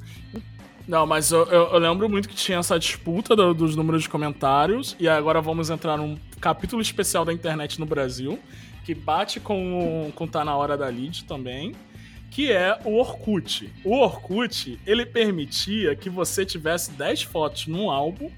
Não, 0.87 1.07
mas 1.07 1.31
eu, 1.31 1.45
eu, 1.47 1.69
eu 1.73 1.79
lembro 1.79 2.09
muito 2.09 2.29
que 2.29 2.35
tinha 2.35 2.59
essa 2.59 2.79
disputa 2.79 3.37
do, 3.37 3.55
dos 3.55 3.77
números 3.77 4.03
de 4.03 4.09
comentários, 4.09 4.97
e 4.99 5.09
agora 5.09 5.41
vamos 5.41 5.71
entrar 5.71 5.97
num 5.97 6.19
capítulo 6.41 6.83
especial 6.83 7.25
da 7.25 7.33
internet 7.33 7.79
no 7.79 7.87
Brasil, 7.87 8.39
que 8.85 8.95
bate 8.95 9.39
com, 9.39 10.11
com 10.15 10.27
Tá 10.27 10.45
Na 10.45 10.57
Hora 10.57 10.77
da 10.77 10.87
Lead 10.87 11.25
também 11.25 11.75
que 12.31 12.53
é 12.53 12.79
o 12.85 12.97
Orkut. 12.97 13.71
O 13.85 13.97
Orkut, 13.97 14.79
ele 14.87 15.05
permitia 15.05 15.97
que 15.97 16.09
você 16.09 16.47
tivesse 16.47 16.93
10 16.93 17.23
fotos 17.23 17.67
num 17.67 17.91
álbum 17.91 18.31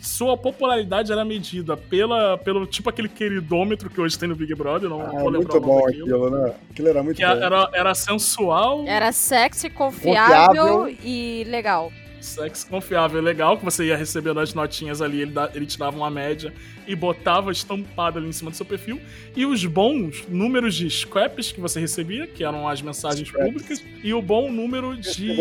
sua 0.00 0.36
popularidade 0.36 1.12
era 1.12 1.24
medida 1.24 1.76
pela, 1.76 2.38
pelo 2.38 2.66
tipo 2.66 2.88
aquele 2.88 3.08
queridômetro 3.08 3.90
que 3.90 4.00
hoje 4.00 4.18
tem 4.18 4.28
no 4.28 4.36
Big 4.36 4.54
Brother, 4.54 4.88
não 4.88 5.02
ah, 5.02 5.06
vou 5.06 5.28
lembrar 5.28 5.54
muito 5.54 5.60
bom 5.60 5.88
aquilo, 5.88 6.30
né? 6.30 6.54
Aquilo 6.70 6.88
era 6.88 7.02
muito 7.02 7.16
que 7.16 7.24
bom. 7.24 7.32
Era, 7.32 7.70
era 7.72 7.94
sensual. 7.94 8.84
Era 8.86 9.12
sexy, 9.12 9.70
confiável, 9.70 10.78
confiável. 10.78 10.96
e 11.02 11.44
legal. 11.44 11.92
Sexy, 12.20 12.66
confiável 12.66 13.20
e 13.20 13.22
legal, 13.22 13.58
que 13.58 13.64
você 13.64 13.84
ia 13.84 13.96
recebendo 13.96 14.40
as 14.40 14.54
notinhas 14.54 15.02
ali, 15.02 15.20
ele, 15.20 15.30
dá, 15.30 15.50
ele 15.54 15.66
te 15.66 15.78
dava 15.78 15.96
uma 15.96 16.10
média 16.10 16.52
e 16.86 16.96
botava 16.96 17.52
estampado 17.52 18.18
ali 18.18 18.28
em 18.28 18.32
cima 18.32 18.50
do 18.50 18.56
seu 18.56 18.64
perfil. 18.64 18.98
E 19.36 19.44
os 19.44 19.64
bons 19.66 20.26
números 20.28 20.74
de 20.74 20.88
scraps 20.88 21.52
que 21.52 21.60
você 21.60 21.80
recebia, 21.80 22.26
que 22.26 22.42
eram 22.42 22.66
as 22.66 22.80
mensagens 22.80 23.28
scraps. 23.28 23.46
públicas, 23.46 23.84
e 24.02 24.14
o 24.14 24.22
bom 24.22 24.50
número 24.50 24.96
de 24.96 25.34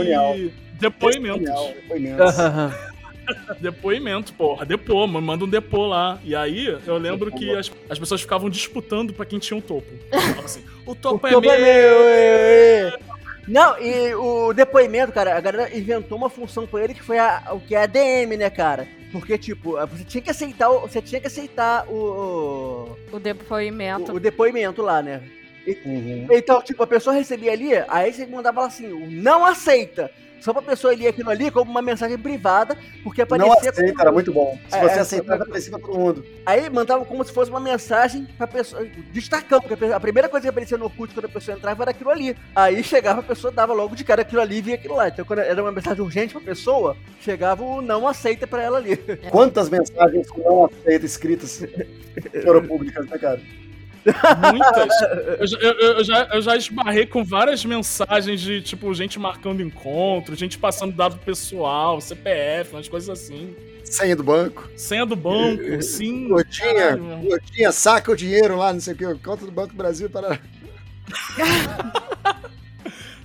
depoimentos. 0.79 1.49
depoimentos. 1.87 2.35
Depoimento, 3.59 4.33
porra. 4.33 4.65
Depô, 4.65 5.05
manda 5.07 5.45
um 5.45 5.49
depô 5.49 5.87
lá. 5.87 6.19
E 6.23 6.35
aí, 6.35 6.65
eu 6.85 6.97
lembro 6.97 7.31
que 7.31 7.51
as, 7.55 7.71
as 7.89 7.99
pessoas 7.99 8.21
ficavam 8.21 8.49
disputando 8.49 9.13
pra 9.13 9.25
quem 9.25 9.39
tinha 9.39 9.55
o 9.55 9.59
um 9.59 9.61
topo. 9.61 9.87
Assim, 10.43 10.63
o 10.85 10.95
topo, 10.95 11.25
o 11.25 11.29
é, 11.29 11.31
topo 11.31 11.47
meu. 11.47 11.55
é 11.55 12.89
meu! 12.91 12.99
Não, 13.47 13.77
e 13.77 14.15
o 14.15 14.53
depoimento, 14.53 15.11
cara, 15.11 15.37
a 15.37 15.41
galera 15.41 15.75
inventou 15.77 16.17
uma 16.17 16.29
função 16.29 16.65
com 16.65 16.79
ele 16.79 16.93
que 16.93 17.03
foi 17.03 17.19
a, 17.19 17.49
o 17.51 17.59
que 17.59 17.75
é 17.75 17.83
a 17.83 17.85
DM, 17.85 18.37
né, 18.37 18.49
cara? 18.49 18.87
Porque, 19.11 19.37
tipo, 19.37 19.75
você 19.87 20.03
tinha 20.05 20.21
que 20.21 20.29
aceitar, 20.29 20.69
você 20.69 21.01
tinha 21.01 21.19
que 21.19 21.27
aceitar 21.27 21.85
o. 21.87 22.97
O 23.11 23.19
depoimento. 23.19 24.13
O, 24.13 24.15
o 24.15 24.19
depoimento 24.19 24.81
lá, 24.81 25.01
né? 25.01 25.21
E, 25.67 25.77
uhum. 25.85 26.27
Então, 26.31 26.61
tipo, 26.61 26.81
a 26.83 26.87
pessoa 26.87 27.15
recebia 27.15 27.51
ali, 27.51 27.69
aí 27.87 28.11
você 28.11 28.25
mandava 28.25 28.61
lá 28.61 28.67
assim, 28.67 28.87
não 29.09 29.45
aceita 29.45 30.09
só 30.43 30.51
pra 30.51 30.61
pessoa 30.61 30.93
ler 30.93 31.07
aquilo 31.07 31.29
ali 31.29 31.49
como 31.49 31.71
uma 31.71 31.81
mensagem 31.81 32.17
privada, 32.17 32.77
porque 33.01 33.21
aparecia. 33.21 33.49
Não 33.49 33.57
aceita, 33.57 34.01
era 34.01 34.11
muito 34.11 34.33
bom. 34.33 34.59
Se 34.67 34.75
é, 34.75 34.81
você 34.81 34.95
é, 34.95 34.99
aceitava, 34.99 35.43
aparecia 35.43 35.71
pra 35.71 35.79
todo 35.79 35.97
mundo. 35.97 36.25
Aí 36.45 36.69
mandava 36.69 37.05
como 37.05 37.23
se 37.23 37.31
fosse 37.31 37.49
uma 37.49 37.61
mensagem 37.61 38.27
pra 38.37 38.45
pessoa, 38.45 38.85
destacando, 39.13 39.61
porque 39.61 39.85
a 39.85 39.99
primeira 40.01 40.27
coisa 40.27 40.43
que 40.43 40.49
aparecia 40.49 40.77
no 40.77 40.85
Orkut 40.85 41.13
quando 41.13 41.25
a 41.25 41.29
pessoa 41.29 41.55
entrava 41.55 41.83
era 41.83 41.91
aquilo 41.91 42.09
ali. 42.09 42.35
Aí 42.53 42.83
chegava 42.83 43.21
a 43.21 43.23
pessoa, 43.23 43.53
dava 43.53 43.71
logo 43.71 43.95
de 43.95 44.03
cara 44.03 44.23
aquilo 44.23 44.41
ali 44.41 44.57
e 44.57 44.61
via 44.61 44.75
aquilo 44.75 44.95
lá. 44.95 45.07
Então, 45.07 45.23
quando 45.23 45.39
era 45.39 45.61
uma 45.61 45.71
mensagem 45.71 46.03
urgente 46.03 46.33
pra 46.33 46.41
pessoa, 46.41 46.97
chegava 47.21 47.63
o 47.63 47.81
não 47.81 48.05
aceita 48.05 48.45
pra 48.45 48.61
ela 48.61 48.77
ali. 48.77 48.97
Quantas 49.31 49.69
mensagens 49.69 50.27
não 50.35 50.65
aceita 50.65 51.05
escritas 51.05 51.63
foram 52.43 52.67
públicas, 52.67 53.05
né, 53.07 53.17
cara? 53.17 53.39
Muitas. 54.51 55.01
Eu, 55.51 55.71
eu, 55.71 55.97
eu, 55.97 56.03
já, 56.03 56.29
eu 56.33 56.41
já 56.41 56.55
esbarrei 56.55 57.05
com 57.05 57.23
várias 57.23 57.63
mensagens 57.63 58.41
de, 58.41 58.61
tipo, 58.61 58.93
gente 58.93 59.19
marcando 59.19 59.61
encontro, 59.61 60.35
gente 60.35 60.57
passando 60.57 60.93
dado 60.93 61.17
pessoal, 61.19 62.01
CPF, 62.01 62.73
umas 62.73 62.89
coisas 62.89 63.09
assim. 63.09 63.55
Senha 63.83 64.15
do 64.15 64.23
banco. 64.23 64.69
Senha 64.75 65.05
do 65.05 65.15
banco, 65.15 65.81
sim. 65.81 66.27
Gotinha, 66.27 66.97
gotinha, 66.97 67.71
saca 67.71 68.11
o 68.11 68.15
dinheiro 68.15 68.57
lá, 68.57 68.73
não 68.73 68.79
sei 68.79 68.93
o 68.93 68.97
que, 68.97 69.15
conta 69.23 69.45
do 69.45 69.51
Banco 69.51 69.69
do 69.69 69.77
Brasil 69.77 70.09
para... 70.09 70.39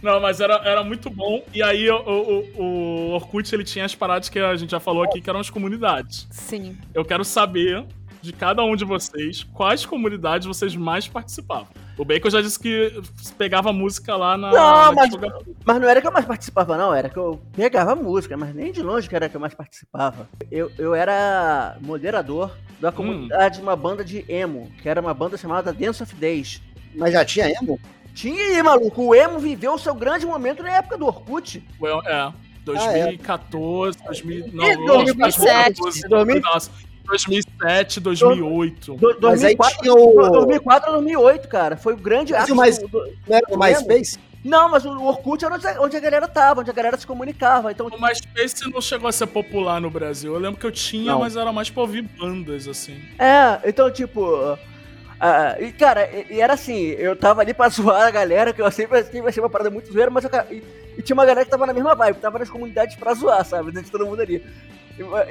Não, 0.01 0.21
mas 0.21 0.41
era, 0.41 0.55
era 0.65 0.85
muito 0.85 1.11
bom. 1.11 1.45
E 1.53 1.63
aí 1.63 1.91
o, 1.91 1.97
o, 1.97 2.63
o 2.63 3.11
Orkut 3.15 3.53
ele 3.53 3.65
tinha 3.65 3.85
as 3.85 3.95
paradas 3.95 4.29
que 4.29 4.39
a 4.39 4.55
gente 4.57 4.71
já 4.71 4.79
falou 4.79 5.03
aqui, 5.03 5.21
que 5.21 5.29
eram 5.29 5.41
as 5.41 5.51
comunidades. 5.51 6.29
Sim. 6.31 6.77
Eu 6.95 7.05
quero 7.05 7.25
saber 7.25 7.85
de 8.21 8.33
cada 8.33 8.63
um 8.65 8.75
de 8.75 8.85
vocês 8.85 9.45
quais 9.55 9.85
comunidades 9.87 10.47
vocês 10.47 10.75
mais 10.75 11.07
participavam. 11.07 11.69
O 11.97 12.05
Bacon 12.05 12.31
já 12.31 12.41
disse 12.41 12.59
que 12.59 13.03
pegava 13.37 13.73
música 13.73 14.17
lá 14.17 14.37
na. 14.37 14.51
Não, 14.51 14.93
na 14.93 14.93
mas, 14.93 15.11
mas 15.65 15.81
não 15.81 15.89
era 15.89 16.01
que 16.01 16.07
eu 16.07 16.13
mais 16.13 16.25
participava, 16.25 16.77
não. 16.77 16.95
Era 16.95 17.09
que 17.09 17.17
eu 17.17 17.41
pegava 17.55 17.95
música, 17.97 18.37
mas 18.37 18.55
nem 18.55 18.73
de 18.73 18.83
longe 18.83 19.09
que 19.09 19.17
era 19.17 19.29
que 19.29 19.37
eu 19.37 19.41
mais 19.41 19.55
participava. 19.55 20.29
Eu, 20.51 20.71
eu 20.79 20.95
era 20.95 21.77
moderador 21.81 22.57
da 22.81 22.93
comunidade 22.93 23.57
de 23.57 23.63
uma 23.63 23.75
banda 23.75 24.05
de 24.05 24.25
emo, 24.29 24.71
que 24.81 24.89
era 24.89 25.01
uma 25.01 25.13
banda 25.13 25.37
chamada 25.37 25.73
Dance 25.73 26.03
of 26.03 26.15
Days. 26.15 26.63
Mas 26.95 27.13
já 27.13 27.25
tinha 27.25 27.51
emo? 27.51 27.81
Tinha 28.15 28.43
aí, 28.43 28.63
maluco. 28.63 29.03
O 29.03 29.15
emo 29.15 29.39
viveu 29.39 29.75
o 29.75 29.79
seu 29.79 29.95
grande 29.95 30.27
momento 30.27 30.63
na 30.63 30.77
época 30.77 30.97
do 30.99 31.07
Orkut. 31.07 31.65
Well, 31.81 32.01
é. 32.05 32.33
2014, 32.65 33.99
ah, 33.99 34.03
é. 34.03 34.07
2000, 34.07 34.49
não, 34.53 34.87
2007. 35.05 35.81
2007. 35.81 36.88
2007, 37.09 38.01
2008. 38.01 38.95
Do, 38.95 39.15
2004, 39.15 39.79
tinha 39.81 39.95
o... 39.95 40.31
2004 40.31 40.93
2008, 40.93 41.49
cara. 41.49 41.77
Foi 41.77 41.95
o 41.95 41.97
grande 41.97 42.35
ato. 42.35 42.55
Mais, 42.55 42.79
do, 42.79 42.89
não 43.27 43.37
era 43.37 43.47
o 43.51 43.59
MySpace? 43.59 44.19
Não, 44.45 44.69
mas 44.69 44.85
o 44.85 45.03
Orkut 45.03 45.45
era 45.45 45.59
onde 45.81 45.97
a 45.97 46.01
galera 46.01 46.29
tava, 46.29 46.61
onde 46.61 46.71
a 46.71 46.75
galera 46.75 46.97
se 46.97 47.07
comunicava. 47.07 47.73
Então... 47.73 47.87
O 47.87 48.01
MySpace 48.01 48.71
não 48.71 48.81
chegou 48.81 49.09
a 49.09 49.13
ser 49.13 49.27
popular 49.27 49.81
no 49.81 49.91
Brasil. 49.91 50.35
Eu 50.35 50.41
lembro 50.41 50.61
que 50.61 50.67
eu 50.67 50.73
tinha, 50.73 51.13
não. 51.13 51.21
mas 51.21 51.37
era 51.37 51.53
mais 51.53 51.71
pra 51.71 51.83
ouvir 51.83 52.03
bandas, 52.03 52.69
assim. 52.69 53.01
É, 53.19 53.69
então, 53.69 53.91
tipo... 53.91 54.23
Uh, 54.23 55.61
e, 55.61 55.73
cara, 55.73 56.09
e, 56.09 56.35
e, 56.35 56.41
era 56.41 56.53
assim, 56.53 56.77
eu 56.77 57.17
tava 57.17 57.41
ali 57.41 57.53
pra 57.53 57.69
zoar 57.71 58.07
a 58.07 58.11
galera, 58.11 58.53
que 58.53 58.63
eu 58.63 58.71
sempre, 58.71 58.99
achei 58.99 59.43
uma 59.43 59.51
parada 59.51 59.69
muito 59.69 59.93
zoeira, 59.93 60.11
mas 60.11 60.25
eu, 60.25 60.31
e, 60.49 60.63
e, 60.97 61.03
tinha 61.03 61.15
uma 61.15 61.27
galera 61.27 61.45
que 61.45 61.51
tava 61.51 61.67
na 61.67 61.73
mesma 61.73 61.97
vibe, 61.97 62.21
tava 62.21 62.39
nas 62.39 62.49
comunidades 62.49 62.95
pra 62.95 63.15
zoar, 63.15 63.45
sabe? 63.45 63.73
Dentro 63.73 63.87
de 63.87 63.91
todo 63.91 64.07
mundo 64.07 64.23
ali. 64.23 64.45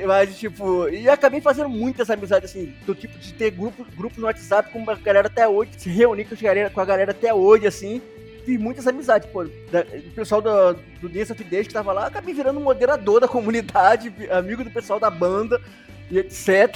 Mas, 0.06 0.38
tipo, 0.38 0.88
e 0.88 1.10
acabei 1.10 1.42
fazendo 1.42 1.70
muitas 1.70 2.10
amizades, 2.10 2.52
assim, 2.52 2.74
do 2.86 2.96
tipo 2.96 3.18
de 3.18 3.34
ter 3.34 3.52
grupo, 3.52 3.86
grupo 3.96 4.20
no 4.20 4.26
WhatsApp 4.26 4.72
com 4.72 4.90
a 4.90 4.96
galera 4.96 5.28
até 5.28 5.48
hoje, 5.48 5.72
se 5.78 5.90
reunir 5.90 6.26
com 6.26 6.36
galera, 6.36 6.70
com 6.70 6.80
a 6.80 6.86
galera 6.86 7.12
até 7.12 7.34
hoje, 7.34 7.68
assim. 7.68 8.02
Fiz 8.46 8.58
muitas 8.58 8.88
amizades, 8.88 9.28
pô. 9.30 9.44
Da, 9.44 9.82
o 9.82 10.12
pessoal 10.16 10.42
do, 10.42 10.74
do 11.02 11.10
Dance 11.10 11.34
of 11.34 11.44
Days 11.44 11.68
que 11.68 11.74
tava 11.74 11.92
lá, 11.92 12.08
acabei 12.08 12.34
virando 12.34 12.62
moderador 12.62 13.20
da 13.20 13.28
comunidade, 13.28 14.14
amigo 14.32 14.64
do 14.64 14.72
pessoal 14.72 15.00
da 15.00 15.10
banda 15.10 15.62
e 16.10 16.18
etc. 16.18 16.74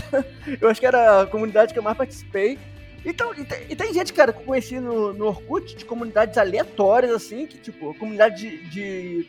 Eu 0.59 0.67
acho 0.67 0.81
que 0.81 0.85
era 0.85 1.21
a 1.21 1.27
comunidade 1.27 1.71
que 1.71 1.79
eu 1.79 1.83
mais 1.83 1.95
participei. 1.95 2.59
Então, 3.05 3.33
e 3.33 3.45
tem, 3.45 3.59
e 3.69 3.75
tem 3.75 3.93
gente, 3.93 4.11
cara, 4.11 4.33
que 4.33 4.39
eu 4.39 4.45
conheci 4.45 4.79
no, 4.79 5.13
no 5.13 5.27
Orkut, 5.27 5.75
de 5.75 5.85
comunidades 5.85 6.37
aleatórias, 6.37 7.11
assim, 7.11 7.47
que, 7.47 7.57
tipo, 7.57 7.93
comunidade 7.95 8.35
de, 8.35 8.69
de, 8.69 9.27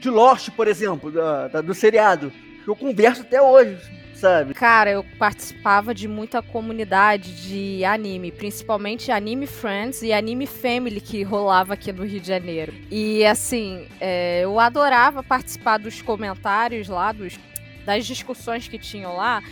de 0.00 0.10
Lost, 0.10 0.50
por 0.50 0.66
exemplo, 0.66 1.12
da, 1.12 1.48
da, 1.48 1.60
do 1.60 1.74
seriado 1.74 2.32
eu 2.66 2.74
converso 2.74 3.22
até 3.22 3.40
hoje, 3.40 3.78
sabe? 4.14 4.54
Cara, 4.54 4.90
eu 4.90 5.04
participava 5.18 5.94
de 5.94 6.08
muita 6.08 6.42
comunidade 6.42 7.34
de 7.42 7.84
anime, 7.84 8.32
principalmente 8.32 9.10
Anime 9.10 9.46
Friends 9.46 10.02
e 10.02 10.12
Anime 10.12 10.46
Family 10.46 11.00
que 11.00 11.22
rolava 11.22 11.74
aqui 11.74 11.92
no 11.92 12.04
Rio 12.04 12.20
de 12.20 12.28
Janeiro. 12.28 12.72
E 12.90 13.24
assim, 13.24 13.86
é, 14.00 14.40
eu 14.42 14.58
adorava 14.58 15.22
participar 15.22 15.78
dos 15.78 16.00
comentários 16.00 16.88
lá, 16.88 17.12
dos, 17.12 17.38
das 17.84 18.06
discussões 18.06 18.66
que 18.66 18.78
tinham 18.78 19.16
lá, 19.16 19.42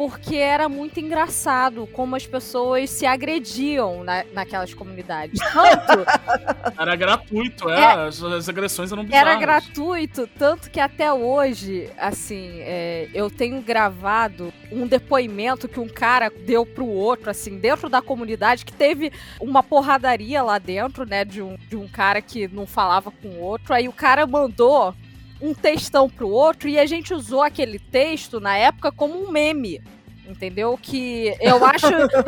porque 0.00 0.36
era 0.36 0.66
muito 0.66 0.98
engraçado 0.98 1.86
como 1.88 2.16
as 2.16 2.26
pessoas 2.26 2.88
se 2.88 3.04
agrediam 3.04 4.02
na, 4.02 4.24
naquelas 4.32 4.72
comunidades. 4.72 5.38
Tanto. 5.52 6.06
Era 6.80 6.96
gratuito, 6.96 7.68
é, 7.68 7.78
é, 7.78 7.84
as, 8.06 8.22
as, 8.22 8.48
agressões 8.48 8.90
eram 8.90 9.04
bizarras. 9.04 9.28
Era 9.28 9.38
gratuito, 9.38 10.26
tanto 10.38 10.70
que 10.70 10.80
até 10.80 11.12
hoje, 11.12 11.90
assim, 11.98 12.60
é, 12.60 13.10
eu 13.12 13.30
tenho 13.30 13.60
gravado 13.60 14.50
um 14.72 14.86
depoimento 14.86 15.68
que 15.68 15.78
um 15.78 15.88
cara 15.88 16.30
deu 16.30 16.64
pro 16.64 16.86
outro, 16.86 17.28
assim, 17.28 17.58
dentro 17.58 17.90
da 17.90 18.00
comunidade, 18.00 18.64
que 18.64 18.72
teve 18.72 19.12
uma 19.38 19.62
porradaria 19.62 20.42
lá 20.42 20.56
dentro, 20.56 21.04
né, 21.04 21.26
de 21.26 21.42
um, 21.42 21.58
de 21.68 21.76
um 21.76 21.86
cara 21.86 22.22
que 22.22 22.48
não 22.48 22.66
falava 22.66 23.10
com 23.10 23.28
o 23.28 23.40
outro. 23.40 23.74
Aí 23.74 23.86
o 23.86 23.92
cara 23.92 24.26
mandou 24.26 24.94
um 25.40 25.54
textão 25.54 26.08
pro 26.08 26.28
outro 26.28 26.68
e 26.68 26.78
a 26.78 26.86
gente 26.86 27.14
usou 27.14 27.42
aquele 27.42 27.78
texto 27.78 28.40
na 28.40 28.56
época 28.56 28.92
como 28.92 29.22
um 29.22 29.30
meme. 29.30 29.82
Entendeu? 30.26 30.78
Que 30.80 31.34
eu 31.40 31.62
acho. 31.64 31.86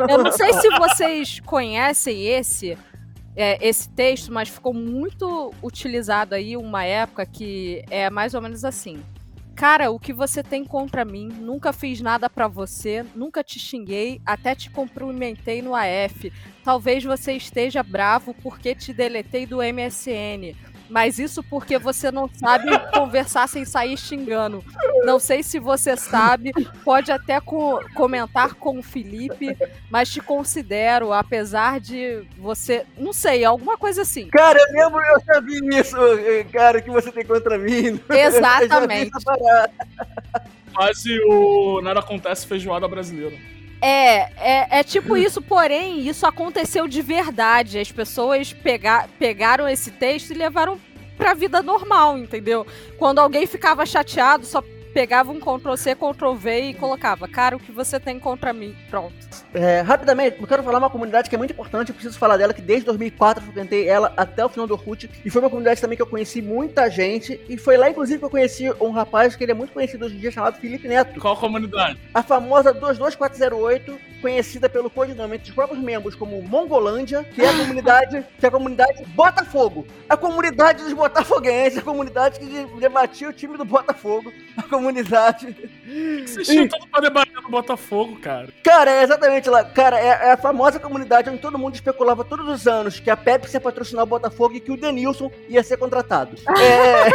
eu 0.09 0.23
não 0.23 0.31
sei 0.31 0.53
se 0.53 0.69
vocês 0.77 1.39
conhecem 1.41 2.25
esse. 2.27 2.77
É, 3.35 3.57
esse 3.67 3.89
texto, 3.89 4.31
mas 4.31 4.47
ficou 4.47 4.75
muito 4.75 5.51
utilizado 5.63 6.35
aí 6.35 6.55
uma 6.55 6.83
época 6.83 7.25
que 7.25 7.83
é 7.89 8.07
mais 8.07 8.35
ou 8.35 8.41
menos 8.41 8.63
assim. 8.63 9.03
Cara, 9.55 9.91
o 9.91 9.99
que 9.99 10.11
você 10.11 10.41
tem 10.43 10.65
contra 10.65 11.05
mim? 11.05 11.27
Nunca 11.27 11.71
fiz 11.71 12.01
nada 12.01 12.29
para 12.29 12.47
você, 12.47 13.05
nunca 13.15 13.43
te 13.43 13.59
xinguei, 13.59 14.19
até 14.25 14.55
te 14.55 14.69
cumprimentei 14.69 15.61
no 15.61 15.73
AF. 15.75 16.31
Talvez 16.63 17.03
você 17.03 17.33
esteja 17.33 17.83
bravo 17.83 18.33
porque 18.41 18.73
te 18.73 18.91
deletei 18.91 19.45
do 19.45 19.57
MSN. 19.57 20.55
Mas 20.89 21.17
isso 21.17 21.43
porque 21.43 21.77
você 21.77 22.11
não 22.11 22.29
sabe 22.33 22.67
conversar 22.91 23.47
sem 23.47 23.65
sair 23.65 23.97
xingando. 23.97 24.63
Não 25.03 25.19
sei 25.19 25.41
se 25.41 25.59
você 25.59 25.95
sabe, 25.95 26.51
pode 26.83 27.11
até 27.11 27.39
co 27.39 27.81
comentar 27.93 28.53
com 28.55 28.79
o 28.79 28.83
Felipe, 28.83 29.57
mas 29.89 30.09
te 30.09 30.21
considero, 30.21 31.11
apesar 31.13 31.79
de 31.79 32.23
você. 32.37 32.85
Não 32.97 33.13
sei, 33.13 33.43
alguma 33.43 33.77
coisa 33.77 34.01
assim. 34.01 34.27
Cara, 34.29 34.59
eu 34.59 34.73
lembro, 34.73 35.01
eu 35.29 35.41
vi 35.41 35.79
isso, 35.79 35.97
cara, 36.51 36.81
que 36.81 36.89
você 36.89 37.11
tem 37.11 37.25
contra 37.25 37.57
mim. 37.57 37.99
Exatamente. 38.09 39.11
Quase 40.73 41.19
o 41.27 41.81
Nada 41.81 41.99
Acontece 41.99 42.47
Feijoada 42.47 42.87
Brasileira. 42.87 43.35
É, 43.85 44.29
é, 44.37 44.79
é 44.79 44.83
tipo 44.83 45.17
isso, 45.17 45.41
porém, 45.41 46.07
isso 46.07 46.25
aconteceu 46.25 46.87
de 46.87 47.01
verdade. 47.01 47.77
As 47.77 47.91
pessoas 47.91 48.53
pega, 48.53 49.09
pegaram 49.19 49.67
esse 49.67 49.91
texto 49.91 50.31
e 50.31 50.33
levaram 50.33 50.79
pra 51.17 51.33
vida 51.33 51.61
normal, 51.61 52.17
entendeu? 52.17 52.65
Quando 52.97 53.19
alguém 53.19 53.45
ficava 53.45 53.85
chateado, 53.85 54.45
só 54.45 54.63
pegava 54.93 55.31
um 55.31 55.39
Ctrl-C, 55.39 55.95
Ctrl-V 55.95 56.59
e 56.59 56.73
colocava, 56.73 57.27
cara, 57.27 57.55
o 57.55 57.59
que 57.59 57.71
você 57.71 57.99
tem 57.99 58.19
contra 58.19 58.53
mim? 58.53 58.75
Pronto. 58.89 59.13
É, 59.53 59.81
rapidamente, 59.81 60.37
eu 60.39 60.47
quero 60.47 60.63
falar 60.63 60.77
uma 60.77 60.89
comunidade 60.89 61.29
que 61.29 61.35
é 61.35 61.37
muito 61.37 61.51
importante, 61.51 61.89
eu 61.89 61.95
preciso 61.95 62.17
falar 62.17 62.37
dela, 62.37 62.53
que 62.53 62.61
desde 62.61 62.85
2004 62.85 63.41
eu 63.41 63.45
frequentei 63.47 63.87
ela 63.87 64.13
até 64.15 64.45
o 64.45 64.49
final 64.49 64.67
do 64.67 64.73
Orkut, 64.73 65.09
e 65.25 65.29
foi 65.29 65.41
uma 65.41 65.49
comunidade 65.49 65.81
também 65.81 65.95
que 65.95 66.01
eu 66.01 66.07
conheci 66.07 66.41
muita 66.41 66.89
gente, 66.89 67.39
e 67.49 67.57
foi 67.57 67.75
lá, 67.75 67.89
inclusive, 67.89 68.19
que 68.19 68.25
eu 68.25 68.29
conheci 68.29 68.71
um 68.79 68.91
rapaz 68.91 69.35
que 69.35 69.43
ele 69.43 69.51
é 69.51 69.55
muito 69.55 69.73
conhecido 69.73 70.05
hoje 70.05 70.15
em 70.15 70.19
dia, 70.19 70.31
chamado 70.31 70.57
Felipe 70.57 70.87
Neto. 70.87 71.19
Qual 71.19 71.35
comunidade? 71.35 71.99
A 72.13 72.21
famosa 72.21 72.71
22408, 72.73 73.97
conhecida 74.21 74.69
pelo 74.69 74.89
codinome 74.89 75.35
entre 75.35 75.49
os 75.49 75.55
próprios 75.55 75.83
membros 75.83 76.15
como 76.15 76.41
Mongolândia, 76.41 77.23
que 77.23 77.41
é 77.41 77.49
a 77.49 77.57
comunidade, 77.57 78.25
que 78.39 78.45
é 78.45 78.47
a 78.47 78.51
comunidade 78.51 79.03
Botafogo. 79.07 79.85
A 80.07 80.15
comunidade 80.15 80.83
dos 80.83 80.93
botafoguenses, 80.93 81.79
a 81.79 81.81
comunidade 81.81 82.39
que 82.39 82.65
debatia 82.79 83.29
o 83.29 83.33
time 83.33 83.57
do 83.57 83.65
Botafogo, 83.65 84.31
a 84.55 84.63
comunidade. 84.63 84.82
Vocês 86.25 86.47
tinham 86.47 86.67
tudo 86.67 86.87
pra 86.87 87.01
debater 87.01 87.41
no 87.41 87.49
Botafogo, 87.49 88.19
cara. 88.19 88.49
Cara, 88.63 88.91
é 88.91 89.03
exatamente 89.03 89.49
lá. 89.49 89.63
Cara, 89.63 89.99
é, 89.99 90.07
é, 90.07 90.31
a 90.31 90.37
famosa 90.37 90.79
comunidade 90.79 91.29
onde 91.29 91.39
todo 91.39 91.57
mundo 91.57 91.75
especulava 91.75 92.23
todos 92.23 92.47
os 92.47 92.67
anos 92.67 92.99
que 92.99 93.09
a 93.09 93.17
Pepsi 93.17 93.55
ia 93.55 93.61
patrocinar 93.61 94.03
o 94.03 94.07
Botafogo 94.07 94.55
e 94.55 94.59
que 94.59 94.71
o 94.71 94.77
Denilson 94.77 95.31
ia 95.47 95.63
ser 95.63 95.77
contratado. 95.77 96.35
é. 96.59 97.09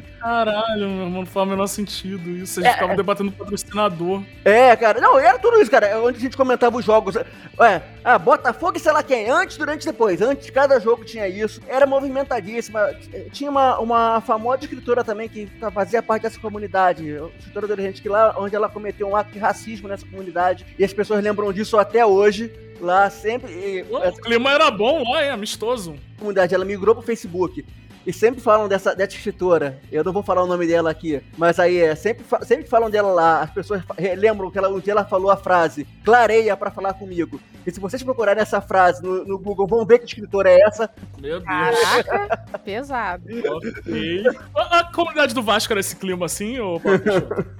Caralho, 0.20 0.90
meu 0.90 1.06
irmão, 1.06 1.20
não 1.20 1.26
faz 1.26 1.46
o 1.46 1.50
menor 1.50 1.66
sentido 1.66 2.28
isso. 2.30 2.54
Vocês 2.54 2.66
é, 2.66 2.74
ficavam 2.74 2.94
debatendo 2.94 3.32
patrocinador. 3.32 4.22
É, 4.44 4.76
cara. 4.76 5.00
Não, 5.00 5.18
era 5.18 5.38
tudo 5.38 5.58
isso, 5.60 5.70
cara. 5.70 5.86
É 5.86 5.96
onde 5.96 6.18
a 6.18 6.20
gente 6.20 6.36
comentava 6.36 6.76
os 6.76 6.84
jogos. 6.84 7.16
É, 7.16 7.82
ah, 8.04 8.18
Botafogo 8.18 8.76
e 8.76 8.80
sei 8.80 8.92
lá 8.92 9.02
quem. 9.02 9.30
Antes, 9.30 9.56
durante 9.56 9.82
e 9.82 9.86
depois. 9.86 10.20
Antes, 10.20 10.44
de 10.44 10.52
cada 10.52 10.78
jogo 10.78 11.06
tinha 11.06 11.26
isso. 11.26 11.62
Era 11.66 11.86
movimentadíssima. 11.86 12.90
Tinha 13.32 13.50
uma, 13.50 13.78
uma 13.78 14.20
famosa 14.20 14.64
escritora 14.64 15.02
também 15.02 15.26
que 15.26 15.48
fazia 15.72 16.02
parte 16.02 16.24
dessa 16.24 16.38
comunidade. 16.38 17.08
Escritora 17.38 17.64
adolescente 17.64 18.02
que 18.02 18.08
lá, 18.08 18.34
onde 18.38 18.54
ela 18.54 18.68
cometeu 18.68 19.08
um 19.08 19.16
ato 19.16 19.32
de 19.32 19.38
racismo 19.38 19.88
nessa 19.88 20.04
comunidade. 20.04 20.66
E 20.78 20.84
as 20.84 20.92
pessoas 20.92 21.24
lembram 21.24 21.50
disso 21.50 21.78
até 21.78 22.04
hoje. 22.04 22.52
Lá 22.78 23.08
sempre. 23.08 23.52
E, 23.52 23.86
o 23.90 24.12
clima 24.22 24.52
era 24.52 24.70
bom 24.70 25.02
lá, 25.10 25.22
é 25.22 25.30
amistoso. 25.30 25.96
A 26.16 26.18
comunidade, 26.18 26.54
ela 26.54 26.64
migrou 26.64 26.94
pro 26.94 27.04
Facebook 27.04 27.64
e 28.06 28.12
sempre 28.12 28.40
falam 28.40 28.68
dessa, 28.68 28.94
dessa 28.94 29.16
escritora. 29.16 29.78
Eu 29.90 30.02
não 30.02 30.12
vou 30.12 30.22
falar 30.22 30.42
o 30.42 30.46
nome 30.46 30.66
dela 30.66 30.90
aqui, 30.90 31.22
mas 31.36 31.58
aí 31.58 31.78
é, 31.78 31.94
sempre, 31.94 32.24
sempre 32.42 32.66
falam 32.66 32.90
dela 32.90 33.12
lá. 33.12 33.42
As 33.42 33.50
pessoas 33.50 33.82
lembram 34.16 34.50
que 34.50 34.58
ela, 34.58 34.68
um 34.68 34.80
dia 34.80 34.92
ela 34.92 35.04
falou 35.04 35.30
a 35.30 35.36
frase: 35.36 35.86
clareia 36.04 36.56
para 36.56 36.70
falar 36.70 36.94
comigo. 36.94 37.40
E 37.66 37.70
se 37.70 37.78
vocês 37.78 38.02
procurarem 38.02 38.42
essa 38.42 38.60
frase 38.60 39.02
no, 39.02 39.24
no, 39.24 39.38
Google, 39.38 39.66
vão 39.66 39.84
ver 39.84 39.98
que 39.98 40.06
escritora 40.06 40.50
é 40.50 40.60
essa. 40.62 40.90
Meu 41.20 41.40
Deus. 41.40 41.44
Caraca, 41.44 42.58
pesado. 42.64 43.24
Ok. 43.28 44.24
A, 44.56 44.78
a, 44.78 44.92
comunidade 44.92 45.34
do 45.34 45.42
Vasco 45.42 45.72
era 45.72 45.80
esse 45.80 45.94
clima 45.96 46.24
assim, 46.24 46.58
ou 46.58 46.80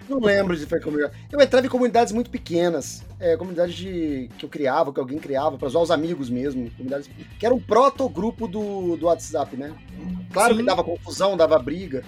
Não 0.09 0.18
lembro 0.18 0.57
de 0.57 0.64
foi 0.64 0.80
comunidade. 0.80 1.14
Eu 1.30 1.41
entrava 1.41 1.66
em 1.66 1.68
comunidades 1.68 2.12
muito 2.12 2.30
pequenas. 2.30 3.05
É, 3.18 3.36
comunidades 3.36 3.74
de, 3.74 4.30
que 4.38 4.47
eu 4.47 4.49
criava, 4.49 4.93
que 4.93 5.01
alguém 5.01 5.18
criava, 5.18 5.59
para 5.59 5.68
usar 5.68 5.80
os 5.80 5.91
amigos 5.91 6.30
mesmo. 6.30 6.70
Comunidades 6.70 7.11
que 7.38 7.45
era 7.45 7.55
um 7.55 7.61
proto-grupo 7.61 8.49
do, 8.49 8.97
do 8.97 9.07
WhatsApp, 9.07 9.55
né? 9.57 9.74
Claro 10.33 10.55
Sim. 10.55 10.61
que 10.61 10.66
dava 10.66 10.85
confusão, 10.85 11.37
dava 11.37 11.59
briga. 11.59 12.03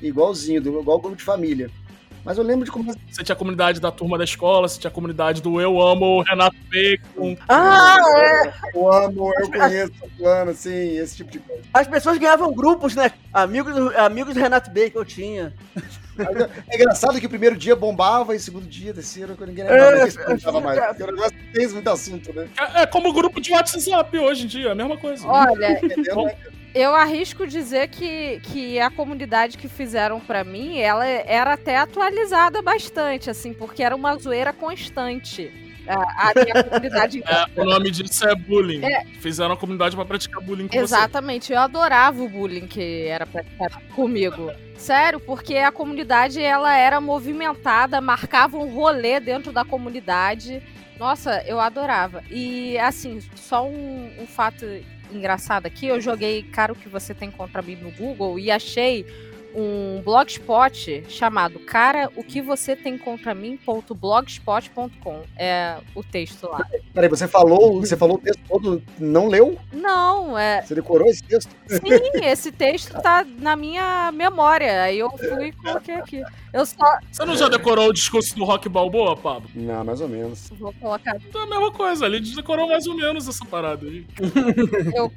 Igualzinho, 0.00 0.58
igual 0.58 0.98
o 0.98 1.00
grupo 1.00 1.16
de 1.16 1.24
família. 1.24 1.70
Mas 2.24 2.36
eu 2.36 2.44
lembro 2.44 2.64
de 2.64 2.70
como. 2.70 2.92
Você 3.10 3.24
tinha 3.24 3.34
a 3.34 3.38
comunidade 3.38 3.80
da 3.80 3.90
turma 3.90 4.18
da 4.18 4.24
escola, 4.24 4.68
você 4.68 4.78
tinha 4.78 4.90
a 4.90 4.94
comunidade 4.94 5.42
do 5.42 5.60
Eu 5.60 5.80
Amo 5.80 6.18
o 6.18 6.22
Renato 6.22 6.56
Bacon. 6.70 7.36
Ah, 7.48 7.96
é! 8.18 8.52
Eu 8.74 8.92
amo, 8.92 9.32
eu 9.38 9.50
conheço 9.50 9.92
o 10.02 10.10
plano, 10.10 10.54
sim, 10.54 10.96
esse 10.96 11.16
tipo 11.16 11.30
de 11.30 11.38
coisa. 11.38 11.62
As 11.72 11.88
pessoas 11.88 12.18
ganhavam 12.18 12.52
grupos, 12.52 12.94
né? 12.94 13.12
Amigos, 13.32 13.74
amigos 13.96 14.34
do 14.34 14.40
Renato 14.40 14.70
Bacon 14.70 14.98
eu 14.98 15.04
tinha. 15.04 15.54
É 16.68 16.76
engraçado 16.76 17.18
que 17.18 17.26
o 17.26 17.30
primeiro 17.30 17.56
dia 17.56 17.74
bombava 17.74 18.34
e 18.34 18.36
o 18.36 18.40
segundo 18.40 18.66
dia, 18.66 18.92
terceiro, 18.92 19.36
ninguém 19.40 19.64
lembrava, 19.64 19.96
é, 19.96 20.04
ninguém 20.04 20.62
mais. 20.62 20.86
Porque 20.86 21.02
o 21.02 21.06
negócio 21.06 21.36
tem 21.52 21.68
muito 21.68 21.90
assunto, 21.90 22.32
né? 22.32 22.48
É, 22.58 22.82
é 22.82 22.86
como 22.86 23.08
o 23.08 23.12
grupo 23.12 23.40
de 23.40 23.52
WhatsApp 23.52 24.18
hoje 24.18 24.44
em 24.44 24.46
dia, 24.46 24.72
a 24.72 24.74
mesma 24.74 24.98
coisa. 24.98 25.26
Olha, 25.26 25.80
eu 26.74 26.94
arrisco 26.94 27.46
dizer 27.46 27.88
que, 27.88 28.40
que 28.40 28.78
a 28.78 28.90
comunidade 28.90 29.58
que 29.58 29.68
fizeram 29.68 30.20
para 30.20 30.44
mim, 30.44 30.78
ela 30.78 31.06
era 31.06 31.54
até 31.54 31.76
atualizada 31.76 32.62
bastante, 32.62 33.28
assim, 33.28 33.52
porque 33.52 33.82
era 33.82 33.94
uma 33.94 34.16
zoeira 34.16 34.52
constante. 34.52 35.52
A, 35.88 36.30
a 36.30 36.32
minha 36.34 36.62
comunidade. 36.64 37.22
É, 37.26 37.60
o 37.60 37.64
nome 37.64 37.90
disso 37.90 38.28
é 38.28 38.34
bullying. 38.34 38.84
É. 38.84 39.04
Fizeram 39.18 39.52
a 39.52 39.56
comunidade 39.56 39.96
para 39.96 40.04
praticar 40.04 40.40
bullying 40.40 40.68
com 40.68 40.76
Exatamente, 40.76 41.46
você. 41.46 41.54
eu 41.54 41.58
adorava 41.58 42.22
o 42.22 42.28
bullying 42.28 42.66
que 42.66 43.06
era 43.06 43.26
praticado 43.26 43.80
comigo. 43.94 44.52
Sério, 44.76 45.18
porque 45.18 45.56
a 45.56 45.72
comunidade 45.72 46.40
ela 46.40 46.76
era 46.76 47.00
movimentada, 47.00 48.00
marcava 48.00 48.56
um 48.56 48.72
rolê 48.72 49.18
dentro 49.18 49.52
da 49.52 49.64
comunidade. 49.64 50.62
Nossa, 50.98 51.42
eu 51.46 51.58
adorava. 51.58 52.22
E 52.30 52.78
assim, 52.78 53.20
só 53.34 53.66
um, 53.66 54.10
um 54.20 54.26
fato 54.26 54.66
engraçada 55.12 55.68
aqui, 55.68 55.86
eu 55.86 56.00
joguei 56.00 56.42
Cara 56.42 56.72
o 56.72 56.76
que 56.76 56.88
você 56.88 57.14
tem 57.14 57.30
contra 57.30 57.62
mim 57.62 57.76
no 57.76 57.90
Google 57.90 58.38
e 58.38 58.50
achei 58.50 59.06
um 59.54 60.00
blogspot 60.02 61.04
chamado 61.08 61.58
Cara, 61.60 62.10
o 62.16 62.24
que 62.24 62.40
você 62.40 62.74
tem 62.74 62.96
contra 62.98 63.34
mim.blogspot.com. 63.34 65.22
É 65.36 65.78
o 65.94 66.02
texto 66.02 66.48
lá. 66.48 66.66
Peraí, 66.92 67.08
você 67.08 67.28
falou, 67.28 67.80
você 67.80 67.96
falou 67.96 68.16
o 68.16 68.20
texto 68.20 68.40
todo, 68.48 68.82
não 68.98 69.28
leu? 69.28 69.58
Não, 69.72 70.38
é. 70.38 70.62
Você 70.62 70.74
decorou 70.74 71.08
esse 71.08 71.22
texto? 71.22 71.50
Sim, 71.68 72.24
esse 72.24 72.50
texto 72.52 72.92
tá 73.00 73.24
na 73.38 73.56
minha 73.56 74.10
memória. 74.12 74.82
Aí 74.82 74.98
eu 74.98 75.10
fui 75.10 75.48
e 75.48 75.52
coloquei 75.52 75.94
aqui. 75.94 76.22
Eu 76.52 76.66
só. 76.66 76.98
Você 77.10 77.24
não 77.24 77.36
já 77.36 77.48
decorou 77.48 77.88
o 77.88 77.92
discurso 77.92 78.34
do 78.34 78.44
Rock 78.44 78.68
Balboa, 78.68 79.16
Pablo? 79.16 79.48
Não, 79.54 79.84
mais 79.84 80.00
ou 80.00 80.08
menos. 80.08 80.50
Vou 80.58 80.72
colocar. 80.80 81.16
Então 81.16 81.40
é 81.40 81.44
a 81.44 81.46
mesma 81.46 81.70
coisa, 81.70 82.06
ele 82.06 82.20
decorou 82.20 82.68
mais 82.68 82.86
ou 82.86 82.96
menos 82.96 83.28
essa 83.28 83.44
parada 83.44 83.86
aí. 83.86 84.04
eu 84.94 85.12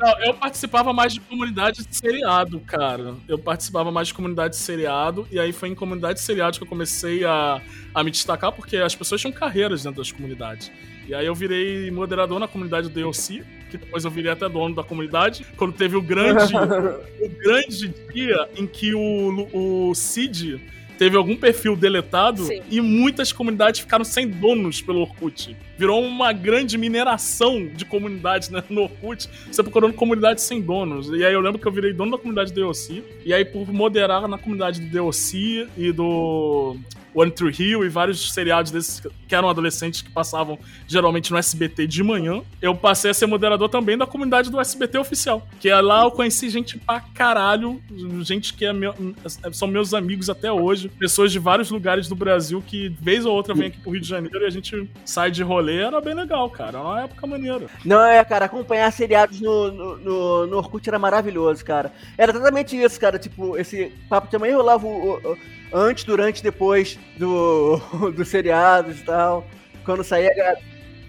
não, 0.00 0.18
eu 0.20 0.34
participava 0.34 0.94
mais 0.94 1.12
de 1.12 1.20
comunidade 1.20 1.86
de 1.86 1.94
seriado, 1.94 2.58
cara. 2.60 3.16
Eu 3.28 3.38
participava 3.38 3.69
mais 3.70 4.08
de 4.08 4.14
comunidade 4.14 4.54
de 4.54 4.60
seriado, 4.60 5.26
e 5.30 5.38
aí 5.38 5.52
foi 5.52 5.68
em 5.68 5.74
comunidade 5.74 6.14
de 6.14 6.24
seriado 6.24 6.58
que 6.58 6.64
eu 6.64 6.68
comecei 6.68 7.24
a, 7.24 7.60
a 7.94 8.04
me 8.04 8.10
destacar, 8.10 8.52
porque 8.52 8.76
as 8.76 8.94
pessoas 8.94 9.20
tinham 9.20 9.32
carreiras 9.32 9.82
dentro 9.82 9.98
das 9.98 10.12
comunidades. 10.12 10.70
E 11.06 11.14
aí 11.14 11.26
eu 11.26 11.34
virei 11.34 11.90
moderador 11.90 12.38
na 12.38 12.46
comunidade 12.46 12.88
do 12.88 12.94
DLC, 12.94 13.42
que 13.70 13.78
depois 13.78 14.04
eu 14.04 14.10
virei 14.10 14.30
até 14.30 14.48
dono 14.48 14.74
da 14.74 14.82
comunidade, 14.82 15.44
quando 15.56 15.72
teve 15.72 15.96
o 15.96 16.02
grande, 16.02 16.54
o 17.20 17.28
grande 17.42 17.88
dia 18.12 18.48
em 18.56 18.66
que 18.66 18.94
o, 18.94 19.48
o 19.52 19.94
Cid 19.94 20.60
teve 21.00 21.16
algum 21.16 21.34
perfil 21.34 21.74
deletado 21.74 22.44
Sim. 22.44 22.60
e 22.70 22.78
muitas 22.78 23.32
comunidades 23.32 23.80
ficaram 23.80 24.04
sem 24.04 24.28
donos 24.28 24.82
pelo 24.82 25.00
Orkut. 25.00 25.56
Virou 25.78 26.04
uma 26.04 26.30
grande 26.30 26.76
mineração 26.76 27.66
de 27.68 27.86
comunidades 27.86 28.50
né, 28.50 28.62
no 28.68 28.82
Orkut, 28.82 29.26
você 29.50 29.62
procurando 29.62 29.94
comunidades 29.94 30.44
sem 30.44 30.60
donos. 30.60 31.08
E 31.08 31.24
aí 31.24 31.32
eu 31.32 31.40
lembro 31.40 31.58
que 31.58 31.66
eu 31.66 31.72
virei 31.72 31.94
dono 31.94 32.10
da 32.10 32.18
comunidade 32.18 32.52
do 32.52 32.66
DOC, 32.66 33.02
e 33.24 33.32
aí 33.32 33.46
por 33.46 33.72
moderar 33.72 34.28
na 34.28 34.36
comunidade 34.36 34.78
do 34.78 35.04
DOC 35.04 35.70
e 35.74 35.90
do 35.90 36.76
One 37.14 37.30
Tree 37.30 37.54
Hill 37.58 37.84
e 37.84 37.88
vários 37.88 38.32
seriados 38.32 38.70
desses 38.70 39.02
que 39.28 39.34
eram 39.34 39.48
adolescentes 39.48 40.02
que 40.02 40.10
passavam 40.10 40.58
geralmente 40.86 41.30
no 41.30 41.38
SBT 41.38 41.86
de 41.86 42.02
manhã. 42.02 42.42
Eu 42.60 42.74
passei 42.74 43.10
a 43.10 43.14
ser 43.14 43.26
moderador 43.26 43.68
também 43.68 43.96
da 43.96 44.06
comunidade 44.06 44.50
do 44.50 44.60
SBT 44.60 44.98
oficial. 44.98 45.46
Que 45.60 45.68
é 45.68 45.80
lá 45.80 46.04
eu 46.04 46.10
conheci 46.10 46.48
gente 46.48 46.78
pra 46.78 47.00
caralho, 47.00 47.80
gente 48.22 48.54
que 48.54 48.64
é 48.64 48.72
meu, 48.72 48.94
são 49.52 49.68
meus 49.68 49.94
amigos 49.94 50.28
até 50.28 50.50
hoje, 50.50 50.88
pessoas 50.88 51.32
de 51.32 51.38
vários 51.38 51.70
lugares 51.70 52.08
do 52.08 52.14
Brasil 52.14 52.62
que 52.66 52.88
vez 53.00 53.24
ou 53.24 53.34
outra 53.34 53.54
vem 53.54 53.68
aqui 53.68 53.78
pro 53.78 53.92
Rio 53.92 54.00
de 54.00 54.08
Janeiro 54.08 54.42
e 54.42 54.46
a 54.46 54.50
gente 54.50 54.88
sai 55.04 55.30
de 55.30 55.42
rolê. 55.42 55.82
Era 55.82 56.00
bem 56.00 56.14
legal, 56.14 56.48
cara. 56.50 56.70
Era 56.70 56.80
uma 56.80 57.00
época 57.02 57.26
maneira. 57.26 57.66
Não, 57.84 58.04
é, 58.04 58.24
cara, 58.24 58.44
acompanhar 58.44 58.90
seriados 58.92 59.40
no, 59.40 59.70
no, 59.70 59.96
no, 59.96 60.46
no 60.46 60.56
Orkut 60.56 60.88
era 60.88 60.98
maravilhoso, 60.98 61.64
cara. 61.64 61.92
Era 62.16 62.32
exatamente 62.32 62.76
isso, 62.76 63.00
cara. 63.00 63.18
Tipo, 63.18 63.56
esse 63.56 63.92
papo 64.08 64.28
também 64.28 64.52
rolava 64.52 64.86
o, 64.86 65.16
o 65.16 65.36
antes, 65.72 66.04
durante 66.04 66.40
e 66.40 66.42
depois 66.42 66.98
do, 67.16 67.78
dos 68.14 68.28
seriados 68.28 69.00
e 69.00 69.04
tal. 69.04 69.46
Quando 69.84 70.04
saía. 70.04 70.30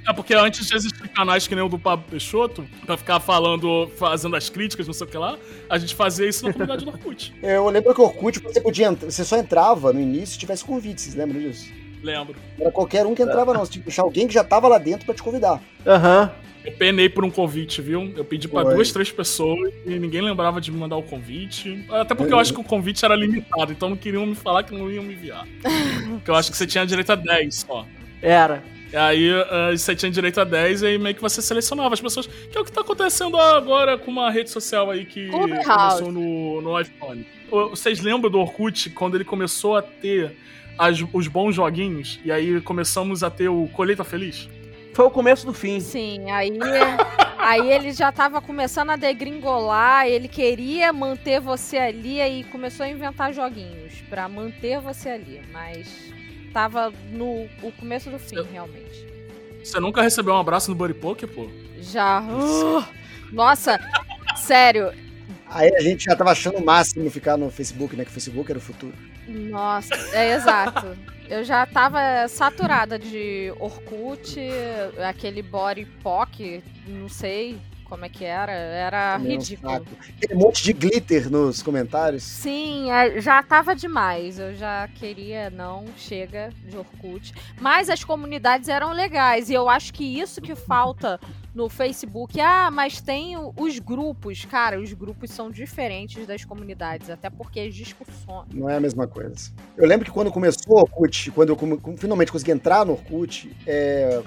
É 0.08 0.14
porque 0.14 0.34
antes 0.34 0.66
de 0.66 0.76
existir 0.76 1.08
canais 1.10 1.48
que 1.48 1.54
nem 1.54 1.64
o 1.64 1.70
do 1.70 1.78
Pablo 1.78 2.06
Peixoto, 2.10 2.66
pra 2.86 2.98
ficar 2.98 3.20
falando, 3.20 3.88
fazendo 3.98 4.36
as 4.36 4.50
críticas, 4.50 4.88
não 4.88 4.94
sei 4.94 5.06
o 5.06 5.10
que 5.10 5.18
lá, 5.18 5.38
a 5.70 5.78
gente 5.78 5.94
fazia 5.94 6.28
isso 6.28 6.44
na 6.44 6.52
comunidade 6.52 6.84
do 6.84 6.90
Orkut. 6.90 7.34
Eu 7.44 7.70
lembro 7.70 7.94
que 7.94 8.02
o 8.02 8.06
Orkut, 8.06 8.40
você 8.40 8.60
podia 8.60 8.88
entrar, 8.88 9.12
você 9.12 9.24
só 9.24 9.38
entrava 9.38 9.94
no 9.94 10.00
início 10.00 10.34
se 10.34 10.40
tivesse 10.40 10.66
convite, 10.66 11.02
vocês 11.02 11.14
lembram 11.14 11.40
disso? 11.40 11.72
Lembro. 12.02 12.36
Era 12.60 12.72
qualquer 12.72 13.06
um 13.06 13.14
que 13.14 13.22
entrava, 13.22 13.54
não. 13.54 13.64
Você 13.64 13.74
tinha 13.74 13.82
que 13.82 13.88
deixar 13.90 14.02
alguém 14.02 14.28
que 14.28 14.34
já 14.34 14.44
tava 14.44 14.68
lá 14.68 14.78
dentro 14.78 15.06
pra 15.06 15.14
te 15.14 15.22
convidar. 15.22 15.62
Aham. 15.86 16.32
Eu 16.64 16.72
penei 16.74 17.10
por 17.10 17.26
um 17.26 17.32
convite, 17.32 17.82
viu? 17.82 18.14
Eu 18.16 18.24
pedi 18.24 18.48
pra 18.48 18.62
Foi. 18.64 18.76
duas, 18.76 18.92
três 18.92 19.12
pessoas 19.12 19.74
e 19.86 19.98
ninguém 19.98 20.22
lembrava 20.22 20.62
de 20.62 20.72
me 20.72 20.78
mandar 20.78 20.96
o 20.96 21.02
convite. 21.04 21.84
Até 21.90 22.14
porque 22.14 22.32
eu 22.32 22.38
acho 22.40 22.54
que 22.54 22.60
o 22.60 22.64
convite 22.64 23.04
era 23.04 23.16
limitado, 23.16 23.72
então 23.72 23.90
não 23.90 23.98
queriam 23.98 24.26
me 24.26 24.36
falar 24.36 24.64
que 24.64 24.72
não 24.76 24.90
iam 24.92 25.04
me 25.04 25.14
enviar. 25.14 25.48
Porque 26.12 26.30
eu 26.30 26.36
acho 26.36 26.52
que 26.52 26.58
você 26.58 26.68
tinha 26.68 26.86
direito 26.86 27.12
a 27.12 27.16
10 27.16 27.56
só. 27.56 27.86
Era. 28.22 28.64
E 28.94 28.96
aí 28.96 29.32
ah, 29.50 29.72
você 29.76 29.96
tinha 29.96 30.12
direito 30.12 30.40
a 30.40 30.44
10 30.44 30.82
e 30.84 30.86
aí 30.88 30.98
meio 31.00 31.16
que 31.16 31.22
você 31.22 31.42
selecionava 31.42 31.94
as 31.96 32.02
pessoas. 32.02 32.28
Que 32.28 32.58
é 32.58 32.62
o 32.62 32.64
que 32.66 32.72
tá 32.72 32.82
acontecendo 32.82 33.38
agora 33.38 33.98
com 33.98 34.12
uma 34.12 34.30
rede 34.30 34.50
social 34.52 34.92
aí 34.92 35.06
que 35.06 35.30
Clubhouse. 35.30 35.64
começou 35.66 36.12
no, 36.12 36.62
no 36.62 36.80
iPhone. 36.80 37.26
Vocês 37.50 38.00
lembram 38.02 38.30
do 38.30 38.40
Orkut 38.40 38.90
quando 38.92 39.16
ele 39.16 39.24
começou 39.26 39.76
a 39.78 39.82
ter 39.82 40.36
as- 40.78 41.04
os 41.14 41.28
bons 41.28 41.56
joguinhos? 41.56 42.20
E 42.24 42.32
aí 42.32 42.62
começamos 42.62 43.24
a 43.24 43.30
ter 43.32 43.50
o 43.50 43.68
Colheita 43.70 44.04
Feliz? 44.04 44.48
Foi 44.94 45.06
o 45.06 45.10
começo 45.10 45.46
do 45.46 45.54
fim. 45.54 45.80
Sim, 45.80 46.30
aí, 46.32 46.60
aí 47.38 47.72
ele 47.72 47.94
já 47.94 48.12
tava 48.12 48.42
começando 48.42 48.90
a 48.90 48.96
degringolar, 48.96 50.06
ele 50.08 50.28
queria 50.28 50.92
manter 50.92 51.40
você 51.40 51.78
ali 51.78 52.22
e 52.22 52.44
começou 52.46 52.86
a 52.86 52.90
inventar 52.90 53.34
joguinhos 53.34 54.02
pra 54.10 54.28
manter 54.28 54.80
você 54.80 55.10
ali, 55.10 55.42
mas 55.52 56.12
tava 56.54 56.92
no 57.12 57.48
o 57.64 57.72
começo 57.80 58.10
do 58.10 58.20
fim, 58.20 58.42
realmente. 58.52 59.08
Você 59.64 59.80
nunca 59.80 60.02
recebeu 60.02 60.34
um 60.34 60.38
abraço 60.38 60.70
no 60.72 60.76
Buddy 60.76 60.96
Poker, 60.96 61.30
pô? 61.30 61.50
Já. 61.80 62.22
uh, 62.22 62.84
nossa, 63.32 63.80
sério. 64.36 64.92
Aí 65.48 65.74
a 65.76 65.82
gente 65.82 66.06
já 66.06 66.16
tava 66.16 66.32
achando 66.32 66.58
o 66.58 66.66
máximo 66.66 67.10
ficar 67.10 67.38
no 67.38 67.50
Facebook, 67.52 67.96
né? 67.96 68.04
Que 68.04 68.10
o 68.10 68.14
Facebook 68.14 68.50
era 68.50 68.58
o 68.58 68.62
futuro. 68.62 68.94
Nossa, 69.28 69.94
é 70.14 70.34
exato. 70.34 70.98
Eu 71.32 71.46
já 71.46 71.66
tava 71.66 72.28
saturada 72.28 73.00
de 73.00 73.54
Orkut, 73.58 74.38
aquele 75.08 75.42
body 75.42 75.86
pock, 76.04 76.62
não 76.86 77.08
sei 77.08 77.58
como 77.86 78.04
é 78.04 78.10
que 78.10 78.26
era, 78.26 78.52
era 78.52 79.18
um 79.18 79.24
ridículo. 79.24 79.72
saco. 79.72 79.88
Aquele 80.18 80.36
monte 80.36 80.62
de 80.62 80.74
glitter 80.74 81.32
nos 81.32 81.64
comentários. 81.64 82.24
Sim, 82.24 82.92
é, 82.92 83.22
já 83.22 83.42
tava 83.42 83.74
demais. 83.74 84.40
Eu 84.40 84.54
já 84.56 84.90
queria, 84.90 85.50
não, 85.50 85.86
chega 85.96 86.52
de 86.66 86.78
Orkut. 86.78 87.34
Mas 87.62 87.90
as 87.90 88.04
comunidades 88.04 88.68
eram 88.68 88.92
legais. 88.92 89.50
E 89.50 89.54
eu 89.54 89.70
acho 89.70 89.94
que 89.94 90.04
isso 90.04 90.42
que 90.42 90.54
falta 90.54 91.18
no 91.54 91.68
Facebook. 91.70 92.40
Ah, 92.40 92.70
mas 92.72 93.02
tem 93.02 93.36
os 93.38 93.80
grupos. 93.80 94.46
Cara, 94.46 94.80
os 94.80 94.94
grupos 94.94 95.32
são 95.32 95.52
diferentes 95.52 96.26
das 96.26 96.46
comunidades. 96.46 97.10
Até 97.10 97.30
porque 97.30 97.60
as 97.60 97.76
discussões. 97.76 98.48
Não 98.54 98.70
é 98.70 98.78
a 98.78 98.80
mesma 98.80 99.08
coisa. 99.08 99.52
Eu 99.78 99.88
lembro 99.88 100.06
que 100.06 100.12
quando 100.12 100.32
começou 100.32 100.78
o 100.78 100.80
Orkut, 100.80 101.32
quando 101.32 101.50
eu 101.50 101.56
come- 101.56 101.80
finalmente 101.98 102.32
consegui 102.32 102.52
entrar 102.52 102.86
no 102.86 102.94
Orkut, 102.94 103.52
é, 103.68 104.22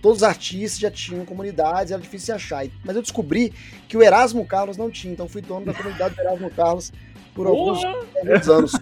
todos 0.00 0.18
os 0.18 0.22
artistas 0.22 0.78
já 0.80 0.90
tinham 0.90 1.24
comunidades, 1.24 1.92
era 1.92 2.00
difícil 2.00 2.34
achar. 2.34 2.66
Mas 2.84 2.96
eu 2.96 3.02
descobri 3.02 3.50
que 3.88 3.96
o 3.96 4.02
Erasmo 4.02 4.44
Carlos 4.46 4.76
não 4.76 4.90
tinha, 4.90 5.12
então 5.12 5.28
fui 5.28 5.42
dono 5.42 5.66
da 5.66 5.74
comunidade 5.74 6.14
do 6.14 6.20
Erasmo 6.22 6.50
Carlos 6.50 6.92
por 7.34 7.46
alguns, 7.46 7.84
alguns 7.84 8.48
anos. 8.48 8.72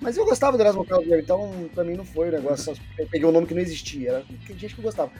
Mas 0.00 0.16
eu 0.16 0.24
gostava 0.24 0.56
do 0.56 0.62
Erasmo 0.62 0.84
Carlos, 0.86 1.08
então 1.08 1.68
pra 1.74 1.82
mim 1.84 1.94
não 1.94 2.04
foi 2.04 2.28
o 2.28 2.32
negócio. 2.32 2.74
Só 2.74 2.82
peguei 3.10 3.24
um 3.28 3.32
nome 3.32 3.46
que 3.46 3.54
não 3.54 3.60
existia, 3.60 4.10
era 4.10 4.24
tinha 4.46 4.56
gente 4.58 4.74
que 4.74 4.80
eu 4.80 4.84
gostava. 4.84 5.10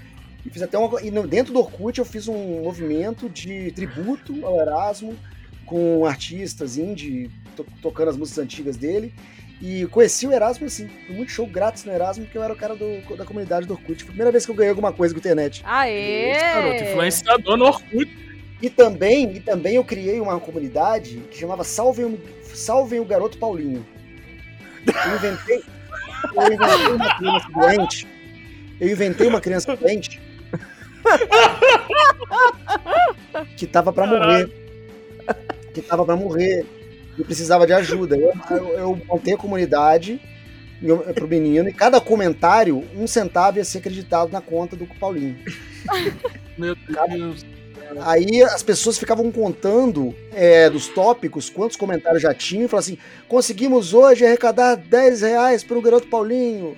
E 0.49 0.51
fiz 0.51 0.63
até 0.63 0.79
uma, 0.79 0.99
e 1.03 1.11
dentro 1.27 1.53
do 1.53 1.59
Orkut 1.59 1.99
eu 1.99 2.07
fiz 2.07 2.27
um 2.27 2.63
movimento 2.63 3.29
de 3.29 3.71
tributo 3.73 4.47
ao 4.47 4.59
Erasmo 4.59 5.15
com 5.67 6.07
artistas 6.07 6.79
indie 6.79 7.31
to- 7.55 7.67
tocando 7.83 8.09
as 8.09 8.17
músicas 8.17 8.43
antigas 8.43 8.75
dele. 8.79 9.13
E 9.61 9.85
conheci 9.89 10.27
o 10.27 10.33
Erasmo 10.33 10.67
assim, 10.67 10.89
fui 11.07 11.15
muito 11.17 11.31
show 11.31 11.47
grátis 11.47 11.85
no 11.85 11.93
Erasmo, 11.93 12.25
porque 12.25 12.39
eu 12.39 12.43
era 12.43 12.53
o 12.53 12.57
cara 12.57 12.75
do- 12.75 13.15
da 13.15 13.27
comunidade 13.27 13.67
do 13.67 13.75
Orkut. 13.75 13.97
Foi 14.03 14.05
a 14.05 14.13
primeira 14.13 14.33
vez 14.33 14.47
que 14.47 14.51
eu 14.51 14.55
ganhei 14.55 14.71
alguma 14.71 14.91
coisa 14.91 15.13
com 15.13 15.19
a 15.19 15.21
internet. 15.21 15.61
Aê! 15.67 16.33
Garoto, 16.33 16.85
influenciador 16.85 17.57
no 17.59 17.67
Orkut. 17.67 18.09
E 18.63 18.71
também, 18.71 19.37
e 19.37 19.41
também 19.41 19.75
eu 19.75 19.85
criei 19.85 20.19
uma 20.19 20.41
comunidade 20.41 21.23
que 21.31 21.39
chamava 21.39 21.63
Salvem 21.63 22.07
o, 22.07 22.21
Salvem 22.55 23.01
o 23.01 23.05
Garoto 23.05 23.37
Paulinho. 23.37 23.85
Eu 24.87 25.15
inventei, 25.17 25.63
eu 26.35 26.53
inventei 26.55 26.89
uma 26.95 27.17
criança 27.19 27.49
doente. 27.53 28.07
Eu 28.81 28.89
inventei 28.91 29.27
uma 29.27 29.41
criança 29.41 29.77
doente 29.77 30.28
que 33.57 33.67
tava 33.67 33.93
pra 33.93 34.07
morrer. 34.07 34.51
Que 35.75 35.83
tava 35.83 36.05
pra 36.05 36.17
morrer. 36.17 36.67
E 37.19 37.25
precisava 37.25 37.67
de 37.67 37.73
ajuda. 37.73 38.17
Eu, 38.17 38.33
eu, 38.51 38.69
eu 38.79 39.01
montei 39.07 39.35
a 39.35 39.39
comunidade 39.39 40.21
pro 41.15 41.27
menino 41.27 41.69
e 41.69 41.73
cada 41.73 42.01
comentário, 42.01 42.85
um 42.97 43.07
centavo 43.07 43.59
ia 43.59 43.65
ser 43.65 43.79
acreditado 43.79 44.31
na 44.31 44.41
conta 44.41 44.77
do 44.77 44.87
Paulinho. 44.87 45.37
Meu 46.57 46.77
Deus. 47.09 47.45
Aí 48.01 48.43
as 48.43 48.63
pessoas 48.63 48.99
ficavam 48.99 49.33
contando 49.33 50.15
é, 50.33 50.69
dos 50.69 50.89
tópicos, 50.89 51.49
quantos 51.49 51.77
comentários 51.77 52.23
já 52.23 52.35
tinham, 52.35 52.67
e 52.67 52.69
falavam 52.69 52.93
assim: 52.93 52.99
conseguimos 53.27 53.95
hoje 53.95 54.27
arrecadar 54.27 54.75
10 54.75 55.23
reais 55.23 55.65
para 55.65 55.79
o 55.79 55.83
garoto 55.83 56.07
Paulinho. 56.09 56.77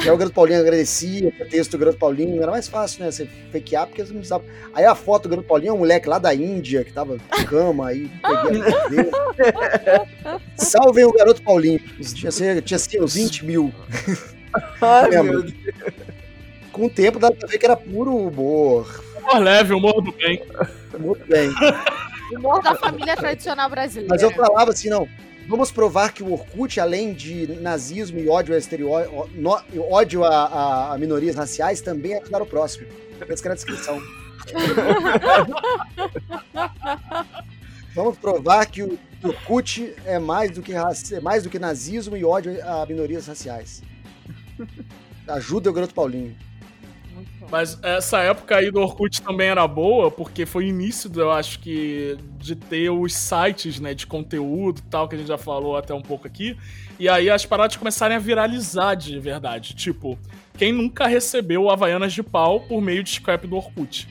E 0.00 0.02
aí 0.08 0.10
o 0.10 0.16
garoto 0.16 0.34
Paulinho 0.34 0.60
agradecia 0.60 1.28
o 1.28 1.44
texto 1.46 1.72
do 1.72 1.78
garoto 1.78 1.98
Paulinho, 1.98 2.42
era 2.42 2.50
mais 2.50 2.68
fácil, 2.68 3.04
né? 3.04 3.10
Você 3.10 3.28
fakear, 3.52 3.86
porque 3.86 4.04
você 4.04 4.12
não 4.12 4.18
precisava. 4.18 4.44
Aí 4.74 4.84
a 4.84 4.94
foto 4.94 5.24
do 5.24 5.30
garoto 5.30 5.48
Paulinho 5.48 5.70
é 5.70 5.74
um 5.74 5.78
moleque 5.78 6.08
lá 6.08 6.18
da 6.18 6.34
Índia, 6.34 6.84
que 6.84 6.92
tava 6.92 7.18
de 7.18 7.44
cama, 7.46 7.88
aí 7.88 8.10
peguei 8.22 8.62
a 8.62 8.88
dele. 8.88 9.10
Salvem 10.56 11.04
o 11.04 11.12
garoto 11.12 11.42
Paulinho. 11.42 11.80
Tinha, 12.14 12.62
tinha 12.62 12.78
sido 12.78 13.04
uns 13.04 13.14
20 13.14 13.44
mil. 13.44 13.72
Ai, 14.80 15.10
meu 15.10 15.42
Deus. 15.42 15.54
Com 16.72 16.86
o 16.86 16.90
tempo 16.90 17.18
dá 17.18 17.30
pra 17.30 17.48
ver 17.48 17.58
que 17.58 17.66
era 17.66 17.76
puro 17.76 18.16
humor. 18.16 19.02
Humor 19.16 19.38
leve, 19.42 19.74
humor 19.74 20.00
do 20.00 20.12
bem. 20.12 20.42
Muito 20.98 21.26
bem. 21.26 21.50
Humor 22.32 22.62
da 22.62 22.74
família 22.74 23.16
tradicional 23.16 23.68
brasileira. 23.68 24.08
Mas 24.10 24.22
eu 24.22 24.30
falava 24.30 24.70
assim, 24.70 24.88
não. 24.88 25.08
Vamos 25.48 25.72
provar 25.72 26.12
que 26.12 26.22
o 26.22 26.32
Orkut, 26.32 26.78
além 26.78 27.14
de 27.14 27.46
nazismo 27.60 28.18
e 28.18 28.28
ódio 28.28 28.54
a 28.54 28.58
ódio 29.90 30.24
a, 30.24 30.28
a- 30.28 30.94
a 30.94 30.98
minorias 30.98 31.36
raciais, 31.36 31.80
também 31.80 32.12
é 32.12 32.20
ajudar 32.20 32.42
o 32.42 32.46
próximo. 32.46 32.86
Essa 33.20 33.42
que 33.42 33.48
era 33.48 33.54
a 33.54 33.56
descrição. 33.56 34.00
Vamos 37.94 38.18
provar 38.18 38.66
que 38.66 38.82
o 38.82 38.98
Orkut 39.24 39.94
é 40.04 40.18
mais 40.18 40.50
do 40.52 40.62
que, 40.62 40.72
é 40.74 41.20
mais 41.20 41.42
do 41.42 41.50
que 41.50 41.58
nazismo 41.58 42.16
e 42.16 42.24
ódio 42.24 42.56
a 42.64 42.86
minorias 42.86 43.26
raciais. 43.26 43.82
Ajuda 45.26 45.70
o 45.70 45.72
garoto 45.72 45.94
Paulinho. 45.94 46.36
Mas 47.50 47.78
essa 47.82 48.18
época 48.20 48.56
aí 48.56 48.70
do 48.70 48.80
Orkut 48.80 49.22
também 49.22 49.48
era 49.48 49.66
boa, 49.66 50.10
porque 50.10 50.44
foi 50.44 50.64
o 50.64 50.68
início, 50.68 51.10
eu 51.16 51.30
acho 51.30 51.58
que, 51.60 52.16
de 52.36 52.54
ter 52.54 52.90
os 52.90 53.14
sites, 53.14 53.80
né, 53.80 53.94
de 53.94 54.06
conteúdo 54.06 54.80
e 54.80 54.90
tal, 54.90 55.08
que 55.08 55.14
a 55.14 55.18
gente 55.18 55.28
já 55.28 55.38
falou 55.38 55.76
até 55.76 55.94
um 55.94 56.02
pouco 56.02 56.26
aqui. 56.26 56.56
E 56.98 57.08
aí 57.08 57.30
as 57.30 57.46
paradas 57.46 57.76
começarem 57.76 58.16
a 58.16 58.20
viralizar 58.20 58.94
de 58.94 59.18
verdade. 59.18 59.74
Tipo, 59.74 60.18
quem 60.58 60.72
nunca 60.72 61.06
recebeu 61.06 61.70
Havaianas 61.70 62.12
de 62.12 62.22
pau 62.22 62.60
por 62.60 62.82
meio 62.82 63.02
de 63.02 63.10
scrap 63.10 63.46
do 63.46 63.56
Orkut? 63.56 64.06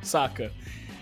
Saca? 0.00 0.50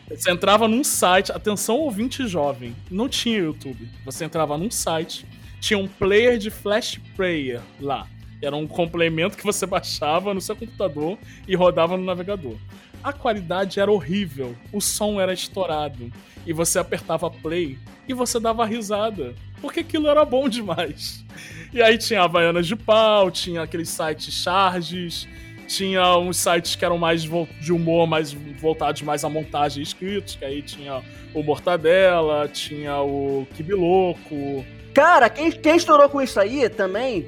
Você 0.09 0.31
entrava 0.31 0.67
num 0.67 0.83
site, 0.83 1.31
atenção 1.31 1.77
ouvinte 1.77 2.27
jovem, 2.27 2.75
não 2.91 3.09
tinha 3.09 3.39
YouTube. 3.39 3.89
Você 4.05 4.25
entrava 4.25 4.57
num 4.57 4.71
site, 4.71 5.27
tinha 5.61 5.79
um 5.79 5.87
player 5.87 6.39
de 6.39 6.51
Flash 6.51 7.01
Player 7.17 7.61
lá. 7.81 8.09
Era 8.47 8.57
um 8.57 8.67
complemento 8.67 9.37
que 9.37 9.45
você 9.45 9.65
baixava 9.67 10.33
no 10.33 10.41
seu 10.41 10.55
computador 10.55 11.19
e 11.47 11.55
rodava 11.55 11.97
no 11.97 12.05
navegador. 12.05 12.57
A 13.03 13.13
qualidade 13.13 13.79
era 13.79 13.91
horrível, 13.91 14.57
o 14.73 14.81
som 14.81 15.21
era 15.21 15.33
estourado. 15.33 16.11
E 16.47 16.53
você 16.53 16.79
apertava 16.79 17.31
play 17.31 17.79
e 18.09 18.15
você 18.15 18.39
dava 18.39 18.65
risada. 18.65 19.35
Porque 19.61 19.81
aquilo 19.81 20.09
era 20.09 20.25
bom 20.25 20.49
demais. 20.51 21.25
E 21.73 21.83
aí 21.83 21.99
tinha 21.99 22.23
Havaianas 22.23 22.67
de 22.67 22.77
pau, 22.77 23.31
tinha 23.31 23.63
aqueles 23.63 23.89
sites 23.89 24.33
charges, 24.33 25.29
tinha 25.67 26.17
uns 26.17 26.37
sites 26.37 26.77
que 26.77 26.85
eram 26.85 26.99
mais 26.99 27.23
de 27.23 27.73
humor, 27.73 28.07
mais 28.07 28.33
voltados 28.33 29.03
mais 29.03 29.25
à 29.25 29.29
montagem 29.29 29.81
e 29.81 29.83
escritos, 29.83 30.37
que 30.37 30.45
aí 30.45 30.63
tinha 30.63 31.03
o 31.35 31.43
Mortadela, 31.43 32.49
tinha 32.49 33.01
o 33.01 33.47
Kibiloco. 33.55 34.65
Cara, 34.95 35.29
quem, 35.29 35.51
quem 35.51 35.77
estourou 35.77 36.09
com 36.09 36.23
isso 36.23 36.41
aí 36.41 36.69
também 36.69 37.27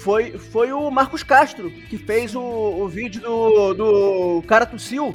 foi, 0.00 0.38
foi 0.38 0.72
o 0.72 0.90
Marcos 0.90 1.22
Castro, 1.22 1.70
que 1.70 1.98
fez 1.98 2.34
o, 2.34 2.40
o 2.40 2.88
vídeo 2.88 3.20
do, 3.20 3.74
do 3.74 4.42
cara 4.46 4.64
tossiu. 4.64 5.14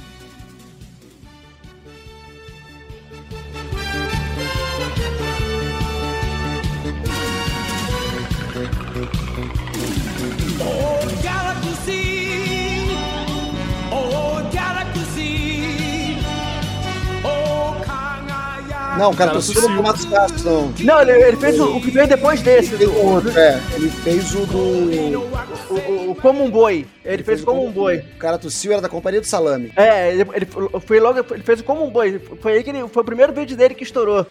Não, 18.98 19.10
o 19.10 19.16
cara 19.16 19.32
tossiu. 19.32 19.68
no 19.68 19.82
Matos 19.82 20.04
Castro, 20.06 20.44
não. 20.44 20.74
Não, 20.80 21.02
ele, 21.02 21.12
ele 21.12 21.36
fez 21.36 21.60
o, 21.60 21.76
o 21.76 21.80
que 21.80 21.90
veio 21.90 22.08
depois 22.08 22.40
desse, 22.40 22.76
Tem 22.76 22.86
do, 22.86 22.96
outro, 22.98 23.38
é. 23.38 23.60
Ele 23.74 23.90
fez 23.90 24.34
o 24.34 24.46
do. 24.46 24.58
o, 24.58 25.74
o, 25.74 26.10
o 26.10 26.14
Como 26.14 26.44
um 26.44 26.50
Boi. 26.50 26.86
Ele 27.04 27.22
fez 27.22 27.42
o 27.42 27.46
Como 27.46 27.64
um 27.66 27.70
Boi. 27.70 27.98
O 27.98 28.18
cara 28.18 28.38
tossiu, 28.38 28.72
era 28.72 28.80
da 28.80 28.88
Companhia 28.88 29.20
do 29.20 29.26
Salame. 29.26 29.72
É, 29.76 30.12
ele, 30.12 30.26
ele 30.34 30.46
foi 30.80 31.00
logo, 31.00 31.24
ele 31.30 31.42
fez 31.42 31.60
o 31.60 31.64
Como 31.64 31.84
um 31.84 31.90
Boi. 31.90 32.18
Foi 32.40 32.52
aí 32.54 32.64
que 32.64 32.70
ele, 32.70 32.88
foi 32.88 33.02
o 33.02 33.06
primeiro 33.06 33.32
vídeo 33.32 33.56
dele 33.56 33.74
que 33.74 33.84
estourou. 33.84 34.26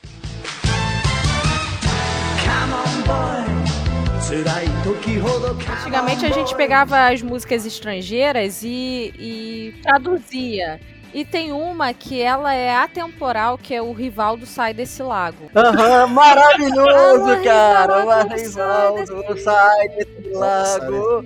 Antigamente 5.81 6.25
a 6.25 6.29
gente 6.29 6.55
pegava 6.55 7.07
as 7.07 7.21
músicas 7.21 7.65
estrangeiras 7.65 8.63
e, 8.63 9.13
e 9.19 9.75
traduzia. 9.83 10.79
E 11.15 11.23
tem 11.23 11.53
uma 11.53 11.93
que 11.93 12.21
ela 12.21 12.53
é 12.53 12.75
atemporal, 12.75 13.57
que 13.57 13.73
é 13.73 13.81
o 13.81 13.93
Rivaldo 13.93 14.45
Sai 14.45 14.73
Desse 14.73 15.01
Lago. 15.01 15.49
Aham, 15.55 16.07
maravilhoso, 16.07 17.23
Alô, 17.23 17.41
cara. 17.41 18.23
Rivaldo, 18.23 19.15
Rivaldo, 19.15 19.39
sai 19.39 19.87
desse 19.87 20.29
lago. 20.33 21.23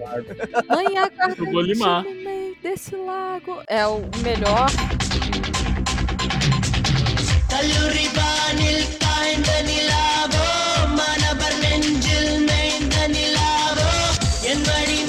Mãe, 0.69 0.95
agarra 0.95 1.33
Eu 1.35 1.51
vou 1.51 1.61
limar. 1.61 2.03
no 2.03 2.11
meio 2.11 2.55
desse 2.61 2.95
lago. 2.95 3.63
É 3.67 3.87
o 3.87 4.01
melhor. 4.21 4.67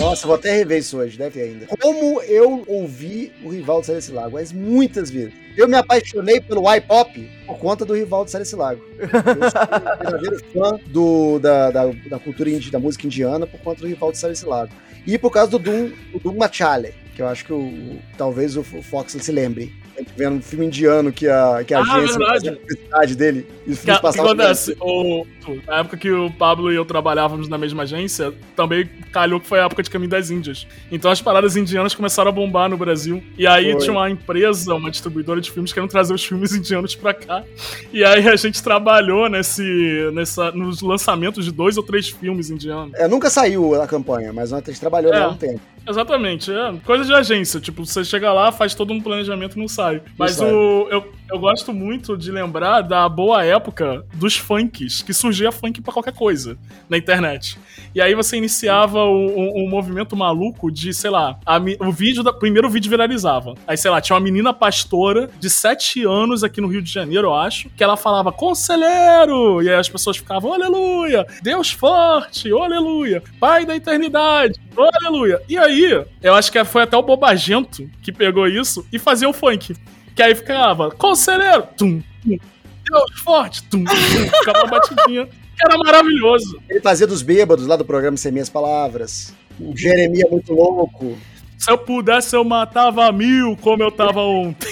Nossa, 0.01 0.26
vou 0.26 0.34
até 0.34 0.51
rever 0.57 0.78
isso 0.78 0.96
hoje, 0.96 1.18
deve 1.18 1.38
ter 1.38 1.46
ainda. 1.46 1.66
Como 1.66 2.22
eu 2.22 2.64
ouvi 2.66 3.30
o 3.44 3.51
Rivaldo 3.51 3.84
Sai 3.84 3.96
desse 3.96 4.11
Lago, 4.11 4.32
mas 4.32 4.51
muitas 4.51 5.11
vezes. 5.11 5.34
Eu 5.55 5.68
me 5.68 5.76
apaixonei 5.76 6.40
pelo 6.40 6.62
Y-Pop 6.74 7.30
por 7.46 7.59
conta 7.59 7.84
do 7.84 7.94
Rivaldo 7.94 8.30
Sai 8.30 8.40
desse 8.40 8.57
Lago. 8.57 8.82
Eu 8.98 9.09
sou 9.11 9.20
um 9.20 9.98
verdadeiro 10.03 10.44
fã 10.55 10.80
do, 10.86 11.38
da, 11.38 11.70
da, 11.70 11.86
da 12.09 12.18
cultura 12.18 12.48
indi, 12.48 12.70
da 12.70 12.78
música 12.78 13.07
indiana 13.07 13.46
por 13.46 13.61
conta 13.61 13.82
do 13.82 13.88
Rivaldo 13.88 14.16
Sai 14.16 14.30
desse 14.30 14.46
Lago. 14.46 14.72
E 15.07 15.18
por 15.18 15.30
causa 15.30 15.51
do 15.51 15.59
Doom, 15.59 15.90
o 16.14 16.18
Doom 16.18 16.36
Machale, 16.38 16.94
que 17.20 17.24
eu 17.24 17.28
acho 17.28 17.44
que 17.44 17.52
o, 17.52 17.98
talvez 18.16 18.56
o 18.56 18.62
Fox 18.62 19.12
se 19.20 19.30
lembre. 19.30 19.78
Vendo 20.16 20.36
um 20.36 20.40
filme 20.40 20.64
indiano 20.64 21.12
que 21.12 21.28
a, 21.28 21.62
que 21.62 21.74
a 21.74 21.80
Ah, 21.80 21.82
agência 21.96 22.18
verdade. 22.18 23.14
dele. 23.14 23.46
E 23.66 23.76
Que, 23.76 23.84
que 23.84 23.90
acontece? 23.90 24.74
O, 24.80 25.26
na 25.66 25.80
época 25.80 25.98
que 25.98 26.10
o 26.10 26.30
Pablo 26.32 26.72
e 26.72 26.74
eu 26.76 26.86
trabalhávamos 26.86 27.48
na 27.50 27.58
mesma 27.58 27.82
agência, 27.82 28.32
também 28.56 28.88
calhou 29.12 29.38
que 29.38 29.46
foi 29.46 29.60
a 29.60 29.64
época 29.66 29.82
de 29.82 29.90
Caminho 29.90 30.08
das 30.10 30.30
Índias. 30.30 30.66
Então 30.90 31.10
as 31.10 31.20
paradas 31.20 31.54
indianas 31.54 31.94
começaram 31.94 32.30
a 32.30 32.32
bombar 32.32 32.70
no 32.70 32.78
Brasil. 32.78 33.22
E 33.36 33.46
aí 33.46 33.72
Foi. 33.72 33.80
tinha 33.82 33.92
uma 33.92 34.08
empresa, 34.08 34.74
uma 34.74 34.90
distribuidora 34.90 35.38
de 35.38 35.50
filmes, 35.50 35.70
querendo 35.70 35.90
trazer 35.90 36.14
os 36.14 36.24
filmes 36.24 36.52
indianos 36.56 36.94
pra 36.94 37.12
cá. 37.12 37.44
E 37.92 38.02
aí 38.02 38.26
a 38.26 38.36
gente 38.36 38.62
trabalhou 38.62 39.28
nesse, 39.28 40.10
nessa, 40.14 40.50
nos 40.52 40.80
lançamentos 40.80 41.44
de 41.44 41.52
dois 41.52 41.76
ou 41.76 41.82
três 41.82 42.08
filmes 42.08 42.48
indianos. 42.48 42.94
É, 42.94 43.06
nunca 43.06 43.28
saiu 43.28 43.74
a 43.82 43.86
campanha, 43.86 44.32
mas 44.32 44.50
a 44.50 44.60
gente 44.60 44.80
trabalhou 44.80 45.12
É. 45.12 45.18
lá 45.18 45.28
um 45.28 45.36
tempo. 45.36 45.60
Exatamente, 45.91 46.51
é 46.53 46.72
coisa 46.84 47.05
de 47.05 47.12
agência. 47.12 47.61
Tipo, 47.61 47.84
você 47.84 48.05
chega 48.05 48.32
lá, 48.32 48.51
faz 48.53 48.74
todo 48.74 48.93
um 48.93 49.01
planejamento 49.01 49.57
e 49.57 49.61
não 49.61 49.68
sai. 49.68 50.01
Mas 50.16 50.32
sai. 50.32 50.51
o, 50.51 50.88
eu, 50.91 51.12
eu 51.30 51.38
gosto 51.38 51.72
muito 51.72 52.16
de 52.16 52.30
lembrar 52.30 52.82
da 52.82 53.08
boa 53.08 53.44
época 53.44 54.04
dos 54.14 54.36
funks, 54.36 55.02
que 55.02 55.12
surgia 55.12 55.52
funk 55.52 55.80
pra 55.80 55.92
qualquer 55.92 56.12
coisa 56.12 56.56
na 56.88 56.96
internet. 56.98 57.58
E 57.94 58.00
aí 58.00 58.14
você 58.14 58.36
iniciava 58.36 59.04
o- 59.04 59.64
o 59.64 59.68
movimento 59.68 60.16
maluco 60.16 60.70
de, 60.70 60.92
sei 60.92 61.10
lá, 61.10 61.38
a 61.46 61.58
o 61.80 61.92
vídeo 61.92 62.22
da, 62.22 62.32
primeiro 62.32 62.68
vídeo 62.68 62.88
viralizava. 62.90 63.54
Aí, 63.66 63.76
sei 63.76 63.90
lá, 63.90 64.00
tinha 64.00 64.14
uma 64.16 64.20
menina 64.22 64.52
pastora 64.52 65.30
de 65.38 65.48
7 65.50 66.04
anos 66.04 66.42
aqui 66.42 66.60
no 66.60 66.68
Rio 66.68 66.82
de 66.82 66.90
Janeiro, 66.92 67.28
eu 67.28 67.34
acho, 67.34 67.68
que 67.76 67.82
ela 67.84 67.96
falava 67.96 68.32
conselheiro! 68.32 69.62
E 69.62 69.68
aí 69.68 69.74
as 69.76 69.88
pessoas 69.88 70.16
ficavam, 70.16 70.52
aleluia! 70.52 71.26
Deus 71.42 71.70
forte, 71.70 72.50
aleluia! 72.52 73.22
Pai 73.38 73.64
da 73.64 73.76
eternidade, 73.76 74.58
aleluia! 74.76 75.40
E 75.48 75.56
aí, 75.58 76.04
eu 76.22 76.34
acho 76.34 76.50
que 76.50 76.64
foi 76.64 76.82
até 76.82 76.96
o 76.96 77.02
Bobagento 77.02 77.88
que 78.02 78.10
pegou 78.12 78.46
isso 78.46 78.86
e 78.92 78.98
fazia 78.98 79.28
o 79.28 79.32
funk. 79.32 79.74
Que 80.20 80.24
aí 80.24 80.34
ficava, 80.34 80.90
conselheiro! 80.90 81.62
Tum, 81.78 82.02
tum, 82.22 82.38
Deus 82.84 83.20
forte! 83.24 83.62
Tum, 83.70 83.82
tum, 83.84 84.38
ficava 84.38 84.64
uma 84.64 84.66
batidinha. 84.66 85.26
Era 85.58 85.78
maravilhoso. 85.78 86.60
Ele 86.68 86.82
fazia 86.82 87.06
dos 87.06 87.22
bêbados 87.22 87.66
lá 87.66 87.74
do 87.74 87.86
programa 87.86 88.18
Sem 88.18 88.30
Minhas 88.30 88.50
Palavras. 88.50 89.32
O 89.58 89.74
Jeremias 89.74 90.30
muito 90.30 90.52
louco. 90.52 91.16
Se 91.56 91.70
eu 91.70 91.78
pudesse, 91.78 92.36
eu 92.36 92.44
matava 92.44 93.10
mil 93.10 93.56
como 93.62 93.82
eu 93.82 93.90
tava 93.90 94.20
ontem. 94.20 94.68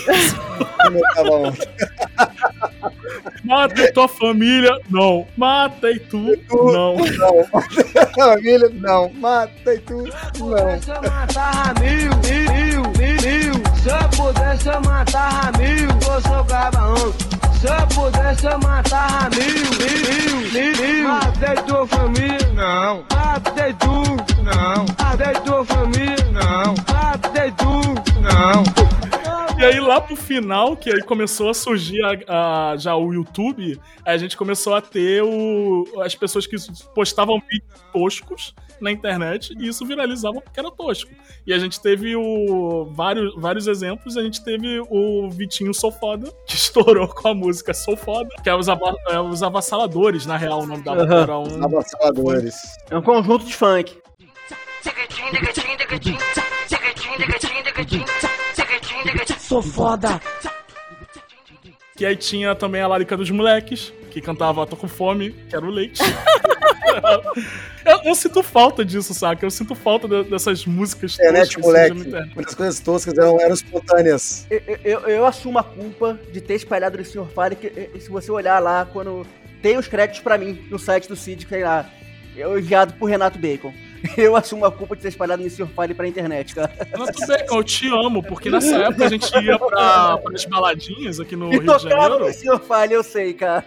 Como 0.83 0.99
eu 0.99 1.15
tava 1.15 1.31
ontem. 1.31 1.69
Matei 3.43 3.91
tua 3.93 4.07
família, 4.07 4.79
não. 4.91 5.27
Matei 5.35 5.99
tu, 5.99 6.19
não. 6.51 6.95
Não. 6.95 7.45
Família, 8.15 8.69
não. 8.75 9.11
Matei 9.15 9.79
tudo, 9.79 10.13
não. 10.41 10.83
Se 10.83 10.91
eu 10.91 11.01
matava 11.01 11.81
mil, 11.81 12.11
mil, 12.19 12.83
mil, 12.99 13.53
mil. 13.53 13.58
Se 13.83 13.89
eu 13.89 14.09
pudesse, 14.17 14.69
eu 14.69 14.81
matava 14.83 15.59
mil. 15.59 15.89
Vou 16.01 16.21
jogar 16.21 16.71
um. 16.77 17.13
Se 17.59 17.67
eu 17.67 17.87
pudesse, 17.95 18.47
eu 18.47 18.59
matava 18.59 19.31
mil, 19.31 19.55
mil, 19.79 20.53
mil, 20.53 20.77
mil. 20.83 21.09
Matei 21.09 21.55
tua 21.67 21.87
família, 21.87 22.53
não. 22.55 23.05
Matei 23.15 23.73
tu, 23.75 24.03
não. 24.43 24.87
Matei 24.99 25.35
tua 25.45 25.65
família, 25.65 26.29
não. 26.33 26.75
Matei 26.93 27.53
tu, 27.53 27.81
não. 28.21 28.78
E 29.59 29.65
aí 29.65 29.81
lá 29.81 30.01
pro 30.01 30.15
final, 30.15 30.77
que 30.77 30.89
aí 30.89 31.03
começou 31.03 31.51
a 31.51 31.55
surgir 31.55 32.01
a- 32.05 32.71
a- 32.73 32.77
já 32.77 32.95
o 32.95 33.13
YouTube, 33.13 33.81
a 34.05 34.17
gente 34.17 34.37
começou 34.37 34.73
a 34.75 34.81
ter 34.81 35.21
o, 35.25 35.85
as 36.01 36.15
pessoas 36.15 36.47
que 36.47 36.55
postavam 36.95 37.41
vídeos 37.51 37.69
toscos 37.93 38.55
na 38.81 38.93
internet 38.93 39.53
e 39.59 39.67
isso 39.67 39.85
viralizava 39.85 40.41
porque 40.41 40.61
era 40.61 40.71
tosco. 40.71 41.11
E 41.45 41.53
a 41.53 41.59
gente 41.59 41.81
teve 41.81 42.15
o, 42.15 42.85
vários, 42.93 43.35
vários 43.35 43.67
exemplos, 43.67 44.17
a 44.17 44.23
gente 44.23 44.45
teve 44.45 44.81
o 44.89 45.29
Vitinho 45.29 45.75
Sou 45.75 45.91
Foda, 45.91 46.33
que 46.47 46.55
estourou 46.55 47.09
com 47.09 47.27
a 47.27 47.35
música 47.35 47.75
Sou 47.75 47.97
Foda, 47.97 48.29
que 48.41 48.49
é 48.49 48.55
os, 48.55 48.69
ava- 48.69 48.95
é 49.09 49.19
os 49.19 49.43
avassaladores, 49.43 50.25
na 50.25 50.37
real, 50.37 50.61
o 50.63 50.67
nome 50.67 50.85
da 50.85 50.93
Aham. 50.93 51.23
era 51.23 51.37
um... 51.39 51.65
Avassaladores. 51.65 52.55
É 52.89 52.97
um 52.97 53.03
conjunto 53.03 53.45
de 53.45 53.57
funk. 53.57 53.99
Sou 59.49 59.63
foda. 59.63 60.21
Que 61.97 62.05
aí 62.07 62.15
tinha 62.17 62.55
também 62.55 62.81
a 62.81 62.87
Larica 62.87 63.17
dos 63.17 63.31
Moleques, 63.31 63.93
que 64.11 64.21
cantava 64.21 64.67
Tô 64.67 64.77
com 64.77 64.87
fome, 64.87 65.31
quero 65.51 65.69
leite. 65.69 66.01
eu, 67.85 68.01
eu 68.05 68.15
sinto 68.15 68.43
falta 68.43 68.85
disso, 68.85 69.13
saca? 69.15 69.45
Eu 69.45 69.51
sinto 69.51 69.75
falta 69.75 70.07
de- 70.07 70.31
dessas 70.31 70.65
músicas 70.65 71.15
Internet, 71.15 71.57
toscas 71.57 71.65
surgindo 71.65 71.73
na 71.89 71.95
moleque. 71.95 72.09
internet. 72.09 72.35
Muitas 72.35 72.55
coisas 72.55 72.81
toscas 72.81 73.17
eram, 73.19 73.41
eram 73.41 73.55
espontâneas. 73.55 74.47
Eu, 74.51 74.63
eu, 74.85 75.01
eu 75.09 75.27
assumo 75.27 75.59
a 75.59 75.65
culpa 75.65 76.19
de 76.33 76.41
ter 76.41 76.55
espalhado 76.55 76.99
no 76.99 77.05
Sr. 77.05 77.27
Fire, 77.27 77.57
que 77.57 77.67
eh, 77.67 77.91
se 77.99 78.09
você 78.11 78.31
olhar 78.31 78.61
lá, 78.61 78.87
quando 78.93 79.27
tem 79.63 79.77
os 79.77 79.89
créditos 79.89 80.21
pra 80.21 80.39
mim 80.39 80.67
no 80.71 80.79
site 80.79 81.09
do 81.09 81.17
Cid, 81.17 81.47
que 81.47 81.51
tem 81.51 81.65
lá, 81.65 81.91
eu 82.37 82.59
enviado 82.59 82.93
por 82.95 83.07
Renato 83.07 83.39
Bacon. 83.39 83.73
Eu 84.17 84.37
assumo 84.37 84.65
a 84.65 84.73
culpa 84.73 84.95
de 84.97 85.03
ter 85.03 85.09
espalhado 85.09 85.49
Sr. 85.49 85.67
Fire 85.67 85.95
pra 85.95 86.07
internet, 86.07 86.55
cara. 86.55 86.71
Renato 86.91 87.27
Bacon, 87.27 87.57
eu 87.59 87.65
te 87.65 87.89
amo, 87.89 88.23
porque 88.23 88.51
nessa 88.51 88.77
época 88.85 89.05
a 89.07 89.09
gente 89.09 89.33
ia 89.39 89.59
pra, 89.59 90.19
pras 90.19 90.45
baladinhas 90.45 91.21
aqui 91.21 91.35
no 91.37 91.49
E 91.49 91.51
Rio 91.53 91.61
de 91.61 91.67
tocava 91.67 91.89
Janeiro. 92.03 92.27
no 92.27 92.33
Sr. 92.33 92.61
Fire, 92.61 92.93
eu 92.93 93.03
sei, 93.03 93.35
cara. 93.35 93.65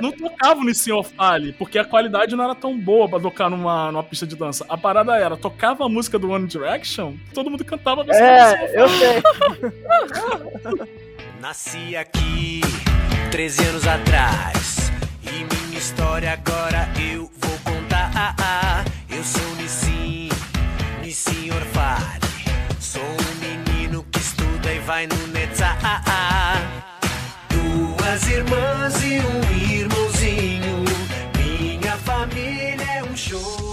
Não 0.00 0.12
tocava 0.12 0.60
no 0.62 0.74
Senhor 0.74 1.02
Fale, 1.04 1.52
porque 1.52 1.78
a 1.78 1.84
qualidade 1.84 2.34
não 2.36 2.44
era 2.44 2.54
tão 2.54 2.78
boa 2.78 3.08
pra 3.08 3.20
tocar 3.20 3.50
numa, 3.50 3.90
numa 3.92 4.02
pista 4.04 4.26
de 4.26 4.36
dança. 4.36 4.64
A 4.68 4.76
parada 4.76 5.16
era, 5.16 5.36
tocava 5.36 5.84
a 5.84 5.88
música 5.88 6.18
do 6.18 6.30
One 6.30 6.46
Direction, 6.46 7.14
todo 7.34 7.50
mundo 7.50 7.64
cantava 7.64 8.02
a 8.02 8.04
versão 8.04 8.24
do 8.26 8.28
Senhor 8.28 8.70
É, 8.70 8.82
eu 8.82 8.88
sei. 8.88 9.22
Nasci 11.40 11.96
aqui 11.96 12.60
13 13.30 13.64
anos 13.68 13.86
atrás 13.86 14.90
e 15.22 15.44
minha 15.44 15.78
história 15.78 16.32
agora 16.32 16.88
eu 17.12 17.30
vou 17.38 17.58
contar. 17.64 18.84
Eu 19.10 19.22
sou 19.24 19.42
vai 24.88 25.06
no 25.06 25.26
Netza. 25.26 25.76
Duas 27.50 28.26
irmãs 28.26 28.94
e 29.04 29.20
um 29.20 29.80
irmãozinho. 29.80 30.82
Minha 31.36 31.94
família 31.98 32.86
é 32.96 33.04
um 33.04 33.14
show. 33.14 33.67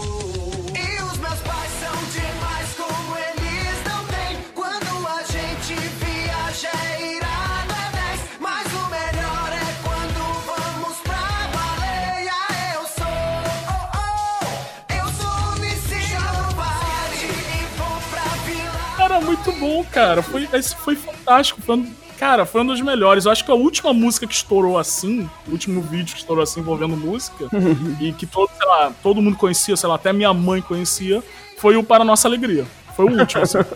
Bom, 19.60 19.84
cara. 19.86 20.22
Foi, 20.22 20.48
isso 20.54 20.76
foi 20.78 20.96
fantástico. 20.96 21.62
Foi 21.62 21.78
um 21.78 21.94
Cara, 22.18 22.46
foi 22.46 22.62
um 22.62 22.66
dos 22.66 22.82
melhores. 22.82 23.26
Eu 23.26 23.32
acho 23.32 23.44
que 23.44 23.52
a 23.52 23.56
última 23.56 23.94
música 23.94 24.26
que 24.26 24.34
estourou 24.34 24.78
assim, 24.78 25.30
o 25.48 25.52
último 25.52 25.82
vídeo 25.82 26.14
que 26.14 26.20
estourou 26.20 26.44
assim 26.44 26.62
envolvendo 26.62 26.96
música, 26.96 27.50
e 28.00 28.14
que 28.14 28.26
todo, 28.26 28.50
lá, 28.62 28.94
todo 29.04 29.22
mundo 29.22 29.38
conhecia, 29.38 29.76
sei 29.76 29.90
lá, 29.90 29.96
até 29.96 30.14
minha 30.14 30.34
mãe 30.34 30.62
conhecia, 30.62 31.22
foi 31.58 31.76
o 31.76 31.84
Para 31.84 32.06
Nossa 32.06 32.28
Alegria. 32.28 32.66
Foi 32.96 33.06
o 33.06 33.20
último, 33.20 33.44
assim. 33.44 33.60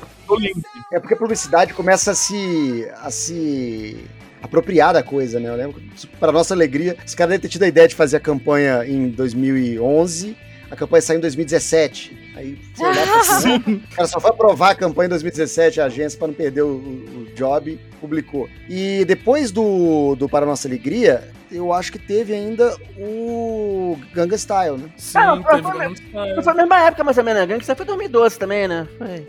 É 0.94 1.00
porque 1.00 1.16
a 1.16 1.18
publicidade 1.18 1.74
começa 1.74 2.12
a 2.12 2.16
se. 2.16 2.88
a 3.02 3.10
se 3.10 3.98
apropriar 4.44 4.94
da 4.94 5.02
coisa, 5.02 5.40
né? 5.40 5.50
Eu 5.50 5.56
lembro, 5.56 5.82
para 6.20 6.32
nossa 6.32 6.54
alegria, 6.54 6.96
os 7.04 7.16
caras 7.16 7.32
devem 7.32 7.42
ter 7.42 7.50
tido 7.50 7.64
a 7.64 7.68
ideia 7.68 7.88
de 7.88 7.96
fazer 7.96 8.18
a 8.18 8.20
campanha 8.20 8.86
em 8.86 9.10
2011, 9.10 10.38
a 10.72 10.76
campanha 10.76 11.02
saiu 11.02 11.18
em 11.18 11.22
2017. 11.22 12.32
Aí, 12.36 12.58
sei 12.76 12.86
lá, 12.86 12.92
assim, 13.20 13.56
o 13.58 13.96
cara 13.96 14.08
só 14.08 14.20
foi 14.20 14.30
aprovar 14.30 14.72
a 14.72 14.76
campanha 14.76 15.08
em 15.08 15.10
2017, 15.10 15.82
a 15.82 15.86
agência, 15.86 16.18
para 16.18 16.28
não 16.28 16.34
perder 16.34 16.62
o, 16.62 16.68
o- 16.68 17.26
o 17.30 17.36
job, 17.36 17.80
publicou. 18.00 18.50
E 18.70 19.04
depois 19.06 19.52
do, 19.52 20.16
do 20.16 20.30
Para 20.30 20.46
Nossa 20.46 20.68
Alegria, 20.68 21.30
eu 21.52 21.74
acho 21.74 21.92
que 21.92 22.00
teve 22.00 22.34
ainda 22.34 22.76
o 22.98 23.98
Ganga 24.14 24.38
Style, 24.38 24.78
né? 24.78 24.90
Sim, 24.98 25.18
Ah, 25.18 25.38
teve, 25.38 25.62
foi- 25.64 25.72
Gangnam 25.72 25.94
Style. 25.96 26.44
Foi 26.44 26.54
a 26.54 26.56
mesma 26.56 26.80
época, 26.82 27.04
mais 27.04 27.18
ou 27.18 27.24
menos, 27.24 27.42
né? 27.42 27.48
Gangsta 27.48 27.76
foi 27.76 27.86
2012 27.86 28.38
também, 28.40 28.68
né? 28.68 28.88
Foi. 28.98 29.26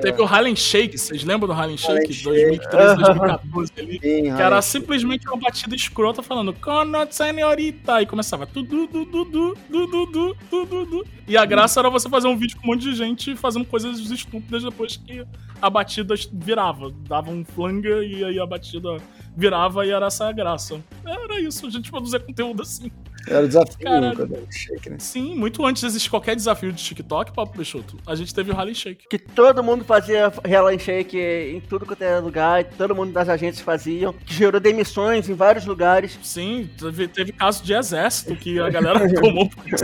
Teve 0.00 0.22
o 0.22 0.24
Harlem 0.24 0.54
Shake, 0.54 0.96
vocês 0.96 1.24
lembram 1.24 1.48
do 1.48 1.52
Harlem 1.52 1.76
Shake? 1.76 2.12
Shake. 2.12 2.24
2013, 2.24 2.96
2014 2.96 3.72
ali. 3.78 3.92
Sim, 4.00 4.22
Que 4.36 4.42
era 4.42 4.62
simplesmente 4.62 5.26
uma 5.28 5.36
batida 5.36 5.74
escrota 5.74 6.22
falando 6.22 6.52
Cono 6.52 6.98
senhorita 7.10 8.00
e 8.00 8.06
começava 8.06 8.46
tudo 8.46 8.86
du 8.86 9.04
du 9.04 9.24
du 9.24 9.24
du 9.24 9.54
du 9.68 9.86
du 10.06 10.36
du 10.50 10.64
du 10.66 10.86
du 10.86 11.06
E 11.26 11.36
a 11.36 11.44
graça 11.44 11.80
era 11.80 11.90
você 11.90 12.08
fazer 12.08 12.28
um 12.28 12.36
vídeo 12.36 12.56
com 12.58 12.68
um 12.68 12.70
monte 12.72 12.82
de 12.82 12.94
gente 12.94 13.34
fazendo 13.36 13.64
coisas 13.64 13.98
estúpidas 13.98 14.62
depois 14.62 14.96
que 14.96 15.24
a 15.60 15.68
batida 15.68 16.14
virava. 16.32 16.92
Dava 17.08 17.30
um 17.30 17.44
flanga 17.44 18.04
e 18.04 18.22
aí 18.24 18.38
a 18.38 18.46
batida 18.46 18.96
virava 19.36 19.86
e 19.86 19.90
era 19.90 20.06
essa 20.06 20.28
a 20.28 20.32
graça. 20.32 20.82
Era 21.04 21.40
isso, 21.40 21.66
a 21.66 21.70
gente 21.70 21.90
produzia 21.90 22.20
conteúdo 22.20 22.62
assim. 22.62 22.90
Era 23.26 23.44
o 23.44 23.48
desafio 23.48 23.78
Caralho. 23.78 24.16
do 24.16 24.22
Harlem 24.22 24.50
Shake, 24.50 24.90
né? 24.90 24.96
Sim, 24.98 25.34
muito 25.36 25.64
antes 25.64 25.80
de 25.80 25.86
existir 25.86 26.10
qualquer 26.10 26.36
desafio 26.36 26.72
de 26.72 26.82
TikTok, 26.82 27.32
Papo 27.32 27.56
Peixoto, 27.56 27.96
a 28.06 28.14
gente 28.14 28.34
teve 28.34 28.50
o 28.50 28.56
Harlem 28.56 28.74
Shake. 28.74 29.08
Que 29.08 29.18
todo 29.18 29.62
mundo 29.62 29.84
fazia 29.84 30.32
Hell 30.44 30.78
Shake 30.78 31.18
em 31.18 31.60
tudo 31.60 31.86
quanto 31.86 32.02
era 32.02 32.20
lugar, 32.20 32.64
todo 32.64 32.94
mundo 32.94 33.12
das 33.12 33.28
agências 33.28 33.64
faziam, 33.64 34.12
que 34.12 34.34
gerou 34.34 34.60
demissões 34.60 35.28
em 35.28 35.34
vários 35.34 35.66
lugares. 35.66 36.18
Sim, 36.22 36.68
teve, 36.78 37.08
teve 37.08 37.32
caso 37.32 37.62
de 37.62 37.72
exército 37.72 38.34
que 38.36 38.58
a 38.58 38.70
galera 38.70 39.00
tomou 39.20 39.48
porque 39.48 39.76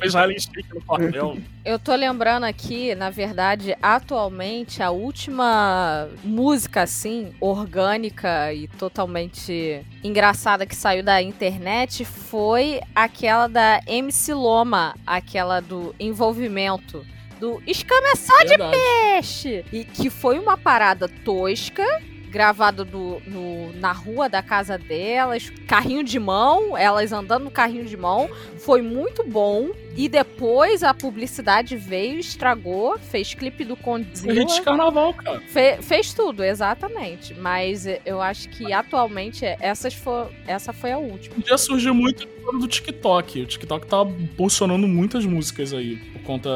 fez 0.00 0.14
Harlem 0.14 0.38
Shake 0.38 0.74
no 0.74 0.82
quartel. 0.82 1.36
Eu 1.64 1.78
tô 1.78 1.94
lembrando 1.94 2.44
aqui, 2.44 2.94
na 2.94 3.10
verdade, 3.10 3.76
atualmente, 3.80 4.82
a 4.82 4.90
última 4.90 6.08
música, 6.22 6.82
assim, 6.82 7.32
orgânica 7.40 8.52
e 8.52 8.68
totalmente 8.68 9.82
engraçada 10.02 10.66
que 10.66 10.76
saiu 10.76 11.02
da 11.02 11.22
internet 11.22 12.04
foi 12.04 12.80
aquela 12.94 13.46
da 13.48 13.80
MC 13.86 14.32
Loma, 14.34 14.94
aquela 15.06 15.60
do 15.60 15.94
envolvimento. 15.98 17.04
Do 17.40 17.62
Escama 17.66 18.14
só 18.16 18.42
de 18.44 18.54
peixe! 18.56 19.64
E 19.72 19.84
que 19.84 20.08
foi 20.08 20.38
uma 20.38 20.56
parada 20.56 21.08
tosca, 21.08 21.84
gravada 22.30 22.84
do- 22.84 23.20
no- 23.26 23.72
na 23.74 23.92
rua 23.92 24.28
da 24.28 24.42
casa 24.42 24.76
delas, 24.78 25.50
carrinho 25.68 26.02
de 26.02 26.18
mão, 26.18 26.76
elas 26.76 27.12
andando 27.12 27.44
no 27.44 27.50
carrinho 27.50 27.84
de 27.84 27.96
mão. 27.96 28.28
Foi 28.58 28.82
muito 28.82 29.22
bom. 29.24 29.70
E 29.96 30.08
depois 30.08 30.82
a 30.82 30.92
publicidade 30.92 31.76
veio, 31.76 32.18
estragou, 32.18 32.98
fez 32.98 33.34
clipe 33.34 33.64
do 33.64 33.76
de 33.76 33.82
Condzilla. 33.82 34.62
carnaval, 34.64 35.14
cara. 35.14 35.40
Fe- 35.42 35.78
fez 35.82 36.12
tudo, 36.12 36.42
exatamente. 36.42 37.32
Mas 37.34 37.86
eu 38.04 38.20
acho 38.20 38.48
que 38.48 38.72
atualmente 38.72 39.44
essas 39.60 39.94
for, 39.94 40.28
essa 40.48 40.72
foi 40.72 40.90
a 40.90 40.98
última. 40.98 41.36
Dia 41.38 41.56
surgiu 41.58 41.94
muito 41.94 42.26
do 42.52 42.66
TikTok. 42.68 43.42
O 43.42 43.46
TikTok 43.46 43.86
tá 43.86 44.02
impulsionando 44.02 44.86
muitas 44.86 45.24
músicas 45.24 45.72
aí, 45.72 45.96
por 46.12 46.22
conta 46.22 46.50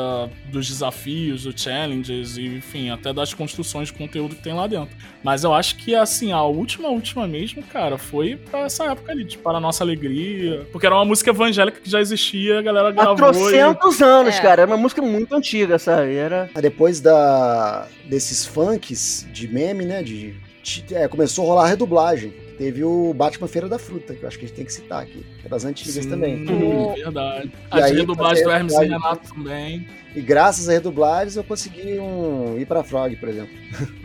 dos 0.51 0.69
desafios, 0.69 1.43
dos 1.45 1.61
challenges, 1.61 2.37
e, 2.37 2.47
enfim, 2.47 2.91
até 2.91 3.13
das 3.13 3.35
construções 3.35 3.89
de 3.89 3.95
conteúdo 3.95 4.35
que 4.37 4.43
tem 4.43 4.53
lá 4.55 4.67
dentro. 4.67 4.97
Mas 5.23 5.45
eu 5.45 5.53
acho 5.53 5.77
que, 5.77 5.95
assim, 5.95 6.33
a 6.33 6.43
última, 6.43 6.89
última 6.89 7.27
mesmo, 7.27 7.63
cara, 7.63 7.99
foi 7.99 8.37
pra 8.37 8.61
essa 8.61 8.85
época 8.85 9.13
ali, 9.13 9.25
tipo, 9.25 9.43
para 9.43 9.59
a 9.59 9.61
nossa 9.61 9.83
alegria. 9.83 10.67
Porque 10.73 10.87
era 10.87 10.95
uma 10.95 11.05
música 11.05 11.31
evangélica 11.31 11.81
que 11.81 11.91
já 11.91 12.01
existia, 12.01 12.59
a 12.59 12.63
galera 12.63 12.89
Há 12.89 12.93
gravou. 12.93 13.15
E... 13.15 13.33
trocentos 13.33 14.01
anos, 14.03 14.37
É. 14.37 14.41
cara. 14.43 14.63
Era 14.63 14.71
uma 14.71 14.77
música 14.77 15.03
muito 15.03 15.35
antiga, 15.35 15.79
sabe? 15.79 16.15
Era. 16.15 16.51
Aí 16.55 16.63
Depois 16.63 17.01
da, 17.01 17.87
desses 18.05 18.45
funks 18.47 19.27
de 19.33 19.47
meme, 19.49 19.85
né? 19.85 20.03
De, 20.03 20.35
de- 20.63 20.95
é, 20.95 21.07
começou 21.09 21.45
a 21.45 21.49
rolar 21.49 21.65
a 21.65 21.69
redublagem. 21.69 22.33
Teve 22.59 22.83
o 22.83 23.15
Batman 23.15 23.47
Feira 23.47 23.69
da 23.69 23.79
Fruta, 23.79 24.15
que 24.15 24.25
eu 24.25 24.29
acho 24.29 24.37
que 24.37 24.45
a 24.45 24.49
gente 24.49 24.57
tem 24.57 24.65
que 24.65 24.73
citar 24.73 25.05
aqui. 25.05 25.25
É 25.45 25.49
das 25.49 25.65
antigas 25.65 25.95
Sim, 25.95 26.11
também. 26.11 26.45
verdade. 26.45 27.53
E 27.73 27.79
As 27.79 27.85
aí, 27.85 27.97
redublagens 27.97 28.45
do 28.45 28.51
Hermes 28.51 28.75
e 28.75 28.85
Renato 28.85 29.33
também. 29.33 29.87
E 30.17 30.21
graças 30.21 30.69
a 30.69 30.73
redublagens 30.73 31.37
eu 31.37 31.45
consegui 31.45 32.01
um, 32.01 32.59
ir 32.59 32.67
pra 32.67 32.83
Frog, 32.83 33.15
por 33.15 33.29
exemplo. 33.29 33.55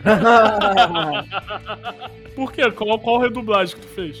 Por 2.34 2.52
quê? 2.52 2.70
Qual, 2.70 2.98
qual 2.98 3.20
redublagem 3.20 3.76
que 3.76 3.82
tu 3.82 3.88
fez? 3.88 4.18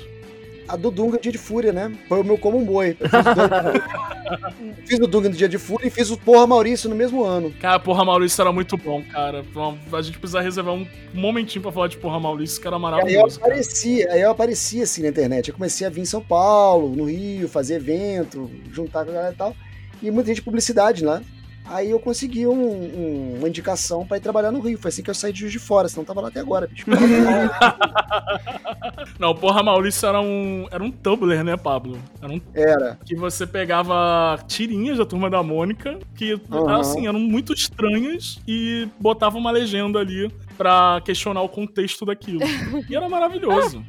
A 0.66 0.76
do 0.76 0.90
Dunga 0.90 1.18
Dia 1.18 1.30
de 1.32 1.38
Fúria, 1.38 1.72
né? 1.72 1.92
Foi 2.08 2.20
o 2.20 2.24
meu 2.24 2.38
como 2.38 2.56
um 2.58 2.64
boi. 2.64 2.96
Eu 3.00 3.08
fiz, 3.08 3.18
o 3.20 3.34
Dunga- 3.34 4.54
fiz 4.86 4.98
o 5.00 5.06
Dunga 5.06 5.28
no 5.28 5.34
Dia 5.34 5.48
de 5.48 5.58
Fúria 5.58 5.86
e 5.86 5.90
fiz 5.90 6.10
o 6.10 6.16
Porra 6.16 6.46
Maurício 6.46 6.88
no 6.88 6.96
mesmo 6.96 7.22
ano. 7.22 7.52
Cara, 7.60 7.78
Porra 7.78 8.04
Maurício 8.04 8.40
era 8.40 8.52
muito 8.52 8.76
bom, 8.76 9.02
cara. 9.04 9.44
A 9.92 10.02
gente 10.02 10.18
precisa 10.18 10.40
reservar 10.40 10.74
um 10.74 10.86
momentinho 11.12 11.62
pra 11.62 11.70
falar 11.72 11.88
de 11.88 11.96
Porra 11.98 12.18
Maurício, 12.18 12.60
que 12.60 12.66
era 12.66 12.76
Aí 12.76 12.78
eu 12.78 12.82
maravilhoso. 12.82 13.38
cara. 13.40 13.52
aparecia, 13.52 14.10
aí 14.12 14.20
eu 14.22 14.30
aparecia 14.30 14.82
assim 14.84 15.02
na 15.02 15.08
internet. 15.08 15.48
Eu 15.48 15.54
comecei 15.54 15.86
a 15.86 15.90
vir 15.90 16.00
em 16.00 16.06
São 16.06 16.22
Paulo, 16.22 16.94
no 16.96 17.04
Rio, 17.04 17.48
fazer 17.48 17.74
evento, 17.76 18.50
juntar 18.72 19.04
com 19.04 19.10
a 19.10 19.14
galera 19.14 19.34
e 19.34 19.36
tal. 19.36 19.54
E 20.02 20.10
muita 20.10 20.28
gente 20.28 20.36
de 20.36 20.42
publicidade 20.42 21.04
lá. 21.04 21.20
Aí 21.66 21.90
eu 21.90 21.98
consegui 21.98 22.46
um- 22.46 22.52
um- 22.52 23.34
uma 23.38 23.48
indicação 23.48 24.06
pra 24.06 24.18
ir 24.18 24.20
trabalhar 24.20 24.52
no 24.52 24.60
Rio. 24.60 24.78
Foi 24.78 24.90
assim 24.90 25.02
que 25.02 25.08
eu 25.10 25.14
saí 25.14 25.32
de 25.32 25.40
Juiz 25.40 25.52
de 25.52 25.58
Fora, 25.58 25.88
senão 25.88 26.04
tava 26.04 26.20
lá 26.20 26.28
até 26.28 26.40
agora, 26.40 26.66
bicho. 26.66 26.84
Não, 29.18 29.34
Porra 29.34 29.62
Maurício 29.62 30.06
era 30.08 30.20
um, 30.20 30.66
era 30.70 30.82
um 30.82 30.90
Tumblr, 30.90 31.42
né, 31.44 31.56
Pablo? 31.56 31.98
Era 32.20 32.32
um 32.32 32.40
Era. 32.54 32.98
que 33.04 33.14
você 33.14 33.46
pegava 33.46 34.38
tirinhas 34.46 34.98
da 34.98 35.06
Turma 35.06 35.30
da 35.30 35.42
Mônica, 35.42 35.98
que, 36.14 36.38
Aham. 36.50 36.80
assim, 36.80 37.06
eram 37.06 37.18
muito 37.20 37.52
estranhas 37.52 38.38
e 38.46 38.88
botava 38.98 39.38
uma 39.38 39.50
legenda 39.50 39.98
ali 39.98 40.30
pra 40.56 41.00
questionar 41.04 41.42
o 41.42 41.48
contexto 41.48 42.04
daquilo. 42.06 42.40
E 42.88 42.94
era 42.96 43.08
maravilhoso. 43.08 43.84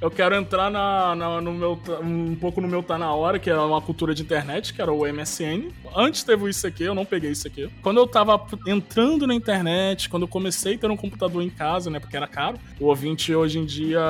Eu 0.00 0.10
quero 0.10 0.34
entrar 0.34 0.70
na, 0.70 1.14
na- 1.14 1.40
no 1.40 1.52
meu, 1.52 1.78
um 2.02 2.34
pouco 2.36 2.60
no 2.60 2.68
meu 2.68 2.82
Tá 2.82 2.98
Na 2.98 3.12
Hora, 3.14 3.38
que 3.38 3.48
era 3.48 3.64
uma 3.64 3.80
cultura 3.80 4.14
de 4.14 4.22
internet, 4.22 4.74
que 4.74 4.82
era 4.82 4.92
o 4.92 5.06
MSN. 5.06 5.70
Antes 5.94 6.22
teve 6.22 6.44
o 6.44 6.48
ICQ, 6.48 6.84
eu 6.84 6.94
não 6.94 7.04
peguei 7.04 7.30
isso 7.30 7.46
aqui. 7.46 7.70
Quando 7.82 7.98
eu 7.98 8.06
tava 8.06 8.40
entrando 8.66 9.26
na 9.26 9.34
internet, 9.34 10.08
quando 10.08 10.22
eu 10.22 10.28
comecei 10.28 10.74
a 10.74 10.78
ter 10.78 10.90
um 10.90 10.96
computador 10.96 11.42
em 11.42 11.50
casa, 11.50 11.88
né, 11.90 11.98
porque 11.98 12.16
era 12.16 12.26
caro, 12.26 12.58
o 12.78 12.86
ouvinte 12.86 13.34
hoje 13.34 13.58
em 13.58 13.64
dia 13.64 14.00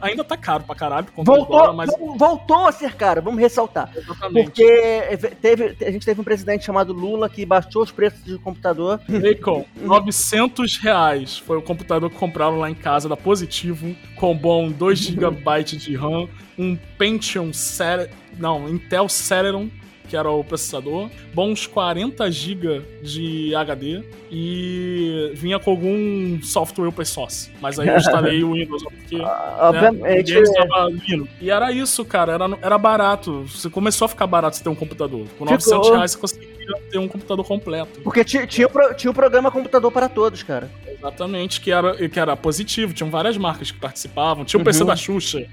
ainda 0.00 0.24
tá 0.24 0.36
caro 0.36 0.64
pra 0.64 0.74
caralho, 0.74 1.06
do 1.06 1.24
Voltou, 1.24 1.46
dólar, 1.46 1.72
mas 1.72 1.90
vol- 1.96 2.16
voltou 2.16 2.66
a 2.66 2.72
ser 2.72 2.94
cara, 2.94 3.20
vamos 3.20 3.40
ressaltar. 3.40 3.90
exatamente. 3.96 4.44
Porque 4.46 5.18
teve, 5.40 5.76
a 5.84 5.90
gente 5.90 6.04
teve 6.04 6.20
um 6.20 6.24
presidente 6.24 6.64
chamado 6.64 6.92
Lula 6.92 7.28
que 7.28 7.44
baixou 7.46 7.82
os 7.82 7.90
preços 7.90 8.24
de 8.24 8.38
computador. 8.38 9.00
Bacon, 9.08 9.64
900 9.76 10.76
reais 10.78 11.17
foi 11.26 11.56
o 11.56 11.62
computador 11.62 12.10
que 12.10 12.16
compraram 12.16 12.58
lá 12.58 12.70
em 12.70 12.74
casa 12.74 13.08
da 13.08 13.16
Positivo, 13.16 13.94
com 14.16 14.36
bom 14.36 14.70
2 14.70 14.98
GB 14.98 15.64
de 15.64 15.96
RAM, 15.96 16.28
um 16.58 16.76
Pentium 16.96 17.52
Cere... 17.52 18.10
não, 18.38 18.68
Intel 18.68 19.08
Celeron, 19.08 19.68
que 20.08 20.16
era 20.16 20.30
o 20.30 20.42
processador, 20.42 21.08
bons 21.34 21.66
40 21.66 22.30
GB 22.30 22.82
de 23.02 23.54
HD 23.54 24.02
e 24.30 25.32
vinha 25.34 25.58
com 25.58 25.70
algum 25.70 26.40
software 26.42 26.88
open 26.88 27.04
source. 27.04 27.50
Mas 27.60 27.78
aí 27.78 27.88
eu 27.88 27.96
instalei 27.96 28.42
o 28.42 28.52
Windows, 28.52 28.82
porque 28.82 29.16
né, 29.18 29.24
Obviamente. 29.60 30.34
ninguém 30.34 30.42
usava 30.42 30.90
Linux. 30.90 31.30
E 31.40 31.50
era 31.50 31.72
isso, 31.72 32.04
cara, 32.04 32.32
era, 32.32 32.46
era 32.62 32.78
barato. 32.78 33.42
Você 33.44 33.68
começou 33.70 34.06
a 34.06 34.08
ficar 34.08 34.26
barato 34.26 34.56
você 34.56 34.62
ter 34.64 34.70
um 34.70 34.74
computador. 34.74 35.26
Com 35.38 35.44
900 35.44 35.64
Ficou. 35.86 35.92
reais 35.96 36.10
você 36.12 36.18
conseguia 36.18 36.48
ter 36.90 36.98
um 36.98 37.08
computador 37.08 37.44
completo. 37.46 38.00
Porque 38.02 38.24
ti- 38.24 38.46
tinha, 38.46 38.66
o 38.66 38.70
pro- 38.70 38.94
tinha 38.94 39.10
o 39.10 39.14
programa 39.14 39.50
Computador 39.50 39.90
para 39.90 40.08
Todos, 40.08 40.42
cara. 40.42 40.70
Exatamente, 40.86 41.60
que 41.60 41.70
era, 41.70 42.08
que 42.08 42.18
era 42.18 42.36
positivo, 42.36 42.92
tinham 42.92 43.10
várias 43.10 43.36
marcas 43.36 43.70
que 43.70 43.78
participavam. 43.78 44.44
Tinha 44.44 44.60
o 44.60 44.64
PC 44.64 44.80
Uhum. 44.80 44.86
da 44.86 44.96
Xuxa, 44.96 45.46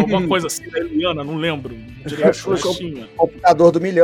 alguma 0.00 0.26
coisa 0.26 0.46
assim, 0.46 0.68
da 0.70 0.78
Eliana, 0.80 1.22
não 1.22 1.36
lembro. 1.36 1.76
Direito, 2.06 2.34
Xuxa. 2.36 2.70
tinha. 2.74 3.06
Computador 3.16 3.70
do 3.72 3.80
milhão. 3.80 3.95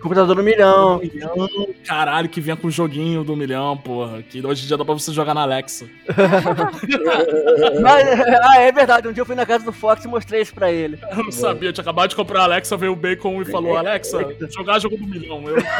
Computador 0.00 0.36
no 0.36 0.42
milhão. 0.42 0.98
Milhão, 0.98 1.48
caralho, 1.86 2.28
que 2.28 2.40
vinha 2.40 2.56
com 2.56 2.68
o 2.68 2.70
joguinho 2.70 3.24
do 3.24 3.36
milhão, 3.36 3.76
porra. 3.76 4.22
Que 4.22 4.44
hoje 4.44 4.64
em 4.64 4.66
dia 4.66 4.76
dá 4.76 4.84
pra 4.84 4.94
você 4.94 5.12
jogar 5.12 5.34
na 5.34 5.42
Alexa. 5.42 5.86
Mas, 7.80 8.20
ah, 8.20 8.60
é 8.60 8.72
verdade. 8.72 9.08
Um 9.08 9.12
dia 9.12 9.22
eu 9.22 9.26
fui 9.26 9.34
na 9.34 9.46
casa 9.46 9.64
do 9.64 9.72
Fox 9.72 10.04
e 10.04 10.08
mostrei 10.08 10.42
isso 10.42 10.54
pra 10.54 10.70
ele. 10.70 10.98
Eu 11.10 11.24
não 11.24 11.32
sabia, 11.32 11.68
eu 11.68 11.72
tinha 11.72 11.82
acabado 11.82 12.10
de 12.10 12.16
comprar 12.16 12.40
a 12.40 12.44
Alexa, 12.44 12.76
veio 12.76 12.92
o 12.92 12.96
Bacon 12.96 13.40
e 13.40 13.44
falou: 13.44 13.76
Alexa, 13.76 14.18
jogar 14.50 14.78
jogo 14.78 14.96
do 14.96 15.06
milhão. 15.06 15.42
Eu, 15.48 15.56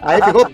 Aí 0.00 0.22
ficou. 0.22 0.48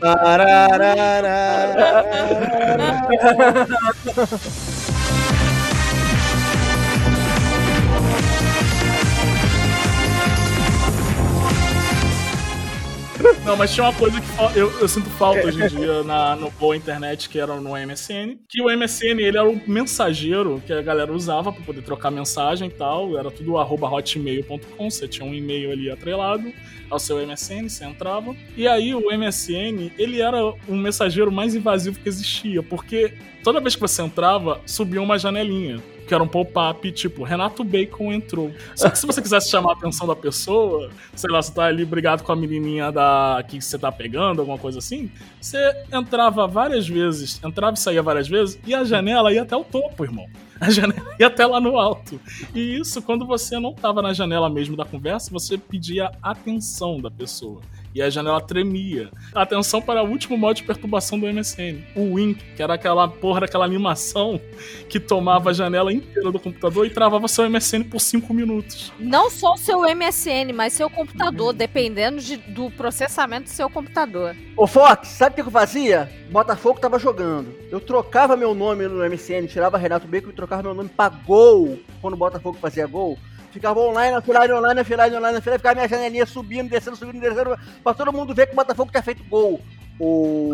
Não, 13.44 13.56
mas 13.56 13.72
tinha 13.72 13.84
uma 13.84 13.92
coisa 13.94 14.20
que 14.20 14.58
eu, 14.58 14.70
eu 14.80 14.88
sinto 14.88 15.08
falta 15.10 15.46
hoje 15.46 15.62
em 15.62 15.68
dia 15.68 16.02
na, 16.02 16.36
no 16.36 16.50
boa 16.50 16.76
internet, 16.76 17.28
que 17.28 17.38
era 17.38 17.54
no 17.56 17.70
MSN. 17.70 18.38
Que 18.48 18.60
o 18.62 18.66
MSN, 18.66 19.20
ele 19.20 19.38
era 19.38 19.48
o 19.48 19.60
mensageiro 19.66 20.62
que 20.66 20.72
a 20.72 20.82
galera 20.82 21.12
usava 21.12 21.52
pra 21.52 21.62
poder 21.62 21.82
trocar 21.82 22.10
mensagem 22.10 22.68
e 22.68 22.70
tal. 22.70 23.18
Era 23.18 23.30
tudo 23.30 23.58
arroba 23.58 23.88
hotmail.com, 23.88 24.90
você 24.90 25.08
tinha 25.08 25.26
um 25.26 25.34
e-mail 25.34 25.72
ali 25.72 25.90
atrelado 25.90 26.52
ao 26.90 26.98
seu 26.98 27.24
MSN, 27.26 27.68
você 27.68 27.84
entrava. 27.84 28.34
E 28.56 28.68
aí 28.68 28.94
o 28.94 29.10
MSN, 29.10 29.92
ele 29.98 30.20
era 30.20 30.44
o 30.68 30.74
mensageiro 30.74 31.32
mais 31.32 31.54
invasivo 31.54 31.98
que 31.98 32.08
existia, 32.08 32.62
porque 32.62 33.14
toda 33.42 33.60
vez 33.60 33.74
que 33.74 33.80
você 33.80 34.02
entrava, 34.02 34.60
subia 34.66 35.00
uma 35.00 35.18
janelinha. 35.18 35.82
Que 36.06 36.14
era 36.14 36.22
um 36.22 36.28
pop-up, 36.28 36.90
tipo, 36.92 37.22
Renato 37.24 37.64
Bacon 37.64 38.12
entrou. 38.12 38.50
Só 38.74 38.90
que 38.90 38.98
se 38.98 39.06
você 39.06 39.22
quisesse 39.22 39.50
chamar 39.50 39.70
a 39.70 39.74
atenção 39.74 40.06
da 40.06 40.14
pessoa, 40.14 40.90
sei 41.14 41.30
lá, 41.30 41.40
você 41.40 41.52
tá 41.52 41.64
ali 41.64 41.84
brigado 41.84 42.22
com 42.22 42.32
a 42.32 42.36
menininha 42.36 42.92
da 42.92 43.42
que 43.48 43.60
você 43.60 43.78
tá 43.78 43.90
pegando, 43.90 44.40
alguma 44.40 44.58
coisa 44.58 44.78
assim, 44.78 45.10
você 45.40 45.58
entrava 45.92 46.46
várias 46.46 46.86
vezes, 46.86 47.40
entrava 47.42 47.74
e 47.74 47.78
saía 47.78 48.02
várias 48.02 48.28
vezes, 48.28 48.58
e 48.66 48.74
a 48.74 48.84
janela 48.84 49.32
ia 49.32 49.42
até 49.42 49.56
o 49.56 49.64
topo, 49.64 50.04
irmão. 50.04 50.26
A 50.60 50.70
janela 50.70 51.14
ia 51.18 51.26
até 51.26 51.46
lá 51.46 51.60
no 51.60 51.78
alto. 51.78 52.20
E 52.54 52.76
isso, 52.76 53.02
quando 53.02 53.26
você 53.26 53.58
não 53.58 53.74
tava 53.74 54.00
na 54.00 54.12
janela 54.12 54.48
mesmo 54.48 54.76
da 54.76 54.84
conversa, 54.84 55.30
você 55.30 55.58
pedia 55.58 56.10
atenção 56.22 57.00
da 57.00 57.10
pessoa. 57.10 57.60
E 57.94 58.02
a 58.02 58.10
janela 58.10 58.40
tremia. 58.40 59.08
Atenção 59.32 59.80
para 59.80 60.02
o 60.02 60.08
último 60.08 60.36
modo 60.36 60.56
de 60.56 60.64
perturbação 60.64 61.16
do 61.18 61.26
MSN. 61.32 61.84
O 61.94 62.14
Wink, 62.14 62.42
que 62.56 62.62
era 62.62 62.74
aquela 62.74 63.06
porra 63.06 63.42
daquela 63.42 63.64
animação 63.64 64.40
que 64.88 64.98
tomava 64.98 65.50
a 65.50 65.52
janela 65.52 65.92
inteira 65.92 66.32
do 66.32 66.40
computador 66.40 66.86
e 66.86 66.90
travava 66.90 67.28
seu 67.28 67.48
MSN 67.48 67.84
por 67.84 68.00
5 68.00 68.34
minutos. 68.34 68.92
Não 68.98 69.30
só 69.30 69.52
o 69.52 69.56
seu 69.56 69.82
MSN, 69.94 70.52
mas 70.52 70.72
seu 70.72 70.90
computador, 70.90 71.52
dependendo 71.52 72.20
de- 72.20 72.36
do 72.36 72.68
processamento 72.72 73.44
do 73.44 73.50
seu 73.50 73.70
computador. 73.70 74.34
Ô 74.56 74.66
Fox, 74.66 75.08
sabe 75.08 75.32
o 75.32 75.34
que 75.44 75.48
eu 75.48 75.52
fazia? 75.52 76.10
Botafogo 76.32 76.80
tava 76.80 76.98
jogando. 76.98 77.54
Eu 77.70 77.78
trocava 77.80 78.36
meu 78.36 78.54
nome 78.56 78.88
no 78.88 79.04
MSN, 79.04 79.46
tirava 79.46 79.78
Renato 79.78 80.08
Bacon 80.08 80.30
e 80.30 80.32
trocava 80.32 80.64
meu 80.64 80.74
nome 80.74 80.88
pra 80.88 81.08
Gol. 81.08 81.78
Quando 82.00 82.14
o 82.14 82.16
Botafogo 82.16 82.58
fazia 82.60 82.86
gol. 82.88 83.16
Ficava 83.54 83.78
online, 83.78 84.16
offline, 84.16 84.52
online, 84.52 84.80
offline, 84.80 85.14
online, 85.14 85.38
offline. 85.38 85.58
Ficava 85.58 85.76
minha 85.76 85.88
janelinha 85.88 86.26
subindo, 86.26 86.68
descendo, 86.68 86.96
subindo, 86.96 87.20
descendo. 87.20 87.56
Pra 87.84 87.94
todo 87.94 88.12
mundo 88.12 88.34
ver 88.34 88.48
que 88.48 88.52
o 88.52 88.56
Botafogo 88.56 88.90
tinha 88.90 89.00
feito 89.00 89.22
gol. 89.22 89.60
O 90.00 90.50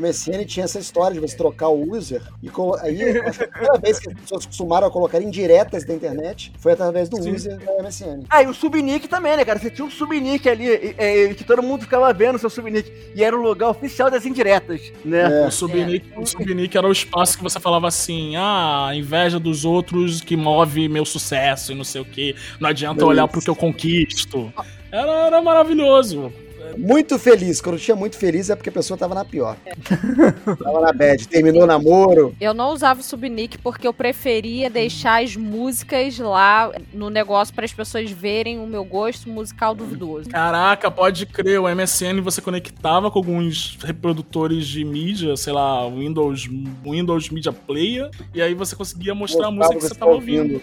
MSN 0.00 0.44
tinha 0.46 0.64
essa 0.64 0.80
história 0.80 1.14
de 1.14 1.20
você 1.20 1.36
trocar 1.36 1.68
o 1.68 1.92
user. 1.96 2.20
E 2.42 2.50
aí, 2.82 3.18
acho 3.20 3.38
que 3.38 3.44
a 3.44 3.48
primeira 3.48 3.78
vez 3.78 3.98
que 4.00 4.08
as 4.10 4.14
pessoas 4.20 4.46
costumaram 4.46 4.88
a 4.88 4.90
colocar 4.90 5.22
indiretas 5.22 5.84
da 5.86 5.94
internet 5.94 6.52
foi 6.58 6.72
através 6.72 7.08
do 7.08 7.22
Sim. 7.22 7.32
user 7.32 7.56
da 7.58 7.82
MSN. 7.82 8.24
Ah, 8.28 8.42
e 8.42 8.46
o 8.46 8.54
subnick 8.54 9.06
também, 9.08 9.36
né, 9.36 9.44
cara? 9.44 9.60
Você 9.60 9.70
tinha 9.70 9.84
um 9.86 9.90
subnick 9.90 10.48
ali, 10.48 10.66
e- 10.66 10.94
e- 10.98 11.34
que 11.34 11.44
todo 11.44 11.62
mundo 11.62 11.82
ficava 11.82 12.12
vendo 12.12 12.34
o 12.34 12.38
seu 12.38 12.50
subnick. 12.50 12.92
E 13.14 13.22
era 13.22 13.36
o 13.36 13.40
lugar 13.40 13.70
oficial 13.70 14.10
das 14.10 14.26
indiretas, 14.26 14.80
né? 15.04 15.44
É. 15.44 15.46
O 15.46 15.50
subnick, 15.52 16.06
o 16.18 16.26
subnick 16.26 16.76
era 16.76 16.86
o 16.88 16.92
espaço 16.92 17.36
que 17.36 17.42
você 17.44 17.60
falava 17.60 17.86
assim: 17.86 18.34
ah, 18.36 18.90
inveja 18.94 19.38
dos 19.38 19.64
outros 19.64 20.20
que 20.20 20.36
move 20.36 20.88
meu 20.88 21.04
sucesso 21.04 21.70
e 21.70 21.74
não 21.76 21.84
sei 21.84 22.00
o 22.00 22.04
que. 22.04 22.34
Não 22.58 22.68
adianta 22.68 23.00
Isso. 23.00 23.06
olhar 23.08 23.28
pro 23.28 23.40
que 23.40 23.48
eu 23.50 23.56
conquisto. 23.56 24.52
Era, 24.90 25.26
era 25.26 25.42
maravilhoso. 25.42 26.32
Muito 26.76 27.18
feliz. 27.18 27.60
Quando 27.60 27.78
tinha 27.78 27.96
muito 27.96 28.16
feliz 28.16 28.50
é 28.50 28.56
porque 28.56 28.68
a 28.68 28.72
pessoa 28.72 28.96
tava 28.96 29.14
na 29.14 29.24
pior. 29.24 29.56
tava 30.62 30.80
na 30.80 30.92
bad. 30.92 31.28
Terminou 31.28 31.62
o 31.62 31.66
namoro. 31.66 32.34
Eu 32.40 32.54
não 32.54 32.72
usava 32.72 33.00
o 33.00 33.02
subnick 33.02 33.58
porque 33.58 33.86
eu 33.86 33.92
preferia 33.92 34.68
deixar 34.68 35.22
as 35.22 35.36
músicas 35.36 36.18
lá 36.18 36.72
no 36.92 37.10
negócio 37.10 37.54
para 37.54 37.64
as 37.64 37.72
pessoas 37.72 38.10
verem 38.10 38.58
o 38.58 38.66
meu 38.66 38.84
gosto 38.84 39.28
musical 39.28 39.74
duvidoso. 39.74 40.28
Caraca, 40.28 40.90
pode 40.90 41.26
crer, 41.26 41.60
o 41.60 41.68
MSN 41.68 42.20
você 42.22 42.40
conectava 42.40 43.10
com 43.10 43.18
alguns 43.18 43.78
reprodutores 43.82 44.66
de 44.66 44.84
mídia, 44.84 45.36
sei 45.36 45.52
lá, 45.52 45.88
Windows, 45.88 46.48
Windows 46.84 47.30
Media 47.30 47.52
Player, 47.52 48.10
e 48.34 48.42
aí 48.42 48.54
você 48.54 48.74
conseguia 48.76 49.14
mostrar 49.14 49.48
a 49.48 49.50
música 49.50 49.76
que 49.76 49.82
você 49.82 49.94
tava 49.94 50.12
ouvindo. 50.12 50.60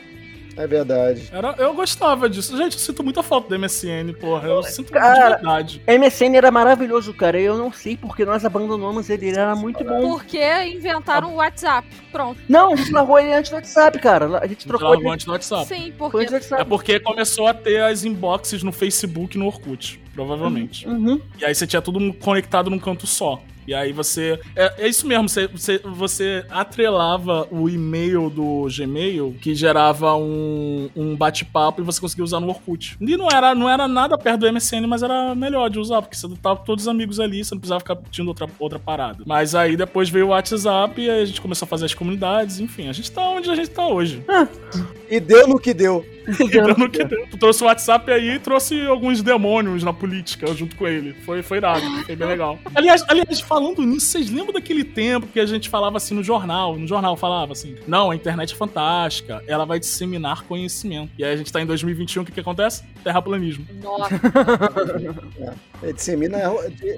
É 0.55 0.67
verdade. 0.67 1.29
Era, 1.31 1.55
eu 1.57 1.73
gostava 1.73 2.29
disso. 2.29 2.55
Gente, 2.57 2.73
eu 2.73 2.79
sinto 2.79 3.03
muita 3.03 3.23
falta 3.23 3.49
do 3.49 3.59
MSN, 3.59 4.13
porra. 4.19 4.47
Eu 4.47 4.63
sinto 4.63 4.91
muito 4.91 4.93
Cara, 4.93 5.35
de 5.35 5.43
verdade. 5.43 5.81
MSN 5.87 6.35
era 6.35 6.51
maravilhoso, 6.51 7.13
cara. 7.13 7.39
Eu 7.39 7.57
não 7.57 7.71
sei 7.71 7.95
porque 7.95 8.25
nós 8.25 8.43
abandonamos 8.43 9.09
ele. 9.09 9.27
Ele 9.27 9.39
era 9.39 9.55
muito 9.55 9.83
bom. 9.83 10.01
Porque 10.01 10.41
inventaram 10.65 11.33
o 11.33 11.35
WhatsApp. 11.35 11.87
Pronto. 12.11 12.39
Não, 12.49 12.73
a 12.73 12.75
gente 12.75 12.91
largou 12.91 13.19
ele 13.19 13.33
antes 13.33 13.51
do 13.51 13.55
WhatsApp, 13.55 13.99
cara. 13.99 14.39
A 14.39 14.47
gente 14.47 14.67
trocou 14.67 14.89
Trocou 14.89 15.05
ele 15.05 15.13
antes 15.13 15.25
do 15.25 15.31
WhatsApp. 15.31 15.65
Sim, 15.67 15.93
porque 15.97 16.17
antes 16.17 16.49
do 16.49 16.55
É 16.55 16.63
porque 16.63 16.99
começou 16.99 17.47
a 17.47 17.53
ter 17.53 17.81
as 17.81 18.03
inboxes 18.03 18.63
no 18.63 18.71
Facebook 18.71 19.35
e 19.35 19.39
no 19.39 19.45
Orkut, 19.45 20.00
provavelmente. 20.13 20.87
Uhum. 20.87 21.19
E 21.39 21.45
aí 21.45 21.53
você 21.53 21.65
tinha 21.65 21.81
tudo 21.81 22.13
conectado 22.13 22.69
num 22.69 22.79
canto 22.79 23.07
só. 23.07 23.41
E 23.67 23.73
aí 23.73 23.93
você. 23.93 24.39
É, 24.55 24.85
é 24.85 24.87
isso 24.87 25.07
mesmo, 25.07 25.29
você, 25.29 25.47
você, 25.47 25.79
você 25.83 26.45
atrelava 26.49 27.47
o 27.51 27.69
e-mail 27.69 28.29
do 28.29 28.67
Gmail 28.75 29.35
que 29.39 29.53
gerava 29.53 30.15
um, 30.15 30.89
um 30.95 31.15
bate-papo 31.15 31.81
e 31.81 31.83
você 31.83 32.01
conseguia 32.01 32.23
usar 32.23 32.39
no 32.39 32.47
Orkut. 32.47 32.97
E 32.99 33.17
não 33.17 33.27
era, 33.29 33.53
não 33.53 33.69
era 33.69 33.87
nada 33.87 34.17
perto 34.17 34.41
do 34.41 34.51
MSN, 34.51 34.87
mas 34.87 35.03
era 35.03 35.35
melhor 35.35 35.69
de 35.69 35.79
usar, 35.79 36.01
porque 36.01 36.15
você 36.15 36.27
tava 36.41 36.57
com 36.57 36.65
todos 36.65 36.85
os 36.85 36.87
amigos 36.87 37.19
ali, 37.19 37.43
você 37.43 37.53
não 37.53 37.59
precisava 37.59 37.79
ficar 37.79 37.95
pedindo 37.95 38.27
outra, 38.27 38.47
outra 38.59 38.79
parada. 38.79 39.23
Mas 39.25 39.53
aí 39.53 39.77
depois 39.77 40.09
veio 40.09 40.27
o 40.27 40.29
WhatsApp 40.29 40.99
e 40.99 41.09
aí 41.09 41.21
a 41.21 41.25
gente 41.25 41.39
começou 41.39 41.65
a 41.65 41.69
fazer 41.69 41.85
as 41.85 41.93
comunidades, 41.93 42.59
enfim, 42.59 42.89
a 42.89 42.93
gente 42.93 43.11
tá 43.11 43.23
onde 43.29 43.49
a 43.49 43.55
gente 43.55 43.69
tá 43.69 43.87
hoje. 43.87 44.23
E 45.09 45.19
deu 45.19 45.47
no 45.47 45.59
que 45.59 45.73
deu. 45.73 46.05
Deu 46.49 46.77
no 46.77 46.89
que 46.89 47.03
deu. 47.03 47.27
Tu 47.29 47.37
trouxe 47.37 47.63
o 47.63 47.67
WhatsApp 47.67 48.11
aí 48.11 48.35
e 48.35 48.39
trouxe 48.39 48.85
alguns 48.85 49.21
demônios 49.21 49.83
na 49.83 49.93
política 49.93 50.53
junto 50.53 50.75
com 50.75 50.87
ele. 50.87 51.13
Foi, 51.25 51.41
foi 51.41 51.57
irado, 51.57 51.81
foi 52.05 52.15
bem 52.15 52.27
legal. 52.27 52.59
Aliás, 52.73 53.03
aliás, 53.07 53.39
falando 53.39 53.81
nisso, 53.83 54.07
vocês 54.07 54.29
lembram 54.29 54.53
daquele 54.53 54.83
tempo 54.83 55.27
que 55.27 55.39
a 55.39 55.45
gente 55.45 55.69
falava 55.69 55.97
assim 55.97 56.15
no 56.15 56.23
jornal? 56.23 56.77
No 56.77 56.87
jornal 56.87 57.15
falava 57.15 57.53
assim: 57.53 57.75
não, 57.87 58.11
a 58.11 58.15
internet 58.15 58.53
é 58.53 58.57
fantástica, 58.57 59.43
ela 59.47 59.65
vai 59.65 59.79
disseminar 59.79 60.43
conhecimento. 60.43 61.11
E 61.17 61.23
aí 61.23 61.33
a 61.33 61.37
gente 61.37 61.51
tá 61.51 61.61
em 61.61 61.65
2021, 61.65 62.23
o 62.23 62.25
que, 62.25 62.31
que 62.31 62.39
acontece? 62.39 62.83
Terraplanismo. 63.03 63.65
Nossa, 63.81 64.09
É, 65.83 65.91
dissemina, 65.91 66.37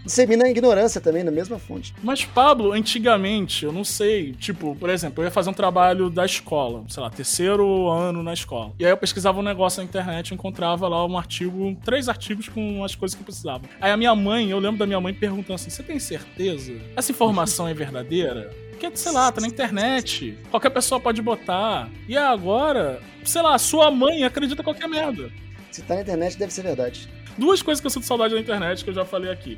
dissemina 0.04 0.44
a 0.46 0.50
ignorância 0.50 1.00
também, 1.00 1.24
na 1.24 1.32
mesma 1.32 1.58
fonte. 1.58 1.94
Mas, 2.04 2.26
Pablo, 2.26 2.74
antigamente, 2.74 3.64
eu 3.64 3.72
não 3.72 3.84
sei, 3.86 4.34
tipo, 4.34 4.76
por 4.76 4.90
exemplo, 4.90 5.24
eu 5.24 5.26
ia 5.26 5.32
fazer 5.32 5.50
um 5.50 5.54
trabalho 5.54 6.10
da 6.10 6.26
escola, 6.26 6.84
sei 6.90 7.02
lá, 7.02 7.10
terceiro 7.10 7.90
ano 7.90 8.22
na 8.22 8.34
escola. 8.34 8.74
E 8.78 8.86
aí 8.86 8.92
eu 8.92 8.98
pesquisava 8.98 9.40
um 9.40 9.44
negócio 9.44 9.82
na 9.82 9.86
internet 9.86 10.30
e 10.30 10.34
encontrava 10.34 10.88
lá 10.90 11.06
um 11.06 11.18
artigo, 11.18 11.78
três 11.86 12.10
artigos 12.10 12.50
com 12.50 12.84
as 12.84 12.94
coisas 12.94 13.16
que 13.16 13.22
eu 13.22 13.26
precisava. 13.26 13.62
Aí 13.80 13.90
a 13.92 13.96
minha 13.96 14.14
mãe, 14.14 14.50
eu 14.50 14.60
lembro 14.60 14.78
da 14.78 14.86
minha 14.86 15.00
mãe 15.00 15.14
perguntando 15.14 15.56
assim: 15.56 15.70
você 15.70 15.82
tem 15.82 15.98
certeza? 15.98 16.74
Essa 16.96 17.12
informação 17.12 17.68
é 17.68 17.74
verdadeira? 17.74 18.52
Porque, 18.72 18.92
sei 18.98 19.14
lá, 19.14 19.32
tá 19.32 19.40
na 19.40 19.48
internet. 19.48 20.38
Qualquer 20.52 20.72
pessoa 20.72 21.00
pode 21.00 21.22
botar. 21.22 21.90
E 22.08 22.18
agora, 22.18 23.00
sei 23.24 23.42
lá, 23.42 23.58
sua 23.58 23.90
mãe 23.90 24.26
acredita 24.26 24.62
em 24.62 24.64
qualquer 24.64 24.90
merda. 24.90 25.32
Se 25.74 25.82
tá 25.82 25.96
na 25.96 26.02
internet, 26.02 26.38
deve 26.38 26.54
ser 26.54 26.62
verdade. 26.62 27.10
Duas 27.36 27.64
coisas 27.64 27.82
que 27.82 27.88
eu 27.88 27.90
sinto 27.90 28.06
saudade 28.06 28.36
da 28.36 28.40
internet, 28.40 28.84
que 28.84 28.92
eu 28.92 28.94
já 28.94 29.04
falei 29.04 29.32
aqui. 29.32 29.58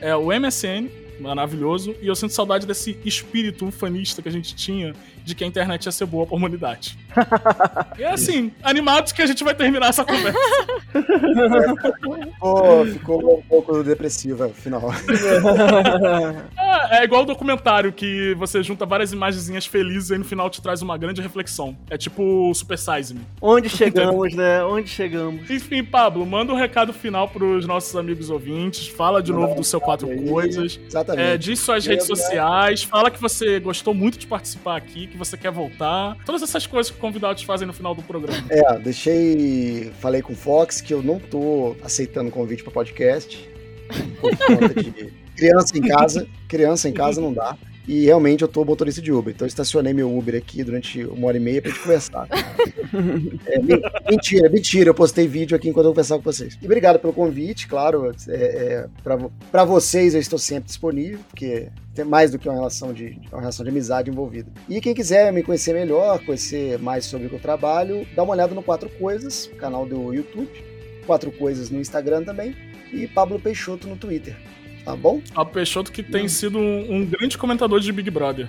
É 0.00 0.14
o 0.14 0.26
MSN, 0.26 0.88
maravilhoso, 1.18 1.92
e 2.00 2.06
eu 2.06 2.14
sinto 2.14 2.32
saudade 2.32 2.64
desse 2.68 2.96
espírito 3.04 3.66
ufanista 3.66 4.22
que 4.22 4.28
a 4.28 4.32
gente 4.32 4.54
tinha 4.54 4.94
de 5.26 5.34
que 5.34 5.42
a 5.42 5.46
internet 5.46 5.84
ia 5.84 5.92
ser 5.92 6.06
boa 6.06 6.24
pra 6.24 6.36
humanidade. 6.36 6.96
e 7.98 8.04
é 8.04 8.12
assim, 8.12 8.52
animados 8.62 9.10
que 9.12 9.20
a 9.20 9.26
gente 9.26 9.42
vai 9.42 9.54
terminar 9.54 9.88
essa 9.88 10.04
conversa. 10.04 10.38
Pô, 12.38 12.84
ficou 12.86 13.38
um 13.38 13.42
pouco 13.42 13.82
depressiva, 13.82 14.46
afinal. 14.46 14.92
É, 16.56 17.00
é 17.02 17.04
igual 17.04 17.22
o 17.22 17.26
documentário 17.26 17.92
que 17.92 18.34
você 18.34 18.62
junta 18.62 18.86
várias 18.86 19.12
imagenzinhas 19.12 19.66
felizes 19.66 20.10
e 20.10 20.18
no 20.18 20.24
final 20.24 20.48
te 20.48 20.62
traz 20.62 20.80
uma 20.80 20.96
grande 20.96 21.20
reflexão. 21.20 21.76
É 21.90 21.98
tipo 21.98 22.50
o 22.50 22.54
Super 22.54 22.78
Size 22.78 23.14
Me. 23.14 23.22
Onde 23.42 23.68
chegamos, 23.68 24.32
né? 24.34 24.62
Onde 24.62 24.88
chegamos? 24.88 25.50
Enfim, 25.50 25.82
Pablo, 25.82 26.24
manda 26.24 26.52
um 26.52 26.56
recado 26.56 26.92
final 26.92 27.28
pros 27.28 27.66
nossos 27.66 27.96
amigos 27.96 28.30
ouvintes. 28.30 28.86
Fala 28.86 29.20
de 29.20 29.32
novo 29.32 29.56
do 29.56 29.64
seu 29.64 29.80
Quatro 29.80 30.08
aí. 30.08 30.28
Coisas. 30.28 30.78
Exatamente. 30.86 31.28
É, 31.28 31.36
diz 31.36 31.58
suas 31.58 31.84
redes 31.84 32.06
sociais, 32.06 32.82
fala 32.82 33.10
que 33.10 33.20
você 33.20 33.58
gostou 33.58 33.92
muito 33.92 34.18
de 34.18 34.26
participar 34.26 34.76
aqui, 34.76 35.06
que 35.06 35.15
você 35.16 35.36
quer 35.36 35.50
voltar. 35.50 36.16
Todas 36.24 36.42
essas 36.42 36.66
coisas 36.66 36.90
que 36.90 36.98
convidados 36.98 37.42
fazem 37.42 37.66
no 37.66 37.72
final 37.72 37.94
do 37.94 38.02
programa. 38.02 38.44
É, 38.50 38.78
deixei. 38.78 39.90
Falei 40.00 40.22
com 40.22 40.32
o 40.32 40.36
Fox 40.36 40.80
que 40.80 40.92
eu 40.92 41.02
não 41.02 41.18
tô 41.18 41.76
aceitando 41.82 42.30
convite 42.30 42.62
pra 42.62 42.72
podcast. 42.72 43.48
Por 44.20 44.36
conta 44.36 44.82
de 44.82 44.90
criança 45.36 45.76
em 45.76 45.82
casa. 45.82 46.28
Criança 46.48 46.88
em 46.88 46.92
casa 46.92 47.20
não 47.20 47.32
dá. 47.32 47.56
E 47.88 48.04
realmente 48.04 48.42
eu 48.42 48.48
tô 48.48 48.64
motorista 48.64 49.00
de 49.00 49.12
Uber. 49.12 49.32
Então 49.34 49.44
eu 49.46 49.48
estacionei 49.48 49.92
meu 49.92 50.16
Uber 50.16 50.34
aqui 50.34 50.64
durante 50.64 51.04
uma 51.04 51.28
hora 51.28 51.36
e 51.36 51.40
meia 51.40 51.62
pra 51.62 51.70
gente 51.70 51.80
conversar. 51.82 52.26
É, 53.46 53.58
men- 53.60 53.80
mentira, 54.10 54.48
mentira. 54.48 54.90
Eu 54.90 54.94
postei 54.94 55.26
vídeo 55.28 55.56
aqui 55.56 55.68
enquanto 55.68 55.86
eu 55.86 55.90
conversava 55.92 56.22
com 56.22 56.32
vocês. 56.32 56.56
E 56.60 56.64
obrigado 56.64 56.98
pelo 56.98 57.12
convite, 57.12 57.66
claro. 57.66 58.10
É, 58.28 58.34
é, 58.34 58.86
pra 59.50 59.64
vocês 59.64 60.14
eu 60.14 60.20
estou 60.20 60.38
sempre 60.38 60.66
disponível, 60.68 61.18
porque 61.28 61.68
tem 61.94 62.04
mais 62.04 62.30
do 62.30 62.38
que 62.38 62.48
uma 62.48 62.54
relação 62.54 62.92
de, 62.92 63.18
uma 63.30 63.40
relação 63.40 63.64
de 63.64 63.70
amizade 63.70 64.10
envolvida. 64.10 64.50
E 64.68 64.80
quem 64.80 64.94
quiser 64.94 65.32
me 65.32 65.42
conhecer 65.42 65.74
melhor, 65.74 66.24
conhecer 66.24 66.78
mais 66.78 67.04
sobre 67.04 67.26
o 67.26 67.30
que 67.30 67.36
eu 67.36 67.40
trabalho, 67.40 68.06
dá 68.14 68.22
uma 68.22 68.32
olhada 68.32 68.54
no 68.54 68.62
Quatro 68.62 68.88
Coisas, 68.90 69.48
canal 69.58 69.84
do 69.86 70.12
YouTube. 70.14 70.48
Quatro 71.06 71.30
Coisas 71.32 71.70
no 71.70 71.80
Instagram 71.80 72.24
também. 72.24 72.54
e 72.92 73.06
Pablo 73.06 73.38
Peixoto 73.38 73.86
no 73.88 73.96
Twitter. 73.96 74.36
Tá 74.86 74.94
bom? 74.94 75.20
Pablo 75.34 75.52
Peixoto 75.52 75.90
que 75.90 76.00
tem 76.00 76.28
sido 76.28 76.58
um, 76.58 76.94
um 76.94 77.04
grande 77.04 77.36
comentador 77.36 77.80
de 77.80 77.90
Big 77.90 78.08
Brother. 78.08 78.48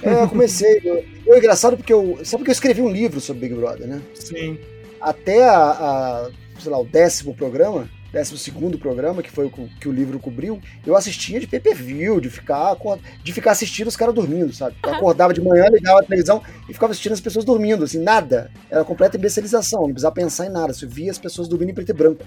É, 0.00 0.22
eu 0.22 0.28
comecei. 0.28 0.80
eu, 0.84 1.04
eu, 1.26 1.34
é 1.34 1.38
engraçado 1.38 1.76
porque 1.76 1.92
eu. 1.92 2.20
Sabe 2.22 2.38
porque 2.38 2.50
eu 2.50 2.54
escrevi 2.54 2.80
um 2.80 2.88
livro 2.90 3.20
sobre 3.20 3.48
Big 3.48 3.60
Brother, 3.60 3.88
né? 3.88 4.00
Sim. 4.14 4.60
Até 5.00 5.42
a, 5.42 5.70
a, 5.70 6.30
sei 6.60 6.70
lá, 6.70 6.78
o 6.78 6.84
décimo 6.84 7.34
programa, 7.34 7.90
décimo 8.12 8.36
segundo 8.36 8.78
programa, 8.78 9.22
que 9.22 9.30
foi 9.30 9.46
o 9.46 9.50
que 9.50 9.88
o 9.88 9.92
livro 9.92 10.18
cobriu, 10.18 10.60
eu 10.86 10.94
assistia 10.94 11.40
de 11.40 11.46
pay-per-view, 11.46 12.20
de 12.20 12.28
ficar, 12.28 12.76
de 13.22 13.32
ficar 13.32 13.52
assistindo 13.52 13.88
os 13.88 13.96
caras 13.96 14.14
dormindo, 14.14 14.52
sabe? 14.52 14.76
Eu 14.82 14.94
acordava 14.94 15.32
de 15.32 15.40
manhã, 15.40 15.66
ligava 15.70 16.00
a 16.00 16.02
televisão 16.02 16.42
e 16.68 16.74
ficava 16.74 16.92
assistindo 16.92 17.12
as 17.12 17.20
pessoas 17.20 17.44
dormindo, 17.44 17.84
assim, 17.84 17.98
nada. 17.98 18.50
Era 18.70 18.84
completa 18.84 19.16
imbecilização, 19.16 19.82
não 19.82 19.88
precisava 19.88 20.14
pensar 20.14 20.46
em 20.46 20.50
nada, 20.50 20.74
você 20.74 20.86
via 20.86 21.10
as 21.10 21.18
pessoas 21.18 21.48
dormindo 21.48 21.70
em 21.70 21.74
preto 21.74 21.90
e 21.90 21.94
branco. 21.94 22.24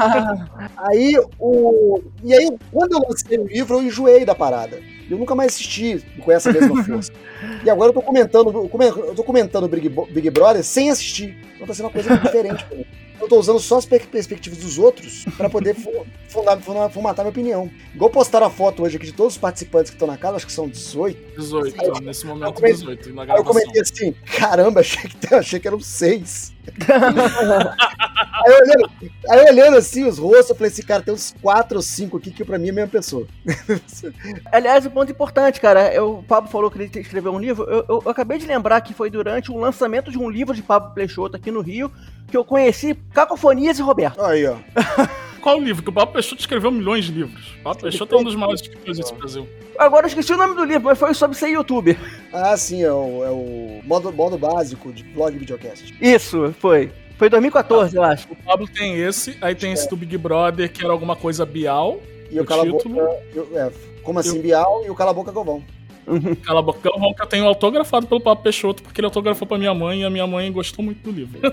Aí, 0.88 1.14
o... 1.38 2.00
E 2.22 2.32
aí, 2.32 2.50
quando 2.72 2.92
eu 2.92 3.00
lancei 3.00 3.38
o 3.38 3.46
livro, 3.46 3.76
eu 3.76 3.82
enjoei 3.82 4.24
da 4.24 4.34
parada. 4.34 4.78
Eu 5.10 5.18
nunca 5.18 5.34
mais 5.34 5.52
assisti 5.52 6.04
com 6.20 6.30
essa 6.30 6.52
mesma 6.52 6.82
força. 6.84 7.10
E 7.64 7.68
agora 7.68 7.90
eu 7.90 7.94
tô 7.94 8.02
comentando, 8.02 8.48
eu 8.48 9.14
tô 9.14 9.24
comentando 9.24 9.68
Big, 9.68 9.88
Big 9.88 10.30
Brother 10.30 10.62
sem 10.62 10.90
assistir. 10.90 11.36
Então 11.54 11.66
tá 11.66 11.74
sendo 11.74 11.86
uma 11.86 11.92
coisa 11.92 12.16
diferente 12.16 12.64
pra 12.64 12.76
mim. 12.76 12.86
Eu 13.20 13.28
tô 13.28 13.38
usando 13.38 13.60
só 13.60 13.76
as 13.78 13.84
per- 13.86 14.06
perspectivas 14.08 14.58
dos 14.58 14.78
outros 14.78 15.24
pra 15.36 15.48
poder 15.50 15.74
fu- 15.74 16.06
fundar, 16.28 16.56
fundar- 16.60 16.90
formatar 16.90 17.24
minha 17.24 17.30
opinião. 17.30 17.70
Igual 17.94 18.10
postaram 18.10 18.46
a 18.46 18.50
foto 18.50 18.82
hoje 18.82 18.96
aqui 18.96 19.06
de 19.06 19.12
todos 19.12 19.34
os 19.34 19.38
participantes 19.38 19.90
que 19.90 19.96
estão 19.96 20.08
na 20.08 20.16
casa, 20.16 20.36
acho 20.36 20.46
que 20.46 20.52
são 20.52 20.68
18. 20.68 21.36
18, 21.36 22.02
nesse 22.02 22.26
momento 22.26 22.54
comentei- 22.54 22.72
18, 22.78 23.14
na 23.14 23.22
Aí 23.22 23.28
eu 23.28 23.34
gravação. 23.34 23.44
comentei 23.62 23.82
assim, 23.82 24.12
caramba, 24.38 24.80
achei 24.80 25.10
que, 25.10 25.34
achei 25.34 25.60
que 25.60 25.68
eram 25.68 25.80
seis. 25.80 26.52
aí, 28.44 28.52
olhando, 28.52 28.90
aí 29.28 29.50
olhando 29.50 29.76
assim 29.76 30.04
os 30.06 30.18
rostos, 30.18 30.50
eu 30.50 30.56
falei 30.56 30.70
assim, 30.72 30.82
cara, 30.82 31.02
tem 31.02 31.12
uns 31.14 31.34
quatro 31.40 31.76
ou 31.78 31.82
cinco 31.82 32.16
aqui 32.16 32.30
que 32.30 32.44
pra 32.44 32.58
mim 32.58 32.68
é 32.68 32.70
a 32.70 32.74
mesma 32.74 32.90
pessoa. 32.90 33.26
Aliás, 34.52 34.86
um 34.86 34.90
ponto 34.90 35.10
importante, 35.10 35.60
cara. 35.60 35.92
Eu, 35.92 36.18
o 36.18 36.22
Pablo 36.22 36.50
falou 36.50 36.70
que 36.70 36.78
ele 36.78 36.90
escreveu 37.00 37.32
um 37.32 37.38
livro. 37.38 37.64
Eu, 37.64 37.84
eu- 37.88 38.02
eu 38.04 38.10
acabei 38.10 38.38
de 38.38 38.46
lembrar 38.46 38.80
que 38.80 38.94
foi 38.94 39.10
durante 39.10 39.50
o 39.50 39.58
lançamento 39.58 40.10
de 40.10 40.18
um 40.18 40.28
livro 40.30 40.54
de 40.54 40.62
Pablo 40.62 40.92
Peixoto 40.94 41.36
aqui 41.36 41.50
no 41.50 41.60
Rio 41.60 41.90
que 42.30 42.36
eu 42.36 42.44
conheci 42.44 42.94
Cacofonias 43.12 43.78
e 43.78 43.82
Roberto. 43.82 44.22
Aí, 44.22 44.46
ó. 44.46 44.56
Qual 45.40 45.56
o 45.56 45.60
livro? 45.64 45.82
Que 45.82 45.88
o 45.88 45.92
Pablo 45.92 46.12
Peixoto 46.12 46.40
escreveu 46.40 46.70
milhões 46.70 47.06
de 47.06 47.12
livros. 47.12 47.54
O 47.60 47.62
Pablo 47.64 47.82
Peixoto 47.82 48.14
é 48.14 48.18
um 48.18 48.24
dos 48.24 48.34
maiores 48.36 48.60
escritores 48.60 48.98
desse 48.98 49.14
Brasil. 49.14 49.48
Agora 49.78 50.04
eu 50.04 50.08
esqueci 50.08 50.32
o 50.34 50.36
nome 50.36 50.54
do 50.54 50.64
livro, 50.64 50.82
mas 50.84 50.98
foi 50.98 51.14
sobre 51.14 51.36
ser 51.36 51.48
youtuber. 51.48 51.96
Ah, 52.30 52.54
sim, 52.58 52.82
é 52.82 52.92
o, 52.92 53.24
é 53.24 53.30
o 53.30 53.80
modo, 53.84 54.12
modo 54.12 54.36
básico 54.36 54.92
de 54.92 55.02
vlog 55.14 55.34
e 55.34 55.38
videocast. 55.38 55.94
Isso, 56.00 56.54
foi. 56.58 56.92
Foi 57.16 57.28
em 57.28 57.30
2014, 57.30 57.96
eu 57.96 58.02
acho. 58.02 58.28
O 58.30 58.36
Pablo 58.36 58.68
tem 58.68 58.98
esse, 59.00 59.36
aí 59.40 59.54
tem 59.54 59.72
esse 59.72 59.88
do 59.88 59.96
Big 59.96 60.16
Brother, 60.18 60.70
que 60.70 60.82
era 60.84 60.92
alguma 60.92 61.16
coisa 61.16 61.46
Bial. 61.46 61.98
E 62.30 62.38
o 62.38 62.42
O 62.42 62.46
Cala? 62.46 62.64
Boca. 62.66 62.88
eu- 63.34 63.48
é, 63.54 63.70
como 64.02 64.18
assim, 64.18 64.40
Bial 64.40 64.82
e 64.86 64.90
o 64.90 64.94
Cala 64.94 65.10
a 65.10 65.14
Boca 65.14 65.32
Galvão. 65.32 65.62
Cala 66.44 66.60
a 66.60 66.62
boca, 66.62 66.80
que 66.80 67.22
eu 67.22 67.26
tenho 67.26 67.46
autografado 67.46 68.06
pelo 68.06 68.20
Pablo 68.20 68.42
Peixoto, 68.42 68.82
porque 68.82 69.00
ele 69.00 69.06
autografou 69.06 69.46
pra 69.46 69.58
minha 69.58 69.74
mãe 69.74 70.00
e 70.00 70.04
a 70.04 70.10
minha 70.10 70.26
mãe 70.26 70.50
gostou 70.52 70.84
muito 70.84 71.02
do 71.02 71.10
livro. 71.10 71.40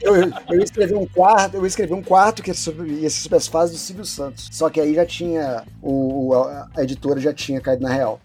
Eu, 0.00 0.14
eu, 0.16 0.32
eu 0.50 0.62
escrevi 0.62 0.94
um 0.94 1.06
quarto, 1.06 1.56
eu 1.56 1.66
escrevi 1.66 1.92
um 1.92 2.02
quarto 2.02 2.42
que 2.42 2.50
é 2.50 2.54
sobre, 2.54 2.90
ia 2.92 3.10
sobre 3.10 3.36
as 3.38 3.46
fases 3.48 3.74
do 3.74 3.78
Silvio 3.78 4.04
Santos. 4.04 4.48
Só 4.52 4.70
que 4.70 4.80
aí 4.80 4.94
já 4.94 5.04
tinha. 5.04 5.64
O- 5.82 6.32
a, 6.34 6.68
a 6.76 6.82
editora 6.84 7.18
já 7.20 7.32
tinha 7.32 7.60
caído 7.60 7.82
na 7.82 7.92
real. 7.92 8.20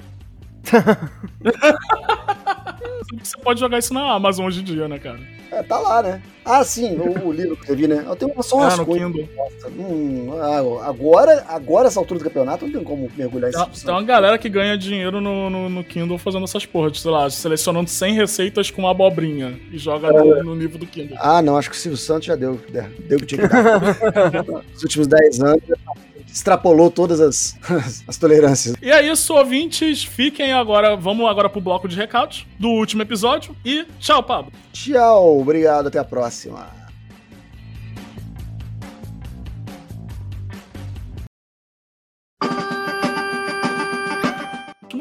Você 3.22 3.38
pode 3.38 3.60
jogar 3.60 3.78
isso 3.80 3.94
na 3.94 4.14
Amazon 4.14 4.46
hoje 4.46 4.62
em 4.62 4.64
dia, 4.64 4.88
né, 4.88 4.98
cara? 4.98 5.20
É, 5.52 5.62
tá 5.62 5.78
lá, 5.80 6.02
né? 6.02 6.22
Ah, 6.46 6.64
sim, 6.64 6.96
o, 6.96 7.28
o 7.28 7.32
livro 7.32 7.58
que 7.58 7.66
você 7.68 7.76
viu, 7.76 7.88
né? 7.88 8.04
Eu 8.08 8.16
tenho 8.16 8.32
só 8.42 8.58
umas 8.58 8.74
Ah, 8.74 8.78
no 8.78 8.86
coisas. 8.86 9.06
Kindle. 9.06 9.30
Nossa, 9.36 9.68
hum, 9.68 10.30
ah, 10.40 10.88
agora, 10.88 11.46
agora, 11.50 11.88
essa 11.90 12.00
altura 12.00 12.20
do 12.20 12.24
campeonato, 12.24 12.66
não 12.66 12.72
tem 12.72 12.84
como 12.84 13.12
mergulhar 13.18 13.52
em 13.52 13.54
Tem, 13.54 13.94
uma 13.94 14.02
galera 14.02 14.38
que 14.38 14.48
ganha 14.48 14.78
dinheiro 14.78 15.20
no, 15.20 15.50
no, 15.50 15.70
no 15.70 15.84
Kindle 15.84 16.18
fazendo 16.18 16.46
essas 16.46 16.66
porras, 16.66 17.02
sei 17.02 17.12
lá, 17.12 17.30
selecionando 17.30 17.90
100 17.90 18.14
receitas 18.14 18.72
com 18.72 18.88
abobrinha 18.88 19.60
e 19.72 19.78
joga 19.78 20.10
no, 20.12 20.44
no 20.44 20.56
livro 20.56 20.78
do 20.78 20.88
Kindle. 20.88 21.18
Ah, 21.20 21.42
não, 21.42 21.58
acho 21.58 21.70
que 21.70 21.76
o 21.76 21.80
Silvio 21.80 21.98
Santos 21.98 22.28
já 22.28 22.36
deu. 22.36 22.60
Deu 23.08 23.18
o 23.18 23.20
que 23.20 23.26
tinha 23.26 23.42
que 23.42 23.48
dar. 23.54 24.42
Nos 24.72 24.84
últimos 24.84 25.08
10 25.08 25.42
anos, 25.42 25.62
extrapolou 26.32 26.90
todas 26.90 27.20
as, 27.20 27.58
as, 27.70 28.04
as 28.08 28.18
tolerâncias. 28.18 28.76
E 28.82 28.90
é 28.90 29.06
isso, 29.06 29.34
ouvintes. 29.34 30.04
Fiquem 30.04 30.54
agora. 30.54 30.96
Vamos 30.96 31.30
agora 31.30 31.50
pro 31.50 31.62
bloco 31.62 31.88
de 31.88 31.96
recados 31.96 32.46
do 32.58 32.70
último 32.70 33.02
episódio. 33.02 33.56
E 33.66 33.86
tchau, 34.00 34.24
Pablo. 34.24 34.52
Tchau, 34.72 35.40
obrigado, 35.40 35.88
até 35.88 36.00
a 36.00 36.04
próxima. 36.04 36.81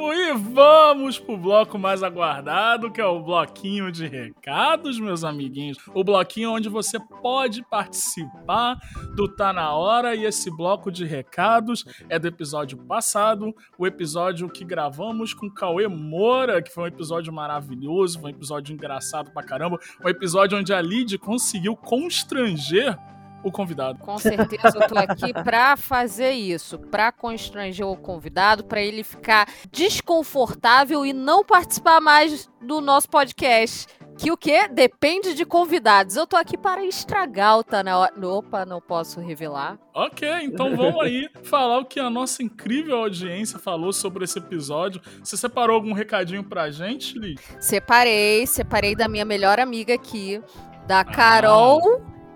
E 0.00 0.32
vamos 0.32 1.18
pro 1.18 1.36
bloco 1.36 1.78
mais 1.78 2.02
aguardado, 2.02 2.90
que 2.90 3.00
é 3.00 3.04
o 3.04 3.20
bloquinho 3.20 3.92
de 3.92 4.06
recados, 4.06 4.98
meus 4.98 5.24
amiguinhos. 5.24 5.76
O 5.94 6.02
bloquinho 6.02 6.52
onde 6.52 6.70
você 6.70 6.98
pode 6.98 7.62
participar 7.68 8.78
do 9.14 9.28
Tá 9.28 9.52
Na 9.52 9.74
Hora. 9.74 10.14
E 10.14 10.24
esse 10.24 10.50
bloco 10.50 10.90
de 10.90 11.04
recados 11.04 11.84
é 12.08 12.18
do 12.18 12.26
episódio 12.26 12.78
passado, 12.78 13.54
o 13.78 13.86
episódio 13.86 14.48
que 14.48 14.64
gravamos 14.64 15.34
com 15.34 15.50
Cauê 15.50 15.86
Moura, 15.86 16.62
que 16.62 16.72
foi 16.72 16.84
um 16.84 16.86
episódio 16.86 17.32
maravilhoso, 17.32 18.20
foi 18.20 18.32
um 18.32 18.34
episódio 18.34 18.72
engraçado 18.72 19.30
pra 19.32 19.42
caramba. 19.42 19.78
Um 20.02 20.08
episódio 20.08 20.58
onde 20.58 20.72
a 20.72 20.80
Lid 20.80 21.18
conseguiu 21.18 21.76
constranger 21.76 22.98
o 23.42 23.50
convidado. 23.50 23.98
Com 24.00 24.18
certeza 24.18 24.78
eu 24.78 24.88
tô 24.88 24.98
aqui 24.98 25.32
pra 25.44 25.76
fazer 25.76 26.32
isso, 26.32 26.78
pra 26.78 27.12
constranger 27.12 27.86
o 27.86 27.96
convidado, 27.96 28.64
pra 28.64 28.80
ele 28.80 29.02
ficar 29.02 29.48
desconfortável 29.70 31.04
e 31.04 31.12
não 31.12 31.44
participar 31.44 32.00
mais 32.00 32.48
do 32.60 32.80
nosso 32.80 33.08
podcast. 33.08 33.86
Que 34.18 34.30
o 34.30 34.36
quê? 34.36 34.68
Depende 34.68 35.32
de 35.32 35.46
convidados. 35.46 36.14
Eu 36.14 36.26
tô 36.26 36.36
aqui 36.36 36.58
para 36.58 36.84
estragar 36.84 37.58
o 37.58 37.64
tá 37.64 37.82
na 37.82 37.96
hora. 37.96 38.12
Opa, 38.28 38.66
não 38.66 38.78
posso 38.78 39.18
revelar. 39.18 39.78
Ok, 39.94 40.28
então 40.42 40.76
vamos 40.76 41.00
aí 41.00 41.26
falar 41.42 41.78
o 41.78 41.86
que 41.86 41.98
a 41.98 42.10
nossa 42.10 42.42
incrível 42.42 42.98
audiência 42.98 43.58
falou 43.58 43.94
sobre 43.94 44.24
esse 44.24 44.38
episódio. 44.38 45.00
Você 45.24 45.38
separou 45.38 45.74
algum 45.74 45.94
recadinho 45.94 46.44
pra 46.44 46.70
gente, 46.70 47.18
Li? 47.18 47.38
Separei, 47.58 48.46
separei 48.46 48.94
da 48.94 49.08
minha 49.08 49.24
melhor 49.24 49.58
amiga 49.58 49.94
aqui, 49.94 50.42
da 50.86 51.02
Carol 51.02 51.80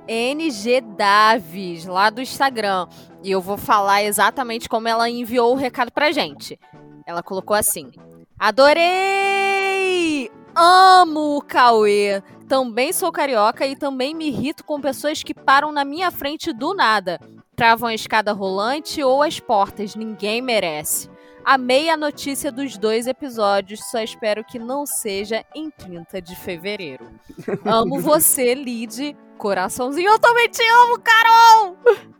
NG 0.06 0.80
Daves, 0.80 1.86
lá 1.86 2.10
do 2.10 2.20
Instagram. 2.20 2.86
E 3.22 3.30
eu 3.30 3.40
vou 3.40 3.56
falar 3.56 4.02
exatamente 4.02 4.68
como 4.68 4.88
ela 4.88 5.08
enviou 5.08 5.52
o 5.52 5.56
recado 5.56 5.90
pra 5.90 6.12
gente. 6.12 6.58
Ela 7.06 7.22
colocou 7.22 7.56
assim: 7.56 7.90
Adorei! 8.38 10.30
Amo 10.54 11.36
o 11.36 11.42
Cauê! 11.42 12.22
Também 12.48 12.92
sou 12.92 13.10
carioca 13.10 13.66
e 13.66 13.74
também 13.74 14.14
me 14.14 14.28
irrito 14.28 14.64
com 14.64 14.80
pessoas 14.80 15.22
que 15.22 15.34
param 15.34 15.72
na 15.72 15.84
minha 15.84 16.10
frente 16.10 16.52
do 16.52 16.74
nada. 16.74 17.18
Travam 17.56 17.88
a 17.88 17.94
escada 17.94 18.32
rolante 18.32 19.02
ou 19.02 19.22
as 19.22 19.40
portas, 19.40 19.94
ninguém 19.94 20.42
merece. 20.42 21.08
Amei 21.44 21.90
a 21.90 21.96
notícia 21.96 22.50
dos 22.50 22.78
dois 22.78 23.06
episódios, 23.06 23.80
só 23.90 24.00
espero 24.00 24.42
que 24.42 24.58
não 24.58 24.86
seja 24.86 25.44
em 25.54 25.70
30 25.70 26.22
de 26.22 26.34
fevereiro. 26.36 27.06
Amo 27.66 28.00
você, 28.00 28.54
Lid. 28.54 29.14
Coraçãozinho, 29.36 30.08
eu 30.08 30.18
também 30.18 30.48
te 30.48 30.62
amo, 30.62 30.98
Carol! 31.00 31.76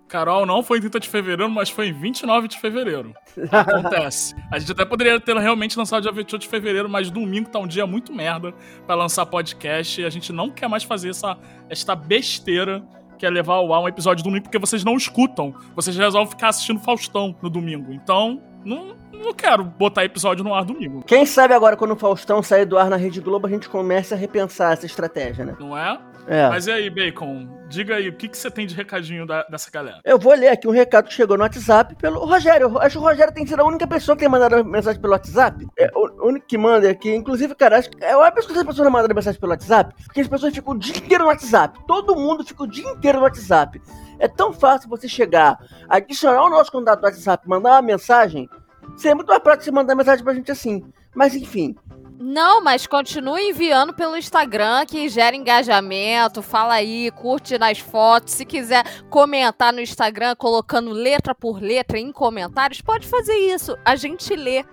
Carol 0.08 0.44
não 0.44 0.62
foi 0.62 0.78
em 0.78 0.80
30 0.82 1.00
de 1.00 1.08
fevereiro, 1.08 1.50
mas 1.50 1.70
foi 1.70 1.88
em 1.88 1.92
29 1.92 2.48
de 2.48 2.60
fevereiro. 2.60 3.14
Acontece. 3.50 4.34
A 4.52 4.58
gente 4.58 4.72
até 4.72 4.84
poderia 4.84 5.18
ter 5.18 5.36
realmente 5.36 5.78
lançado 5.78 6.02
dia 6.02 6.12
28 6.12 6.42
de 6.42 6.48
fevereiro, 6.48 6.88
mas 6.88 7.10
domingo 7.10 7.48
tá 7.48 7.58
um 7.58 7.66
dia 7.66 7.86
muito 7.86 8.12
merda 8.12 8.52
pra 8.86 8.94
lançar 8.94 9.24
podcast 9.26 10.00
e 10.00 10.04
a 10.04 10.10
gente 10.10 10.32
não 10.32 10.50
quer 10.50 10.68
mais 10.68 10.84
fazer 10.84 11.10
essa, 11.10 11.38
esta 11.70 11.96
besteira 11.96 12.86
que 13.18 13.24
é 13.24 13.30
levar 13.30 13.54
ao 13.54 13.72
ar 13.72 13.80
um 13.80 13.88
episódio 13.88 14.22
domingo, 14.22 14.44
porque 14.44 14.58
vocês 14.58 14.84
não 14.84 14.96
escutam. 14.96 15.54
Vocês 15.74 15.96
resolvem 15.96 16.30
ficar 16.30 16.48
assistindo 16.48 16.80
Faustão 16.80 17.34
no 17.40 17.48
domingo. 17.48 17.92
Então, 17.92 18.42
não, 18.64 18.94
não 19.12 19.32
quero 19.34 19.62
botar 19.64 20.04
episódio 20.04 20.42
no 20.44 20.54
ar 20.54 20.64
domingo. 20.64 21.02
Quem 21.04 21.24
sabe 21.26 21.54
agora, 21.54 21.76
quando 21.76 21.92
o 21.92 21.96
Faustão 21.96 22.42
sair 22.42 22.64
do 22.64 22.78
ar 22.78 22.88
na 22.90 22.96
Rede 22.96 23.20
Globo, 23.20 23.46
a 23.46 23.50
gente 23.50 23.68
começa 23.68 24.14
a 24.14 24.18
repensar 24.18 24.72
essa 24.72 24.86
estratégia, 24.86 25.44
né? 25.44 25.56
Não 25.60 25.76
é? 25.76 25.98
É. 26.26 26.48
Mas 26.48 26.66
e 26.66 26.72
aí, 26.72 26.88
Bacon? 26.88 27.46
Diga 27.68 27.96
aí, 27.96 28.08
o 28.08 28.12
que, 28.16 28.28
que 28.28 28.38
você 28.38 28.50
tem 28.50 28.66
de 28.66 28.74
recadinho 28.74 29.26
da- 29.26 29.42
dessa 29.42 29.70
galera? 29.70 30.00
Eu 30.04 30.18
vou 30.18 30.32
ler 30.34 30.48
aqui 30.48 30.66
um 30.66 30.70
recado 30.70 31.06
que 31.08 31.12
chegou 31.12 31.36
no 31.36 31.42
WhatsApp 31.42 31.94
pelo 31.96 32.24
Rogério. 32.24 32.68
Eu 32.68 32.78
Acho 32.78 32.98
que 32.98 33.04
o 33.04 33.06
Rogério 33.06 33.34
tem 33.34 33.46
sido 33.46 33.60
a 33.60 33.64
única 33.66 33.86
pessoa 33.86 34.16
que 34.16 34.20
tem 34.20 34.28
mandado 34.28 34.64
mensagem 34.64 34.98
pelo 34.98 35.12
WhatsApp. 35.12 35.66
É 35.78 35.90
o 35.94 36.26
único 36.28 36.46
que 36.46 36.56
manda 36.56 36.88
aqui. 36.88 37.14
Inclusive, 37.14 37.54
cara, 37.54 37.78
acho 37.78 37.90
que 37.90 38.02
é 38.02 38.16
uma 38.16 38.32
pessoa 38.32 38.54
que 38.54 38.58
as 38.60 38.66
pessoas 38.66 38.84
não 38.86 38.92
mandam 38.92 39.14
mensagem 39.14 39.38
pelo 39.38 39.52
WhatsApp, 39.52 39.94
porque 40.06 40.22
as 40.22 40.28
pessoas 40.28 40.54
ficam 40.54 40.72
o 40.72 40.78
dia 40.78 40.96
inteiro 40.96 41.24
no 41.24 41.28
WhatsApp. 41.30 41.78
Todo 41.86 42.16
mundo 42.16 42.42
fica 42.42 42.62
o 42.62 42.66
dia 42.66 42.88
inteiro 42.88 43.18
no 43.18 43.24
WhatsApp. 43.24 43.78
É 44.18 44.28
tão 44.28 44.52
fácil 44.52 44.88
você 44.88 45.08
chegar, 45.08 45.58
adicionar 45.88 46.44
o 46.44 46.50
nosso 46.50 46.70
contato 46.70 47.00
do 47.00 47.04
WhatsApp, 47.04 47.48
mandar 47.48 47.72
uma 47.72 47.82
mensagem. 47.82 48.48
Seria 48.96 49.14
muito 49.14 49.28
mais 49.28 49.42
prático 49.42 49.64
você 49.64 49.70
mandar 49.70 49.94
mensagem 49.94 50.24
pra 50.24 50.34
gente 50.34 50.50
assim. 50.50 50.84
Mas 51.14 51.34
enfim. 51.34 51.76
Não, 52.18 52.62
mas 52.62 52.86
continue 52.86 53.50
enviando 53.50 53.92
pelo 53.92 54.16
Instagram 54.16 54.86
que 54.86 55.08
gera 55.08 55.34
engajamento. 55.34 56.42
Fala 56.42 56.74
aí, 56.74 57.10
curte 57.10 57.58
nas 57.58 57.78
fotos. 57.78 58.34
Se 58.34 58.44
quiser 58.44 58.84
comentar 59.10 59.72
no 59.72 59.80
Instagram, 59.80 60.36
colocando 60.36 60.90
letra 60.90 61.34
por 61.34 61.60
letra 61.60 61.98
em 61.98 62.12
comentários, 62.12 62.80
pode 62.80 63.06
fazer 63.06 63.34
isso. 63.34 63.76
A 63.84 63.96
gente 63.96 64.34
lê. 64.36 64.64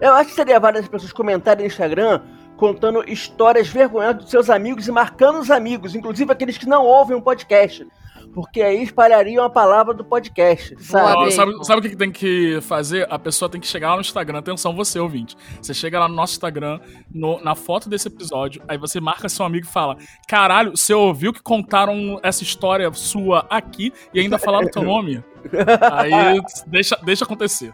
Eu 0.00 0.14
acho 0.14 0.30
que 0.30 0.34
seria 0.34 0.58
válido 0.58 0.84
as 0.84 0.88
pessoas 0.88 1.12
comentarem 1.12 1.64
no 1.64 1.70
Instagram 1.70 2.22
contando 2.56 3.02
histórias 3.10 3.68
vergonhosas 3.68 4.16
dos 4.16 4.30
seus 4.30 4.50
amigos 4.50 4.86
e 4.86 4.92
marcando 4.92 5.38
os 5.38 5.50
amigos, 5.50 5.94
inclusive 5.94 6.30
aqueles 6.30 6.58
que 6.58 6.68
não 6.68 6.84
ouvem 6.84 7.16
um 7.16 7.20
podcast. 7.20 7.88
Porque 8.32 8.62
aí 8.62 8.82
espalhariam 8.82 9.44
a 9.44 9.50
palavra 9.50 9.92
do 9.92 10.04
podcast, 10.04 10.76
sabe? 10.82 11.32
Sabe, 11.32 11.64
sabe 11.64 11.78
o 11.80 11.82
que 11.82 11.88
que 11.90 11.96
tem 11.96 12.12
que 12.12 12.60
fazer? 12.62 13.06
A 13.10 13.18
pessoa 13.18 13.48
tem 13.48 13.60
que 13.60 13.66
chegar 13.66 13.88
lá 13.90 13.94
no 13.96 14.00
Instagram. 14.02 14.38
Atenção, 14.38 14.74
você 14.74 15.00
ouvinte. 15.00 15.36
Você 15.60 15.74
chega 15.74 15.98
lá 15.98 16.08
no 16.08 16.14
nosso 16.14 16.34
Instagram, 16.34 16.78
no- 17.12 17.40
na 17.42 17.54
foto 17.56 17.88
desse 17.88 18.06
episódio, 18.08 18.62
aí 18.68 18.78
você 18.78 19.00
marca 19.00 19.28
seu 19.28 19.44
amigo 19.44 19.66
e 19.66 19.70
fala: 19.70 19.96
Caralho, 20.28 20.76
você 20.76 20.94
ouviu 20.94 21.32
que 21.32 21.42
contaram 21.42 22.20
essa 22.22 22.42
história 22.44 22.92
sua 22.92 23.46
aqui 23.50 23.92
e 24.14 24.20
ainda 24.20 24.38
falaram 24.38 24.68
teu 24.70 24.82
nome? 24.82 25.22
Aí 25.92 26.38
deixa, 26.66 26.96
deixa 27.02 27.24
acontecer. 27.24 27.72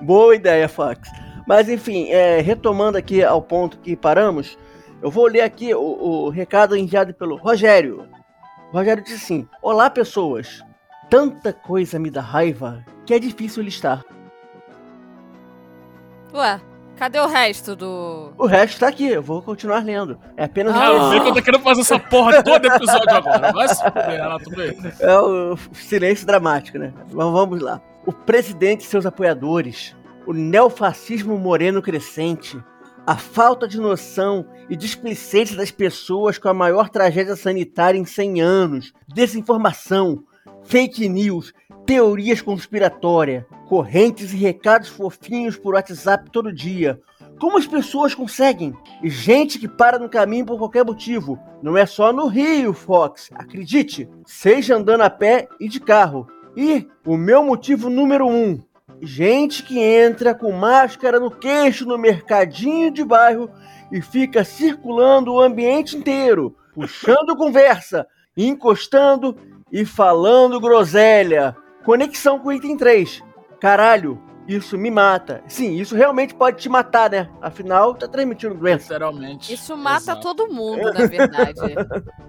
Boa 0.00 0.34
ideia, 0.34 0.66
Fox. 0.68 1.08
Mas 1.46 1.68
enfim, 1.68 2.08
é, 2.10 2.40
retomando 2.40 2.96
aqui 2.98 3.22
ao 3.22 3.40
ponto 3.42 3.78
que 3.78 3.94
paramos, 3.94 4.58
eu 5.02 5.10
vou 5.10 5.26
ler 5.26 5.42
aqui 5.42 5.74
o, 5.74 5.80
o 5.80 6.28
recado 6.30 6.74
enviado 6.76 7.12
pelo 7.14 7.36
Rogério. 7.36 8.04
O 8.76 8.78
Rogério 8.78 9.02
disse 9.02 9.16
assim: 9.16 9.48
Olá, 9.62 9.88
pessoas. 9.88 10.62
Tanta 11.08 11.50
coisa 11.50 11.98
me 11.98 12.10
dá 12.10 12.20
raiva 12.20 12.84
que 13.06 13.14
é 13.14 13.18
difícil 13.18 13.62
listar. 13.62 14.04
Ué, 16.34 16.60
cadê 16.94 17.18
o 17.18 17.26
resto 17.26 17.74
do. 17.74 18.34
O 18.36 18.44
resto 18.44 18.80
tá 18.80 18.88
aqui, 18.88 19.08
eu 19.08 19.22
vou 19.22 19.40
continuar 19.40 19.82
lendo. 19.82 20.18
É 20.36 20.44
apenas 20.44 20.74
Ah. 20.76 20.78
Cara, 20.80 21.08
vê 21.08 21.20
que 21.20 21.28
eu 21.28 21.32
tô 21.32 21.42
querendo 21.42 21.62
fazer 21.62 21.80
essa 21.80 21.98
porra 21.98 22.42
todo 22.42 22.66
episódio 22.66 23.16
agora. 23.16 23.50
Vai 23.50 23.66
se 23.66 23.82
fuder, 23.82 24.10
Renato. 24.10 24.50
É 25.00 25.18
o 25.20 25.56
silêncio 25.72 26.26
dramático, 26.26 26.76
né? 26.76 26.92
Mas 27.10 27.32
vamos 27.32 27.62
lá. 27.62 27.80
O 28.04 28.12
presidente 28.12 28.82
e 28.82 28.86
seus 28.86 29.06
apoiadores, 29.06 29.96
o 30.26 30.34
neofascismo 30.34 31.38
moreno 31.38 31.80
crescente, 31.80 32.62
a 33.06 33.16
falta 33.16 33.68
de 33.68 33.80
noção 33.80 34.44
e 34.68 34.74
displicência 34.74 35.56
das 35.56 35.70
pessoas 35.70 36.38
com 36.38 36.48
a 36.48 36.54
maior 36.54 36.88
tragédia 36.88 37.36
sanitária 37.36 37.98
em 37.98 38.04
100 38.04 38.40
anos, 38.40 38.92
desinformação, 39.06 40.24
fake 40.64 41.08
news, 41.08 41.54
teorias 41.86 42.42
conspiratórias, 42.42 43.44
correntes 43.68 44.32
e 44.32 44.36
recados 44.36 44.88
fofinhos 44.88 45.56
por 45.56 45.74
WhatsApp 45.74 46.28
todo 46.32 46.52
dia. 46.52 47.00
Como 47.38 47.58
as 47.58 47.66
pessoas 47.66 48.14
conseguem? 48.14 48.74
E 49.02 49.08
gente 49.08 49.58
que 49.58 49.68
para 49.68 49.98
no 49.98 50.08
caminho 50.08 50.46
por 50.46 50.58
qualquer 50.58 50.84
motivo. 50.84 51.38
Não 51.62 51.76
é 51.76 51.86
só 51.86 52.12
no 52.12 52.26
Rio, 52.26 52.72
Fox. 52.72 53.30
Acredite. 53.34 54.08
Seja 54.24 54.74
andando 54.74 55.02
a 55.02 55.10
pé 55.10 55.46
e 55.60 55.68
de 55.68 55.78
carro. 55.78 56.26
E 56.56 56.88
o 57.06 57.16
meu 57.16 57.44
motivo 57.44 57.90
número 57.90 58.26
um. 58.26 58.58
Gente 59.00 59.62
que 59.62 59.78
entra 59.78 60.34
com 60.34 60.50
máscara 60.52 61.20
no 61.20 61.30
queixo 61.30 61.84
no 61.84 61.98
mercadinho 61.98 62.90
de 62.90 63.04
bairro 63.04 63.50
e 63.92 64.00
fica 64.00 64.42
circulando 64.42 65.32
o 65.32 65.40
ambiente 65.40 65.96
inteiro, 65.96 66.56
puxando 66.74 67.36
conversa, 67.36 68.06
encostando 68.36 69.36
e 69.70 69.84
falando 69.84 70.60
groselha. 70.60 71.56
Conexão 71.84 72.38
com 72.38 72.48
o 72.48 72.52
item 72.52 72.76
3. 72.76 73.22
Caralho, 73.60 74.20
isso 74.46 74.78
me 74.78 74.90
mata. 74.90 75.42
Sim, 75.48 75.76
isso 75.76 75.94
realmente 75.94 76.34
pode 76.34 76.58
te 76.58 76.68
matar, 76.68 77.10
né? 77.10 77.28
Afinal, 77.40 77.94
tá 77.94 78.06
transmitindo 78.06 78.54
doença. 78.54 78.84
Literalmente. 78.84 79.52
Isso 79.52 79.76
mata 79.76 80.12
Exato. 80.12 80.22
todo 80.22 80.52
mundo, 80.52 80.92
na 80.92 81.06
verdade. 81.06 81.60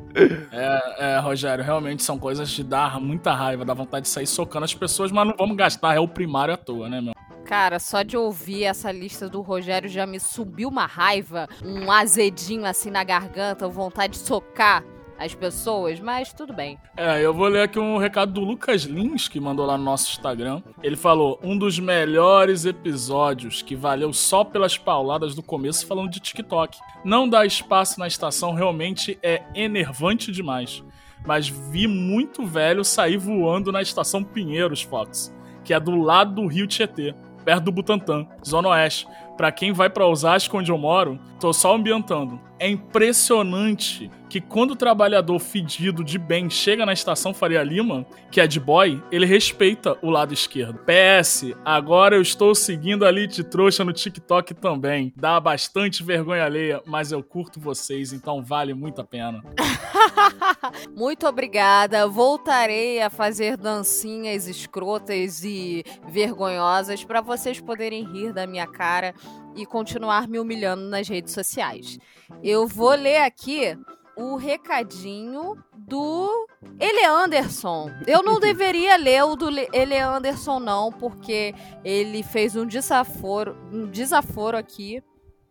É, 0.51 1.15
é, 1.15 1.19
Rogério, 1.19 1.63
realmente 1.63 2.01
são 2.01 2.17
coisas 2.17 2.49
de 2.49 2.63
dar 2.63 2.99
muita 2.99 3.33
raiva, 3.33 3.63
dá 3.63 3.75
vontade 3.75 4.03
de 4.03 4.09
sair 4.09 4.25
socando 4.25 4.65
as 4.65 4.73
pessoas, 4.73 5.11
mas 5.11 5.27
não 5.27 5.35
vamos 5.37 5.55
gastar 5.55 5.95
é 5.95 5.99
o 5.99 6.07
primário 6.07 6.55
à 6.55 6.57
toa, 6.57 6.89
né, 6.89 6.99
meu? 6.99 7.13
Cara, 7.45 7.77
só 7.77 8.01
de 8.01 8.17
ouvir 8.17 8.63
essa 8.63 8.91
lista 8.91 9.29
do 9.29 9.41
Rogério 9.41 9.87
já 9.87 10.07
me 10.07 10.19
subiu 10.19 10.69
uma 10.69 10.87
raiva, 10.87 11.47
um 11.63 11.91
azedinho 11.91 12.65
assim 12.65 12.89
na 12.89 13.03
garganta, 13.03 13.67
vontade 13.67 14.13
de 14.13 14.19
socar 14.19 14.83
as 15.17 15.33
pessoas, 15.33 15.99
mas 15.99 16.31
tudo 16.31 16.53
bem. 16.53 16.77
É, 16.95 17.21
eu 17.21 17.33
vou 17.33 17.47
ler 17.47 17.63
aqui 17.63 17.79
um 17.79 17.97
recado 17.97 18.33
do 18.33 18.41
Lucas 18.41 18.83
Lins, 18.83 19.27
que 19.27 19.39
mandou 19.39 19.65
lá 19.65 19.77
no 19.77 19.83
nosso 19.83 20.11
Instagram. 20.11 20.61
Ele 20.81 20.95
falou: 20.95 21.39
um 21.43 21.57
dos 21.57 21.79
melhores 21.79 22.65
episódios 22.65 23.61
que 23.61 23.75
valeu 23.75 24.13
só 24.13 24.43
pelas 24.43 24.77
pauladas 24.77 25.35
do 25.35 25.43
começo 25.43 25.85
falando 25.85 26.09
de 26.09 26.19
TikTok. 26.19 26.77
Não 27.03 27.27
dar 27.27 27.45
espaço 27.45 27.99
na 27.99 28.07
estação 28.07 28.53
realmente 28.53 29.17
é 29.23 29.43
enervante 29.55 30.31
demais. 30.31 30.83
Mas 31.25 31.49
vi 31.49 31.87
muito 31.87 32.45
velho 32.45 32.83
sair 32.83 33.17
voando 33.17 33.71
na 33.71 33.81
estação 33.81 34.23
Pinheiros, 34.23 34.81
Fox, 34.81 35.33
que 35.63 35.73
é 35.73 35.79
do 35.79 35.95
lado 35.95 36.35
do 36.35 36.47
Rio 36.47 36.67
Tietê, 36.67 37.13
perto 37.43 37.65
do 37.65 37.71
Butantã, 37.71 38.25
Zona 38.45 38.69
Oeste. 38.69 39.07
Pra 39.37 39.51
quem 39.51 39.71
vai 39.71 39.89
pra 39.89 40.07
Osasco, 40.07 40.57
onde 40.57 40.71
eu 40.71 40.77
moro, 40.77 41.19
tô 41.39 41.53
só 41.53 41.75
ambientando. 41.75 42.39
É 42.59 42.67
impressionante 42.67 44.09
que 44.27 44.41
quando 44.41 44.71
o 44.71 44.75
trabalhador 44.75 45.39
fedido 45.39 46.03
de 46.03 46.17
bem 46.17 46.49
chega 46.49 46.85
na 46.85 46.91
estação 46.91 47.33
Faria 47.33 47.63
Lima, 47.63 48.05
que 48.31 48.41
é 48.41 48.47
de 48.47 48.59
boy, 48.59 49.01
ele 49.11 49.25
respeita 49.25 49.97
o 50.01 50.09
lado 50.09 50.33
esquerdo. 50.33 50.79
PS, 50.79 51.53
agora 51.63 52.15
eu 52.15 52.21
estou 52.21 52.53
seguindo 52.55 53.05
a 53.05 53.09
Elite 53.09 53.43
Trouxa 53.43 53.85
no 53.85 53.93
TikTok 53.93 54.55
também. 54.55 55.13
Dá 55.15 55.39
bastante 55.39 56.03
vergonha 56.03 56.43
alheia, 56.43 56.81
mas 56.85 57.11
eu 57.11 57.23
curto 57.23 57.59
vocês, 57.59 58.11
então 58.11 58.43
vale 58.43 58.73
muito 58.73 58.99
a 59.01 59.03
pena. 59.03 59.43
Muito 60.95 61.27
obrigada. 61.27 62.07
Voltarei 62.07 63.01
a 63.01 63.09
fazer 63.09 63.55
dancinhas 63.55 64.47
escrotas 64.47 65.43
e 65.43 65.83
vergonhosas 66.07 67.03
para 67.03 67.21
vocês 67.21 67.59
poderem 67.59 68.03
rir 68.03 68.33
da 68.33 68.47
minha 68.47 68.67
cara 68.67 69.13
e 69.55 69.65
continuar 69.65 70.27
me 70.27 70.39
humilhando 70.39 70.83
nas 70.83 71.07
redes 71.07 71.33
sociais. 71.33 71.97
Eu 72.43 72.67
vou 72.67 72.91
ler 72.91 73.17
aqui 73.23 73.77
o 74.15 74.35
recadinho 74.35 75.55
do 75.75 76.47
Ele 76.79 77.05
Anderson. 77.05 77.89
Eu 78.05 78.21
não 78.23 78.39
deveria 78.41 78.95
ler 78.97 79.23
o 79.23 79.35
do 79.35 79.49
Le- 79.49 79.69
Ele 79.73 79.97
Anderson 79.97 80.59
não, 80.59 80.91
porque 80.91 81.53
ele 81.83 82.23
fez 82.23 82.55
um 82.55 82.65
desaforo, 82.65 83.55
um 83.71 83.85
desaforo 83.87 84.57
aqui. 84.57 85.03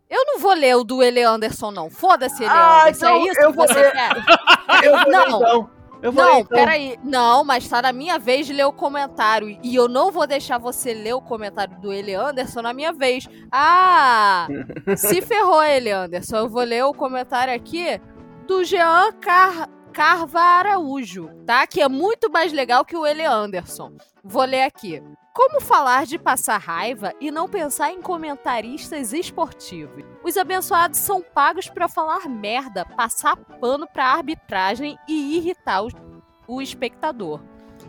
Eu 0.09 0.25
não 0.25 0.39
vou 0.39 0.53
ler 0.55 0.77
o 0.77 0.85
do 0.85 1.03
Ele 1.03 1.23
Anderson 1.23 1.71
não. 1.73 1.91
Foda-se, 1.91 2.43
Ele 2.43 2.51
Ah, 2.53 2.83
Anderson. 2.83 3.07
então 3.07 3.17
é 3.17 3.31
isso 3.31 3.41
eu 3.41 3.51
que 3.51 3.57
vou 3.57 3.67
você 3.67 3.75
ler. 3.75 3.93
quer? 3.93 4.11
Eu 4.87 4.93
vou 4.93 5.05
ler, 5.05 5.11
Não. 5.11 5.27
então. 5.39 5.71
Eu 6.03 6.13
ler, 6.13 6.23
Não, 6.23 6.39
então. 6.41 6.59
peraí. 6.59 6.99
Não, 7.03 7.45
mas 7.45 7.69
tá 7.69 7.83
na 7.83 7.93
minha 7.93 8.19
vez 8.19 8.47
de 8.47 8.53
ler 8.53 8.65
o 8.65 8.73
comentário. 8.73 9.59
E 9.63 9.75
eu 9.75 9.89
não 9.89 10.11
vou 10.13 10.27
deixar 10.27 10.59
você 10.59 10.93
ler 10.93 11.15
o 11.15 11.21
comentário 11.21 11.79
do 11.81 11.93
Ele 11.93 12.15
Anderson 12.15 12.63
na 12.63 12.73
minha 12.73 12.93
vez. 12.93 13.29
Ah! 13.51 14.47
se 14.97 15.21
ferrou, 15.23 15.63
Ele 15.63 15.91
Anderson. 15.91 16.37
Eu 16.37 16.49
vou 16.49 16.63
ler 16.63 16.85
o 16.85 16.95
comentário 16.95 17.55
aqui 17.55 18.01
do 18.47 18.65
Jean 18.65 19.13
Car... 19.21 19.69
Carva 19.93 20.39
Araújo, 20.39 21.31
tá? 21.47 21.67
Que 21.67 21.81
é 21.81 21.89
muito 21.89 22.31
mais 22.31 22.53
legal 22.53 22.85
que 22.85 22.95
o 22.95 23.07
Ele 23.07 23.25
Anderson. 23.25 23.93
Vou 24.23 24.45
ler 24.45 24.65
aqui. 24.65 25.03
Como 25.37 25.61
falar 25.61 26.07
de 26.07 26.19
passar 26.19 26.57
raiva 26.57 27.13
e 27.21 27.31
não 27.31 27.47
pensar 27.47 27.93
em 27.93 28.01
comentaristas 28.01 29.13
esportivos? 29.13 30.03
Os 30.25 30.35
abençoados 30.39 30.99
são 30.99 31.21
pagos 31.21 31.69
pra 31.69 31.89
falar 31.89 32.27
merda, 32.27 32.87
passar 32.87 33.37
pano 33.37 33.87
pra 33.87 34.07
arbitragem 34.07 34.97
e 35.07 35.37
irritar 35.37 35.85
o, 35.85 35.91
o 36.49 36.63
espectador. 36.63 37.43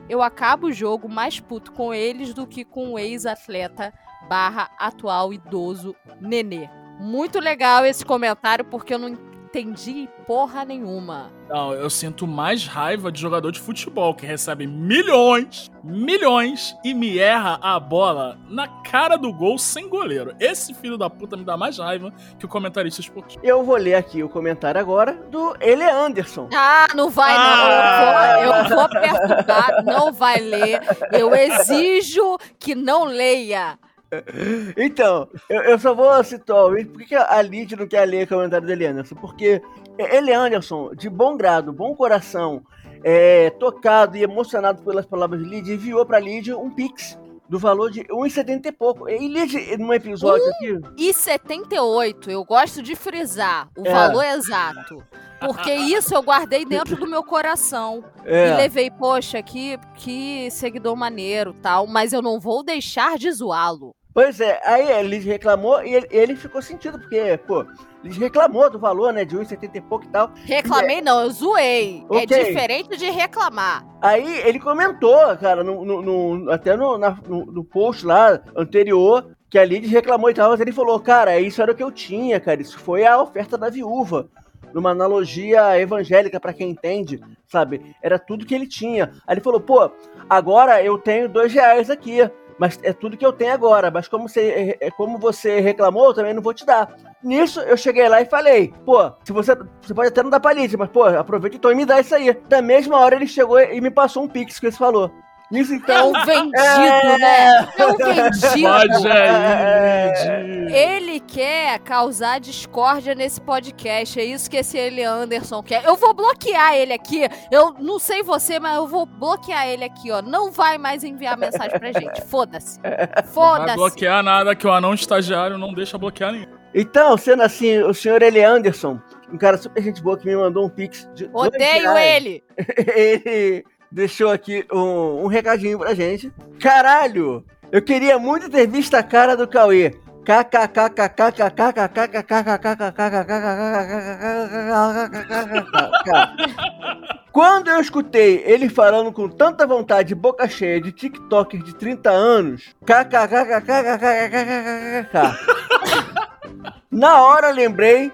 Eu 0.09 0.21
acabo 0.21 0.67
o 0.67 0.73
jogo 0.73 1.07
mais 1.07 1.39
puto 1.39 1.71
com 1.71 1.93
eles 1.93 2.33
do 2.33 2.45
que 2.45 2.65
com 2.65 2.91
o 2.91 2.99
ex-atleta 2.99 3.93
barra 4.27 4.69
atual 4.77 5.31
idoso 5.31 5.95
Nenê. 6.19 6.69
Muito 6.99 7.39
legal 7.39 7.85
esse 7.85 8.03
comentário 8.03 8.65
porque 8.65 8.93
eu 8.93 8.99
não 8.99 9.15
entendi 9.59 10.07
porra 10.25 10.63
nenhuma. 10.63 11.31
Não, 11.49 11.73
eu 11.73 11.89
sinto 11.89 12.27
mais 12.27 12.65
raiva 12.67 13.11
de 13.11 13.19
jogador 13.19 13.51
de 13.51 13.59
futebol 13.59 14.13
que 14.13 14.25
recebe 14.25 14.67
milhões, 14.67 15.71
milhões 15.83 16.75
e 16.83 16.93
me 16.93 17.17
erra 17.17 17.57
a 17.61 17.79
bola 17.79 18.37
na 18.49 18.67
cara 18.67 19.17
do 19.17 19.31
gol 19.33 19.57
sem 19.57 19.87
goleiro. 19.87 20.35
Esse 20.39 20.73
filho 20.73 20.97
da 20.97 21.09
puta 21.09 21.35
me 21.37 21.43
dá 21.43 21.55
mais 21.57 21.77
raiva 21.79 22.13
que 22.37 22.45
o 22.45 22.49
comentarista 22.49 23.01
esportivo. 23.01 23.43
Eu 23.43 23.63
vou 23.63 23.77
ler 23.77 23.95
aqui 23.95 24.21
o 24.21 24.29
comentário 24.29 24.79
agora 24.79 25.13
do 25.31 25.55
Ele 25.59 25.83
Anderson. 25.83 26.49
Ah, 26.53 26.87
não 26.93 27.09
vai 27.09 27.33
Ah! 27.35 28.37
não. 28.37 28.43
Eu 28.43 28.53
vou, 28.53 28.69
eu 28.69 28.75
vou 28.75 28.89
perturbar, 28.89 29.83
não 29.85 30.11
vai 30.11 30.39
ler. 30.39 30.81
Eu 31.13 31.33
exijo 31.33 32.37
que 32.59 32.75
não 32.75 33.05
leia. 33.05 33.79
Então, 34.77 35.27
eu, 35.49 35.61
eu 35.63 35.79
só 35.79 35.93
vou 35.93 36.23
citar 36.23 36.65
o 36.65 36.85
por 36.87 37.03
que 37.03 37.15
a 37.15 37.41
Lid 37.41 37.75
não 37.75 37.87
quer 37.87 38.05
ler 38.05 38.25
o 38.25 38.27
comentário 38.27 38.65
do 38.65 38.71
Ele 38.71 38.85
Anderson? 38.85 39.15
Porque 39.15 39.61
ele 39.97 40.31
Anderson, 40.31 40.91
de 40.95 41.09
bom 41.09 41.35
grado, 41.35 41.73
bom 41.73 41.95
coração, 41.95 42.61
é, 43.03 43.49
tocado 43.51 44.15
e 44.15 44.23
emocionado 44.23 44.83
pelas 44.83 45.05
palavras 45.05 45.41
de 45.41 45.49
Lid, 45.49 45.71
enviou 45.73 46.05
pra 46.05 46.19
Lid 46.19 46.53
um 46.53 46.69
pix 46.69 47.17
do 47.49 47.57
valor 47.57 47.89
de 47.89 48.01
1,70 48.03 48.65
e 48.65 48.71
pouco. 48.71 49.09
E 49.09 49.27
Lid, 49.27 49.77
num 49.77 49.93
episódio 49.93 50.45
aqui. 50.49 50.79
E 50.97 51.13
78, 51.13 52.29
eu 52.29 52.43
gosto 52.43 52.81
de 52.83 52.95
frisar 52.95 53.69
o 53.77 53.87
É. 53.87 53.91
valor 53.93 54.23
exato. 54.25 55.03
Porque 55.39 55.71
isso 55.71 56.15
eu 56.15 56.23
guardei 56.23 56.65
dentro 56.65 56.95
do 56.95 57.05
meu 57.07 57.23
coração. 57.23 58.03
É. 58.25 58.49
E 58.49 58.57
levei, 58.57 58.89
poxa, 58.89 59.41
que, 59.41 59.77
que 59.95 60.49
seguidor 60.51 60.95
maneiro 60.95 61.53
tal, 61.53 61.85
mas 61.87 62.11
eu 62.11 62.21
não 62.21 62.39
vou 62.39 62.63
deixar 62.63 63.17
de 63.17 63.31
zoá-lo. 63.31 63.95
Pois 64.17 64.41
é, 64.41 64.59
aí 64.65 64.91
a 64.91 64.99
Liz 65.03 65.23
reclamou 65.23 65.83
e 65.85 65.93
ele, 65.93 66.07
ele 66.09 66.35
ficou 66.35 66.59
sentido, 66.59 66.97
porque, 66.97 67.37
pô, 67.45 67.63
Liz 68.03 68.17
reclamou 68.17 68.67
do 68.67 68.79
valor, 68.79 69.13
né, 69.13 69.23
de 69.23 69.37
1,70 69.37 69.75
e 69.75 69.81
pouco 69.81 70.05
e 70.05 70.07
tal. 70.07 70.31
Reclamei 70.43 71.01
não, 71.01 71.21
eu 71.21 71.29
zoei. 71.29 72.03
É 72.11 72.15
Ok. 72.23 72.25
diferente 72.45 72.97
de 72.97 73.11
reclamar. 73.11 73.85
Aí 74.01 74.39
ele 74.39 74.59
comentou, 74.59 75.19
cara, 75.37 75.63
no, 75.63 75.85
no- 75.85 76.01
no- 76.35 76.51
até 76.51 76.75
no, 76.75 76.97
na- 76.97 77.15
no- 77.27 77.45
no 77.45 77.63
post 77.63 78.07
lá 78.07 78.41
anterior, 78.55 79.23
que 79.51 79.59
a 79.59 79.63
Liz 79.63 79.87
reclamou 79.91 80.31
e 80.31 80.33
tal, 80.33 80.49
mas 80.49 80.59
ele 80.61 80.71
falou, 80.71 80.99
cara, 80.99 81.39
isso 81.39 81.61
era 81.61 81.71
o 81.71 81.75
que 81.75 81.83
eu 81.83 81.91
tinha, 81.91 82.39
cara, 82.39 82.59
isso 82.59 82.79
foi 82.79 83.05
a 83.05 83.21
oferta 83.21 83.55
da 83.55 83.69
viúva. 83.69 84.29
Numa 84.73 84.89
analogia 84.89 85.79
evangélica, 85.79 86.39
pra 86.39 86.53
quem 86.53 86.71
entende, 86.71 87.21
sabe? 87.47 87.95
Era 88.01 88.17
tudo 88.17 88.47
que 88.47 88.55
ele 88.55 88.65
tinha. 88.67 89.11
Aí 89.27 89.35
ele 89.35 89.41
falou, 89.41 89.59
pô, 89.59 89.91
agora 90.27 90.81
eu 90.83 90.97
tenho 90.97 91.29
dois 91.29 91.53
reais 91.53 91.91
aqui. 91.91 92.17
Mas 92.57 92.79
é 92.83 92.91
tudo 92.93 93.17
que 93.17 93.25
eu 93.25 93.33
tenho 93.33 93.53
agora. 93.53 93.91
Mas 93.91 94.07
como 94.07 94.27
você, 94.27 94.77
é, 94.79 94.91
como 94.91 95.17
você 95.17 95.59
reclamou, 95.59 96.07
eu 96.07 96.13
também 96.13 96.33
não 96.33 96.41
vou 96.41 96.53
te 96.53 96.65
dar. 96.65 96.93
Nisso, 97.23 97.59
eu 97.61 97.77
cheguei 97.77 98.07
lá 98.07 98.21
e 98.21 98.25
falei, 98.25 98.73
pô, 98.85 99.11
se 99.23 99.31
você. 99.31 99.55
Você 99.81 99.93
pode 99.93 100.09
até 100.09 100.23
não 100.23 100.29
dar 100.29 100.39
palite, 100.39 100.77
mas, 100.77 100.89
pô, 100.89 101.03
aproveita 101.03 101.57
então 101.57 101.71
e 101.71 101.75
me 101.75 101.85
dá 101.85 101.99
isso 101.99 102.15
aí. 102.15 102.33
Da 102.47 102.61
mesma 102.61 102.97
hora 102.99 103.15
ele 103.15 103.27
chegou 103.27 103.59
e 103.59 103.79
me 103.81 103.91
passou 103.91 104.23
um 104.23 104.27
pix 104.27 104.59
que 104.59 104.71
você 104.71 104.77
falou. 104.77 105.11
Nisso 105.49 105.71
É 105.71 105.75
então. 105.77 106.09
um 106.09 106.25
vendido, 106.25 106.57
É. 106.57 107.17
né? 107.17 107.67
É 107.77 107.87
um 107.87 107.95
vendido. 107.95 108.61
Pode 108.69 109.07
É. 109.07 110.13
aí, 110.35 110.73
Ele 110.75 111.19
quer 111.21 111.79
causar 111.79 112.39
discórdia 112.39 113.15
nesse 113.15 113.39
podcast. 113.39 114.19
É 114.19 114.25
isso 114.25 114.49
que 114.49 114.57
esse 114.57 114.77
Eli 114.77 115.03
Anderson 115.03 115.63
quer. 115.63 115.85
Eu 115.85 115.95
vou 115.95 116.13
bloquear 116.13 116.75
ele 116.75 116.91
aqui. 116.93 117.27
Eu 117.49 117.73
não 117.79 117.97
sei 117.97 118.21
você, 118.23 118.59
mas 118.59 118.75
eu 118.75 118.87
vou 118.87 119.05
bloquear 119.05 119.67
ele 119.67 119.85
aqui, 119.85 120.11
ó. 120.11 120.21
Não 120.21 120.51
vai 120.51 120.77
mais 120.77 121.03
enviar 121.05 121.37
mensagem 121.37 121.79
pra 121.79 121.93
gente. 121.93 122.21
Foda-se. 122.23 122.79
Não 122.83 122.89
vai 122.91 123.23
Foda-se. 123.23 123.75
bloquear 123.75 124.21
nada 124.23 124.53
que 124.53 124.67
o 124.67 124.71
anão 124.71 124.93
estagiário 124.93 125.57
não 125.57 125.73
deixa 125.73 125.97
bloquear 125.97 126.33
ninguém. 126.33 126.49
Então, 126.75 127.17
sendo 127.17 127.41
assim, 127.43 127.77
o 127.79 127.93
senhor 127.93 128.21
Eli 128.21 128.43
Anderson, 128.43 128.99
um 129.31 129.37
cara 129.37 129.57
super 129.57 129.81
gente 129.81 130.01
boa 130.03 130.17
que 130.17 130.25
me 130.27 130.35
mandou 130.35 130.65
um 130.65 130.69
pix 130.69 131.09
de. 131.15 131.27
dois 131.27 131.47
Odeio 131.47 131.93
reais. 131.93 132.15
ele. 132.17 132.43
ele 132.93 133.65
deixou 133.91 134.31
aqui 134.31 134.65
um, 134.71 135.23
um 135.23 135.27
recadinho 135.27 135.79
pra 135.79 135.93
gente. 135.93 136.31
Caralho! 136.59 137.43
Eu 137.71 137.81
queria 137.81 138.17
muito 138.17 138.49
ter 138.49 138.67
visto 138.67 138.95
a 138.95 139.03
cara 139.03 139.35
do 139.35 139.45
Cauê. 139.47 139.93
Quando 147.31 147.69
eu 147.69 147.79
escutei 147.79 148.43
ele 148.45 148.67
falando 148.67 149.13
com 149.13 149.29
tanta 149.29 149.65
vontade, 149.65 150.13
boca 150.15 150.49
cheia 150.49 150.81
de 150.81 150.91
TikToker 150.91 151.63
de 151.63 151.73
30 151.75 152.09
anos, 152.09 152.75
na 156.91 157.21
hora 157.21 157.51
lembrei 157.51 158.11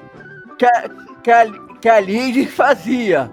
que 1.82 1.90
a 1.90 2.00
Lid 2.00 2.46
fazia. 2.48 3.32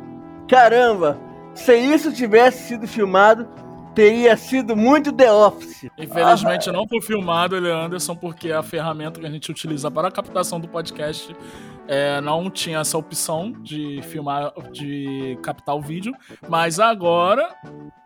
Caramba, 0.49 1.19
se 1.65 1.77
isso 1.77 2.13
tivesse 2.13 2.69
sido 2.69 2.87
filmado, 2.87 3.49
teria 3.95 4.37
sido 4.37 4.77
muito 4.77 5.13
The 5.13 5.31
Office. 5.31 5.91
Infelizmente 5.99 6.71
não 6.71 6.87
foi 6.89 7.01
filmado, 7.01 7.57
ele 7.57 7.71
Anderson, 7.71 8.17
porque 8.17 8.51
a 8.51 8.63
ferramenta 8.63 9.21
que 9.21 9.27
a 9.27 9.31
gente 9.31 9.51
utiliza 9.51 9.91
para 9.91 10.09
a 10.09 10.11
captação 10.11 10.61
do 10.61 10.69
podcast 10.69 11.35
é, 11.87 12.21
não 12.21 12.49
tinha 12.49 12.79
essa 12.79 12.97
opção 12.97 13.53
de 13.53 14.01
filmar, 14.03 14.53
de 14.71 15.37
captar 15.43 15.77
o 15.77 15.81
vídeo, 15.81 16.15
mas 16.49 16.79
agora 16.79 17.55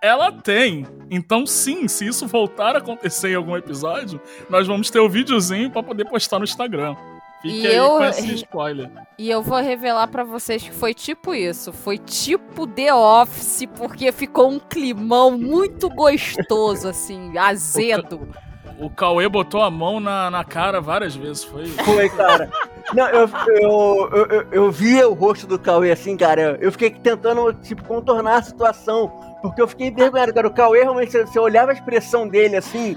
ela 0.01 0.32
tem. 0.32 0.86
Então, 1.10 1.47
sim, 1.47 1.86
se 1.86 2.06
isso 2.06 2.26
voltar 2.26 2.74
a 2.74 2.78
acontecer 2.78 3.32
em 3.32 3.35
algum 3.35 3.56
episódio, 3.56 4.20
nós 4.48 4.66
vamos 4.66 4.90
ter 4.90 5.01
o 5.01 5.09
videozinho 5.09 5.70
para 5.70 5.82
poder 5.82 6.06
postar 6.06 6.39
no 6.39 6.44
Instagram. 6.44 6.97
Fique 7.45 7.61
E 7.61 7.66
aí 7.66 7.77
eu- 7.77 7.91
com 7.99 8.05
esse 8.05 8.35
spoiler. 8.37 8.91
E 9.16 9.31
eu 9.31 9.43
vou 9.43 9.61
revelar 9.61 10.09
pra 10.09 10.25
vocês 10.25 10.61
que 10.62 10.73
foi 10.73 10.93
tipo 10.93 11.33
isso. 11.35 11.73
Foi 11.73 11.99
tipo 11.99 12.66
The 12.66 12.93
Office, 12.93 13.65
porque 13.77 14.11
ficou 14.11 14.51
um 14.51 14.59
climão 14.59 15.31
muito 15.39 15.89
gostoso, 15.89 16.89
assim, 16.89 17.31
azedo. 17.39 18.27
O 18.81 18.91
Cauê 18.91 19.29
botou 19.29 19.62
a 19.62 19.71
mão 19.71 20.01
na, 20.01 20.29
na 20.33 20.43
cara 20.43 20.81
várias 20.81 21.15
vezes. 21.15 21.45
Foi. 21.45 21.66
Foi, 21.66 22.09
cara. 22.09 22.51
Não, 22.93 23.07
eu, 23.09 23.31
eu, 23.47 24.27
eu, 24.29 24.47
eu, 24.51 24.71
via 24.73 25.09
o 25.09 25.15
rosto 25.15 25.47
do 25.47 25.61
Cauê 25.61 25.93
assim, 25.93 26.16
cara. 26.16 26.59
Eu 26.61 26.73
fiquei 26.73 26.91
tentando, 26.91 27.53
tipo, 27.53 27.85
contornar 27.85 28.39
a 28.39 28.43
situação. 28.43 29.09
Porque 29.43 29.62
eu 29.62 29.69
fiquei 29.69 29.89
envergonhado, 29.89 30.35
cara. 30.35 30.49
O 30.49 30.53
Cauê, 30.53 30.83
realmente, 30.83 31.12
você 31.12 31.39
olhava 31.39 31.71
a 31.71 31.75
expressão 31.75 32.27
dele 32.27 32.57
assim, 32.57 32.97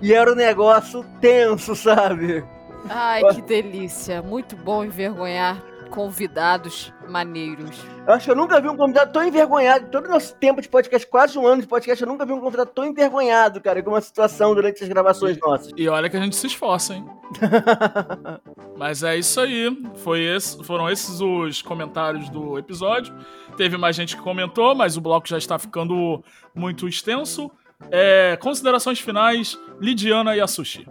e 0.00 0.14
era 0.14 0.30
um 0.30 0.36
negócio 0.36 1.04
tenso, 1.20 1.74
sabe? 1.74 2.44
Ai, 2.90 3.22
que 3.34 3.42
delícia. 3.42 4.22
Muito 4.22 4.56
bom 4.56 4.84
envergonhar 4.84 5.62
convidados 5.90 6.92
maneiros. 7.08 7.78
Eu 8.06 8.12
acho 8.12 8.26
que 8.26 8.30
eu 8.30 8.36
nunca 8.36 8.60
vi 8.60 8.68
um 8.68 8.76
convidado 8.76 9.10
tão 9.10 9.24
envergonhado. 9.26 9.86
Todo 9.90 10.04
o 10.06 10.10
nosso 10.10 10.34
tempo 10.36 10.60
de 10.60 10.68
podcast, 10.68 11.06
quase 11.06 11.38
um 11.38 11.46
ano 11.46 11.62
de 11.62 11.66
podcast, 11.68 12.02
eu 12.02 12.08
nunca 12.08 12.26
vi 12.26 12.32
um 12.32 12.40
convidado 12.40 12.70
tão 12.74 12.84
envergonhado, 12.84 13.58
cara, 13.60 13.82
com 13.82 13.90
uma 13.90 14.00
situação 14.00 14.54
durante 14.54 14.82
as 14.82 14.88
gravações 14.88 15.38
nossas. 15.38 15.72
E 15.76 15.88
olha 15.88 16.10
que 16.10 16.16
a 16.16 16.20
gente 16.20 16.36
se 16.36 16.46
esforça, 16.46 16.94
hein? 16.94 17.06
Mas 18.76 19.02
é 19.02 19.16
isso 19.16 19.40
aí. 19.40 19.76
Foi 19.96 20.20
esse- 20.22 20.62
foram 20.62 20.88
esses 20.90 21.20
os 21.20 21.62
comentários 21.62 22.28
do 22.28 22.58
episódio. 22.58 23.14
Teve 23.56 23.76
mais 23.76 23.96
gente 23.96 24.14
que 24.16 24.22
comentou, 24.22 24.74
mas 24.74 24.96
o 24.96 25.00
bloco 25.00 25.26
já 25.26 25.36
está 25.38 25.58
ficando 25.58 26.22
muito 26.54 26.86
extenso. 26.86 27.50
É, 27.90 28.36
considerações 28.40 29.00
finais, 29.00 29.58
Lidiana 29.80 30.36
e 30.36 30.40
a 30.40 30.46
Sushi. 30.46 30.86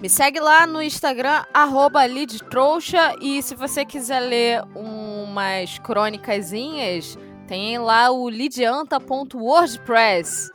Me 0.00 0.08
segue 0.08 0.40
lá 0.40 0.66
no 0.66 0.82
Instagram, 0.82 1.44
arroba 1.54 2.04
LidTrouxa. 2.06 3.14
E 3.20 3.40
se 3.42 3.54
você 3.54 3.84
quiser 3.84 4.18
ler 4.20 4.62
umas 4.74 5.78
crônicazinhas, 5.78 7.16
tem 7.46 7.78
lá 7.78 8.10
o 8.10 8.28
lidianta.wordpress, 8.28 10.50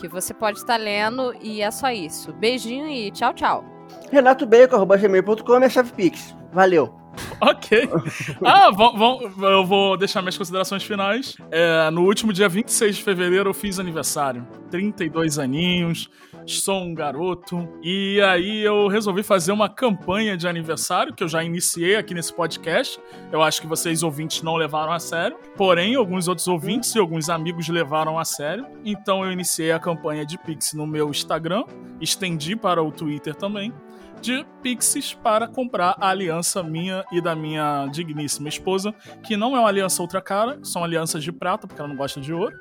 que 0.00 0.08
você 0.08 0.34
pode 0.34 0.58
estar 0.58 0.76
lendo. 0.76 1.32
E 1.40 1.62
é 1.62 1.70
só 1.70 1.88
isso. 1.90 2.32
Beijinho 2.32 2.88
e 2.88 3.10
tchau, 3.12 3.32
tchau. 3.32 3.64
Renato 4.10 4.44
Bacon, 4.46 4.74
arroba 4.76 4.96
gmail.com, 4.96 5.56
minha 5.58 5.70
chave 5.70 5.92
Pix. 5.92 6.34
Valeu. 6.52 6.92
Ok. 7.40 7.88
Ah, 8.44 8.70
vão, 8.70 8.96
vão- 8.96 9.20
eu 9.50 9.64
vou 9.66 9.96
deixar 9.96 10.20
minhas 10.22 10.36
considerações 10.38 10.82
finais. 10.82 11.36
É, 11.50 11.90
no 11.90 12.02
último 12.04 12.32
dia 12.32 12.48
26 12.48 12.96
de 12.96 13.02
fevereiro 13.04 13.50
eu 13.50 13.54
fiz 13.54 13.78
aniversário. 13.78 14.46
32 14.70 15.38
aninhos, 15.38 16.08
sou 16.46 16.82
um 16.82 16.94
garoto. 16.94 17.68
E 17.82 18.20
aí 18.20 18.60
eu 18.60 18.88
resolvi 18.88 19.22
fazer 19.22 19.52
uma 19.52 19.68
campanha 19.68 20.36
de 20.36 20.48
aniversário, 20.48 21.14
que 21.14 21.22
eu 21.22 21.28
já 21.28 21.42
iniciei 21.42 21.96
aqui 21.96 22.14
nesse 22.14 22.32
podcast. 22.32 23.00
Eu 23.30 23.42
acho 23.42 23.60
que 23.60 23.66
vocês 23.66 24.02
ouvintes 24.02 24.42
não 24.42 24.56
levaram 24.56 24.92
a 24.92 24.98
sério. 24.98 25.38
Porém, 25.56 25.94
alguns 25.94 26.28
outros 26.28 26.48
ouvintes 26.48 26.94
e 26.94 26.98
alguns 26.98 27.28
amigos 27.28 27.68
levaram 27.68 28.18
a 28.18 28.24
sério. 28.24 28.66
Então 28.84 29.24
eu 29.24 29.32
iniciei 29.32 29.72
a 29.72 29.78
campanha 29.78 30.24
de 30.24 30.38
Pix 30.38 30.72
no 30.72 30.86
meu 30.86 31.10
Instagram, 31.10 31.64
estendi 32.00 32.56
para 32.56 32.82
o 32.82 32.90
Twitter 32.90 33.34
também 33.34 33.72
de 34.20 34.44
Pixies 34.62 35.14
para 35.14 35.48
comprar 35.48 35.96
a 35.98 36.10
aliança 36.10 36.62
minha 36.62 37.04
e 37.10 37.20
da 37.20 37.34
minha 37.34 37.86
digníssima 37.90 38.48
esposa, 38.48 38.94
que 39.22 39.36
não 39.36 39.56
é 39.56 39.60
uma 39.60 39.68
aliança 39.68 40.02
outra 40.02 40.20
cara, 40.20 40.58
são 40.62 40.84
alianças 40.84 41.24
de 41.24 41.32
prata, 41.32 41.66
porque 41.66 41.80
ela 41.80 41.88
não 41.88 41.96
gosta 41.96 42.20
de 42.20 42.32
ouro. 42.32 42.54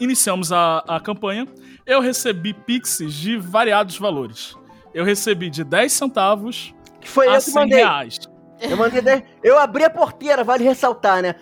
Iniciamos 0.00 0.52
a, 0.52 0.78
a 0.86 1.00
campanha. 1.00 1.46
Eu 1.86 2.00
recebi 2.00 2.52
Pixies 2.52 3.14
de 3.14 3.36
variados 3.36 3.98
valores. 3.98 4.54
Eu 4.94 5.04
recebi 5.04 5.50
de 5.50 5.64
10 5.64 5.92
centavos 5.92 6.74
Que 7.00 7.08
foi 7.08 7.26
a 7.28 7.32
eu 7.32 7.34
que 7.36 7.40
100 7.42 7.54
mandei. 7.54 7.78
reais. 7.78 8.18
Eu 8.60 8.76
mandei 8.76 9.00
10. 9.00 9.22
Eu 9.42 9.58
abri 9.58 9.84
a 9.84 9.90
porteira, 9.90 10.42
vale 10.42 10.64
ressaltar, 10.64 11.22
né? 11.22 11.34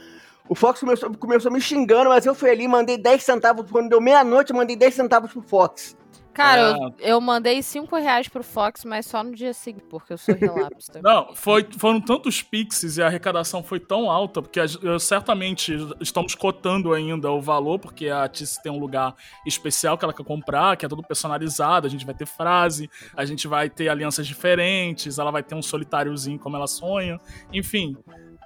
O 0.49 0.55
Fox 0.55 0.79
começou, 0.81 1.13
começou 1.17 1.51
me 1.51 1.61
xingando, 1.61 2.11
mas 2.11 2.25
eu 2.25 2.35
fui 2.35 2.51
ali 2.51 2.69
mandei 2.69 2.97
10 2.97 3.23
centavos. 3.23 3.71
Quando 3.71 3.89
deu 3.89 4.01
meia-noite, 4.01 4.51
eu 4.51 4.57
mandei 4.57 4.77
10 4.77 4.95
centavos 4.95 5.33
pro 5.33 5.43
Fox. 5.43 5.97
Cara, 6.37 6.77
eu, 6.79 6.95
eu 6.99 7.21
mandei 7.21 7.63
5 7.63 7.97
reais 7.97 8.29
pro 8.29 8.43
Fox, 8.43 8.85
mas 8.85 9.07
só 9.07 9.23
no 9.25 9.35
dia 9.35 9.53
seguinte, 9.55 9.85
porque 9.89 10.13
eu 10.13 10.19
sou 10.19 10.35
relapso. 10.35 10.91
Não, 11.03 11.35
foi, 11.35 11.67
foram 11.79 12.01
tantos 12.01 12.43
Pixies 12.43 12.97
e 12.97 13.03
a 13.03 13.07
arrecadação 13.07 13.63
foi 13.63 13.81
tão 13.81 14.11
alta, 14.11 14.43
porque 14.43 14.61
a- 14.61 14.99
certamente 14.99 15.77
estamos 16.01 16.35
cotando 16.35 16.93
ainda 16.93 17.31
o 17.31 17.41
valor, 17.41 17.79
porque 17.79 18.09
a 18.09 18.29
Tice 18.29 18.63
tem 18.63 18.71
um 18.71 18.79
lugar 18.79 19.15
especial 19.47 19.97
que 19.97 20.05
ela 20.05 20.13
quer 20.13 20.25
comprar, 20.25 20.77
que 20.77 20.85
é 20.85 20.89
todo 20.89 21.03
personalizado, 21.03 21.87
a 21.87 21.91
gente 21.91 22.05
vai 22.05 22.15
ter 22.15 22.27
frase, 22.27 22.91
a 23.17 23.25
gente 23.25 23.49
vai 23.49 23.71
ter 23.71 23.89
alianças 23.89 24.27
diferentes, 24.27 25.19
ela 25.19 25.31
vai 25.31 25.43
ter 25.43 25.55
um 25.55 25.63
solitáriozinho 25.63 26.39
como 26.39 26.57
ela 26.57 26.67
sonha, 26.67 27.19
enfim. 27.53 27.97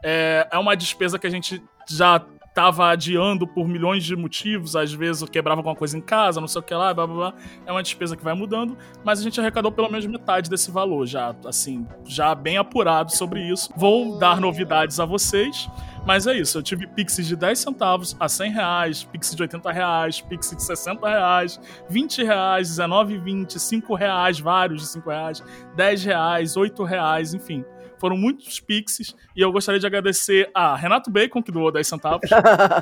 É, 0.02 0.48
é 0.50 0.58
uma 0.58 0.74
despesa 0.76 1.18
que 1.18 1.26
a 1.26 1.30
gente 1.30 1.62
já 1.88 2.24
tava 2.54 2.88
adiando 2.88 3.46
por 3.46 3.68
milhões 3.68 4.04
de 4.04 4.16
motivos, 4.16 4.74
às 4.74 4.92
vezes 4.92 5.22
eu 5.22 5.28
quebrava 5.28 5.60
alguma 5.60 5.76
coisa 5.76 5.96
em 5.96 6.00
casa, 6.00 6.40
não 6.40 6.48
sei 6.48 6.60
o 6.60 6.64
que 6.64 6.74
lá, 6.74 6.92
blá 6.92 7.06
blá 7.06 7.16
blá. 7.16 7.34
É 7.64 7.72
uma 7.72 7.82
despesa 7.82 8.16
que 8.16 8.24
vai 8.24 8.34
mudando, 8.34 8.76
mas 9.04 9.20
a 9.20 9.22
gente 9.22 9.40
arrecadou 9.40 9.70
pelo 9.70 9.88
menos 9.88 10.06
metade 10.06 10.50
desse 10.50 10.70
valor, 10.70 11.06
já, 11.06 11.34
assim, 11.44 11.86
já 12.04 12.34
bem 12.34 12.58
apurado 12.58 13.14
sobre 13.14 13.42
isso. 13.42 13.72
Vou 13.76 14.18
dar 14.18 14.40
novidades 14.40 14.98
a 14.98 15.04
vocês. 15.04 15.68
Mas 16.06 16.26
é 16.26 16.34
isso, 16.34 16.56
eu 16.56 16.62
tive 16.62 16.86
Pix 16.86 17.16
de 17.16 17.36
10 17.36 17.58
centavos 17.58 18.16
a 18.18 18.26
100 18.26 18.52
reais, 18.52 19.04
Pix 19.04 19.34
de 19.34 19.42
80 19.42 19.70
reais, 19.70 20.20
Pix 20.20 20.50
de 20.50 20.62
60 20.62 21.06
reais, 21.06 21.60
20 21.90 22.24
reais, 22.24 22.68
19, 22.68 23.18
20, 23.18 23.58
5 23.58 23.94
reais, 23.94 24.40
vários 24.40 24.80
de 24.80 24.88
5 24.88 25.10
reais, 25.10 25.44
10 25.76 26.04
reais, 26.04 26.56
8 26.56 26.82
reais, 26.84 27.34
enfim. 27.34 27.64
Foram 28.00 28.16
muitos 28.16 28.58
Pixies 28.58 29.14
e 29.36 29.42
eu 29.42 29.52
gostaria 29.52 29.78
de 29.78 29.86
agradecer 29.86 30.50
a 30.54 30.74
Renato 30.74 31.10
Bacon, 31.10 31.42
que 31.42 31.52
doou 31.52 31.70
10 31.70 31.86
centavos, 31.86 32.30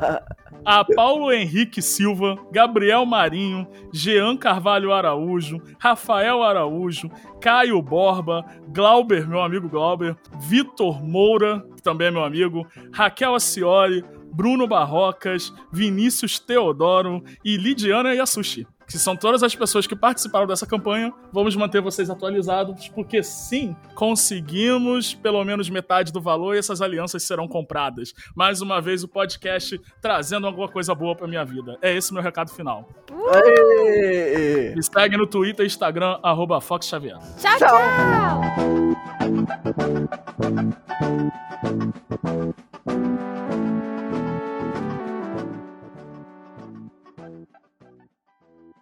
a 0.65 0.85
Paulo 0.95 1.33
Henrique 1.33 1.83
Silva, 1.83 2.37
Gabriel 2.53 3.05
Marinho, 3.05 3.67
Jean 3.93 4.37
Carvalho 4.37 4.93
Araújo, 4.93 5.61
Rafael 5.77 6.45
Araújo, 6.45 7.11
Caio 7.41 7.83
Borba, 7.83 8.45
Glauber, 8.69 9.29
meu 9.29 9.43
amigo 9.43 9.69
Glauber, 9.69 10.17
Vitor 10.41 11.03
Moura, 11.05 11.67
que 11.75 11.83
também 11.83 12.07
é 12.07 12.11
meu 12.13 12.23
amigo, 12.23 12.65
Raquel 12.93 13.35
Acioli, 13.35 14.05
Bruno 14.33 14.69
Barrocas, 14.69 15.53
Vinícius 15.73 16.39
Teodoro 16.39 17.25
e 17.45 17.57
Lidiana 17.57 18.15
Yasushi. 18.15 18.67
Que 18.89 18.99
são 18.99 19.15
todas 19.15 19.43
as 19.43 19.55
pessoas 19.55 19.87
que 19.87 19.95
participaram 19.95 20.47
dessa 20.47 20.67
campanha. 20.67 21.13
Vamos 21.33 21.55
manter 21.55 21.81
vocês 21.83 22.09
atualizados, 22.09 22.89
porque 22.89 23.23
sim, 23.23 23.77
conseguimos 23.95 25.15
pelo 25.15 25.45
menos 25.45 25.69
metade 25.69 26.13
do 26.13 26.21
valor 26.21 26.55
e 26.55 26.59
essas 26.59 26.81
alianças 26.81 27.23
serão 27.23 27.47
compradas. 27.47 28.15
Mais 28.35 28.63
uma 28.63 28.81
vez, 28.81 29.05
o 29.05 29.09
podcast 29.09 29.79
trazendo 30.01 30.47
alguma 30.47 30.69
coisa 30.69 30.95
boa 30.95 31.15
pra 31.15 31.29
minha 31.29 31.45
vida. 31.45 31.77
É 31.83 31.95
esse 31.95 32.15
meu 32.15 32.23
recado 32.23 32.51
final. 32.51 32.89
Aê! 33.35 34.75
Me 34.75 34.83
segue 34.83 35.17
no 35.17 35.27
Twitter 35.27 35.65
e 35.65 35.67
Instagram, 35.67 36.19
arroba 36.23 36.61
Fox 36.61 36.87
Xavier. 36.87 37.19
Tchau, 37.39 37.59
Tchau. 37.59 37.69
tchau. 37.69 39.09